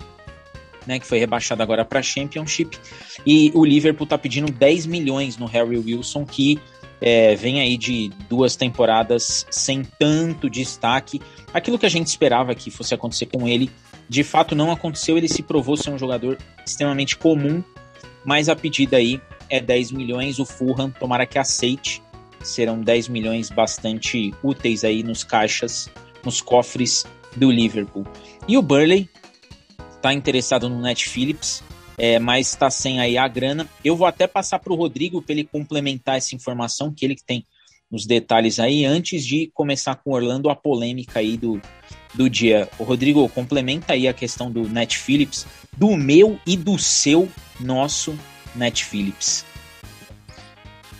né, 0.85 0.99
que 0.99 1.07
foi 1.07 1.19
rebaixado 1.19 1.63
agora 1.63 1.85
para 1.85 2.01
a 2.01 2.03
Championship, 2.03 2.77
e 3.25 3.53
o 3.55 3.65
Liverpool 3.65 4.05
está 4.05 4.19
pedindo 4.19 4.51
10 4.51 4.87
milhões 4.87 5.37
no 5.37 5.47
Harry 5.47 5.79
Wilson, 5.79 6.25
que 6.25 6.59
é, 7.01 7.35
vem 7.35 7.61
aí 7.61 7.77
de 7.77 8.11
duas 8.29 8.57
temporadas 8.57 9.47
sem 9.51 9.83
tanto 9.99 10.49
destaque. 10.49 11.21
Aquilo 11.53 11.79
que 11.79 11.87
a 11.87 11.91
gente 11.91 12.07
esperava 12.07 12.55
que 12.55 12.71
fosse 12.71 12.95
acontecer 12.95 13.27
com 13.27 13.47
ele, 13.47 13.71
de 14.09 14.25
fato 14.25 14.55
não 14.55 14.71
aconteceu. 14.71 15.17
Ele 15.17 15.29
se 15.29 15.43
provou 15.43 15.77
ser 15.77 15.91
um 15.91 15.99
jogador 15.99 16.39
extremamente 16.65 17.17
comum, 17.17 17.63
mas 18.25 18.49
a 18.49 18.57
pedida 18.57 18.97
aí 18.97 19.21
é 19.49 19.61
10 19.61 19.93
milhões. 19.93 20.39
O 20.39 20.47
Fulham, 20.47 20.91
tomara 20.91 21.27
que 21.27 21.39
aceite, 21.39 22.03
serão 22.43 22.81
10 22.81 23.09
milhões 23.09 23.51
bastante 23.51 24.35
úteis 24.43 24.85
aí 24.85 25.03
nos 25.03 25.25
caixas, 25.25 25.91
nos 26.25 26.41
cofres 26.41 27.05
do 27.35 27.51
Liverpool. 27.51 28.07
E 28.49 28.57
o 28.57 28.63
Burley 28.63 29.09
está 29.95 30.13
interessado 30.13 30.69
no 30.69 30.81
Net 30.81 31.09
Phillips 31.09 31.63
é, 31.99 32.19
mas 32.19 32.49
está 32.49 32.71
sem 32.71 33.01
aí 33.01 33.17
a 33.17 33.27
grana. 33.27 33.69
Eu 33.85 33.97
vou 33.97 34.07
até 34.07 34.27
passar 34.27 34.59
para 34.59 34.73
o 34.73 34.77
Rodrigo 34.77 35.23
para 35.23 35.33
ele 35.33 35.45
complementar 35.45 36.17
essa 36.17 36.35
informação, 36.35 36.93
que 36.93 37.05
ele 37.05 37.15
que 37.15 37.25
tem 37.25 37.45
os 37.91 38.05
detalhes 38.05 38.59
aí, 38.59 38.85
antes 38.85 39.25
de 39.25 39.51
começar 39.55 39.95
com 39.95 40.13
Orlando, 40.13 40.51
a 40.51 40.57
polêmica 40.57 41.21
aí 41.21 41.37
do, 41.37 41.61
do 42.15 42.29
dia. 42.29 42.69
O 42.79 42.85
Rodrigo, 42.85 43.29
complementa 43.29 43.93
aí 43.93 44.09
a 44.09 44.13
questão 44.13 44.51
do 44.51 44.69
Net 44.69 44.99
Phillips, 44.99 45.47
do 45.77 45.97
meu 45.97 46.39
e 46.47 46.57
do 46.57 46.79
seu, 46.79 47.29
nosso 47.61 48.19
Net 48.55 48.85
Phillips. 48.85 49.45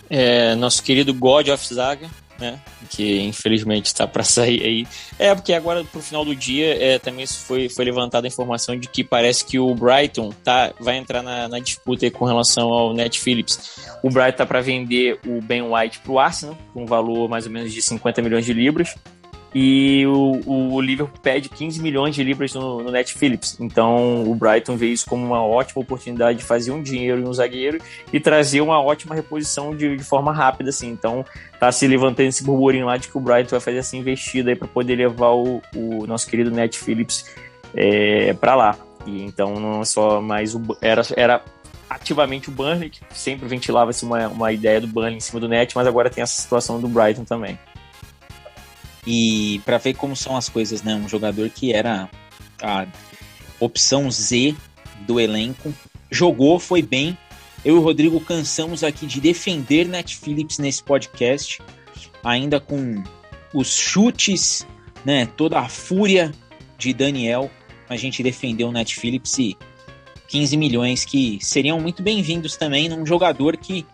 É, 0.09 0.55
nosso 0.55 0.81
querido 0.81 1.13
God 1.13 1.49
of 1.49 1.73
Zaga, 1.73 2.09
né? 2.39 2.59
Que 2.89 3.21
infelizmente 3.21 3.87
está 3.87 4.07
para 4.07 4.23
sair 4.25 4.63
aí. 4.63 4.87
É, 5.19 5.33
porque 5.33 5.53
agora 5.53 5.83
pro 5.83 6.01
final 6.01 6.23
do 6.23 6.35
dia 6.35 6.75
é, 6.83 6.99
também 6.99 7.25
foi, 7.25 7.69
foi 7.69 7.85
levantada 7.85 8.27
a 8.27 8.29
informação 8.29 8.77
de 8.77 8.87
que 8.87 9.03
parece 9.03 9.45
que 9.45 9.59
o 9.59 9.73
Brighton 9.73 10.31
tá, 10.43 10.73
vai 10.79 10.97
entrar 10.97 11.21
na, 11.21 11.47
na 11.47 11.59
disputa 11.59 12.09
com 12.11 12.25
relação 12.25 12.71
ao 12.71 12.93
Net 12.93 13.19
Phillips. 13.19 13.79
O 14.03 14.09
Brighton 14.09 14.37
tá 14.37 14.45
para 14.45 14.61
vender 14.61 15.19
o 15.25 15.41
Ben 15.41 15.61
White 15.61 15.99
pro 15.99 16.19
Arsenal, 16.19 16.57
com 16.73 16.83
um 16.83 16.85
valor 16.85 17.27
mais 17.27 17.45
ou 17.45 17.51
menos 17.51 17.73
de 17.73 17.81
50 17.81 18.21
milhões 18.21 18.45
de 18.45 18.53
libras 18.53 18.95
e 19.55 20.05
o, 20.05 20.75
o 20.75 20.81
Liverpool 20.81 21.19
pede 21.21 21.49
15 21.49 21.81
milhões 21.81 22.13
de 22.13 22.23
libras 22.23 22.53
no, 22.53 22.83
no 22.83 22.91
Net 22.91 23.13
Phillips. 23.13 23.57
Então 23.59 24.29
o 24.29 24.35
Brighton 24.35 24.75
vê 24.75 24.87
isso 24.87 25.05
como 25.05 25.25
uma 25.25 25.43
ótima 25.43 25.81
oportunidade 25.81 26.39
de 26.39 26.43
fazer 26.43 26.71
um 26.71 26.81
dinheiro 26.81 27.21
em 27.21 27.27
um 27.27 27.33
zagueiro 27.33 27.79
e 28.11 28.19
trazer 28.19 28.61
uma 28.61 28.81
ótima 28.81 29.15
reposição 29.15 29.75
de, 29.75 29.95
de 29.95 30.03
forma 30.03 30.33
rápida, 30.33 30.69
assim. 30.69 30.89
Então 30.89 31.25
tá 31.59 31.71
se 31.71 31.87
levantando 31.87 32.27
esse 32.27 32.43
burburinho 32.43 32.85
lá 32.85 32.97
de 32.97 33.07
que 33.07 33.17
o 33.17 33.21
Brighton 33.21 33.51
vai 33.51 33.59
fazer 33.59 33.77
essa 33.77 33.95
investida 33.95 34.51
aí 34.51 34.55
para 34.55 34.67
poder 34.67 34.95
levar 34.95 35.31
o, 35.31 35.61
o, 35.75 36.05
nosso 36.05 36.29
querido 36.29 36.51
Net 36.51 36.77
Phillips 36.77 37.25
é, 37.73 38.33
para 38.33 38.55
lá. 38.55 38.77
E 39.05 39.23
então 39.23 39.55
não 39.55 39.81
é 39.81 39.85
só 39.85 40.21
mais 40.21 40.53
o 40.53 40.61
era 40.81 41.01
era 41.15 41.41
ativamente 41.89 42.49
o 42.49 42.51
Burnley 42.51 42.89
que 42.89 42.99
sempre 43.11 43.47
ventilava-se 43.47 44.03
uma, 44.03 44.27
uma 44.27 44.51
ideia 44.51 44.81
do 44.81 44.87
Burnley 44.87 45.15
em 45.15 45.21
cima 45.21 45.39
do 45.39 45.47
Net, 45.47 45.73
mas 45.73 45.87
agora 45.87 46.09
tem 46.09 46.21
essa 46.21 46.41
situação 46.41 46.81
do 46.81 46.89
Brighton 46.89 47.23
também. 47.23 47.57
E 49.09 49.61
para 49.63 49.77
ver 49.77 49.93
como 49.93 50.17
são 50.17 50.35
as 50.35 50.49
coisas, 50.49 50.83
né? 50.83 50.93
Um 50.93 51.07
jogador 51.07 51.49
que 51.49 51.71
era 51.71 52.09
a 52.61 52.85
opção 53.57 54.11
Z 54.11 54.53
do 55.07 55.17
elenco, 55.17 55.73
jogou, 56.11 56.59
foi 56.59 56.81
bem. 56.81 57.17
Eu 57.63 57.77
e 57.77 57.79
o 57.79 57.81
Rodrigo 57.81 58.19
cansamos 58.19 58.83
aqui 58.83 59.05
de 59.05 59.21
defender 59.21 59.87
Net 59.87 60.17
Phillips 60.17 60.57
nesse 60.57 60.83
podcast, 60.83 61.61
ainda 62.21 62.59
com 62.59 63.01
os 63.53 63.73
chutes, 63.73 64.67
né? 65.05 65.25
Toda 65.25 65.57
a 65.59 65.69
fúria 65.69 66.33
de 66.77 66.93
Daniel, 66.93 67.49
a 67.87 67.95
gente 67.95 68.21
defendeu 68.21 68.67
o 68.67 68.71
Net 68.73 68.93
Phillips 68.93 69.39
e 69.39 69.57
15 70.27 70.57
milhões 70.57 71.05
que 71.05 71.39
seriam 71.41 71.79
muito 71.79 72.03
bem-vindos 72.03 72.57
também 72.57 72.89
num 72.89 73.05
jogador 73.05 73.55
que 73.55 73.85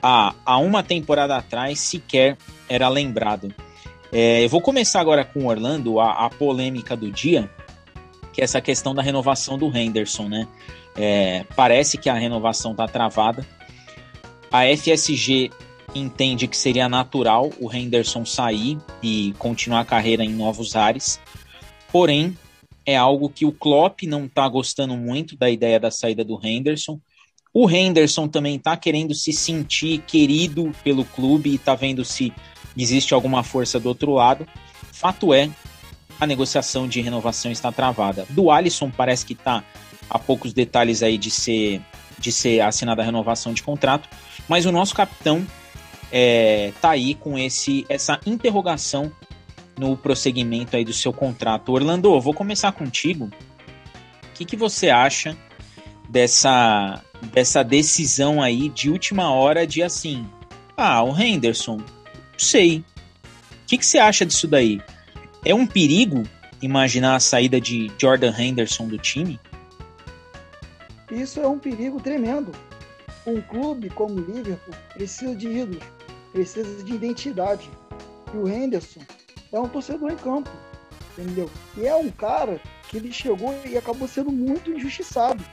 há, 0.00 0.32
há 0.46 0.58
uma 0.58 0.84
temporada 0.84 1.36
atrás 1.36 1.80
sequer 1.80 2.38
era 2.68 2.88
lembrado. 2.88 3.52
É, 4.12 4.44
eu 4.44 4.48
vou 4.48 4.60
começar 4.60 5.00
agora 5.00 5.24
com 5.24 5.40
o 5.40 5.46
Orlando, 5.46 6.00
a, 6.00 6.26
a, 6.26 6.30
polêmica 6.30 6.96
do 6.96 7.10
dia, 7.10 7.48
que 8.32 8.40
é 8.40 8.44
essa 8.44 8.60
questão 8.60 8.94
da 8.94 9.02
renovação 9.02 9.56
do 9.56 9.74
Henderson, 9.76 10.28
né? 10.28 10.48
É, 10.96 11.44
parece 11.54 11.96
que 11.96 12.08
a 12.08 12.14
renovação 12.14 12.72
está 12.72 12.88
travada. 12.88 13.46
A 14.50 14.64
FSG 14.64 15.50
entende 15.94 16.48
que 16.48 16.56
seria 16.56 16.88
natural 16.88 17.50
o 17.60 17.72
Henderson 17.72 18.24
sair 18.24 18.78
e 19.02 19.32
continuar 19.38 19.80
a 19.80 19.84
carreira 19.84 20.24
em 20.24 20.30
novos 20.30 20.74
ares. 20.74 21.20
Porém, 21.92 22.36
é 22.84 22.96
algo 22.96 23.28
que 23.28 23.44
o 23.44 23.52
Klopp 23.52 24.02
não 24.02 24.24
está 24.24 24.48
gostando 24.48 24.96
muito 24.96 25.36
da 25.36 25.48
ideia 25.48 25.78
da 25.78 25.90
saída 25.90 26.24
do 26.24 26.40
Henderson. 26.42 27.00
O 27.52 27.68
Henderson 27.68 28.28
também 28.28 28.56
está 28.56 28.76
querendo 28.76 29.14
se 29.14 29.32
sentir 29.32 30.02
querido 30.02 30.72
pelo 30.84 31.04
clube 31.04 31.50
e 31.50 31.54
está 31.56 31.74
vendo 31.74 32.04
se 32.04 32.32
existe 32.76 33.14
alguma 33.14 33.42
força 33.42 33.78
do 33.78 33.88
outro 33.88 34.12
lado. 34.12 34.46
Fato 34.92 35.32
é, 35.32 35.50
a 36.20 36.26
negociação 36.26 36.86
de 36.86 37.00
renovação 37.00 37.50
está 37.50 37.72
travada. 37.72 38.26
Do 38.30 38.50
Alisson 38.50 38.90
parece 38.90 39.24
que 39.24 39.32
está 39.32 39.64
a 40.08 40.18
poucos 40.18 40.52
detalhes 40.52 41.02
aí 41.02 41.16
de 41.16 41.30
ser 41.30 41.80
de 42.18 42.30
ser 42.30 42.60
assinada 42.60 43.00
a 43.00 43.04
renovação 43.04 43.54
de 43.54 43.62
contrato, 43.62 44.06
mas 44.46 44.66
o 44.66 44.72
nosso 44.72 44.94
capitão 44.94 45.46
é, 46.12 46.70
tá 46.78 46.90
aí 46.90 47.14
com 47.14 47.38
esse 47.38 47.86
essa 47.88 48.20
interrogação 48.26 49.10
no 49.78 49.96
prosseguimento 49.96 50.76
aí 50.76 50.84
do 50.84 50.92
seu 50.92 51.12
contrato. 51.12 51.72
Orlando, 51.72 52.20
vou 52.20 52.34
começar 52.34 52.72
contigo. 52.72 53.24
O 53.24 54.32
que, 54.34 54.44
que 54.44 54.56
você 54.56 54.90
acha 54.90 55.34
dessa 56.08 57.02
dessa 57.32 57.62
decisão 57.62 58.42
aí 58.42 58.68
de 58.68 58.90
última 58.90 59.30
hora 59.30 59.66
de 59.66 59.82
assim, 59.82 60.26
ah, 60.76 61.02
o 61.02 61.18
Henderson 61.18 61.78
sei. 62.40 62.78
O 62.78 62.84
que, 63.66 63.78
que 63.78 63.86
você 63.86 63.98
acha 63.98 64.26
disso 64.26 64.48
daí? 64.48 64.80
É 65.44 65.54
um 65.54 65.66
perigo 65.66 66.24
imaginar 66.60 67.16
a 67.16 67.20
saída 67.20 67.60
de 67.60 67.90
Jordan 67.98 68.34
Henderson 68.36 68.88
do 68.88 68.98
time? 68.98 69.38
Isso 71.10 71.40
é 71.40 71.46
um 71.46 71.58
perigo 71.58 72.00
tremendo. 72.00 72.52
Um 73.26 73.40
clube 73.40 73.90
como 73.90 74.14
o 74.14 74.20
Liverpool 74.20 74.74
precisa 74.94 75.34
de 75.34 75.48
ídolos, 75.48 75.84
precisa 76.32 76.82
de 76.82 76.94
identidade. 76.94 77.70
E 78.32 78.36
o 78.36 78.48
Henderson 78.48 79.00
é 79.52 79.58
um 79.58 79.68
torcedor 79.68 80.10
em 80.10 80.16
campo, 80.16 80.50
entendeu? 81.16 81.50
E 81.76 81.86
é 81.86 81.94
um 81.94 82.10
cara 82.10 82.60
que 82.88 82.96
ele 82.96 83.12
chegou 83.12 83.54
e 83.64 83.76
acabou 83.76 84.08
sendo 84.08 84.30
muito 84.30 84.70
injustiçado 84.70 85.44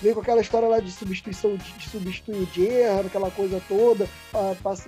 veio 0.00 0.14
com 0.14 0.20
aquela 0.20 0.40
história 0.40 0.68
lá 0.68 0.80
de 0.80 0.90
substituição 0.90 1.56
de, 1.56 1.88
substituir 1.88 2.42
o 2.42 2.48
Gerrard, 2.52 3.06
aquela 3.06 3.30
coisa 3.30 3.60
toda, 3.68 4.08
a, 4.32 4.54
pass, 4.62 4.86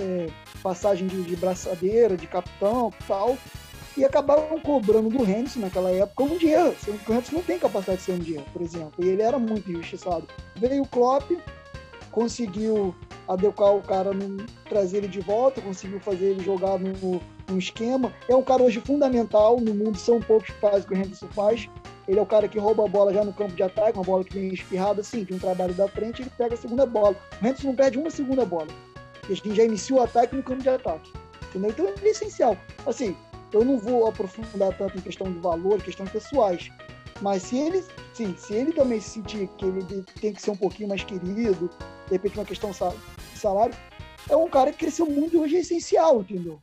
passagem 0.63 1.07
de, 1.07 1.23
de, 1.23 1.37
braçadeira, 1.37 2.17
de 2.17 2.27
capitão 2.27 2.93
tal. 3.07 3.37
E 3.97 4.05
acabaram 4.05 4.61
cobrando 4.61 5.09
do 5.09 5.25
Henderson 5.25 5.59
naquela 5.59 5.91
época 5.91 6.23
um 6.23 6.39
que 6.39 6.47
o 6.47 7.13
Henderson 7.13 7.33
não 7.33 7.43
tem 7.43 7.59
capacidade 7.59 7.99
de 7.99 8.05
ser 8.05 8.13
um 8.13 8.19
dinheiro, 8.19 8.47
por 8.53 8.63
exemplo. 8.63 9.05
E 9.05 9.09
ele 9.09 9.23
era 9.23 9.41
muito 9.41 9.69
injustiçado. 9.69 10.29
Veio 10.55 10.83
o 10.83 10.87
Klopp, 10.87 11.33
conseguiu 12.19 12.93
adequar 13.29 13.77
o 13.77 13.81
cara, 13.81 14.13
no, 14.13 14.45
trazer 14.69 14.99
ele 14.99 15.09
de 15.09 15.21
volta, 15.21 15.61
conseguiu 15.61 16.01
fazer 16.01 16.31
ele 16.31 16.43
jogar 16.43 16.77
no, 16.77 17.21
no 17.49 17.59
esquema. 17.59 18.13
É 18.29 18.35
um 18.35 18.43
cara 18.43 18.61
hoje 18.61 18.81
fundamental 18.81 19.61
no 19.61 19.73
mundo, 19.73 19.97
são 19.97 20.21
poucos 20.21 20.51
que 20.51 20.61
fazem 20.61 20.81
o 20.81 20.85
que 20.85 20.95
o 20.95 20.97
Henderson 20.97 21.29
faz. 21.29 21.69
Ele 22.09 22.19
é 22.19 22.23
o 22.23 22.27
cara 22.27 22.49
que 22.49 22.59
rouba 22.59 22.85
a 22.85 22.89
bola 22.89 23.15
já 23.15 23.23
no 23.25 23.33
campo 23.33 23.55
de 23.55 23.63
ataque, 23.63 23.97
uma 23.97 24.05
bola 24.05 24.25
que 24.25 24.35
vem 24.35 24.53
espirrada 24.53 25.01
assim, 25.01 25.23
de 25.23 25.33
um 25.33 25.39
trabalho 25.39 25.75
da 25.75 25.87
frente, 25.87 26.23
ele 26.23 26.31
pega 26.37 26.55
a 26.55 26.59
segunda 26.59 26.85
bola. 26.85 27.15
O 27.41 27.47
Henderson 27.47 27.69
não 27.69 27.77
perde 27.77 27.99
uma 27.99 28.11
segunda 28.11 28.45
bola. 28.45 28.69
E 29.29 29.35
gente 29.35 29.55
já 29.55 29.65
inicia 29.65 29.95
o 29.95 30.03
ataque 30.03 30.35
no 30.35 30.43
campo 30.43 30.63
de 30.63 30.71
ataque. 30.71 31.13
Entendeu? 31.51 31.71
Então 31.71 31.87
é 31.87 32.09
essencial. 32.09 32.57
Assim, 32.85 33.17
eu 33.53 33.65
não 33.65 33.79
vou 33.79 34.09
aprofundar 34.09 34.77
tanto 34.77 34.99
em 34.99 35.03
questão 35.03 35.31
de 35.31 35.39
valor, 35.39 35.81
questões 35.81 36.11
pessoais. 36.11 36.69
Mas 37.21 37.43
se 37.43 37.59
ele, 37.59 37.85
sim, 38.15 38.35
se 38.37 38.55
ele 38.55 38.73
também 38.73 39.01
se 39.01 39.11
sentir 39.11 39.49
que 39.57 39.65
ele 39.65 40.05
tem 40.21 40.33
que 40.33 40.43
ser 40.43 40.51
um 40.51 40.57
pouquinho 40.57 40.89
mais 40.89 41.05
querido, 41.05 41.71
de 42.09 42.15
repente 42.15 42.39
uma 42.39 42.45
questão 42.45 42.71
de 42.71 43.39
salário, 43.39 43.75
é 44.29 44.37
um 44.37 44.49
cara 44.49 44.73
que 44.73 44.79
cresceu 44.79 45.07
muito 45.07 45.37
e 45.37 45.39
hoje 45.39 45.57
é 45.57 45.61
essencial, 45.61 46.21
entendeu? 46.21 46.61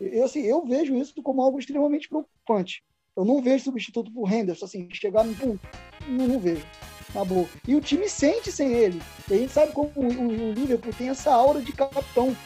Eu, 0.00 0.24
assim, 0.24 0.42
eu 0.42 0.64
vejo 0.64 0.94
isso 0.96 1.20
como 1.22 1.42
algo 1.42 1.58
extremamente 1.58 2.08
preocupante. 2.08 2.82
Eu 3.16 3.24
não 3.24 3.42
vejo 3.42 3.64
substituto 3.64 4.12
pro 4.12 4.28
Henderson, 4.28 4.64
assim, 4.64 4.88
chegar 4.92 5.24
no 5.24 5.34
ponto. 5.34 5.60
Não, 6.06 6.28
não 6.28 6.38
vejo. 6.38 6.64
Acabou. 7.08 7.48
E 7.66 7.74
o 7.74 7.80
time 7.80 8.08
sente 8.08 8.52
sem 8.52 8.72
ele. 8.72 9.02
E 9.28 9.34
a 9.34 9.36
gente 9.36 9.52
sabe 9.52 9.72
como 9.72 9.90
o, 9.96 10.04
o, 10.04 10.52
Liverpool 10.52 10.92
tem 10.92 11.08
essa 11.08 11.32
aura 11.32 11.60
de 11.60 11.72
capitão. 11.72 12.36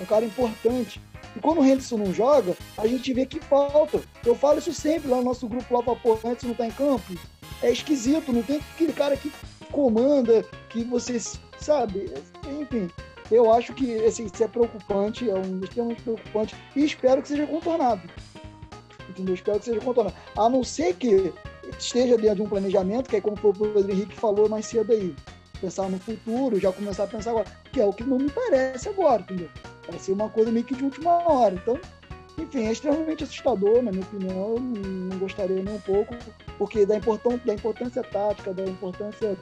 Um 0.00 0.04
cara 0.04 0.24
importante. 0.24 1.00
E 1.36 1.40
quando 1.40 1.60
o 1.60 1.64
Henderson 1.64 1.98
não 1.98 2.12
joga, 2.12 2.56
a 2.76 2.86
gente 2.88 3.12
vê 3.12 3.24
que 3.26 3.38
falta. 3.38 4.02
Eu 4.24 4.34
falo 4.34 4.58
isso 4.58 4.72
sempre 4.72 5.08
lá 5.08 5.18
no 5.18 5.24
nosso 5.24 5.46
grupo 5.46 5.72
lá 5.72 5.82
para 5.82 5.94
pôr, 5.94 6.14
o 6.14 6.26
Henderson 6.26 6.48
não 6.48 6.54
tá 6.54 6.66
em 6.66 6.72
campo. 6.72 7.14
É 7.62 7.70
esquisito, 7.70 8.32
não 8.32 8.42
tem 8.42 8.56
aquele 8.74 8.92
cara 8.92 9.16
que 9.16 9.30
comanda, 9.70 10.44
que 10.70 10.82
você 10.82 11.20
sabe, 11.58 12.12
enfim. 12.60 12.90
Eu 13.30 13.52
acho 13.52 13.72
que 13.72 14.04
assim, 14.04 14.26
isso 14.26 14.44
é 14.44 14.48
preocupante, 14.48 15.28
é 15.30 15.34
um 15.34 15.60
extremamente 15.60 16.02
preocupante 16.02 16.54
e 16.76 16.84
espero 16.84 17.22
que 17.22 17.28
seja 17.28 17.46
contornado 17.46 18.02
entendeu? 19.14 19.34
Espero 19.34 19.58
que 19.58 19.64
seja 19.66 19.80
contornado. 19.80 20.16
A 20.36 20.48
não 20.48 20.62
ser 20.62 20.94
que 20.94 21.32
esteja 21.78 22.16
dentro 22.16 22.36
de 22.36 22.42
um 22.42 22.48
planejamento, 22.48 23.08
que 23.08 23.16
é 23.16 23.20
como 23.20 23.36
o 23.36 23.52
Pedro 23.52 23.90
Henrique 23.90 24.14
falou 24.14 24.48
mais 24.48 24.66
cedo 24.66 24.92
aí. 24.92 25.14
Pensar 25.60 25.88
no 25.88 25.98
futuro, 25.98 26.58
já 26.58 26.72
começar 26.72 27.04
a 27.04 27.06
pensar 27.06 27.30
agora, 27.30 27.46
que 27.72 27.80
é 27.80 27.86
o 27.86 27.92
que 27.92 28.04
não 28.04 28.18
me 28.18 28.30
parece 28.30 28.88
agora, 28.88 29.22
entendeu? 29.22 29.48
Ser 29.98 30.12
uma 30.12 30.28
coisa 30.28 30.50
meio 30.50 30.64
que 30.64 30.74
de 30.74 30.84
última 30.84 31.12
hora. 31.28 31.54
Então, 31.54 31.78
enfim, 32.38 32.66
é 32.66 32.72
extremamente 32.72 33.24
assustador, 33.24 33.82
na 33.82 33.90
minha 33.90 34.02
opinião. 34.02 34.58
Não 34.58 35.18
gostaria 35.18 35.62
nem 35.62 35.74
um 35.74 35.80
pouco, 35.80 36.14
porque 36.58 36.84
da, 36.84 36.96
importância, 36.96 37.40
da 37.46 37.54
importância 37.54 38.02
tática, 38.02 38.52
da 38.52 38.64
importância 38.64 39.36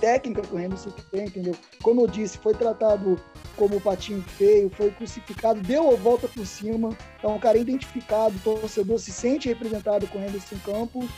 técnica 0.00 0.42
que 0.42 0.54
o 0.54 0.58
Henderson 0.58 0.90
tem, 1.10 1.26
entendeu? 1.26 1.54
Como 1.82 2.00
eu 2.00 2.06
disse, 2.06 2.38
foi 2.38 2.54
tratado 2.54 3.20
como 3.56 3.80
patinho 3.80 4.22
feio, 4.22 4.70
foi 4.70 4.90
crucificado, 4.90 5.60
deu 5.60 5.90
a 5.90 5.96
volta 5.96 6.26
por 6.28 6.46
cima. 6.46 6.96
É 7.22 7.26
um 7.26 7.38
cara 7.38 7.58
identificado, 7.58 8.38
torcedor 8.42 8.98
se 8.98 9.12
sente 9.12 9.48
representado 9.48 10.06
com 10.08 10.18
o 10.18 10.22
Henderson 10.22 10.54
em 10.54 10.58
campo. 10.58 11.08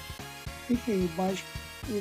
Enfim, 0.68 1.08
mas 1.16 1.42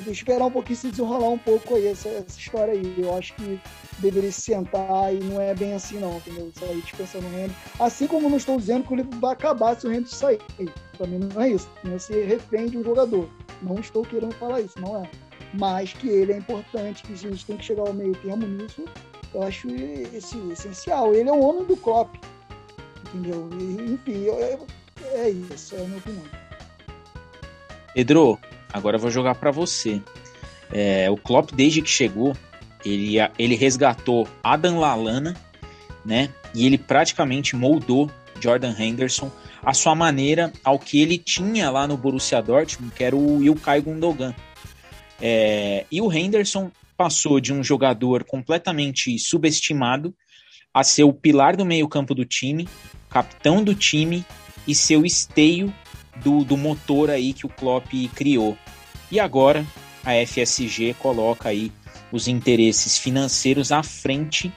esperar 0.06 0.46
um 0.46 0.50
pouquinho 0.50 0.76
se 0.76 0.90
desenrolar 0.90 1.28
um 1.28 1.38
pouco 1.38 1.74
aí 1.74 1.86
essa, 1.86 2.08
essa 2.08 2.38
história 2.38 2.72
aí. 2.72 2.94
Eu 2.98 3.16
acho 3.16 3.34
que 3.34 3.60
deveria 3.98 4.30
se 4.30 4.42
sentar 4.42 5.14
e 5.14 5.18
não 5.18 5.40
é 5.40 5.54
bem 5.54 5.74
assim 5.74 5.98
não, 5.98 6.16
entendeu? 6.16 6.50
Sair 6.58 6.80
dispensando 6.80 7.26
o 7.26 7.30
Henderson. 7.30 7.54
Assim 7.80 8.06
como 8.06 8.28
não 8.28 8.36
estou 8.36 8.56
dizendo 8.56 8.86
que 8.86 8.92
o 8.92 8.96
livro 8.96 9.18
vai 9.18 9.32
acabar 9.32 9.78
se 9.78 9.86
o 9.86 9.92
Henderson 9.92 10.16
sair. 10.16 10.40
Para 10.96 11.06
mim 11.06 11.18
não 11.18 11.42
é 11.42 11.50
isso. 11.50 11.68
Não 11.84 11.98
se 11.98 12.12
refém 12.12 12.66
de 12.66 12.78
um 12.78 12.84
jogador. 12.84 13.28
Não 13.60 13.76
estou 13.76 14.02
querendo 14.02 14.34
falar 14.34 14.60
isso, 14.60 14.80
não 14.80 15.02
é. 15.02 15.10
Mas 15.54 15.92
que 15.92 16.08
ele 16.08 16.32
é 16.32 16.36
importante, 16.38 17.02
que 17.02 17.12
a 17.12 17.16
gente 17.16 17.44
tem 17.44 17.56
que 17.56 17.64
chegar 17.64 17.82
ao 17.82 17.92
meio 17.92 18.14
termo 18.16 18.46
nisso, 18.46 18.84
eu 19.34 19.42
acho 19.42 19.68
esse, 20.14 20.38
essencial. 20.50 21.14
Ele 21.14 21.28
é 21.28 21.32
o 21.32 21.40
homem 21.40 21.64
do 21.64 21.76
Klopp, 21.76 22.14
entendeu? 23.08 23.48
E, 23.58 23.92
enfim, 23.92 24.24
eu, 24.24 24.38
eu, 24.38 24.66
é 25.12 25.30
isso, 25.30 25.74
é 25.74 25.80
a 25.80 25.84
minha 25.84 25.98
opinião. 25.98 26.24
Pedro, 27.94 28.38
agora 28.72 28.96
eu 28.96 29.00
vou 29.00 29.10
jogar 29.10 29.34
para 29.34 29.50
você. 29.50 30.00
É, 30.72 31.10
o 31.10 31.16
Klopp, 31.16 31.50
desde 31.52 31.82
que 31.82 31.90
chegou, 31.90 32.34
ele, 32.84 33.16
ele 33.38 33.54
resgatou 33.54 34.26
Adam 34.42 34.78
Lallana, 34.78 35.36
né? 36.04 36.30
E 36.54 36.66
ele 36.66 36.78
praticamente 36.78 37.54
moldou 37.54 38.10
Jordan 38.40 38.74
Henderson 38.78 39.30
a 39.62 39.72
sua 39.72 39.94
maneira 39.94 40.52
ao 40.64 40.78
que 40.78 41.00
ele 41.00 41.16
tinha 41.16 41.70
lá 41.70 41.86
no 41.86 41.96
Borussia 41.96 42.42
Dortmund, 42.42 42.92
que 42.94 43.04
era 43.04 43.14
o 43.14 43.42
Ilkay 43.42 43.80
Gundogan. 43.80 44.34
É, 45.24 45.86
e 45.90 46.00
o 46.00 46.12
Henderson 46.12 46.72
passou 46.96 47.38
de 47.40 47.52
um 47.52 47.62
jogador 47.62 48.24
completamente 48.24 49.16
subestimado 49.20 50.12
a 50.74 50.82
ser 50.82 51.04
o 51.04 51.12
pilar 51.12 51.56
do 51.56 51.64
meio-campo 51.64 52.12
do 52.12 52.24
time, 52.24 52.68
capitão 53.08 53.62
do 53.62 53.72
time 53.72 54.24
e 54.66 54.74
seu 54.74 55.06
esteio 55.06 55.72
do, 56.16 56.44
do 56.44 56.56
motor 56.56 57.08
aí 57.08 57.32
que 57.32 57.46
o 57.46 57.48
Klopp 57.48 57.86
criou. 58.14 58.58
E 59.10 59.20
agora 59.20 59.64
a 60.04 60.14
FSG 60.26 60.94
coloca 60.94 61.50
aí 61.50 61.70
os 62.10 62.26
interesses 62.26 62.98
financeiros 62.98 63.70
à 63.70 63.82
frente 63.82 64.52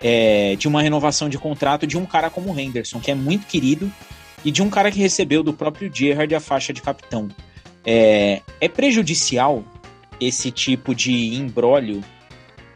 é, 0.00 0.56
de 0.56 0.66
uma 0.66 0.80
renovação 0.80 1.28
de 1.28 1.36
contrato 1.36 1.86
de 1.86 1.98
um 1.98 2.06
cara 2.06 2.30
como 2.30 2.52
o 2.52 2.58
Henderson, 2.58 3.00
que 3.00 3.10
é 3.10 3.14
muito 3.14 3.46
querido, 3.46 3.92
e 4.44 4.50
de 4.50 4.62
um 4.62 4.70
cara 4.70 4.90
que 4.90 4.98
recebeu 4.98 5.42
do 5.42 5.52
próprio 5.52 5.90
Gerrard 5.92 6.34
a 6.34 6.40
faixa 6.40 6.72
de 6.72 6.80
capitão. 6.80 7.28
É, 7.84 8.40
é 8.60 8.68
prejudicial 8.68 9.64
esse 10.20 10.50
tipo 10.50 10.94
de 10.94 11.34
embrólio 11.34 12.02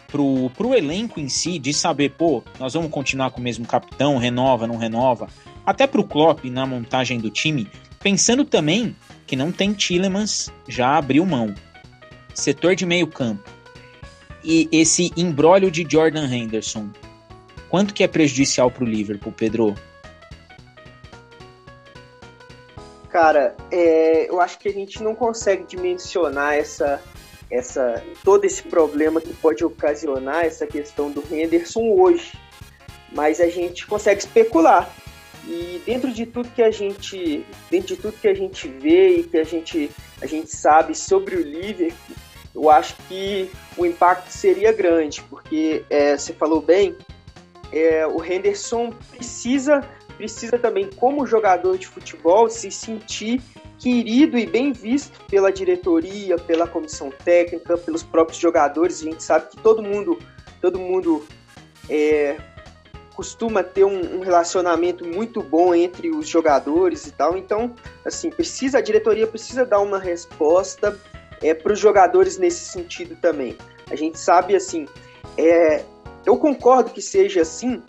pro, 0.09 0.49
pro 0.51 0.75
elenco 0.75 1.21
em 1.21 1.29
si, 1.29 1.59
de 1.59 1.73
saber, 1.75 2.13
pô, 2.13 2.43
nós 2.59 2.75
vamos 2.75 2.91
continuar 2.91 3.31
com 3.31 3.41
o 3.41 3.43
mesmo 3.43 3.67
capitão, 3.67 4.17
renova, 4.17 4.67
não 4.67 4.77
renova, 4.77 5.29
até 5.67 5.87
pro 5.87 6.05
Klopp 6.05 6.45
na 6.45 6.65
montagem 6.65 7.19
do 7.19 7.31
time, 7.31 7.69
pensando 8.01 8.45
também 8.45 8.95
que 9.27 9.35
não 9.35 9.51
tem 9.51 9.73
Tillemans, 9.73 10.53
já 10.69 10.97
abriu 10.97 11.27
mão. 11.27 11.55
Setor 12.33 12.75
de 12.75 12.85
meio 12.85 13.07
campo, 13.07 13.49
e 14.45 14.69
esse 14.71 15.11
embrólio 15.17 15.71
de 15.71 15.87
Jordan 15.89 16.27
Henderson, 16.27 16.91
quanto 17.69 17.95
que 17.95 18.05
é 18.05 18.09
prejudicial 18.09 18.71
para 18.71 18.85
o 18.85 18.87
Liverpool, 18.87 19.33
Pedro? 19.33 19.75
Cara, 23.09 23.57
é, 23.71 24.29
eu 24.29 24.41
acho 24.41 24.59
que 24.59 24.69
a 24.69 24.73
gente 24.73 25.03
não 25.03 25.15
consegue 25.15 25.65
dimensionar 25.65 26.55
essa, 26.55 27.01
essa, 27.51 28.03
todo 28.23 28.45
esse 28.45 28.63
problema 28.63 29.21
que 29.21 29.33
pode 29.35 29.65
ocasionar 29.65 30.45
essa 30.45 30.67
questão 30.67 31.11
do 31.11 31.23
Henderson 31.31 31.95
hoje, 31.99 32.33
mas 33.13 33.41
a 33.41 33.49
gente 33.49 33.87
consegue 33.87 34.21
especular. 34.21 34.91
E 35.47 35.83
dentro 35.85 36.11
de 36.11 36.25
tudo 36.25 36.49
que 36.51 36.63
a 36.63 36.71
gente, 36.71 37.45
dentro 37.71 37.95
de 37.95 37.97
tudo 38.01 38.19
que 38.19 38.29
a 38.29 38.35
gente 38.35 38.67
vê 38.67 39.17
e 39.19 39.23
que 39.25 39.37
a 39.37 39.45
gente, 39.45 39.91
a 40.23 40.27
gente 40.27 40.51
sabe 40.51 40.95
sobre 40.95 41.37
o 41.37 41.43
Liverpool, 41.43 42.17
eu 42.55 42.71
acho 42.71 42.95
que 43.09 43.51
o 43.77 43.85
impacto 43.85 44.31
seria 44.31 44.73
grande, 44.73 45.23
porque 45.23 45.85
é, 45.91 46.17
você 46.17 46.33
falou 46.33 46.63
bem, 46.63 46.97
é, 47.73 48.07
o 48.07 48.25
Henderson 48.25 48.91
precisa, 49.11 49.83
precisa 50.17 50.59
também, 50.59 50.89
como 50.97 51.27
jogador 51.27 51.77
de 51.77 51.89
futebol, 51.89 52.49
se 52.49 52.71
sentir 52.71 53.43
querido 53.79 54.39
e 54.39 54.47
bem 54.47 54.73
visto 54.73 55.19
pela 55.27 55.53
diretoria, 55.53 56.37
pela 56.37 56.67
comissão 56.67 57.11
técnica, 57.11 57.77
pelos 57.77 58.03
próprios 58.03 58.39
jogadores. 58.39 59.01
A 59.01 59.05
gente 59.05 59.23
sabe 59.23 59.51
que 59.51 59.57
todo 59.57 59.83
mundo, 59.83 60.19
todo 60.61 60.79
mundo 60.79 61.27
é, 61.89 62.37
costuma 63.15 63.63
ter 63.63 63.85
um, 63.85 64.17
um, 64.17 64.21
relacionamento 64.21 65.07
muito 65.07 65.43
bom 65.43 65.75
entre 65.75 66.11
os 66.11 66.29
jogadores 66.29 67.07
e 67.07 67.13
tal. 67.13 67.37
Então, 67.37 67.75
assim, 68.05 68.31
precisa 68.31 68.79
a 68.79 68.81
diretoria 68.81 69.27
precisa 69.27 69.65
dar 69.65 69.81
uma 69.81 69.99
resposta 69.99 70.99
é, 71.43 71.55
para 71.55 71.73
os 71.73 71.79
jogadores 71.79 72.39
nesse 72.39 72.65
sentido 72.65 73.17
também. 73.17 73.57
A 73.91 73.97
gente 73.97 74.19
sabe 74.19 74.57
assim, 74.57 74.87
é, 75.37 75.85
eu 76.25 76.37
concordo 76.37 76.91
que 76.91 77.03
seja 77.03 77.43
assim 77.43 77.83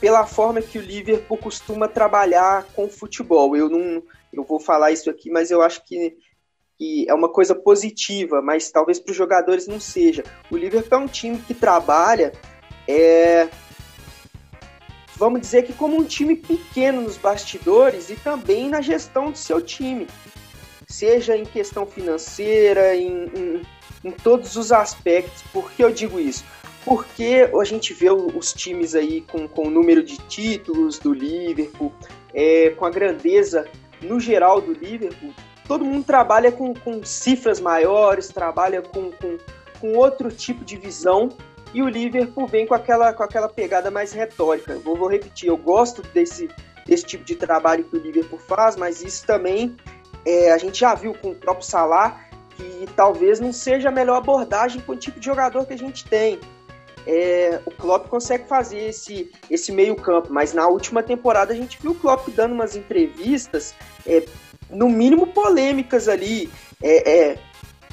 pela 0.00 0.26
forma 0.26 0.60
que 0.60 0.78
o 0.78 0.82
Liverpool 0.82 1.38
costuma 1.38 1.86
trabalhar 1.86 2.64
com 2.74 2.88
futebol. 2.88 3.56
Eu 3.56 3.68
não, 3.68 4.02
eu 4.32 4.44
vou 4.44 4.58
falar 4.58 4.92
isso 4.92 5.10
aqui, 5.10 5.30
mas 5.30 5.50
eu 5.50 5.62
acho 5.62 5.84
que, 5.84 6.16
que 6.78 7.06
é 7.08 7.14
uma 7.14 7.30
coisa 7.30 7.54
positiva, 7.54 8.40
mas 8.40 8.70
talvez 8.70 8.98
para 8.98 9.10
os 9.10 9.16
jogadores 9.16 9.66
não 9.66 9.78
seja. 9.78 10.24
O 10.50 10.56
Liverpool 10.56 10.98
é 10.98 11.02
um 11.02 11.06
time 11.06 11.38
que 11.38 11.54
trabalha, 11.54 12.32
é, 12.88 13.48
vamos 15.16 15.40
dizer 15.40 15.64
que 15.64 15.72
como 15.72 15.96
um 15.96 16.04
time 16.04 16.34
pequeno 16.34 17.02
nos 17.02 17.16
bastidores 17.16 18.10
e 18.10 18.16
também 18.16 18.68
na 18.68 18.80
gestão 18.80 19.30
do 19.30 19.38
seu 19.38 19.60
time 19.60 20.08
seja 20.88 21.36
em 21.36 21.44
questão 21.44 21.86
financeira, 21.86 22.94
em, 22.94 23.26
em, 23.26 23.62
em 24.04 24.10
todos 24.10 24.56
os 24.56 24.72
aspectos. 24.72 25.42
Por 25.52 25.70
que 25.72 25.82
eu 25.82 25.90
digo 25.90 26.20
isso? 26.20 26.44
Porque 26.84 27.48
a 27.58 27.64
gente 27.64 27.94
vê 27.94 28.10
os 28.10 28.52
times 28.52 28.94
aí 28.94 29.20
com, 29.22 29.46
com 29.46 29.68
o 29.68 29.70
número 29.70 30.02
de 30.02 30.18
títulos 30.28 30.98
do 30.98 31.12
Liverpool, 31.12 31.92
é, 32.34 32.70
com 32.70 32.84
a 32.84 32.90
grandeza 32.90 33.68
no 34.02 34.20
geral 34.20 34.60
do 34.60 34.72
Liverpool, 34.72 35.32
todo 35.66 35.84
mundo 35.84 36.04
trabalha 36.04 36.50
com, 36.52 36.74
com 36.74 37.04
cifras 37.04 37.60
maiores, 37.60 38.28
trabalha 38.28 38.82
com, 38.82 39.10
com, 39.12 39.38
com 39.80 39.92
outro 39.96 40.30
tipo 40.30 40.64
de 40.64 40.76
visão 40.76 41.30
e 41.74 41.82
o 41.82 41.88
Liverpool 41.88 42.46
vem 42.46 42.66
com 42.66 42.74
aquela, 42.74 43.12
com 43.12 43.22
aquela 43.22 43.48
pegada 43.48 43.90
mais 43.90 44.12
retórica. 44.12 44.78
Vou, 44.78 44.96
vou 44.96 45.08
repetir, 45.08 45.48
eu 45.48 45.56
gosto 45.56 46.02
desse, 46.02 46.48
desse 46.86 47.04
tipo 47.04 47.24
de 47.24 47.34
trabalho 47.34 47.84
que 47.84 47.96
o 47.96 48.00
Liverpool 48.00 48.38
faz, 48.38 48.76
mas 48.76 49.02
isso 49.02 49.26
também 49.26 49.76
é, 50.24 50.52
a 50.52 50.58
gente 50.58 50.80
já 50.80 50.94
viu 50.94 51.14
com 51.14 51.30
o 51.30 51.34
próprio 51.34 51.66
Salah 51.66 52.20
que 52.56 52.86
talvez 52.94 53.40
não 53.40 53.52
seja 53.52 53.88
a 53.88 53.92
melhor 53.92 54.16
abordagem 54.16 54.80
com 54.82 54.92
o 54.92 54.96
tipo 54.96 55.18
de 55.18 55.26
jogador 55.26 55.66
que 55.66 55.72
a 55.72 55.78
gente 55.78 56.04
tem. 56.04 56.38
É, 57.06 57.60
o 57.66 57.70
Klopp 57.70 58.08
consegue 58.08 58.46
fazer 58.46 58.88
esse, 58.88 59.30
esse 59.50 59.72
meio 59.72 59.96
campo, 59.96 60.32
mas 60.32 60.52
na 60.52 60.66
última 60.68 61.02
temporada 61.02 61.52
a 61.52 61.56
gente 61.56 61.78
viu 61.80 61.92
o 61.92 61.94
Klopp 61.94 62.28
dando 62.28 62.52
umas 62.52 62.76
entrevistas, 62.76 63.74
é, 64.06 64.24
no 64.70 64.88
mínimo 64.88 65.26
polêmicas 65.26 66.08
ali, 66.08 66.50
é, 66.82 67.30
é 67.30 67.38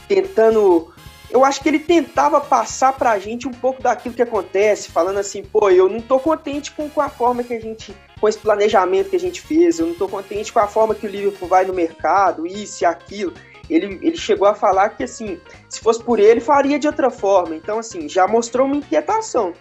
tentando 0.08 0.94
eu 1.30 1.46
acho 1.46 1.62
que 1.62 1.70
ele 1.70 1.80
tentava 1.80 2.42
passar 2.42 2.94
pra 2.94 3.20
gente 3.20 3.48
um 3.48 3.52
pouco 3.52 3.84
daquilo 3.84 4.16
que 4.16 4.22
acontece, 4.22 4.90
falando 4.90 5.20
assim, 5.20 5.44
pô, 5.44 5.70
eu 5.70 5.88
não 5.88 6.02
tô 6.02 6.20
contente 6.20 6.72
com, 6.72 6.90
com 6.90 7.02
a 7.02 7.10
forma 7.10 7.44
que 7.44 7.54
a 7.54 7.60
gente, 7.60 7.96
com 8.20 8.28
esse 8.28 8.38
planejamento 8.38 9.12
que 9.12 9.16
a 9.16 9.20
gente 9.20 9.40
fez, 9.40 9.78
eu 9.78 9.86
não 9.86 9.94
tô 9.94 10.08
contente 10.08 10.52
com 10.52 10.60
a 10.60 10.68
forma 10.68 10.96
que 10.96 11.06
o 11.06 11.10
Liverpool 11.10 11.48
vai 11.48 11.66
no 11.66 11.74
mercado, 11.74 12.48
isso 12.48 12.84
e 12.84 12.86
aquilo. 12.86 13.34
Ele, 13.70 14.00
ele 14.02 14.18
chegou 14.18 14.48
a 14.48 14.56
falar 14.56 14.90
que, 14.90 15.04
assim, 15.04 15.40
se 15.68 15.80
fosse 15.80 16.04
por 16.04 16.20
ele, 16.20 16.40
faria 16.40 16.80
de 16.80 16.88
outra 16.88 17.10
forma. 17.10 17.56
Então, 17.56 17.80
assim, 17.80 18.10
já 18.10 18.28
mostrou 18.28 18.66
uma 18.66 18.78
inquietação. 18.78 19.54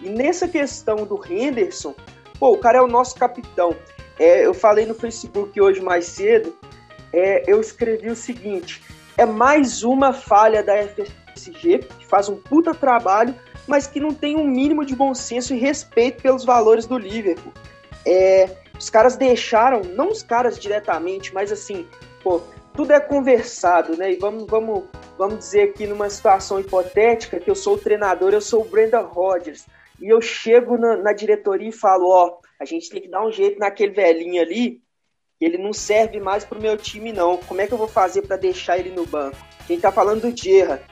E 0.00 0.08
nessa 0.08 0.46
questão 0.46 0.96
do 1.04 1.20
Henderson, 1.28 1.94
pô, 2.38 2.52
o 2.52 2.58
cara 2.58 2.78
é 2.78 2.82
o 2.82 2.86
nosso 2.86 3.16
capitão. 3.16 3.74
É, 4.18 4.46
eu 4.46 4.54
falei 4.54 4.86
no 4.86 4.94
Facebook 4.94 5.60
hoje 5.60 5.80
mais 5.80 6.06
cedo, 6.06 6.56
é, 7.12 7.42
eu 7.46 7.60
escrevi 7.60 8.10
o 8.10 8.16
seguinte: 8.16 8.82
é 9.16 9.24
mais 9.24 9.82
uma 9.82 10.12
falha 10.12 10.62
da 10.62 10.74
FSG, 10.76 11.78
que 11.98 12.06
faz 12.06 12.28
um 12.28 12.36
puta 12.36 12.74
trabalho, 12.74 13.34
mas 13.66 13.86
que 13.86 14.00
não 14.00 14.12
tem 14.12 14.36
um 14.36 14.46
mínimo 14.46 14.84
de 14.84 14.94
bom 14.94 15.14
senso 15.14 15.54
e 15.54 15.58
respeito 15.58 16.22
pelos 16.22 16.44
valores 16.44 16.86
do 16.86 16.98
Liverpool. 16.98 17.52
É, 18.06 18.48
os 18.78 18.88
caras 18.90 19.16
deixaram, 19.16 19.82
não 19.82 20.10
os 20.10 20.22
caras 20.22 20.58
diretamente, 20.58 21.34
mas 21.34 21.50
assim, 21.50 21.86
pô, 22.22 22.40
tudo 22.76 22.92
é 22.92 23.00
conversado, 23.00 23.96
né? 23.96 24.12
E 24.12 24.16
vamos, 24.16 24.46
vamos, 24.46 24.84
vamos 25.16 25.38
dizer 25.38 25.70
aqui 25.70 25.86
numa 25.86 26.10
situação 26.10 26.60
hipotética 26.60 27.40
que 27.40 27.50
eu 27.50 27.54
sou 27.54 27.74
o 27.74 27.78
treinador, 27.78 28.34
eu 28.34 28.40
sou 28.40 28.60
o 28.60 28.68
Brendan 28.68 29.00
Rodgers. 29.00 29.66
e 29.98 30.08
eu 30.08 30.20
chego 30.20 30.76
na, 30.76 30.96
na 30.96 31.12
diretoria 31.14 31.70
e 31.70 31.72
falo, 31.72 32.10
ó, 32.10 32.38
a 32.60 32.64
gente 32.66 32.90
tem 32.90 33.00
que 33.00 33.08
dar 33.08 33.24
um 33.24 33.32
jeito 33.32 33.58
naquele 33.58 33.92
velhinho 33.92 34.42
ali, 34.42 34.82
ele 35.40 35.56
não 35.56 35.72
serve 35.72 36.20
mais 36.20 36.44
pro 36.44 36.60
meu 36.60 36.76
time 36.76 37.12
não. 37.12 37.38
Como 37.38 37.60
é 37.60 37.66
que 37.66 37.72
eu 37.72 37.78
vou 37.78 37.88
fazer 37.88 38.22
para 38.22 38.36
deixar 38.36 38.78
ele 38.78 38.90
no 38.90 39.06
banco? 39.06 39.36
Quem 39.66 39.80
tá 39.80 39.90
falando 39.90 40.22
do 40.22 40.36
Gerra. 40.36 40.82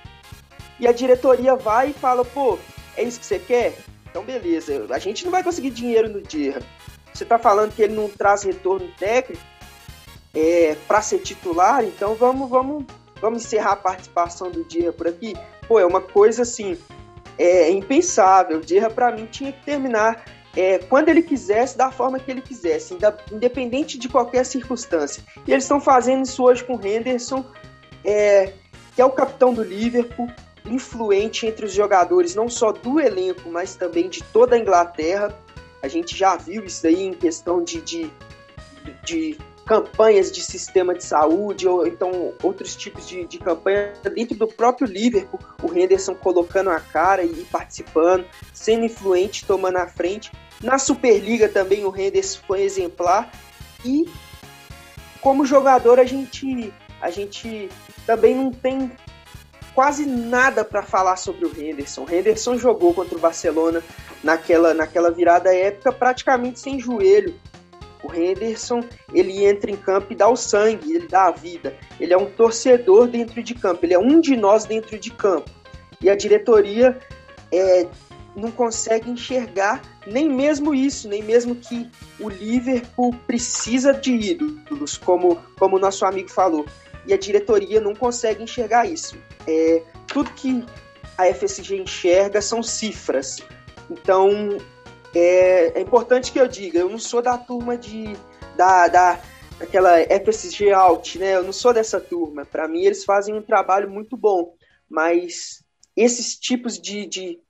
E 0.81 0.89
a 0.89 0.93
diretoria 0.93 1.55
vai 1.55 1.91
e 1.91 1.93
fala, 1.93 2.25
pô, 2.25 2.59
é 2.97 3.03
isso 3.03 3.21
que 3.21 3.27
você 3.27 3.39
quer? 3.39 3.75
Então 4.11 4.25
beleza, 4.25 4.87
a 4.91 4.99
gente 4.99 5.25
não 5.25 5.31
vai 5.31 5.43
conseguir 5.43 5.71
dinheiro 5.71 6.09
no 6.09 6.23
Gerra. 6.29 6.63
Você 7.13 7.25
tá 7.25 7.39
falando 7.39 7.75
que 7.75 7.83
ele 7.83 7.95
não 7.95 8.09
traz 8.09 8.43
retorno 8.43 8.91
técnico 8.99 9.43
é, 10.35 10.77
para 10.89 11.01
ser 11.01 11.21
titular, 11.21 11.85
então 11.85 12.15
vamos, 12.15 12.51
vamos, 12.51 12.85
vamos 13.21 13.45
encerrar 13.45 13.73
a 13.73 13.77
participação 13.77 14.51
do 14.51 14.67
Gerra 14.69 14.93
por 14.93 15.07
aqui. 15.07 15.35
Pô, 15.69 15.79
é 15.79 15.87
uma 15.87 16.01
coisa 16.01 16.43
assim, 16.43 16.77
é 17.39 17.71
impensável. 17.71 18.59
O 18.59 18.67
Gerra 18.67 18.91
para 18.91 19.13
mim 19.13 19.27
tinha 19.27 19.53
que 19.53 19.65
terminar 19.65 20.25
é, 20.57 20.79
quando 20.79 21.09
ele 21.09 21.23
quisesse, 21.23 21.77
da 21.77 21.91
forma 21.91 22.19
que 22.19 22.31
ele 22.31 22.41
quisesse, 22.41 22.97
independente 23.33 23.99
de 23.99 24.09
qualquer 24.09 24.45
circunstância. 24.45 25.23
E 25.47 25.53
eles 25.53 25.65
estão 25.65 25.81
fazendo 25.81 26.25
isso 26.25 26.43
hoje 26.43 26.65
com 26.65 26.77
o 26.77 26.87
Henderson, 26.87 27.45
é, 28.05 28.53
que 28.95 29.01
é 29.01 29.05
o 29.05 29.11
capitão 29.11 29.53
do 29.53 29.63
Liverpool, 29.63 30.29
influente 30.65 31.47
entre 31.47 31.67
os 31.67 31.73
jogadores, 31.73 32.35
não 32.35 32.49
só 32.49 32.73
do 32.73 33.01
elenco, 33.01 33.51
mas 33.51 33.75
também 33.75 34.09
de 34.09 34.23
toda 34.23 34.57
a 34.57 34.59
Inglaterra. 34.59 35.37
A 35.83 35.89
gente 35.89 36.17
já 36.17 36.37
viu 36.37 36.65
isso 36.65 36.87
aí 36.87 37.03
em 37.03 37.13
questão 37.13 37.63
de, 37.63 37.81
de, 37.83 38.11
de 39.05 39.37
campanhas 39.65 40.31
de 40.31 40.43
sistema 40.43 40.95
de 40.95 41.05
saúde, 41.05 41.67
ou 41.67 41.87
então 41.87 42.33
outros 42.43 42.77
tipos 42.77 43.09
de, 43.09 43.25
de 43.25 43.39
campanha 43.39 43.93
dentro 44.15 44.37
do 44.37 44.47
próprio 44.47 44.87
Liverpool, 44.87 45.41
o 45.63 45.77
Henderson 45.77 46.15
colocando 46.15 46.71
a 46.71 46.81
cara 46.81 47.25
e 47.25 47.45
participando, 47.51 48.27
sendo 48.53 48.85
influente, 48.85 49.47
tomando 49.47 49.79
a 49.79 49.87
frente. 49.87 50.31
Na 50.63 50.79
Superliga 50.79 51.49
também 51.49 51.85
o 51.85 51.97
Henderson 51.97 52.41
foi 52.47 52.63
exemplar 52.63 53.31
e 53.85 54.07
como 55.21 55.47
jogador 55.47 55.99
a 55.99 56.05
gente 56.05 56.73
a 57.01 57.11
gente 57.11 57.69
também 58.07 58.35
não 58.35 58.51
tem 58.51 58.91
quase 59.75 60.07
nada 60.07 60.65
para 60.65 60.83
falar 60.83 61.17
sobre 61.17 61.45
o 61.45 61.53
Henderson. 61.61 62.05
O 62.05 62.11
Henderson 62.11 62.57
jogou 62.57 62.95
contra 62.95 63.17
o 63.17 63.21
Barcelona 63.21 63.83
naquela, 64.23 64.73
naquela 64.73 65.11
virada 65.11 65.55
época 65.55 65.93
praticamente 65.93 66.61
sem 66.61 66.79
joelho. 66.79 67.35
O 68.05 68.15
Henderson, 68.15 68.85
ele 69.15 69.47
entra 69.47 69.71
em 69.71 69.77
campo 69.77 70.13
e 70.13 70.15
dá 70.15 70.29
o 70.29 70.37
sangue, 70.37 70.95
ele 70.95 71.09
dá 71.09 71.25
a 71.25 71.31
vida. 71.31 71.75
Ele 71.99 72.13
é 72.13 72.17
um 72.19 72.27
torcedor 72.27 73.09
dentro 73.09 73.43
de 73.43 73.55
campo, 73.55 73.85
ele 73.85 73.95
é 73.95 73.99
um 73.99 74.21
de 74.21 74.37
nós 74.37 74.67
dentro 74.67 74.99
de 74.99 75.11
campo. 75.11 75.51
E 76.03 76.11
a 76.11 76.15
diretoria 76.15 76.99
é, 77.51 77.87
não 78.37 78.51
consegue 78.51 79.11
enxergar 79.11 79.81
nem 80.07 80.29
mesmo 80.29 80.75
isso, 80.75 81.09
nem 81.09 81.23
mesmo 81.23 81.55
que 81.55 81.89
o 82.21 82.29
Liverpool 82.29 83.15
precisa 83.27 83.95
de 83.95 84.13
ídolos, 84.13 84.99
como, 84.99 85.37
como 85.59 85.79
nosso 85.79 86.05
amigo 86.05 86.31
falou. 86.31 86.67
E 87.07 87.15
a 87.15 87.17
diretoria 87.17 87.81
não 87.81 87.95
consegue 87.95 88.43
enxergar 88.43 88.87
isso. 88.87 89.17
É, 89.47 89.83
tudo 90.07 90.31
que 90.33 90.63
a 91.17 91.25
FSG 91.33 91.77
enxerga 91.77 92.43
são 92.43 92.63
cifras. 92.63 93.39
Então, 93.91 94.59
é, 95.15 95.79
é, 95.79 95.81
importante 95.81 96.33
que 96.33 96.41
eu 96.41 96.49
diga, 96.49 96.79
eu 96.79 96.89
não 96.89 96.99
sou 96.99 97.23
da 97.23 97.39
turma 97.39 97.77
de 97.77 98.17
da, 98.57 98.89
da 98.89 99.21
aquela 99.61 99.99
FSG 100.01 100.73
Out, 100.73 101.19
né? 101.19 101.37
Eu 101.37 101.45
não 101.45 101.53
sou 101.53 101.73
dessa 101.73 102.01
turma. 102.01 102.45
Para 102.45 102.69
mim, 102.69 102.83
eles 102.83 103.05
fazem 103.05 103.35
um 103.35 103.43
trabalho 103.43 103.91
muito 103.91 104.17
bom, 104.17 104.55
mas 104.89 105.63
esses 105.97 106.37
tipos 106.37 106.79
de, 106.79 107.07
de, 107.07 107.41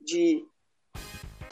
de 0.00 0.44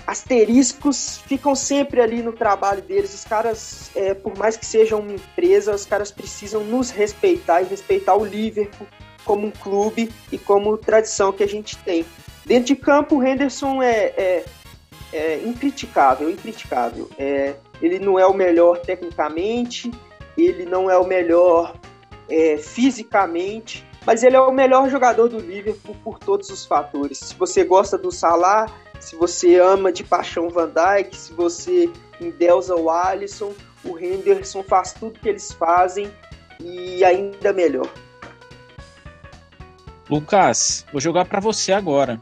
asteriscos 0.07 1.19
ficam 1.19 1.55
sempre 1.55 2.01
ali 2.01 2.23
no 2.23 2.33
trabalho 2.33 2.81
deles. 2.81 3.15
Os 3.15 3.25
caras, 3.25 3.91
é, 3.95 4.15
por 4.15 4.37
mais 4.39 4.57
que 4.57 4.65
sejam 4.65 5.01
uma 5.01 5.13
empresa, 5.13 5.75
os 5.75 5.85
caras 5.85 6.11
precisam 6.11 6.65
nos 6.65 6.91
respeitar 6.91 7.61
e 7.61 7.67
respeitar 7.67 8.15
o 8.15 8.25
Liverpool 8.25 8.87
como 9.25 9.47
um 9.47 9.51
clube 9.51 10.11
e 10.33 10.39
como 10.39 10.79
tradição 10.79 11.31
que 11.31 11.43
a 11.43 11.49
gente 11.49 11.77
tem. 11.79 12.07
Dentro 12.47 12.69
de 12.69 12.77
campo, 12.77 13.17
o 13.17 13.23
Henderson 13.23 13.83
é, 13.83 14.07
é, 14.17 14.45
é 15.13 15.39
incriticável, 15.45 16.31
incriticável. 16.31 17.09
É, 17.19 17.55
ele 17.81 17.99
não 17.99 18.19
é 18.19 18.27
o 18.27 18.35
melhor 18.35 18.79
tecnicamente, 18.81 19.91
ele 20.37 20.65
não 20.65 20.91
é 20.91 20.97
o 20.99 21.07
melhor 21.07 21.75
é, 22.29 22.59
fisicamente, 22.59 23.87
mas 24.05 24.23
ele 24.23 24.37
é 24.37 24.41
o 24.41 24.53
melhor 24.53 24.89
jogador 24.89 25.29
do 25.29 25.39
Liverpool 25.39 25.97
por 26.03 26.19
todos 26.19 26.51
os 26.51 26.65
fatores. 26.65 27.19
Se 27.19 27.35
você 27.35 27.65
gosta 27.65 27.99
do 27.99 28.11
Salah, 28.11 28.67
se 29.01 29.17
você 29.17 29.57
ama 29.59 29.93
de 29.93 30.05
paixão 30.05 30.49
Van 30.49 30.71
Dijk, 30.71 31.17
se 31.17 31.33
você 31.33 31.91
endeusa 32.21 32.75
o 32.75 32.91
Alisson, 32.91 33.53
o 33.85 33.99
Henderson 33.99 34.63
faz 34.63 34.93
tudo 34.93 35.21
que 35.21 35.29
eles 35.29 35.53
fazem 35.53 36.11
e 36.61 37.05
ainda 37.05 37.53
melhor. 37.53 37.89
Lucas, 40.11 40.87
vou 40.91 41.01
jogar 41.01 41.27
para 41.27 41.39
você 41.39 41.73
agora. 41.73 42.21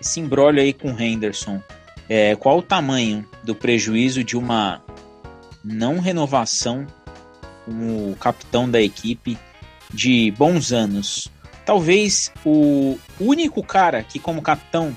Esse 0.00 0.20
embrólio 0.20 0.60
aí 0.60 0.72
com 0.72 0.92
o 0.92 1.00
Henderson. 1.00 1.62
É, 2.08 2.34
qual 2.36 2.58
o 2.58 2.62
tamanho 2.62 3.26
do 3.44 3.54
prejuízo 3.54 4.24
de 4.24 4.36
uma 4.36 4.82
não 5.62 5.98
renovação 5.98 6.86
como 7.64 8.16
capitão 8.16 8.70
da 8.70 8.80
equipe 8.80 9.38
de 9.92 10.32
bons 10.36 10.72
anos? 10.72 11.28
Talvez 11.66 12.32
o 12.46 12.98
único 13.20 13.62
cara 13.62 14.02
que, 14.02 14.18
como 14.18 14.40
capitão, 14.40 14.96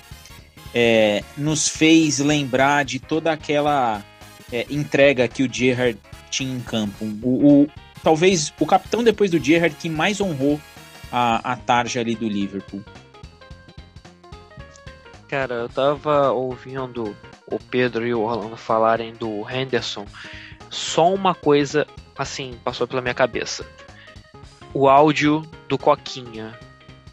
é, 0.74 1.22
nos 1.38 1.68
fez 1.68 2.20
lembrar 2.20 2.86
de 2.86 2.98
toda 2.98 3.32
aquela 3.32 4.02
é, 4.52 4.66
entrega 4.70 5.28
que 5.28 5.44
o 5.44 5.54
Gerrard 5.54 6.00
tinha 6.30 6.56
em 6.56 6.62
campo. 6.62 7.04
O, 7.22 7.64
o, 7.64 7.68
talvez 8.02 8.54
o 8.58 8.66
capitão 8.66 9.04
depois 9.04 9.30
do 9.30 9.38
Gerrard 9.38 9.76
que 9.76 9.90
mais 9.90 10.22
honrou 10.22 10.60
a, 11.12 11.52
a 11.52 11.56
tarja 11.58 12.00
ali 12.00 12.16
do 12.16 12.28
Liverpool. 12.28 12.82
Cara, 15.32 15.54
eu 15.54 15.70
tava 15.70 16.34
ouvindo 16.34 17.16
o 17.48 17.58
Pedro 17.58 18.06
e 18.06 18.14
o 18.14 18.20
Orlando 18.20 18.58
falarem 18.58 19.14
do 19.14 19.50
Henderson. 19.50 20.06
Só 20.70 21.14
uma 21.14 21.34
coisa, 21.34 21.88
assim, 22.18 22.60
passou 22.66 22.86
pela 22.86 23.02
minha 23.02 23.14
cabeça. 23.14 23.66
O 24.74 24.90
áudio 24.90 25.50
do 25.70 25.78
Coquinha. 25.78 26.60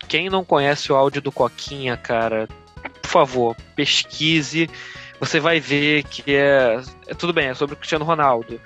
Quem 0.08 0.28
não 0.28 0.44
conhece 0.44 0.90
o 0.90 0.96
áudio 0.96 1.22
do 1.22 1.30
Coquinha, 1.30 1.96
cara, 1.96 2.48
por 3.00 3.08
favor, 3.08 3.56
pesquise. 3.76 4.68
Você 5.20 5.38
vai 5.38 5.60
ver 5.60 6.02
que 6.02 6.34
é, 6.34 6.80
é 7.06 7.14
tudo 7.14 7.32
bem, 7.32 7.46
é 7.46 7.54
sobre 7.54 7.74
o 7.74 7.78
Cristiano 7.78 8.04
Ronaldo, 8.04 8.60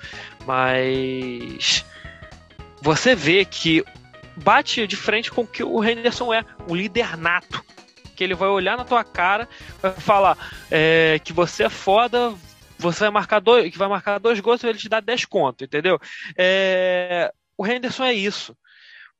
mas 0.47 1.85
você 2.81 3.13
vê 3.13 3.45
que 3.45 3.85
bate 4.35 4.87
de 4.87 4.95
frente 4.95 5.29
com 5.29 5.41
o 5.41 5.47
que 5.47 5.63
o 5.63 5.83
Henderson 5.83 6.33
é, 6.33 6.43
um 6.67 6.75
líder 6.75 7.15
nato. 7.15 7.63
Que 8.15 8.23
ele 8.23 8.35
vai 8.35 8.49
olhar 8.49 8.77
na 8.77 8.85
tua 8.85 9.03
cara, 9.03 9.47
vai 9.81 9.91
falar 9.91 10.37
é, 10.69 11.19
que 11.23 11.33
você 11.33 11.63
é 11.63 11.69
foda, 11.69 12.33
você 12.77 13.01
vai 13.01 13.09
marcar 13.09 13.39
dois, 13.39 13.71
que 13.71 13.77
vai 13.77 13.87
marcar 13.87 14.19
dois 14.19 14.39
gols 14.39 14.61
e 14.63 14.67
ele 14.67 14.77
te 14.77 14.89
dá 14.89 14.99
10 14.99 15.25
conto, 15.25 15.63
entendeu? 15.63 15.99
É, 16.37 17.31
o 17.57 17.65
Henderson 17.65 18.03
é 18.03 18.13
isso. 18.13 18.55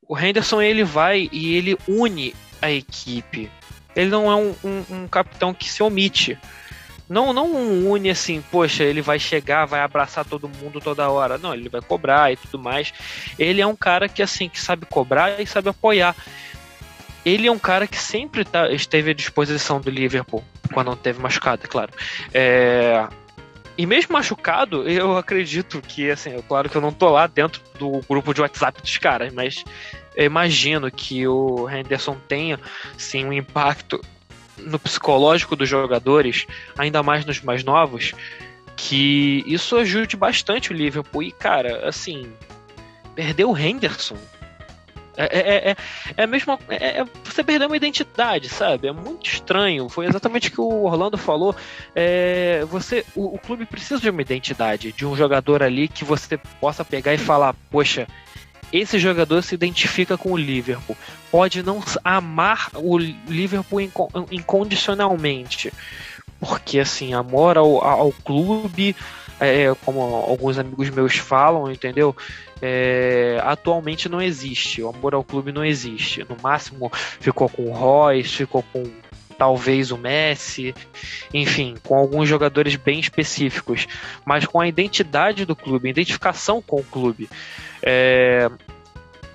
O 0.08 0.18
Henderson 0.18 0.62
ele 0.62 0.84
vai 0.84 1.30
e 1.32 1.56
ele 1.56 1.78
une 1.88 2.36
a 2.62 2.70
equipe. 2.70 3.50
Ele 3.96 4.10
não 4.10 4.30
é 4.30 4.36
um, 4.36 4.56
um, 4.64 4.86
um 4.90 5.08
capitão 5.08 5.54
que 5.54 5.70
se 5.70 5.82
omite. 5.82 6.38
Não, 7.08 7.32
não 7.34 7.52
une 7.92 8.10
assim, 8.10 8.42
poxa, 8.50 8.84
ele 8.84 9.02
vai 9.02 9.20
chegar, 9.20 9.66
vai 9.66 9.82
abraçar 9.82 10.26
todo 10.26 10.50
mundo 10.50 10.80
toda 10.80 11.10
hora. 11.10 11.38
Não, 11.38 11.54
ele 11.54 11.70
vai 11.70 11.82
cobrar 11.82 12.32
e 12.32 12.38
tudo 12.38 12.58
mais. 12.58 12.94
Ele 13.38 13.62
é 13.62 13.68
um 13.68 13.76
cara 13.76 14.10
que 14.10 14.22
assim, 14.22 14.50
que 14.50 14.60
sabe 14.60 14.86
cobrar 14.86 15.40
e 15.40 15.46
sabe 15.46 15.70
apoiar. 15.70 16.16
Ele 17.26 17.48
é 17.48 17.52
um 17.52 17.60
cara 17.60 17.88
que 17.88 17.98
sempre 17.98 18.44
tá, 18.44 18.72
esteve 18.72 19.12
à 19.12 19.14
disposição 19.14 19.80
do 19.80 19.90
Liverpool, 19.90 20.44
quando 20.74 20.88
não 20.88 20.96
teve 20.96 21.22
machucado, 21.22 21.64
é 21.64 21.68
claro. 21.68 21.92
É, 22.34 23.08
e 23.78 23.86
mesmo 23.86 24.14
machucado, 24.14 24.88
eu 24.88 25.18
acredito 25.18 25.82
que, 25.82 26.12
assim, 26.12 26.36
é 26.36 26.42
claro 26.42 26.70
que 26.70 26.76
eu 26.76 26.82
não 26.82 26.92
tô 26.92 27.10
lá 27.10 27.26
dentro 27.26 27.62
do 27.80 28.02
grupo 28.08 28.34
de 28.34 28.42
WhatsApp 28.42 28.82
dos 28.82 28.98
caras, 28.98 29.34
mas 29.34 29.64
eu 30.16 30.26
imagino 30.26 30.92
que 30.92 31.28
o 31.28 31.68
Henderson 31.70 32.18
tenha, 32.28 32.60
sim, 32.98 33.26
um 33.26 33.34
impacto 33.34 34.00
no 34.58 34.78
psicológico 34.78 35.56
dos 35.56 35.68
jogadores, 35.68 36.46
ainda 36.78 37.02
mais 37.02 37.26
nos 37.26 37.42
mais 37.42 37.64
novos, 37.64 38.14
que 38.76 39.44
isso 39.48 39.76
ajude 39.76 40.16
bastante 40.16 40.72
o 40.72 40.76
Liverpool. 40.76 41.24
E, 41.24 41.32
cara, 41.32 41.88
assim, 41.88 42.32
perder 43.16 43.46
o 43.46 43.58
Henderson. 43.58 44.18
É, 45.16 45.26
é, 45.26 45.72
é, 45.72 45.76
é 46.18 46.28
mesmo. 46.28 46.60
É, 46.70 47.02
é, 47.02 47.06
você 47.24 47.44
perdeu 47.44 47.68
uma 47.68 47.78
identidade, 47.78 48.50
sabe? 48.50 48.88
É 48.88 48.92
muito 48.92 49.30
estranho. 49.30 49.88
Foi 49.90 50.06
exatamente 50.06 50.50
o 50.50 50.52
que 50.52 50.62
o 50.62 50.84
Orlando 50.84 51.18
falou. 51.18 51.56
É, 51.96 52.66
você, 52.66 53.06
o, 53.16 53.36
o 53.36 53.40
clube 53.40 53.66
precisa 53.66 54.00
de 54.00 54.10
uma 54.10 54.22
identidade, 54.22 54.92
de 54.92 55.06
um 55.06 55.16
jogador 55.16 55.62
ali 55.62 55.88
que 55.88 56.04
você 56.04 56.38
possa 56.60 56.84
pegar 56.84 57.14
e 57.14 57.18
falar: 57.18 57.56
Poxa, 57.70 58.08
esse 58.72 58.98
jogador 58.98 59.44
se 59.44 59.54
identifica 59.54 60.18
com 60.18 60.32
o 60.32 60.38
Liverpool. 60.38 60.98
Pode 61.30 61.62
não 61.62 61.82
amar 62.04 62.70
o 62.74 62.98
Liverpool 62.98 63.82
incondicionalmente, 64.32 65.72
porque 66.40 66.80
assim, 66.80 67.14
amor 67.14 67.58
ao, 67.58 67.84
ao 67.84 68.12
clube, 68.12 68.96
é, 69.40 69.76
como 69.86 70.02
alguns 70.02 70.58
amigos 70.58 70.90
meus 70.90 71.18
falam, 71.18 71.72
entendeu? 71.72 72.16
É, 72.66 73.42
atualmente 73.44 74.08
não 74.08 74.22
existe. 74.22 74.82
O 74.82 74.88
amor 74.88 75.14
ao 75.14 75.22
clube 75.22 75.52
não 75.52 75.66
existe. 75.66 76.26
No 76.30 76.38
máximo 76.42 76.90
ficou 76.94 77.50
com 77.50 77.64
o 77.64 77.74
Royce, 77.74 78.30
ficou 78.30 78.64
com 78.64 78.90
talvez 79.38 79.92
o 79.92 79.98
Messi, 79.98 80.74
enfim, 81.34 81.76
com 81.84 81.98
alguns 81.98 82.30
jogadores 82.30 82.78
bem 82.78 83.02
específicos, 83.02 83.86
mas 84.24 84.46
com 84.46 84.62
a 84.62 84.68
identidade 84.68 85.44
do 85.44 85.58
clube, 85.58 85.90
identificação 85.90 86.62
com 86.62 86.78
o 86.78 86.84
clube. 86.86 87.30
É... 87.82 88.50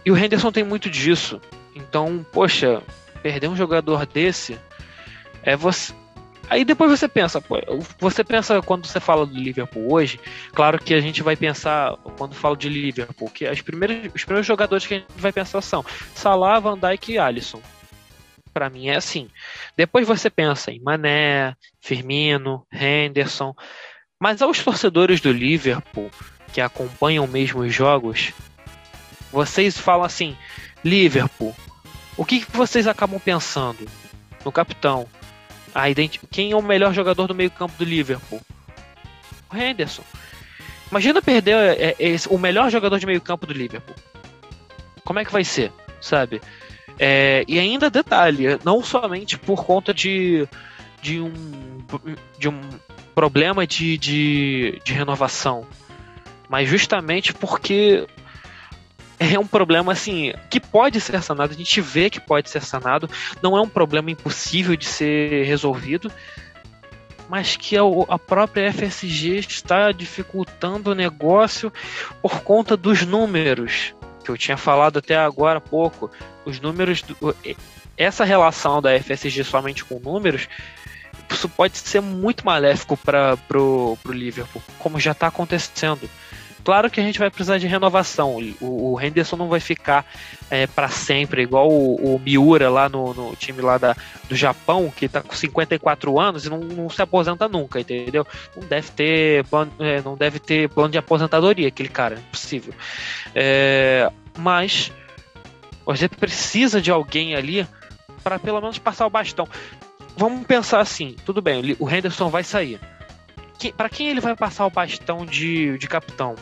E 0.07 0.11
o 0.11 0.17
Henderson 0.17 0.51
tem 0.51 0.65
muito 0.65 0.89
disso. 0.89 1.39
Então, 1.75 2.25
poxa, 2.33 2.83
perder 3.23 3.49
um 3.49 3.57
jogador 3.57 4.07
desse 4.07 4.59
é 5.43 5.55
você. 5.55 5.93
Aí 6.51 6.65
depois 6.65 6.91
você 6.91 7.07
pensa, 7.07 7.43
você 7.99 8.25
pensa 8.25 8.63
quando 8.63 8.87
você 8.87 8.99
fala 8.99 9.27
do 9.27 9.35
Liverpool 9.35 9.93
hoje, 9.93 10.19
claro 10.53 10.79
que 10.79 10.95
a 10.95 11.01
gente 11.01 11.23
vai 11.23 11.37
pensar 11.37 11.97
quando 12.17 12.35
fala 12.35 12.57
de 12.57 12.69
Liverpool, 12.69 13.31
que 13.31 13.47
as 13.47 13.61
primeiras, 13.61 14.11
os 14.15 14.25
primeiros 14.25 14.47
jogadores 14.47 14.87
que 14.87 14.95
a 14.95 14.99
gente 14.99 15.09
vai 15.17 15.33
pensar 15.33 15.61
são 15.61 15.85
Salah, 16.15 16.59
Van 16.59 16.79
Dijk 16.79 17.13
e 17.13 17.19
Alisson. 17.19 17.61
Para 18.53 18.71
mim 18.71 18.89
é 18.89 18.97
assim. 18.97 19.29
Depois 19.77 20.07
você 20.07 20.31
pensa 20.31 20.73
em 20.73 20.81
Mané, 20.81 21.55
Firmino, 21.81 22.67
Henderson, 22.73 23.55
mas 24.19 24.41
aos 24.41 24.63
torcedores 24.65 25.21
do 25.21 25.31
Liverpool 25.31 26.11
que 26.53 26.61
acompanham 26.63 27.27
mesmo 27.27 27.61
os 27.61 27.75
jogos, 27.75 28.33
vocês 29.31 29.77
falam 29.79 30.05
assim: 30.05 30.37
Liverpool, 30.83 31.55
o 32.17 32.25
que 32.25 32.45
vocês 32.51 32.87
acabam 32.87 33.21
pensando 33.21 33.87
no 34.45 34.51
capitão, 34.51 35.07
a 35.75 35.89
identi 35.89 36.21
quem 36.31 36.53
é 36.53 36.57
o 36.57 36.63
melhor 36.63 36.93
jogador 36.93 37.27
do 37.27 37.35
meio-campo 37.35 37.75
do 37.79 37.85
Liverpool? 37.85 38.41
O 39.53 39.57
Henderson. 39.57 40.03
Imagina 40.91 41.21
perder 41.21 41.55
é, 41.79 41.97
é, 41.99 42.17
o 42.31 42.39
melhor 42.39 42.71
jogador 42.71 42.99
de 42.99 43.07
meio-campo 43.07 43.47
do 43.47 43.53
Liverpool. 43.53 43.95
Como 45.05 45.19
é 45.19 45.25
que 45.25 45.33
vai 45.33 45.45
ser, 45.45 45.73
sabe? 46.01 46.41
É, 46.99 47.45
e 47.47 47.59
ainda 47.59 47.91
detalhe, 47.91 48.59
não 48.65 48.83
somente 48.83 49.39
por 49.39 49.65
conta 49.65 49.95
de, 49.95 50.49
de, 51.01 51.21
um, 51.21 51.33
de 52.39 52.49
um 52.49 52.61
problema 53.15 53.67
de, 53.67 53.97
de, 53.99 54.81
de 54.85 54.93
renovação, 54.93 55.67
mas 56.49 56.69
justamente 56.69 57.33
porque 57.33 58.07
é 59.19 59.39
um 59.39 59.47
problema 59.47 59.93
assim 59.93 60.33
que 60.49 60.61
pode 60.61 61.01
ser 61.01 61.23
sanado, 61.23 61.53
a 61.53 61.57
gente 61.57 61.81
vê 61.81 62.09
que 62.09 62.21
pode 62.21 62.49
ser 62.51 62.63
sanado, 62.63 63.11
não 63.43 63.57
é 63.57 63.61
um 63.61 63.69
problema 63.69 64.11
impossível 64.11 64.77
de 64.77 64.85
ser 64.85 65.45
resolvido, 65.45 66.11
mas 67.29 67.57
que 67.57 67.77
a, 67.77 68.19
própria 68.19 68.73
FSG 68.73 69.41
está 69.41 69.93
dificultando 69.93 70.93
o 70.93 70.95
negócio 70.95 71.73
por 72.23 72.41
conta 72.41 72.77
dos 72.77 73.03
números 73.03 73.95
que 74.29 74.31
eu 74.31 74.37
tinha 74.37 74.59
falado 74.59 74.99
até 74.99 75.17
agora 75.17 75.57
há 75.57 75.61
pouco. 75.61 76.11
Os 76.45 76.61
números, 76.61 77.01
do, 77.01 77.17
essa 77.97 78.25
relação 78.25 78.83
da 78.83 78.91
FSG 79.01 79.43
somente 79.43 79.85
com 79.85 79.99
números, 79.99 80.47
isso 81.31 81.49
pode 81.49 81.79
ser 81.79 82.03
muito 82.03 82.45
maléfico 82.45 82.95
para 82.95 83.39
pro 83.39 83.99
Liverpool, 84.07 84.63
como 84.79 85.01
já 85.01 85.13
está 85.13 85.29
acontecendo. 85.29 86.09
Claro 86.69 86.91
que 86.91 87.01
a 87.01 87.03
gente 87.03 87.19
vai 87.19 87.31
precisar 87.31 87.57
de 87.57 87.67
renovação. 87.67 88.37
O, 88.61 88.93
o 88.93 89.01
Henderson 89.01 89.37
não 89.37 89.49
vai 89.49 89.59
ficar 89.59 90.05
é, 90.51 90.67
para 90.67 90.91
sempre, 90.91 91.41
igual 91.41 91.67
o, 91.67 92.15
o, 92.15 92.19
Miura 92.19 92.69
lá 92.69 92.91
no, 92.91 93.15
no 93.15 93.35
time 93.35 93.63
lá 93.63 93.79
da, 93.79 93.97
do 94.29 94.37
Japão, 94.37 94.93
que 94.95 95.07
está 95.07 95.23
com 95.23 95.35
54 95.35 96.21
anos 96.21 96.45
e 96.45 96.51
não, 96.51 96.59
não, 96.59 96.91
se 96.91 97.01
aposenta 97.01 97.49
nunca, 97.49 97.81
entendeu? 97.81 98.27
Não 98.55 98.69
deve 98.69 98.91
ter 98.91 99.47
plano, 99.47 99.73
é, 99.79 100.03
não 100.03 100.15
deve 100.15 100.39
ter 100.39 100.69
plano 100.69 100.91
de 100.91 100.99
aposentadoria, 100.99 101.69
aquele 101.69 101.89
cara, 101.89 102.17
impossível. 102.17 102.75
É, 103.35 104.13
mas 104.37 104.93
você 105.87 106.07
precisa 106.07 106.83
de 106.83 106.91
alguém 106.91 107.35
ali 107.35 107.67
para 108.23 108.39
pelo 108.39 108.61
menos 108.61 108.79
passar 108.79 109.07
o 109.07 109.11
bastão. 109.11 109.49
Vamos 110.19 110.47
pensar 110.47 110.81
assim, 110.81 111.17
tudo 111.25 111.41
bem, 111.41 111.75
o 111.79 111.89
Henderson 111.89 112.29
vai 112.29 112.45
sair. 112.45 112.79
Que, 113.59 113.73
para 113.73 113.89
quem 113.89 114.09
ele 114.09 114.21
vai 114.21 114.37
passar 114.37 114.67
o 114.67 114.71
bastão 114.71 115.25
de, 115.25 115.79
de 115.79 115.89
capitão? 115.89 116.37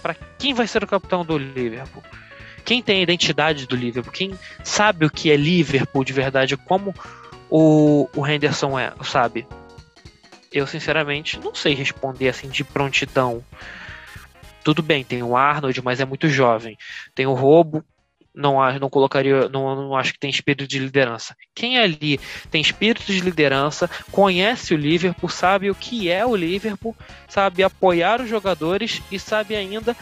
Para 0.00 0.14
quem 0.38 0.54
vai 0.54 0.66
ser 0.66 0.82
o 0.82 0.86
capitão 0.86 1.24
do 1.24 1.38
Liverpool. 1.38 2.02
Quem 2.64 2.82
tem 2.82 2.98
a 2.98 3.02
identidade 3.02 3.66
do 3.66 3.76
Liverpool, 3.76 4.12
quem 4.12 4.38
sabe 4.62 5.06
o 5.06 5.10
que 5.10 5.30
é 5.30 5.36
Liverpool 5.36 6.04
de 6.04 6.12
verdade, 6.12 6.56
como 6.56 6.94
o, 7.48 8.08
o 8.14 8.26
Henderson 8.26 8.78
é, 8.78 8.92
sabe? 9.02 9.46
Eu 10.52 10.66
sinceramente 10.66 11.38
não 11.38 11.54
sei 11.54 11.74
responder 11.74 12.28
assim 12.28 12.48
de 12.48 12.64
prontidão. 12.64 13.44
Tudo 14.62 14.82
bem, 14.82 15.02
tem 15.02 15.22
o 15.22 15.36
Arnold, 15.36 15.80
mas 15.82 16.00
é 16.00 16.04
muito 16.04 16.28
jovem. 16.28 16.76
Tem 17.14 17.26
o 17.26 17.34
Robo, 17.34 17.84
não, 18.34 18.56
não 18.78 18.88
colocaria, 18.88 19.48
não, 19.48 19.74
não 19.74 19.96
acho 19.96 20.12
que 20.12 20.18
tem 20.18 20.30
espírito 20.30 20.66
de 20.66 20.78
liderança. 20.78 21.36
Quem 21.54 21.78
ali 21.78 22.18
tem 22.50 22.60
espírito 22.60 23.04
de 23.04 23.20
liderança, 23.20 23.90
conhece 24.10 24.72
o 24.72 24.76
Liverpool, 24.76 25.28
sabe 25.28 25.70
o 25.70 25.74
que 25.74 26.10
é 26.10 26.24
o 26.24 26.36
Liverpool, 26.36 26.96
sabe 27.28 27.62
apoiar 27.62 28.20
os 28.20 28.28
jogadores 28.28 29.02
e 29.10 29.18
sabe 29.18 29.56
ainda 29.56 29.96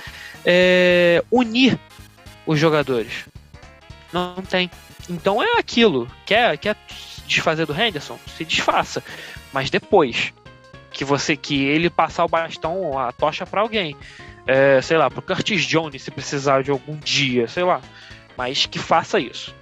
é, 0.45 1.23
unir 1.31 1.79
os 2.47 2.59
jogadores. 2.59 3.25
Não 4.13 4.37
tem. 4.37 4.71
Então 5.09 5.43
é 5.43 5.59
aquilo. 5.59 6.09
Quer, 6.27 6.57
quer 6.59 6.77
desfazer 7.27 7.67
do 7.67 7.79
Henderson? 7.79 8.19
Se 8.37 8.45
desfaça. 8.45 9.03
Mas 9.53 9.71
depois 9.71 10.33
que 10.91 11.05
você 11.05 11.37
que 11.37 11.65
ele 11.65 11.89
passar 11.89 12.25
o 12.25 12.29
bastão, 12.29 12.99
a 12.99 13.13
tocha 13.13 13.47
para 13.47 13.61
alguém. 13.61 13.97
É, 14.47 14.81
sei 14.81 14.97
lá, 14.97 15.11
pro 15.11 15.21
Curtis 15.21 15.63
Jones 15.67 16.03
se 16.03 16.11
precisar 16.11 16.63
de 16.63 16.71
algum 16.71 16.97
dia, 16.97 17.47
sei 17.47 17.63
lá 17.65 17.83
mas 18.39 18.67
que 18.67 18.79
faça 18.79 19.19
isso. 19.19 19.53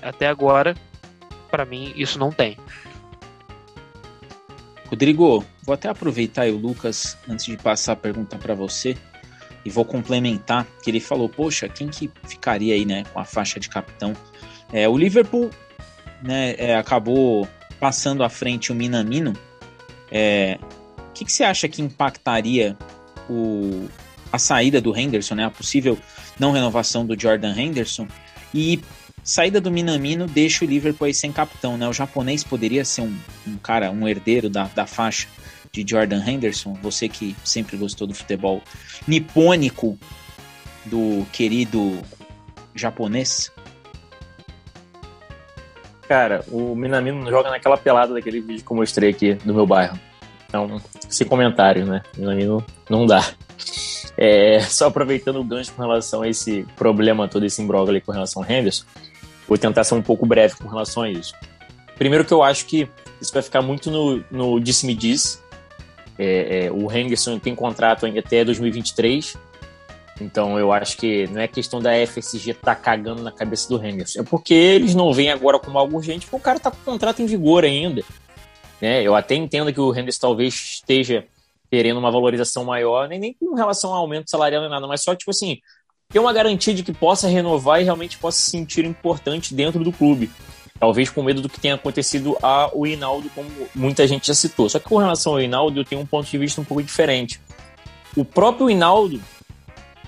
Até 0.00 0.28
agora, 0.28 0.76
para 1.50 1.64
mim, 1.64 1.92
isso 1.96 2.16
não 2.16 2.30
tem. 2.30 2.56
Rodrigo, 4.86 5.44
vou 5.64 5.74
até 5.74 5.88
aproveitar 5.88 6.46
o 6.46 6.56
Lucas 6.56 7.18
antes 7.28 7.46
de 7.46 7.56
passar 7.56 7.92
a 7.92 7.96
pergunta 7.96 8.38
para 8.38 8.54
você 8.54 8.96
e 9.64 9.70
vou 9.70 9.84
complementar 9.84 10.64
que 10.82 10.90
ele 10.90 11.00
falou, 11.00 11.28
poxa, 11.28 11.68
quem 11.68 11.88
que 11.88 12.08
ficaria 12.24 12.74
aí, 12.74 12.84
né, 12.84 13.02
com 13.12 13.18
a 13.18 13.24
faixa 13.24 13.58
de 13.58 13.68
capitão? 13.68 14.14
É, 14.72 14.88
o 14.88 14.96
Liverpool, 14.96 15.50
né, 16.22 16.54
é, 16.56 16.76
acabou 16.76 17.48
passando 17.80 18.22
à 18.22 18.28
frente 18.28 18.70
o 18.70 18.74
Minamino. 18.76 19.32
É, 20.10 20.56
o 20.98 21.12
que, 21.12 21.24
que 21.24 21.32
você 21.32 21.42
acha 21.42 21.68
que 21.68 21.82
impactaria 21.82 22.76
o, 23.28 23.88
a 24.32 24.38
saída 24.38 24.80
do 24.80 24.96
Henderson, 24.96 25.34
né, 25.34 25.44
a 25.44 25.50
possível 25.50 25.98
não 26.40 26.50
renovação 26.52 27.04
do 27.04 27.20
Jordan 27.20 27.54
Henderson. 27.54 28.08
E 28.52 28.80
saída 29.22 29.60
do 29.60 29.70
Minamino 29.70 30.26
deixa 30.26 30.64
o 30.64 30.68
Liverpool 30.68 31.06
aí 31.06 31.14
sem 31.14 31.30
capitão, 31.30 31.76
né? 31.76 31.86
O 31.86 31.92
japonês 31.92 32.42
poderia 32.42 32.84
ser 32.84 33.02
um, 33.02 33.16
um 33.46 33.56
cara, 33.58 33.90
um 33.90 34.08
herdeiro 34.08 34.48
da, 34.48 34.64
da 34.74 34.86
faixa 34.86 35.28
de 35.70 35.84
Jordan 35.86 36.24
Henderson. 36.26 36.72
Você 36.82 37.08
que 37.08 37.36
sempre 37.44 37.76
gostou 37.76 38.06
do 38.06 38.14
futebol 38.14 38.62
nipônico 39.06 39.98
do 40.86 41.26
querido 41.30 42.00
japonês. 42.74 43.52
Cara, 46.08 46.44
o 46.48 46.74
Minamino 46.74 47.30
joga 47.30 47.50
naquela 47.50 47.76
pelada 47.76 48.14
daquele 48.14 48.40
vídeo 48.40 48.64
que 48.64 48.72
eu 48.72 48.76
mostrei 48.76 49.10
aqui 49.10 49.34
do 49.34 49.54
meu 49.54 49.66
bairro. 49.66 49.96
Então, 50.48 50.82
sem 51.08 51.26
comentário, 51.26 51.86
né? 51.86 52.02
Minamino 52.16 52.64
não 52.88 53.06
dá. 53.06 53.24
É, 54.20 54.60
só 54.68 54.88
aproveitando 54.88 55.40
o 55.40 55.44
gancho 55.44 55.72
com 55.72 55.80
relação 55.80 56.20
a 56.20 56.28
esse 56.28 56.66
problema 56.76 57.26
todo, 57.26 57.46
esse 57.46 57.62
imbróglio 57.62 58.02
com 58.02 58.12
relação 58.12 58.42
ao 58.42 58.50
Henderson, 58.50 58.84
vou 59.48 59.56
tentar 59.56 59.82
ser 59.82 59.94
um 59.94 60.02
pouco 60.02 60.26
breve 60.26 60.54
com 60.56 60.68
relação 60.68 61.02
a 61.02 61.10
isso. 61.10 61.34
Primeiro 61.96 62.24
que 62.24 62.32
eu 62.32 62.42
acho 62.42 62.66
que 62.66 62.86
isso 63.20 63.32
vai 63.32 63.42
ficar 63.42 63.62
muito 63.62 63.90
no, 63.90 64.22
no 64.30 64.60
disse-me-diz. 64.60 65.42
É, 66.18 66.66
é, 66.66 66.70
o 66.70 66.92
Henderson 66.92 67.38
tem 67.38 67.54
contrato 67.54 68.04
até 68.04 68.44
2023, 68.44 69.38
então 70.20 70.58
eu 70.58 70.70
acho 70.70 70.98
que 70.98 71.26
não 71.28 71.40
é 71.40 71.48
questão 71.48 71.80
da 71.80 71.92
FSG 72.06 72.50
estar 72.50 72.74
tá 72.74 72.76
cagando 72.76 73.22
na 73.22 73.32
cabeça 73.32 73.66
do 73.70 73.82
Henderson, 73.82 74.20
é 74.20 74.22
porque 74.22 74.52
eles 74.52 74.94
não 74.94 75.14
veem 75.14 75.30
agora 75.30 75.58
como 75.58 75.78
algo 75.78 75.96
urgente, 75.96 76.26
porque 76.26 76.36
o 76.36 76.40
cara 76.40 76.58
está 76.58 76.70
com 76.70 76.76
contrato 76.84 77.22
em 77.22 77.26
vigor 77.26 77.64
ainda. 77.64 78.02
Né? 78.82 79.02
Eu 79.02 79.14
até 79.14 79.34
entendo 79.34 79.72
que 79.72 79.80
o 79.80 79.94
Henderson 79.94 80.20
talvez 80.20 80.54
esteja 80.54 81.24
querendo 81.70 81.98
uma 81.98 82.10
valorização 82.10 82.64
maior, 82.64 83.08
nem, 83.08 83.18
nem 83.18 83.34
com 83.34 83.54
relação 83.54 83.92
ao 83.92 84.00
aumento 84.00 84.30
salarial 84.30 84.62
nem 84.62 84.70
nada, 84.70 84.86
mas 84.86 85.02
só, 85.02 85.14
tipo 85.14 85.30
assim, 85.30 85.58
ter 86.08 86.18
uma 86.18 86.32
garantia 86.32 86.74
de 86.74 86.82
que 86.82 86.92
possa 86.92 87.28
renovar 87.28 87.80
e 87.80 87.84
realmente 87.84 88.18
possa 88.18 88.38
se 88.38 88.50
sentir 88.50 88.84
importante 88.84 89.54
dentro 89.54 89.84
do 89.84 89.92
clube. 89.92 90.30
Talvez 90.78 91.10
com 91.10 91.22
medo 91.22 91.42
do 91.42 91.48
que 91.48 91.60
tenha 91.60 91.74
acontecido 91.74 92.36
ao 92.42 92.86
Hinaldo, 92.86 93.28
como 93.34 93.48
muita 93.74 94.08
gente 94.08 94.26
já 94.26 94.34
citou. 94.34 94.68
Só 94.68 94.78
que 94.78 94.88
com 94.88 94.96
relação 94.96 95.34
ao 95.34 95.40
Hinaldo, 95.40 95.78
eu 95.78 95.84
tenho 95.84 96.00
um 96.00 96.06
ponto 96.06 96.28
de 96.28 96.38
vista 96.38 96.60
um 96.60 96.64
pouco 96.64 96.82
diferente. 96.82 97.38
O 98.16 98.24
próprio 98.24 98.70
Hinaldo 98.70 99.20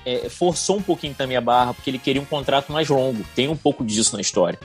é, 0.04 0.28
forçou 0.28 0.78
um 0.78 0.82
pouquinho 0.82 1.14
também 1.14 1.36
a 1.36 1.40
barra, 1.42 1.74
porque 1.74 1.90
ele 1.90 1.98
queria 1.98 2.22
um 2.22 2.24
contrato 2.24 2.72
mais 2.72 2.88
longo. 2.88 3.22
Tem 3.34 3.48
um 3.48 3.56
pouco 3.56 3.84
disso 3.84 4.16
na 4.16 4.22
história. 4.22 4.58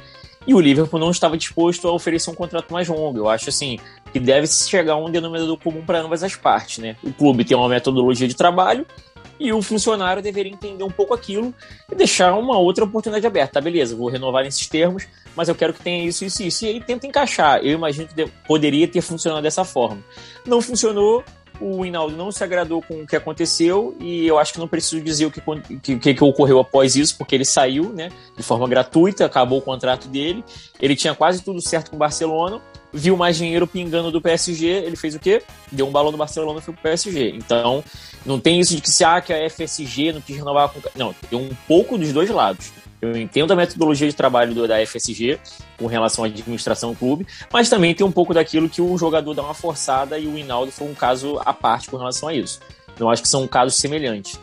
E 0.47 0.55
o 0.55 0.59
Liverpool 0.59 0.99
não 0.99 1.11
estava 1.11 1.37
disposto 1.37 1.87
a 1.87 1.91
oferecer 1.91 2.29
um 2.29 2.33
contrato 2.33 2.71
mais 2.71 2.87
longo. 2.87 3.17
Eu 3.17 3.29
acho 3.29 3.49
assim 3.49 3.77
que 4.13 4.19
deve 4.19 4.47
chegar 4.47 4.93
a 4.93 4.97
um 4.97 5.11
denominador 5.11 5.57
comum 5.57 5.83
para 5.85 5.99
ambas 5.99 6.23
as 6.23 6.35
partes, 6.35 6.77
né? 6.77 6.95
O 7.03 7.11
clube 7.11 7.43
tem 7.43 7.57
uma 7.57 7.67
metodologia 7.67 8.27
de 8.27 8.33
trabalho 8.33 8.85
e 9.39 9.51
o 9.51 9.61
funcionário 9.61 10.23
deveria 10.23 10.51
entender 10.51 10.83
um 10.83 10.89
pouco 10.89 11.13
aquilo 11.13 11.53
e 11.91 11.95
deixar 11.95 12.33
uma 12.33 12.57
outra 12.57 12.85
oportunidade 12.85 13.27
aberta. 13.27 13.53
Tá, 13.53 13.61
beleza, 13.61 13.95
vou 13.95 14.09
renovar 14.09 14.43
nesses 14.43 14.67
termos, 14.67 15.07
mas 15.35 15.49
eu 15.49 15.55
quero 15.55 15.73
que 15.73 15.81
tenha 15.81 16.05
isso, 16.05 16.23
isso, 16.25 16.41
isso. 16.41 16.65
E 16.65 16.69
aí 16.69 16.81
tenta 16.81 17.05
encaixar. 17.05 17.59
Eu 17.59 17.73
imagino 17.73 18.07
que 18.07 18.25
poderia 18.47 18.87
ter 18.87 19.01
funcionado 19.01 19.43
dessa 19.43 19.65
forma. 19.65 20.01
Não 20.45 20.61
funcionou, 20.61 21.23
o 21.59 21.85
Hinaldo 21.85 22.15
não 22.15 22.31
se 22.31 22.43
agradou 22.43 22.81
com 22.81 23.01
o 23.01 23.07
que 23.07 23.15
aconteceu 23.15 23.95
e 23.99 24.25
eu 24.25 24.37
acho 24.37 24.53
que 24.53 24.59
não 24.59 24.67
preciso 24.67 25.01
dizer 25.01 25.25
o 25.25 25.31
que, 25.31 25.41
que, 25.97 26.13
que, 26.13 26.23
ocorreu 26.23 26.59
após 26.59 26.95
isso, 26.95 27.17
porque 27.17 27.35
ele 27.35 27.45
saiu 27.45 27.91
né, 27.93 28.09
de 28.35 28.43
forma 28.43 28.67
gratuita, 28.67 29.25
acabou 29.25 29.59
o 29.59 29.61
contrato 29.61 30.07
dele. 30.07 30.43
Ele 30.79 30.95
tinha 30.95 31.15
quase 31.15 31.43
tudo 31.43 31.61
certo 31.61 31.89
com 31.89 31.95
o 31.95 31.99
Barcelona, 31.99 32.61
viu 32.91 33.17
mais 33.17 33.37
dinheiro 33.37 33.67
pingando 33.67 34.11
do 34.11 34.21
PSG, 34.21 34.65
ele 34.65 34.95
fez 34.95 35.15
o 35.15 35.19
quê? 35.19 35.41
Deu 35.71 35.87
um 35.87 35.91
balão 35.91 36.11
do 36.11 36.17
Barcelona 36.17 36.59
e 36.59 36.61
foi 36.61 36.73
pro 36.73 36.83
PSG. 36.83 37.31
Então, 37.35 37.83
não 38.25 38.39
tem 38.39 38.59
isso 38.59 38.75
de 38.75 38.81
que 38.81 38.89
se 38.89 39.03
ah, 39.03 39.21
que 39.21 39.33
a 39.33 39.49
FSG 39.49 40.13
não 40.13 40.21
quis 40.21 40.35
renovar 40.35 40.69
com. 40.69 40.81
Não, 40.95 41.13
tem 41.29 41.39
um 41.39 41.49
pouco 41.67 41.97
dos 41.97 42.11
dois 42.11 42.29
lados. 42.29 42.71
Eu 43.01 43.15
entendo 43.15 43.51
a 43.51 43.55
metodologia 43.55 44.07
de 44.07 44.15
trabalho 44.15 44.53
do, 44.53 44.67
da 44.67 44.83
FSG 44.85 45.39
com 45.77 45.85
relação 45.85 46.23
à 46.23 46.27
administração 46.27 46.91
do 46.91 46.97
clube, 46.97 47.27
mas 47.51 47.69
também 47.69 47.93
tem 47.93 48.05
um 48.05 48.11
pouco 48.11 48.33
daquilo 48.33 48.67
que 48.67 48.81
o 48.81 48.97
jogador 48.97 49.33
dá 49.33 49.43
uma 49.43 49.53
forçada 49.53 50.17
e 50.17 50.27
o 50.27 50.37
Hinaldo 50.37 50.71
foi 50.71 50.87
um 50.87 50.95
caso 50.95 51.39
à 51.45 51.53
parte 51.53 51.89
com 51.89 51.97
relação 51.97 52.29
a 52.29 52.33
isso. 52.33 52.59
Eu 52.99 53.09
acho 53.09 53.21
que 53.21 53.27
são 53.27 53.47
casos 53.47 53.77
semelhantes. 53.77 54.39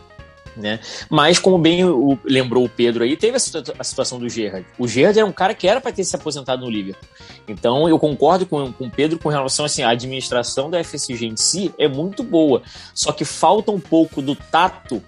Né? 0.55 0.79
Mas, 1.09 1.37
como 1.37 1.57
bem 1.57 1.83
o, 1.83 2.17
lembrou 2.23 2.63
o 2.63 2.69
Pedro 2.69 3.03
aí, 3.03 3.17
teve 3.17 3.35
a, 3.35 3.41
a, 3.77 3.83
situação 3.83 4.17
do 4.17 4.29
Gerrard. 4.29 4.65
O 4.77 4.87
Gerrard 4.87 5.19
era 5.19 5.27
um 5.27 5.31
cara 5.31 5.53
que 5.53 5.67
era 5.67 5.81
para 5.81 5.91
ter 5.91 6.05
se 6.05 6.15
aposentado 6.15 6.63
no 6.63 6.71
Liverpool. 6.71 7.09
Então, 7.45 7.89
eu 7.89 7.99
concordo 7.99 8.45
com, 8.45 8.71
com 8.71 8.85
o 8.85 8.89
Pedro 8.89 9.19
com 9.19 9.27
relação 9.27 9.65
assim, 9.65 9.83
à 9.83 9.89
administração 9.89 10.69
da 10.69 10.81
FSG 10.81 11.25
em 11.25 11.35
si 11.35 11.73
é 11.77 11.89
muito 11.89 12.23
boa. 12.23 12.61
Só 12.93 13.11
que 13.11 13.25
falta 13.25 13.69
um 13.69 13.79
pouco 13.79 14.21
do 14.21 14.33
tato 14.33 15.03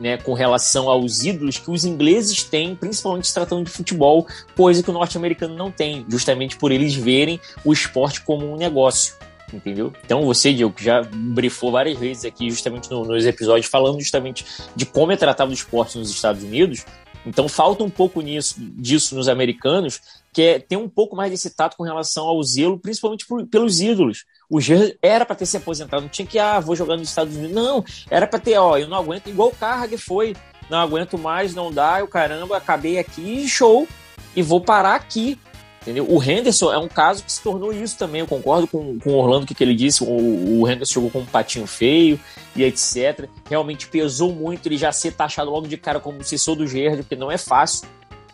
né, 0.00 0.16
com 0.16 0.32
relação 0.32 0.88
aos 0.88 1.24
ídolos 1.24 1.58
que 1.58 1.70
os 1.70 1.84
ingleses 1.84 2.44
têm, 2.44 2.74
principalmente 2.74 3.28
se 3.28 3.34
tratando 3.34 3.64
de 3.64 3.70
futebol, 3.70 4.26
coisa 4.56 4.82
que 4.82 4.90
o 4.90 4.92
norte-americano 4.92 5.54
não 5.54 5.70
tem, 5.70 6.04
justamente 6.08 6.56
por 6.56 6.72
eles 6.72 6.94
verem 6.94 7.40
o 7.64 7.72
esporte 7.72 8.20
como 8.22 8.50
um 8.50 8.56
negócio. 8.56 9.14
Entendeu? 9.52 9.92
Então 10.04 10.26
você, 10.26 10.52
Diego, 10.52 10.72
que 10.72 10.84
já 10.84 11.02
brifou 11.02 11.72
várias 11.72 11.98
vezes 11.98 12.24
aqui, 12.24 12.50
justamente 12.50 12.90
no, 12.90 13.04
nos 13.04 13.24
episódios, 13.24 13.66
falando 13.66 13.98
justamente 13.98 14.44
de 14.76 14.84
como 14.84 15.10
é 15.10 15.16
tratado 15.16 15.50
o 15.50 15.54
esporte 15.54 15.96
nos 15.96 16.10
Estados 16.10 16.42
Unidos, 16.42 16.84
então 17.24 17.48
falta 17.48 17.82
um 17.82 17.90
pouco 17.90 18.20
nisso, 18.20 18.54
disso 18.58 19.14
nos 19.14 19.28
americanos, 19.28 20.00
que 20.32 20.42
é 20.42 20.58
ter 20.58 20.76
um 20.76 20.88
pouco 20.88 21.16
mais 21.16 21.30
desse 21.30 21.50
tato 21.50 21.76
com 21.76 21.82
relação 21.82 22.26
ao 22.26 22.42
zelo, 22.42 22.78
principalmente 22.78 23.26
por, 23.26 23.46
pelos 23.46 23.80
ídolos. 23.80 24.24
O 24.50 24.60
Gerrard 24.60 24.98
era 25.02 25.26
para 25.26 25.36
ter 25.36 25.46
se 25.46 25.56
aposentado, 25.56 26.02
não 26.02 26.08
tinha 26.08 26.26
que, 26.26 26.38
ah, 26.38 26.58
vou 26.58 26.74
jogar 26.74 26.96
nos 26.96 27.08
Estados 27.08 27.36
Unidos. 27.36 27.54
Não, 27.54 27.84
era 28.10 28.26
para 28.26 28.38
ter, 28.38 28.56
ó, 28.56 28.78
eu 28.78 28.88
não 28.88 28.96
aguento, 28.96 29.28
igual 29.28 29.48
o 29.48 29.54
Carrag 29.54 29.96
foi, 29.98 30.34
não 30.70 30.78
aguento 30.78 31.18
mais, 31.18 31.54
não 31.54 31.70
dá, 31.70 32.00
eu 32.00 32.08
caramba, 32.08 32.56
acabei 32.56 32.98
aqui, 32.98 33.46
show, 33.46 33.86
e 34.34 34.42
vou 34.42 34.60
parar 34.60 34.94
aqui. 34.94 35.38
Entendeu? 35.82 36.06
O 36.10 36.22
Henderson 36.22 36.72
é 36.72 36.76
um 36.76 36.88
caso 36.88 37.24
que 37.24 37.32
se 37.32 37.40
tornou 37.40 37.72
isso 37.72 37.96
também. 37.96 38.20
Eu 38.20 38.26
concordo 38.26 38.66
com, 38.66 38.98
com 38.98 39.10
o 39.10 39.14
Orlando 39.14 39.46
que, 39.46 39.54
que 39.54 39.64
ele 39.64 39.74
disse. 39.74 40.04
O, 40.04 40.60
o 40.60 40.68
Henderson 40.68 40.94
jogou 40.94 41.10
com 41.10 41.20
um 41.20 41.24
patinho 41.24 41.66
feio 41.66 42.20
e 42.54 42.62
etc. 42.62 43.26
Realmente 43.48 43.86
pesou 43.86 44.34
muito 44.34 44.66
ele 44.66 44.76
já 44.76 44.92
ser 44.92 45.12
taxado 45.12 45.50
logo 45.50 45.66
de 45.66 45.78
cara 45.78 45.98
como 45.98 46.22
sucessor 46.22 46.56
do 46.56 46.66
Gerrard, 46.66 47.04
porque 47.04 47.16
não 47.16 47.30
é 47.30 47.38
fácil. 47.38 47.88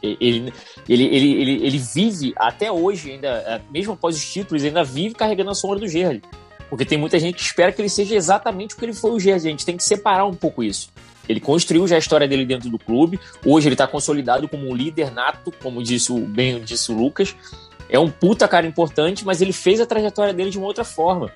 Ele, 0.04 0.52
ele, 0.88 1.04
ele, 1.04 1.34
ele, 1.40 1.66
ele 1.66 1.78
vive 1.78 2.34
até 2.36 2.70
hoje, 2.70 3.12
ainda, 3.12 3.28
é, 3.28 3.60
mesmo 3.70 3.94
após 3.94 4.16
os 4.16 4.24
títulos, 4.24 4.62
ainda 4.62 4.84
vive 4.84 5.14
carregando 5.14 5.50
a 5.50 5.54
sombra 5.54 5.78
do 5.78 5.88
Gerrard. 5.88 6.22
Porque 6.68 6.84
tem 6.84 6.98
muita 6.98 7.18
gente 7.18 7.36
que 7.36 7.42
espera 7.42 7.72
que 7.72 7.80
ele 7.80 7.88
seja 7.88 8.14
exatamente 8.14 8.74
o 8.74 8.78
que 8.78 8.84
ele 8.84 8.92
foi 8.92 9.12
o 9.12 9.20
Gerrard. 9.20 9.46
A 9.46 9.50
gente 9.50 9.64
tem 9.64 9.76
que 9.76 9.84
separar 9.84 10.26
um 10.26 10.34
pouco 10.34 10.62
isso. 10.62 10.90
Ele 11.28 11.40
construiu 11.40 11.86
já 11.86 11.96
a 11.96 11.98
história 11.98 12.28
dele 12.28 12.44
dentro 12.44 12.68
do 12.68 12.78
clube. 12.78 13.18
Hoje 13.44 13.68
ele 13.68 13.74
está 13.74 13.86
consolidado 13.86 14.48
como 14.48 14.68
um 14.68 14.74
líder 14.74 15.10
nato, 15.10 15.52
como 15.62 15.82
disse 15.82 16.12
o, 16.12 16.18
bem 16.18 16.60
disse 16.60 16.92
o 16.92 16.96
Lucas. 16.96 17.34
É 17.88 17.98
um 17.98 18.10
puta 18.10 18.48
cara 18.48 18.66
importante, 18.66 19.24
mas 19.24 19.40
ele 19.40 19.52
fez 19.52 19.80
a 19.80 19.86
trajetória 19.86 20.34
dele 20.34 20.50
de 20.50 20.58
uma 20.58 20.66
outra 20.66 20.84
forma. 20.84 21.30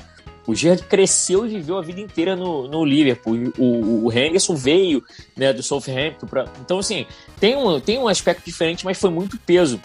O 0.49 0.55
Gerrard 0.55 0.83
cresceu 0.85 1.45
e 1.45 1.51
viveu 1.51 1.77
a 1.77 1.83
vida 1.83 2.01
inteira 2.01 2.35
no, 2.35 2.67
no 2.67 2.83
Liverpool. 2.83 3.53
O, 3.59 4.07
o 4.07 4.11
Henderson 4.11 4.57
veio 4.57 5.05
né, 5.37 5.53
do 5.53 5.63
Southampton. 5.63 6.27
Pra... 6.27 6.47
Então, 6.63 6.79
assim, 6.79 7.05
tem 7.39 7.55
um, 7.55 7.79
tem 7.79 7.99
um 7.99 8.09
aspecto 8.09 8.47
diferente, 8.47 8.83
mas 8.83 8.99
foi 8.99 9.11
muito 9.11 9.39
peso. 9.41 9.79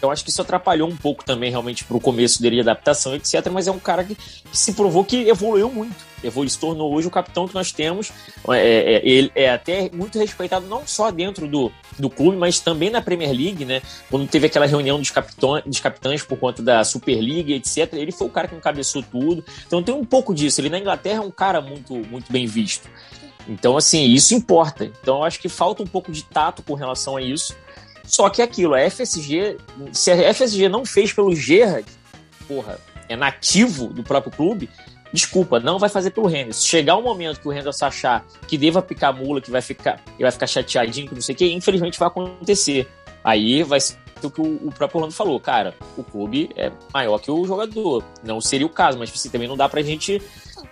Então 0.00 0.10
acho 0.10 0.24
que 0.24 0.30
isso 0.30 0.40
atrapalhou 0.40 0.88
um 0.88 0.96
pouco 0.96 1.22
também 1.22 1.50
realmente 1.50 1.84
para 1.84 1.94
o 1.94 2.00
começo 2.00 2.40
dele 2.40 2.56
de 2.56 2.62
adaptação, 2.62 3.14
etc. 3.14 3.50
Mas 3.52 3.68
é 3.68 3.70
um 3.70 3.78
cara 3.78 4.02
que, 4.02 4.14
que 4.14 4.56
se 4.56 4.72
provou 4.72 5.04
que 5.04 5.28
evoluiu 5.28 5.70
muito. 5.70 5.94
Evoluiu, 6.24 6.48
se 6.48 6.58
tornou 6.58 6.90
hoje 6.90 7.06
o 7.06 7.10
capitão 7.10 7.46
que 7.46 7.54
nós 7.54 7.70
temos. 7.70 8.10
É, 8.48 8.94
é, 8.94 9.06
ele 9.06 9.30
é 9.34 9.50
até 9.50 9.90
muito 9.92 10.18
respeitado 10.18 10.66
não 10.66 10.86
só 10.86 11.10
dentro 11.10 11.46
do, 11.46 11.70
do 11.98 12.08
clube, 12.08 12.38
mas 12.38 12.60
também 12.60 12.88
na 12.88 13.02
Premier 13.02 13.30
League, 13.30 13.66
né? 13.66 13.82
Quando 14.10 14.26
teve 14.26 14.46
aquela 14.46 14.64
reunião 14.64 14.98
dos, 14.98 15.10
capitão, 15.10 15.60
dos 15.66 15.80
capitães 15.80 16.22
por 16.22 16.38
conta 16.38 16.62
da 16.62 16.82
Superliga, 16.82 17.52
etc. 17.52 17.92
Ele 17.92 18.10
foi 18.10 18.26
o 18.26 18.30
cara 18.30 18.48
que 18.48 18.54
encabeçou 18.54 19.02
tudo. 19.02 19.44
Então 19.66 19.82
tem 19.82 19.94
um 19.94 20.04
pouco 20.04 20.34
disso. 20.34 20.62
Ele 20.62 20.70
na 20.70 20.78
Inglaterra 20.78 21.18
é 21.18 21.26
um 21.26 21.30
cara 21.30 21.60
muito, 21.60 21.94
muito 21.94 22.32
bem 22.32 22.46
visto. 22.46 22.88
Então, 23.46 23.76
assim, 23.76 24.04
isso 24.06 24.34
importa. 24.34 24.84
Então, 24.84 25.24
acho 25.24 25.40
que 25.40 25.48
falta 25.48 25.82
um 25.82 25.86
pouco 25.86 26.10
de 26.10 26.22
tato 26.22 26.62
com 26.62 26.74
relação 26.74 27.16
a 27.16 27.22
isso. 27.22 27.54
Só 28.04 28.28
que 28.28 28.42
aquilo, 28.42 28.74
a 28.74 28.90
FSG, 28.90 29.56
se 29.92 30.10
a 30.10 30.34
FSG 30.34 30.68
não 30.68 30.84
fez 30.84 31.12
pelo 31.12 31.34
Gerrard, 31.34 31.86
porra, 32.46 32.78
é 33.08 33.16
nativo 33.16 33.88
do 33.88 34.02
próprio 34.02 34.32
clube, 34.32 34.68
desculpa, 35.12 35.60
não 35.60 35.78
vai 35.78 35.88
fazer 35.88 36.10
pelo 36.10 36.28
Henderson. 36.28 36.62
Chegar 36.62 36.96
um 36.96 37.02
momento 37.02 37.40
que 37.40 37.48
o 37.48 37.52
Henderson 37.52 37.86
achar 37.86 38.24
que 38.46 38.56
deva 38.56 38.82
picar 38.82 39.14
mula, 39.14 39.40
que 39.40 39.50
vai 39.50 39.62
ficar, 39.62 40.00
que 40.16 40.22
vai 40.22 40.30
ficar 40.30 40.46
chateadinho, 40.46 41.08
que 41.08 41.14
não 41.14 41.22
sei 41.22 41.34
o 41.34 41.38
que, 41.38 41.52
infelizmente 41.52 41.98
vai 41.98 42.08
acontecer. 42.08 42.88
Aí 43.22 43.62
vai 43.62 43.80
ser 43.80 43.96
o 44.22 44.30
que 44.30 44.40
o 44.40 44.70
próprio 44.76 44.98
Orlando 44.98 45.14
falou, 45.14 45.40
cara, 45.40 45.74
o 45.96 46.04
clube 46.04 46.50
é 46.56 46.70
maior 46.92 47.18
que 47.18 47.30
o 47.30 47.46
jogador. 47.46 48.04
Não 48.22 48.40
seria 48.40 48.66
o 48.66 48.70
caso, 48.70 48.98
mas 48.98 49.10
assim, 49.10 49.30
também 49.30 49.48
não 49.48 49.56
dá 49.56 49.68
pra 49.68 49.82
gente. 49.82 50.22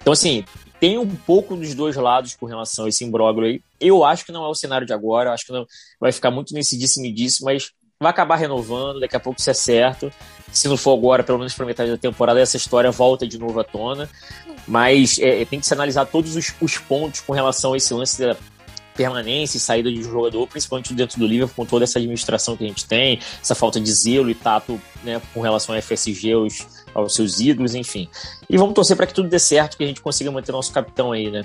Então, 0.00 0.12
assim, 0.12 0.44
tem 0.80 0.98
um 0.98 1.06
pouco 1.06 1.56
dos 1.56 1.74
dois 1.74 1.96
lados 1.96 2.34
com 2.34 2.46
relação 2.46 2.84
a 2.84 2.88
esse 2.88 3.04
imbróglio 3.04 3.48
aí. 3.48 3.60
Eu 3.80 4.04
acho 4.04 4.24
que 4.24 4.32
não 4.32 4.44
é 4.44 4.48
o 4.48 4.54
cenário 4.54 4.86
de 4.86 4.92
agora, 4.92 5.32
acho 5.32 5.46
que 5.46 5.52
não 5.52 5.66
vai 6.00 6.12
ficar 6.12 6.30
muito 6.30 6.54
nesse 6.54 6.78
disse-me 6.78 7.12
disse, 7.12 7.44
mas 7.44 7.72
vai 8.00 8.10
acabar 8.10 8.36
renovando, 8.36 9.00
daqui 9.00 9.16
a 9.16 9.20
pouco 9.20 9.40
isso 9.40 9.50
é 9.50 9.54
certo. 9.54 10.12
Se 10.52 10.68
não 10.68 10.76
for 10.76 10.96
agora, 10.96 11.22
pelo 11.22 11.38
menos 11.38 11.54
para 11.54 11.66
metade 11.66 11.90
da 11.90 11.98
temporada, 11.98 12.40
essa 12.40 12.56
história 12.56 12.90
volta 12.90 13.26
de 13.26 13.38
novo 13.38 13.58
à 13.60 13.64
tona. 13.64 14.08
Mas 14.66 15.18
é, 15.18 15.44
tem 15.44 15.58
que 15.58 15.66
se 15.66 15.72
analisar 15.72 16.06
todos 16.06 16.36
os, 16.36 16.54
os 16.60 16.78
pontos 16.78 17.20
com 17.20 17.32
relação 17.32 17.72
a 17.72 17.76
esse 17.76 17.92
lance 17.92 18.20
da 18.20 18.36
permanência 18.94 19.56
e 19.56 19.60
saída 19.60 19.90
de 19.90 20.00
um 20.00 20.02
jogador, 20.02 20.46
principalmente 20.48 20.92
dentro 20.92 21.18
do 21.18 21.26
Liverpool, 21.26 21.64
com 21.64 21.64
toda 21.64 21.84
essa 21.84 21.98
administração 21.98 22.56
que 22.56 22.64
a 22.64 22.66
gente 22.66 22.84
tem, 22.84 23.20
essa 23.40 23.54
falta 23.54 23.80
de 23.80 23.92
zelo 23.92 24.28
e 24.28 24.34
tato 24.34 24.80
né, 25.04 25.22
com 25.32 25.40
relação 25.40 25.74
ao 25.74 25.80
FSG, 25.80 26.32
aos, 26.32 26.66
aos 26.94 27.14
seus 27.14 27.40
ídolos, 27.40 27.74
enfim. 27.74 28.08
E 28.48 28.56
vamos 28.56 28.74
torcer 28.74 28.96
para 28.96 29.06
que 29.06 29.14
tudo 29.14 29.28
dê 29.28 29.38
certo, 29.38 29.76
que 29.76 29.84
a 29.84 29.86
gente 29.86 30.00
consiga 30.00 30.30
manter 30.30 30.52
nosso 30.52 30.72
capitão 30.72 31.12
aí, 31.12 31.30
né? 31.30 31.44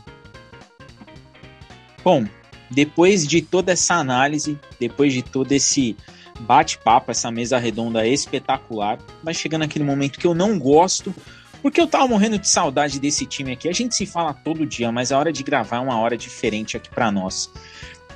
Bom, 2.03 2.25
depois 2.69 3.25
de 3.25 3.41
toda 3.41 3.71
essa 3.71 3.95
análise, 3.95 4.59
depois 4.79 5.13
de 5.13 5.21
todo 5.21 5.51
esse 5.51 5.95
bate-papo, 6.41 7.11
essa 7.11 7.31
mesa 7.31 7.57
redonda 7.57 8.05
espetacular, 8.05 8.97
vai 9.23 9.33
chegando 9.33 9.63
aquele 9.63 9.85
momento 9.85 10.19
que 10.19 10.27
eu 10.27 10.33
não 10.33 10.57
gosto, 10.57 11.13
porque 11.61 11.79
eu 11.79 11.87
tava 11.87 12.07
morrendo 12.07 12.37
de 12.37 12.49
saudade 12.49 12.99
desse 12.99 13.25
time 13.25 13.53
aqui. 13.53 13.69
A 13.69 13.73
gente 13.73 13.95
se 13.95 14.05
fala 14.05 14.33
todo 14.33 14.65
dia, 14.65 14.91
mas 14.91 15.11
a 15.11 15.17
hora 15.17 15.31
de 15.31 15.43
gravar 15.43 15.77
é 15.77 15.79
uma 15.79 15.97
hora 15.97 16.17
diferente 16.17 16.75
aqui 16.75 16.89
para 16.89 17.11
nós. 17.11 17.49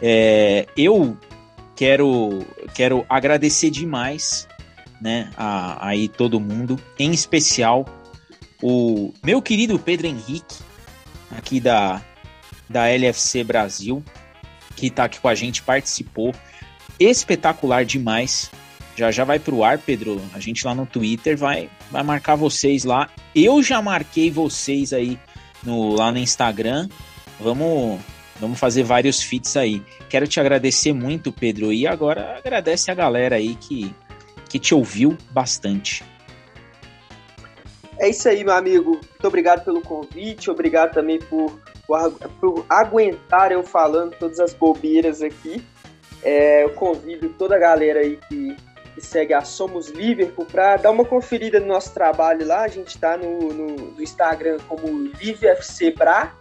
É, 0.01 0.67
eu 0.75 1.17
quero, 1.75 2.45
quero 2.73 3.05
agradecer 3.07 3.69
demais, 3.69 4.47
né, 5.01 5.29
a, 5.37 5.87
aí 5.87 6.07
todo 6.07 6.39
mundo, 6.39 6.79
em 6.97 7.11
especial 7.11 7.85
o 8.61 9.13
meu 9.23 9.41
querido 9.41 9.77
Pedro 9.77 10.07
Henrique, 10.07 10.57
aqui 11.31 11.59
da, 11.59 12.01
da 12.69 12.87
LFC 12.87 13.43
Brasil, 13.43 14.03
que 14.75 14.89
tá 14.89 15.05
aqui 15.05 15.19
com 15.19 15.27
a 15.27 15.35
gente, 15.35 15.61
participou. 15.61 16.33
Espetacular 16.99 17.85
demais. 17.85 18.49
Já 18.95 19.11
já 19.11 19.23
vai 19.23 19.37
pro 19.37 19.63
ar, 19.63 19.77
Pedro. 19.77 20.21
A 20.33 20.39
gente 20.39 20.65
lá 20.65 20.73
no 20.73 20.85
Twitter 20.85 21.37
vai, 21.37 21.69
vai 21.91 22.01
marcar 22.01 22.35
vocês 22.35 22.83
lá. 22.83 23.09
Eu 23.35 23.61
já 23.61 23.81
marquei 23.81 24.31
vocês 24.31 24.91
aí 24.91 25.19
no, 25.63 25.93
lá 25.93 26.11
no 26.11 26.17
Instagram. 26.17 26.89
Vamos, 27.39 27.99
vamos 28.39 28.59
fazer 28.59 28.81
vários 28.81 29.21
feats 29.21 29.55
aí. 29.55 29.83
Quero 30.09 30.27
te 30.27 30.39
agradecer 30.39 30.93
muito, 30.93 31.31
Pedro. 31.31 31.71
E 31.71 31.85
agora 31.85 32.39
agradece 32.39 32.89
a 32.89 32.95
galera 32.95 33.35
aí 33.35 33.53
que, 33.55 33.93
que 34.47 34.59
te 34.59 34.73
ouviu 34.73 35.17
bastante. 35.31 36.03
É 37.99 38.09
isso 38.09 38.29
aí, 38.29 38.43
meu 38.43 38.53
amigo. 38.53 38.91
Muito 38.91 39.27
obrigado 39.27 39.63
pelo 39.63 39.81
convite. 39.81 40.51
Obrigado 40.51 40.93
também 40.93 41.19
por, 41.19 41.59
por, 41.85 42.11
por 42.39 42.65
aguentar 42.69 43.51
eu 43.51 43.63
falando 43.63 44.15
todas 44.17 44.39
as 44.39 44.53
bobeiras 44.53 45.21
aqui. 45.21 45.63
É, 46.23 46.63
eu 46.63 46.71
convido 46.71 47.29
toda 47.29 47.55
a 47.55 47.59
galera 47.59 47.99
aí 47.99 48.17
que 48.27 48.55
que 48.97 49.05
segue 49.05 49.31
a 49.31 49.41
Somos 49.41 49.89
Liverpool, 49.89 50.47
para 50.47 50.75
dar 50.77 50.89
uma 50.89 51.05
conferida 51.05 51.59
no 51.59 51.67
nosso 51.67 51.93
trabalho 51.93 52.45
lá. 52.47 52.63
A 52.63 52.67
gente 52.67 52.87
está 52.87 53.15
no, 53.15 53.53
no, 53.53 53.67
no, 53.75 54.01
Instagram 54.01 54.57
como 54.67 54.87
LiveFCBra 55.21 56.33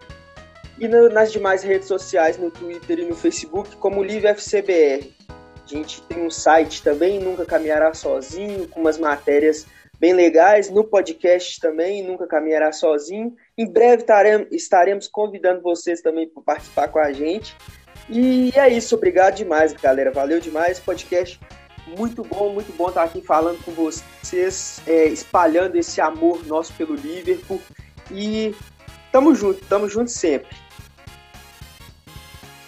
e 0.78 0.88
no, 0.88 1.10
nas 1.10 1.30
demais 1.30 1.62
redes 1.62 1.86
sociais, 1.86 2.38
no 2.38 2.50
Twitter 2.50 3.00
e 3.00 3.04
no 3.04 3.14
Facebook, 3.14 3.76
como 3.76 4.02
LiveFCBR. 4.02 5.15
A 5.66 5.68
gente 5.68 6.00
tem 6.02 6.24
um 6.24 6.30
site 6.30 6.80
também, 6.80 7.18
Nunca 7.18 7.44
Caminhará 7.44 7.92
Sozinho, 7.92 8.68
com 8.68 8.80
umas 8.80 8.98
matérias 8.98 9.66
bem 9.98 10.12
legais. 10.12 10.70
No 10.70 10.84
podcast 10.84 11.58
também, 11.60 12.06
Nunca 12.06 12.24
Caminhará 12.24 12.70
Sozinho. 12.70 13.34
Em 13.58 13.66
breve 13.66 14.04
taremos, 14.04 14.46
estaremos 14.52 15.08
convidando 15.08 15.60
vocês 15.60 16.00
também 16.00 16.28
para 16.28 16.40
participar 16.40 16.86
com 16.86 17.00
a 17.00 17.12
gente. 17.12 17.56
E 18.08 18.52
é 18.54 18.68
isso, 18.68 18.94
obrigado 18.94 19.34
demais, 19.34 19.72
galera. 19.72 20.12
Valeu 20.12 20.38
demais. 20.38 20.78
Podcast 20.78 21.40
muito 21.98 22.22
bom, 22.22 22.52
muito 22.52 22.72
bom 22.76 22.88
estar 22.88 23.02
aqui 23.02 23.20
falando 23.20 23.62
com 23.64 23.72
vocês, 23.72 24.80
é, 24.86 25.06
espalhando 25.06 25.74
esse 25.74 26.00
amor 26.00 26.46
nosso 26.46 26.72
pelo 26.74 26.94
Liverpool. 26.94 27.60
E 28.10 28.54
tamo 29.10 29.34
junto, 29.34 29.64
tamo 29.66 29.88
junto 29.88 30.12
sempre. 30.12 30.56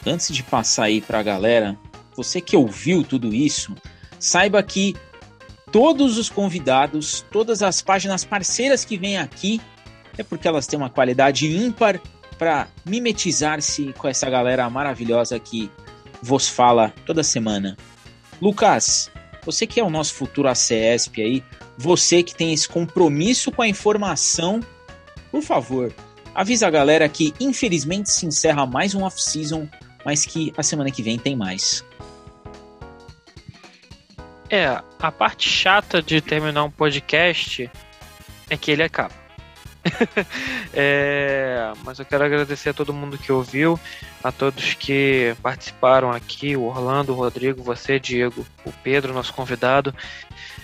Antes 0.05 0.35
de 0.35 0.43
passar 0.43 0.85
aí 0.85 1.01
para 1.01 1.20
a 1.20 1.23
galera, 1.23 1.79
você 2.19 2.40
que 2.40 2.57
ouviu 2.57 3.05
tudo 3.05 3.32
isso, 3.32 3.77
saiba 4.19 4.61
que 4.61 4.97
todos 5.70 6.19
os 6.19 6.28
convidados, 6.28 7.24
todas 7.31 7.62
as 7.62 7.81
páginas 7.81 8.24
parceiras 8.24 8.85
que 8.85 8.99
vêm 8.99 9.19
aqui, 9.19 9.61
é 10.19 10.24
porque 10.24 10.49
elas 10.49 10.66
têm 10.66 10.77
uma 10.77 10.90
qualidade 10.90 11.47
ímpar 11.47 12.01
para 12.36 12.66
mimetizar-se 12.85 13.93
com 13.93 14.09
essa 14.09 14.28
galera 14.28 14.69
maravilhosa 14.69 15.39
que 15.39 15.70
vos 16.20 16.49
fala 16.49 16.93
toda 17.07 17.23
semana. 17.23 17.77
Lucas, 18.43 19.12
você 19.45 19.65
que 19.65 19.78
é 19.78 19.85
o 19.85 19.90
nosso 19.90 20.15
futuro 20.15 20.49
ACESP 20.49 21.23
aí, 21.23 21.45
você 21.77 22.24
que 22.24 22.35
tem 22.35 22.53
esse 22.53 22.69
compromisso 22.69 23.53
com 23.53 23.62
a 23.62 23.69
informação, 23.69 24.59
por 25.31 25.43
favor, 25.43 25.95
avisa 26.35 26.66
a 26.66 26.70
galera 26.70 27.09
que 27.09 27.32
infelizmente 27.39 28.11
se 28.11 28.27
encerra 28.27 28.66
mais 28.66 28.93
um 28.93 29.05
off-season, 29.05 29.69
mas 30.05 30.27
que 30.27 30.53
a 30.57 30.65
semana 30.65 30.90
que 30.90 31.03
vem 31.03 31.16
tem 31.16 31.36
mais. 31.36 31.85
É, 34.51 34.81
a 34.99 35.12
parte 35.12 35.49
chata 35.49 36.03
de 36.03 36.20
terminar 36.20 36.65
um 36.65 36.70
podcast 36.70 37.70
é 38.49 38.57
que 38.57 38.70
ele 38.70 38.83
acaba. 38.83 39.15
é, 40.73 41.73
mas 41.85 41.99
eu 41.99 42.05
quero 42.05 42.25
agradecer 42.25 42.70
a 42.70 42.75
todo 42.75 42.93
mundo 42.93 43.19
que 43.19 43.31
ouviu, 43.31 43.79
a 44.23 44.33
todos 44.33 44.75
que 44.75 45.37
participaram 45.43 46.11
aqui, 46.11 46.57
o 46.57 46.65
Orlando, 46.65 47.12
o 47.12 47.16
Rodrigo, 47.16 47.62
você, 47.62 47.99
Diego, 47.99 48.47
o 48.65 48.73
Pedro, 48.73 49.12
nosso 49.12 49.35
convidado. 49.35 49.95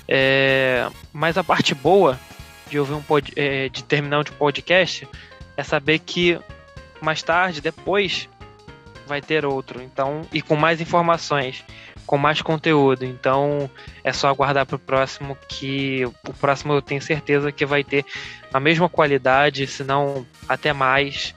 É, 0.08 0.88
mas 1.12 1.36
a 1.36 1.44
parte 1.44 1.74
boa 1.74 2.18
de 2.68 2.78
ouvir 2.78 2.94
um 2.94 3.02
pod, 3.02 3.32
é, 3.36 3.68
de 3.68 3.84
terminar 3.84 4.20
um 4.20 4.24
podcast 4.24 5.06
é 5.56 5.62
saber 5.62 5.98
que 5.98 6.38
mais 7.00 7.22
tarde, 7.22 7.60
depois, 7.60 8.28
vai 9.06 9.20
ter 9.20 9.44
outro. 9.44 9.82
Então, 9.82 10.22
e 10.32 10.40
com 10.40 10.56
mais 10.56 10.80
informações 10.80 11.62
com 12.06 12.18
mais 12.18 12.42
conteúdo. 12.42 13.04
Então 13.04 13.70
é 14.02 14.12
só 14.12 14.28
aguardar 14.28 14.66
para 14.66 14.76
o 14.76 14.78
próximo, 14.78 15.36
que 15.48 16.04
o 16.04 16.32
próximo 16.34 16.72
eu 16.72 16.82
tenho 16.82 17.02
certeza 17.02 17.52
que 17.52 17.66
vai 17.66 17.82
ter 17.84 18.04
a 18.52 18.60
mesma 18.60 18.88
qualidade, 18.88 19.66
se 19.66 19.82
não 19.84 20.26
até 20.48 20.72
mais, 20.72 21.34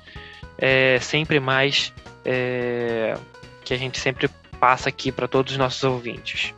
é, 0.57 0.99
sempre 1.01 1.39
mais, 1.39 1.93
é, 2.25 3.17
que 3.63 3.73
a 3.73 3.77
gente 3.77 3.99
sempre 3.99 4.29
passa 4.59 4.89
aqui 4.89 5.11
para 5.11 5.27
todos 5.27 5.53
os 5.53 5.57
nossos 5.57 5.83
ouvintes. 5.83 6.53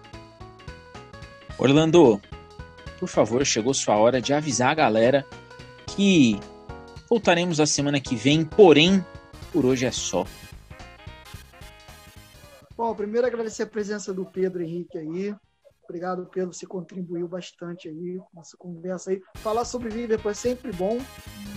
Orlando, 1.58 2.22
por 3.00 3.10
favor, 3.10 3.46
chegou 3.46 3.74
sua 3.74 3.98
hora 3.98 4.22
de 4.22 4.34
avisar 4.34 4.72
a 4.72 4.76
galera 4.76 5.26
que 5.88 6.40
voltaremos 7.10 7.60
a 7.60 7.66
semana 7.66 8.00
que 8.00 8.16
vem, 8.16 8.46
porém, 8.46 9.04
por 9.52 9.66
hoje 9.66 9.86
é 9.86 9.92
só. 9.92 10.26
Bom, 12.80 12.96
primeiro 12.96 13.28
agradecer 13.28 13.64
a 13.64 13.68
presença 13.68 14.14
do 14.14 14.24
Pedro 14.24 14.64
Henrique 14.64 14.98
aí. 14.98 15.36
Obrigado, 15.84 16.26
Pedro, 16.28 16.54
você 16.54 16.66
contribuiu 16.66 17.28
bastante 17.28 17.90
aí 17.90 18.22
nessa 18.34 18.56
conversa 18.56 19.12
aí. 19.12 19.22
Falar 19.36 19.66
sobre 19.66 19.90
Liverpool 19.90 20.32
é 20.32 20.34
sempre 20.34 20.72
bom. 20.72 20.98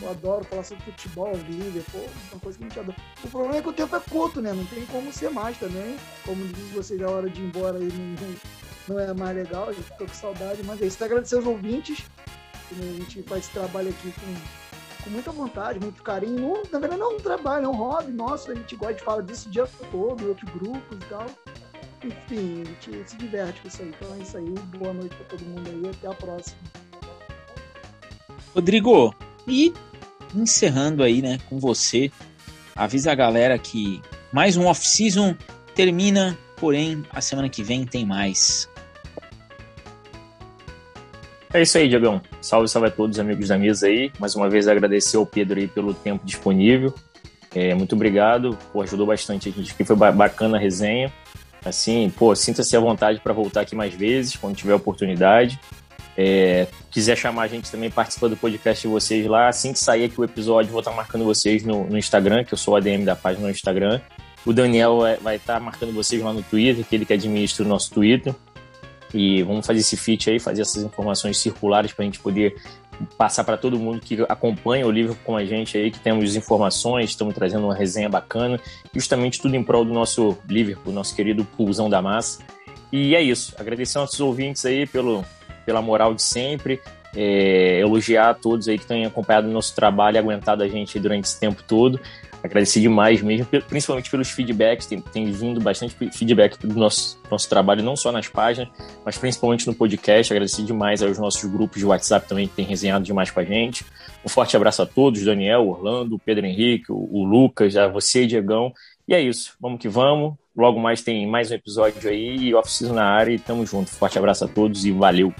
Eu 0.02 0.10
adoro 0.10 0.42
falar 0.42 0.64
sobre 0.64 0.82
futebol, 0.82 1.30
Liverpool, 1.48 2.00
é 2.00 2.34
uma 2.34 2.40
coisa 2.40 2.58
que 2.58 2.64
a 2.64 2.68
gente 2.68 2.80
adora. 2.80 2.96
O 3.22 3.28
problema 3.28 3.56
é 3.56 3.62
que 3.62 3.68
o 3.68 3.72
tempo 3.72 3.94
é 3.94 4.00
curto, 4.00 4.42
né? 4.42 4.52
Não 4.52 4.66
tem 4.66 4.84
como 4.86 5.12
ser 5.12 5.30
mais 5.30 5.56
também. 5.58 5.96
Como 6.26 6.44
diz 6.44 6.70
vocês, 6.70 7.00
a 7.00 7.08
hora 7.08 7.30
de 7.30 7.40
ir 7.40 7.44
embora 7.44 7.78
aí 7.78 7.88
não, 8.88 8.96
não 8.96 8.98
é 8.98 9.14
mais 9.14 9.36
legal, 9.36 9.72
gente 9.72 9.84
ficou 9.84 10.08
com 10.08 10.14
saudade. 10.14 10.60
Mas 10.64 10.82
é 10.82 10.86
isso. 10.86 11.04
Agradecer 11.04 11.36
aos 11.36 11.46
ouvintes. 11.46 12.04
A 12.72 12.74
gente 12.74 13.22
faz 13.22 13.44
esse 13.44 13.52
trabalho 13.52 13.90
aqui 13.90 14.12
com 14.12 14.61
com 15.02 15.10
muita 15.10 15.30
vontade, 15.30 15.80
muito 15.80 16.02
carinho. 16.02 16.62
Na 16.70 16.78
verdade, 16.78 17.00
não 17.00 17.12
é 17.12 17.14
um 17.14 17.20
trabalho, 17.20 17.66
é 17.66 17.68
um 17.68 17.76
hobby 17.76 18.12
nosso. 18.12 18.50
A 18.50 18.54
gente 18.54 18.76
gosta 18.76 18.94
de 18.94 19.02
falar 19.02 19.22
disso 19.22 19.48
o 19.48 19.52
dia 19.52 19.66
todo, 19.90 20.22
em 20.22 20.28
outros 20.28 20.52
grupos 20.52 20.98
e 20.98 21.08
tal. 21.08 21.26
Enfim, 22.04 22.62
a 22.62 22.64
gente 22.64 23.10
se 23.10 23.16
diverte 23.16 23.60
com 23.60 23.68
isso 23.68 23.82
aí. 23.82 23.88
Então 23.88 24.14
é 24.14 24.18
isso 24.18 24.36
aí. 24.36 24.54
Boa 24.78 24.92
noite 24.92 25.14
para 25.16 25.26
todo 25.26 25.44
mundo 25.44 25.68
aí. 25.68 25.90
Até 25.90 26.08
a 26.08 26.14
próxima. 26.14 26.58
Rodrigo, 28.54 29.14
e 29.46 29.72
encerrando 30.34 31.02
aí, 31.02 31.22
né, 31.22 31.38
com 31.48 31.58
você, 31.58 32.10
avisa 32.74 33.12
a 33.12 33.14
galera 33.14 33.58
que 33.58 34.00
mais 34.32 34.56
um 34.56 34.66
off-season 34.66 35.36
termina, 35.74 36.38
porém 36.56 37.04
a 37.10 37.20
semana 37.20 37.48
que 37.48 37.62
vem 37.62 37.84
tem 37.84 38.04
mais. 38.04 38.68
É 41.54 41.60
isso 41.60 41.76
aí, 41.76 41.86
Diagão. 41.86 42.22
Salve, 42.40 42.66
salve 42.66 42.88
a 42.88 42.90
todos, 42.90 43.18
amigos 43.18 43.48
da 43.48 43.58
mesa 43.58 43.86
aí. 43.86 44.10
Mais 44.18 44.34
uma 44.34 44.48
vez 44.48 44.66
agradecer 44.66 45.18
ao 45.18 45.26
Pedro 45.26 45.60
aí 45.60 45.68
pelo 45.68 45.92
tempo 45.92 46.24
disponível. 46.24 46.94
É, 47.54 47.74
muito 47.74 47.94
obrigado, 47.94 48.56
pô, 48.72 48.80
ajudou 48.80 49.06
bastante 49.06 49.50
a 49.50 49.52
gente 49.52 49.70
aqui, 49.72 49.84
foi 49.84 49.94
bacana 49.94 50.56
a 50.56 50.60
resenha. 50.60 51.12
Assim, 51.62 52.10
pô, 52.16 52.34
sinta-se 52.34 52.74
à 52.74 52.80
vontade 52.80 53.20
para 53.20 53.34
voltar 53.34 53.60
aqui 53.60 53.76
mais 53.76 53.92
vezes, 53.92 54.36
quando 54.36 54.56
tiver 54.56 54.74
oportunidade. 54.74 55.60
É, 56.16 56.66
quiser 56.90 57.16
chamar 57.16 57.42
a 57.42 57.48
gente 57.48 57.70
também 57.70 57.90
participar 57.90 58.28
do 58.28 58.36
podcast 58.36 58.86
de 58.86 58.88
vocês 58.92 59.26
lá, 59.26 59.48
assim 59.48 59.74
que 59.74 59.78
sair 59.78 60.04
aqui 60.04 60.20
o 60.20 60.24
episódio, 60.24 60.70
vou 60.70 60.80
estar 60.80 60.92
marcando 60.92 61.24
vocês 61.24 61.64
no, 61.64 61.84
no 61.84 61.98
Instagram, 61.98 62.44
que 62.44 62.54
eu 62.54 62.58
sou 62.58 62.74
o 62.74 62.76
ADM 62.76 63.04
da 63.04 63.14
página 63.14 63.44
no 63.46 63.50
Instagram. 63.50 64.00
O 64.44 64.52
Daniel 64.52 65.06
é, 65.06 65.16
vai 65.16 65.36
estar 65.36 65.60
marcando 65.60 65.92
vocês 65.92 66.22
lá 66.22 66.32
no 66.32 66.42
Twitter, 66.42 66.84
que 66.84 66.94
ele 66.96 67.04
que 67.04 67.12
administra 67.12 67.64
o 67.64 67.68
nosso 67.68 67.92
Twitter. 67.92 68.34
E 69.14 69.42
vamos 69.42 69.66
fazer 69.66 69.80
esse 69.80 69.96
feat 69.96 70.30
aí, 70.30 70.38
fazer 70.38 70.62
essas 70.62 70.82
informações 70.82 71.38
circulares 71.38 71.92
para 71.92 72.02
a 72.02 72.06
gente 72.06 72.18
poder 72.18 72.56
passar 73.16 73.44
para 73.44 73.56
todo 73.56 73.78
mundo 73.78 74.00
que 74.00 74.24
acompanha 74.28 74.86
o 74.86 74.90
livro 74.90 75.16
com 75.24 75.36
a 75.36 75.44
gente 75.44 75.76
aí, 75.76 75.90
que 75.90 75.98
temos 75.98 76.36
informações, 76.36 77.10
estamos 77.10 77.34
trazendo 77.34 77.64
uma 77.64 77.74
resenha 77.74 78.08
bacana, 78.08 78.60
justamente 78.94 79.40
tudo 79.40 79.56
em 79.56 79.62
prol 79.62 79.84
do 79.84 79.92
nosso 79.92 80.38
Liverpool, 80.48 80.92
nosso 80.92 81.14
querido 81.14 81.44
Pulsão 81.44 81.90
da 81.90 82.00
Massa. 82.00 82.42
E 82.90 83.14
é 83.14 83.22
isso. 83.22 83.54
Agradecer 83.58 83.98
aos 83.98 84.10
nossos 84.10 84.20
ouvintes 84.20 84.64
aí 84.66 84.86
pelo, 84.86 85.24
pela 85.64 85.80
moral 85.80 86.14
de 86.14 86.22
sempre. 86.22 86.80
É, 87.14 87.80
elogiar 87.80 88.30
a 88.30 88.34
todos 88.34 88.68
aí 88.68 88.78
que 88.78 88.86
têm 88.86 89.04
acompanhado 89.04 89.46
o 89.46 89.50
nosso 89.50 89.74
trabalho 89.74 90.16
e 90.16 90.18
aguentado 90.18 90.62
a 90.62 90.68
gente 90.68 90.98
durante 90.98 91.24
esse 91.24 91.38
tempo 91.38 91.62
todo 91.62 92.00
agradecer 92.42 92.80
demais 92.80 93.22
mesmo, 93.22 93.46
principalmente 93.68 94.10
pelos 94.10 94.30
feedbacks, 94.30 94.86
tem, 94.86 95.00
tem 95.00 95.30
vindo 95.30 95.60
bastante 95.60 95.94
feedback 96.12 96.58
do 96.58 96.74
nosso, 96.74 97.18
nosso 97.30 97.48
trabalho, 97.48 97.82
não 97.82 97.94
só 97.94 98.10
nas 98.10 98.28
páginas, 98.28 98.68
mas 99.04 99.16
principalmente 99.16 99.66
no 99.66 99.74
podcast. 99.74 100.32
Agradecer 100.32 100.62
demais 100.62 101.02
aos 101.02 101.18
nossos 101.18 101.44
grupos 101.50 101.78
de 101.78 101.86
WhatsApp 101.86 102.28
também, 102.28 102.48
que 102.48 102.54
tem 102.54 102.64
resenhado 102.64 103.04
demais 103.04 103.30
com 103.30 103.40
a 103.40 103.44
gente. 103.44 103.84
Um 104.24 104.28
forte 104.28 104.56
abraço 104.56 104.82
a 104.82 104.86
todos, 104.86 105.24
Daniel, 105.24 105.68
Orlando, 105.68 106.18
Pedro 106.18 106.46
Henrique, 106.46 106.90
o, 106.90 107.08
o 107.10 107.24
Lucas, 107.24 107.76
a 107.76 107.88
você, 107.88 108.26
Diegão. 108.26 108.72
E 109.06 109.14
é 109.14 109.20
isso, 109.20 109.54
vamos 109.60 109.80
que 109.80 109.88
vamos. 109.88 110.34
Logo 110.54 110.78
mais 110.78 111.02
tem 111.02 111.26
mais 111.26 111.50
um 111.50 111.54
episódio 111.54 112.10
aí, 112.10 112.54
off-season 112.54 112.94
na 112.94 113.06
área 113.06 113.32
e 113.32 113.38
tamo 113.38 113.64
junto. 113.64 113.90
Forte 113.90 114.18
abraço 114.18 114.44
a 114.44 114.48
todos 114.48 114.84
e 114.84 114.90
valeu! 114.90 115.32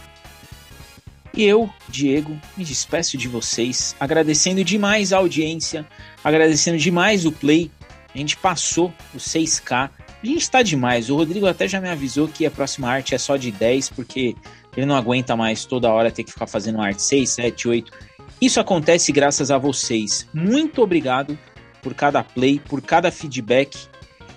E 1.34 1.44
eu, 1.44 1.68
Diego, 1.88 2.38
me 2.56 2.64
despeço 2.64 3.16
de 3.16 3.26
vocês, 3.26 3.96
agradecendo 3.98 4.62
demais 4.62 5.12
a 5.12 5.18
audiência, 5.18 5.86
agradecendo 6.22 6.76
demais 6.76 7.24
o 7.24 7.32
play. 7.32 7.70
A 8.14 8.18
gente 8.18 8.36
passou 8.36 8.92
os 9.14 9.24
6K. 9.24 9.90
A 10.22 10.26
gente 10.26 10.42
está 10.42 10.62
demais. 10.62 11.08
O 11.08 11.16
Rodrigo 11.16 11.46
até 11.46 11.66
já 11.66 11.80
me 11.80 11.88
avisou 11.88 12.28
que 12.28 12.44
a 12.44 12.50
próxima 12.50 12.88
arte 12.90 13.14
é 13.14 13.18
só 13.18 13.36
de 13.36 13.50
10, 13.50 13.90
porque 13.90 14.36
ele 14.76 14.86
não 14.86 14.94
aguenta 14.94 15.34
mais 15.34 15.64
toda 15.64 15.90
hora 15.90 16.10
ter 16.10 16.22
que 16.22 16.32
ficar 16.32 16.46
fazendo 16.46 16.80
arte 16.80 17.02
6, 17.02 17.30
7, 17.30 17.68
8. 17.68 17.92
Isso 18.40 18.60
acontece 18.60 19.10
graças 19.10 19.50
a 19.50 19.56
vocês. 19.56 20.28
Muito 20.34 20.82
obrigado 20.82 21.38
por 21.80 21.94
cada 21.94 22.22
play, 22.22 22.60
por 22.60 22.82
cada 22.82 23.10
feedback. 23.10 23.76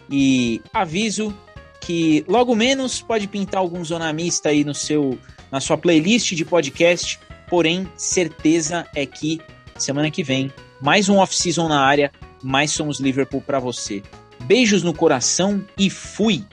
E 0.10 0.62
aviso 0.74 1.36
que 1.82 2.24
logo 2.28 2.56
menos 2.56 3.02
pode 3.02 3.28
pintar 3.28 3.60
algum 3.60 3.84
zonamista 3.84 4.50
aí 4.50 4.64
no 4.64 4.74
seu 4.74 5.20
na 5.56 5.62
sua 5.62 5.78
playlist 5.78 6.34
de 6.34 6.44
podcast. 6.44 7.18
Porém, 7.48 7.90
certeza 7.96 8.86
é 8.94 9.06
que 9.06 9.40
semana 9.78 10.12
que 10.12 10.22
vem, 10.22 10.52
mais 10.82 11.08
um 11.08 11.16
off-season 11.18 11.70
na 11.70 11.80
área, 11.80 12.12
mais 12.44 12.72
somos 12.72 13.00
Liverpool 13.00 13.42
para 13.42 13.58
você. 13.58 14.04
Beijos 14.44 14.84
no 14.84 14.94
coração 14.94 15.64
e 15.78 15.90
fui! 15.90 16.44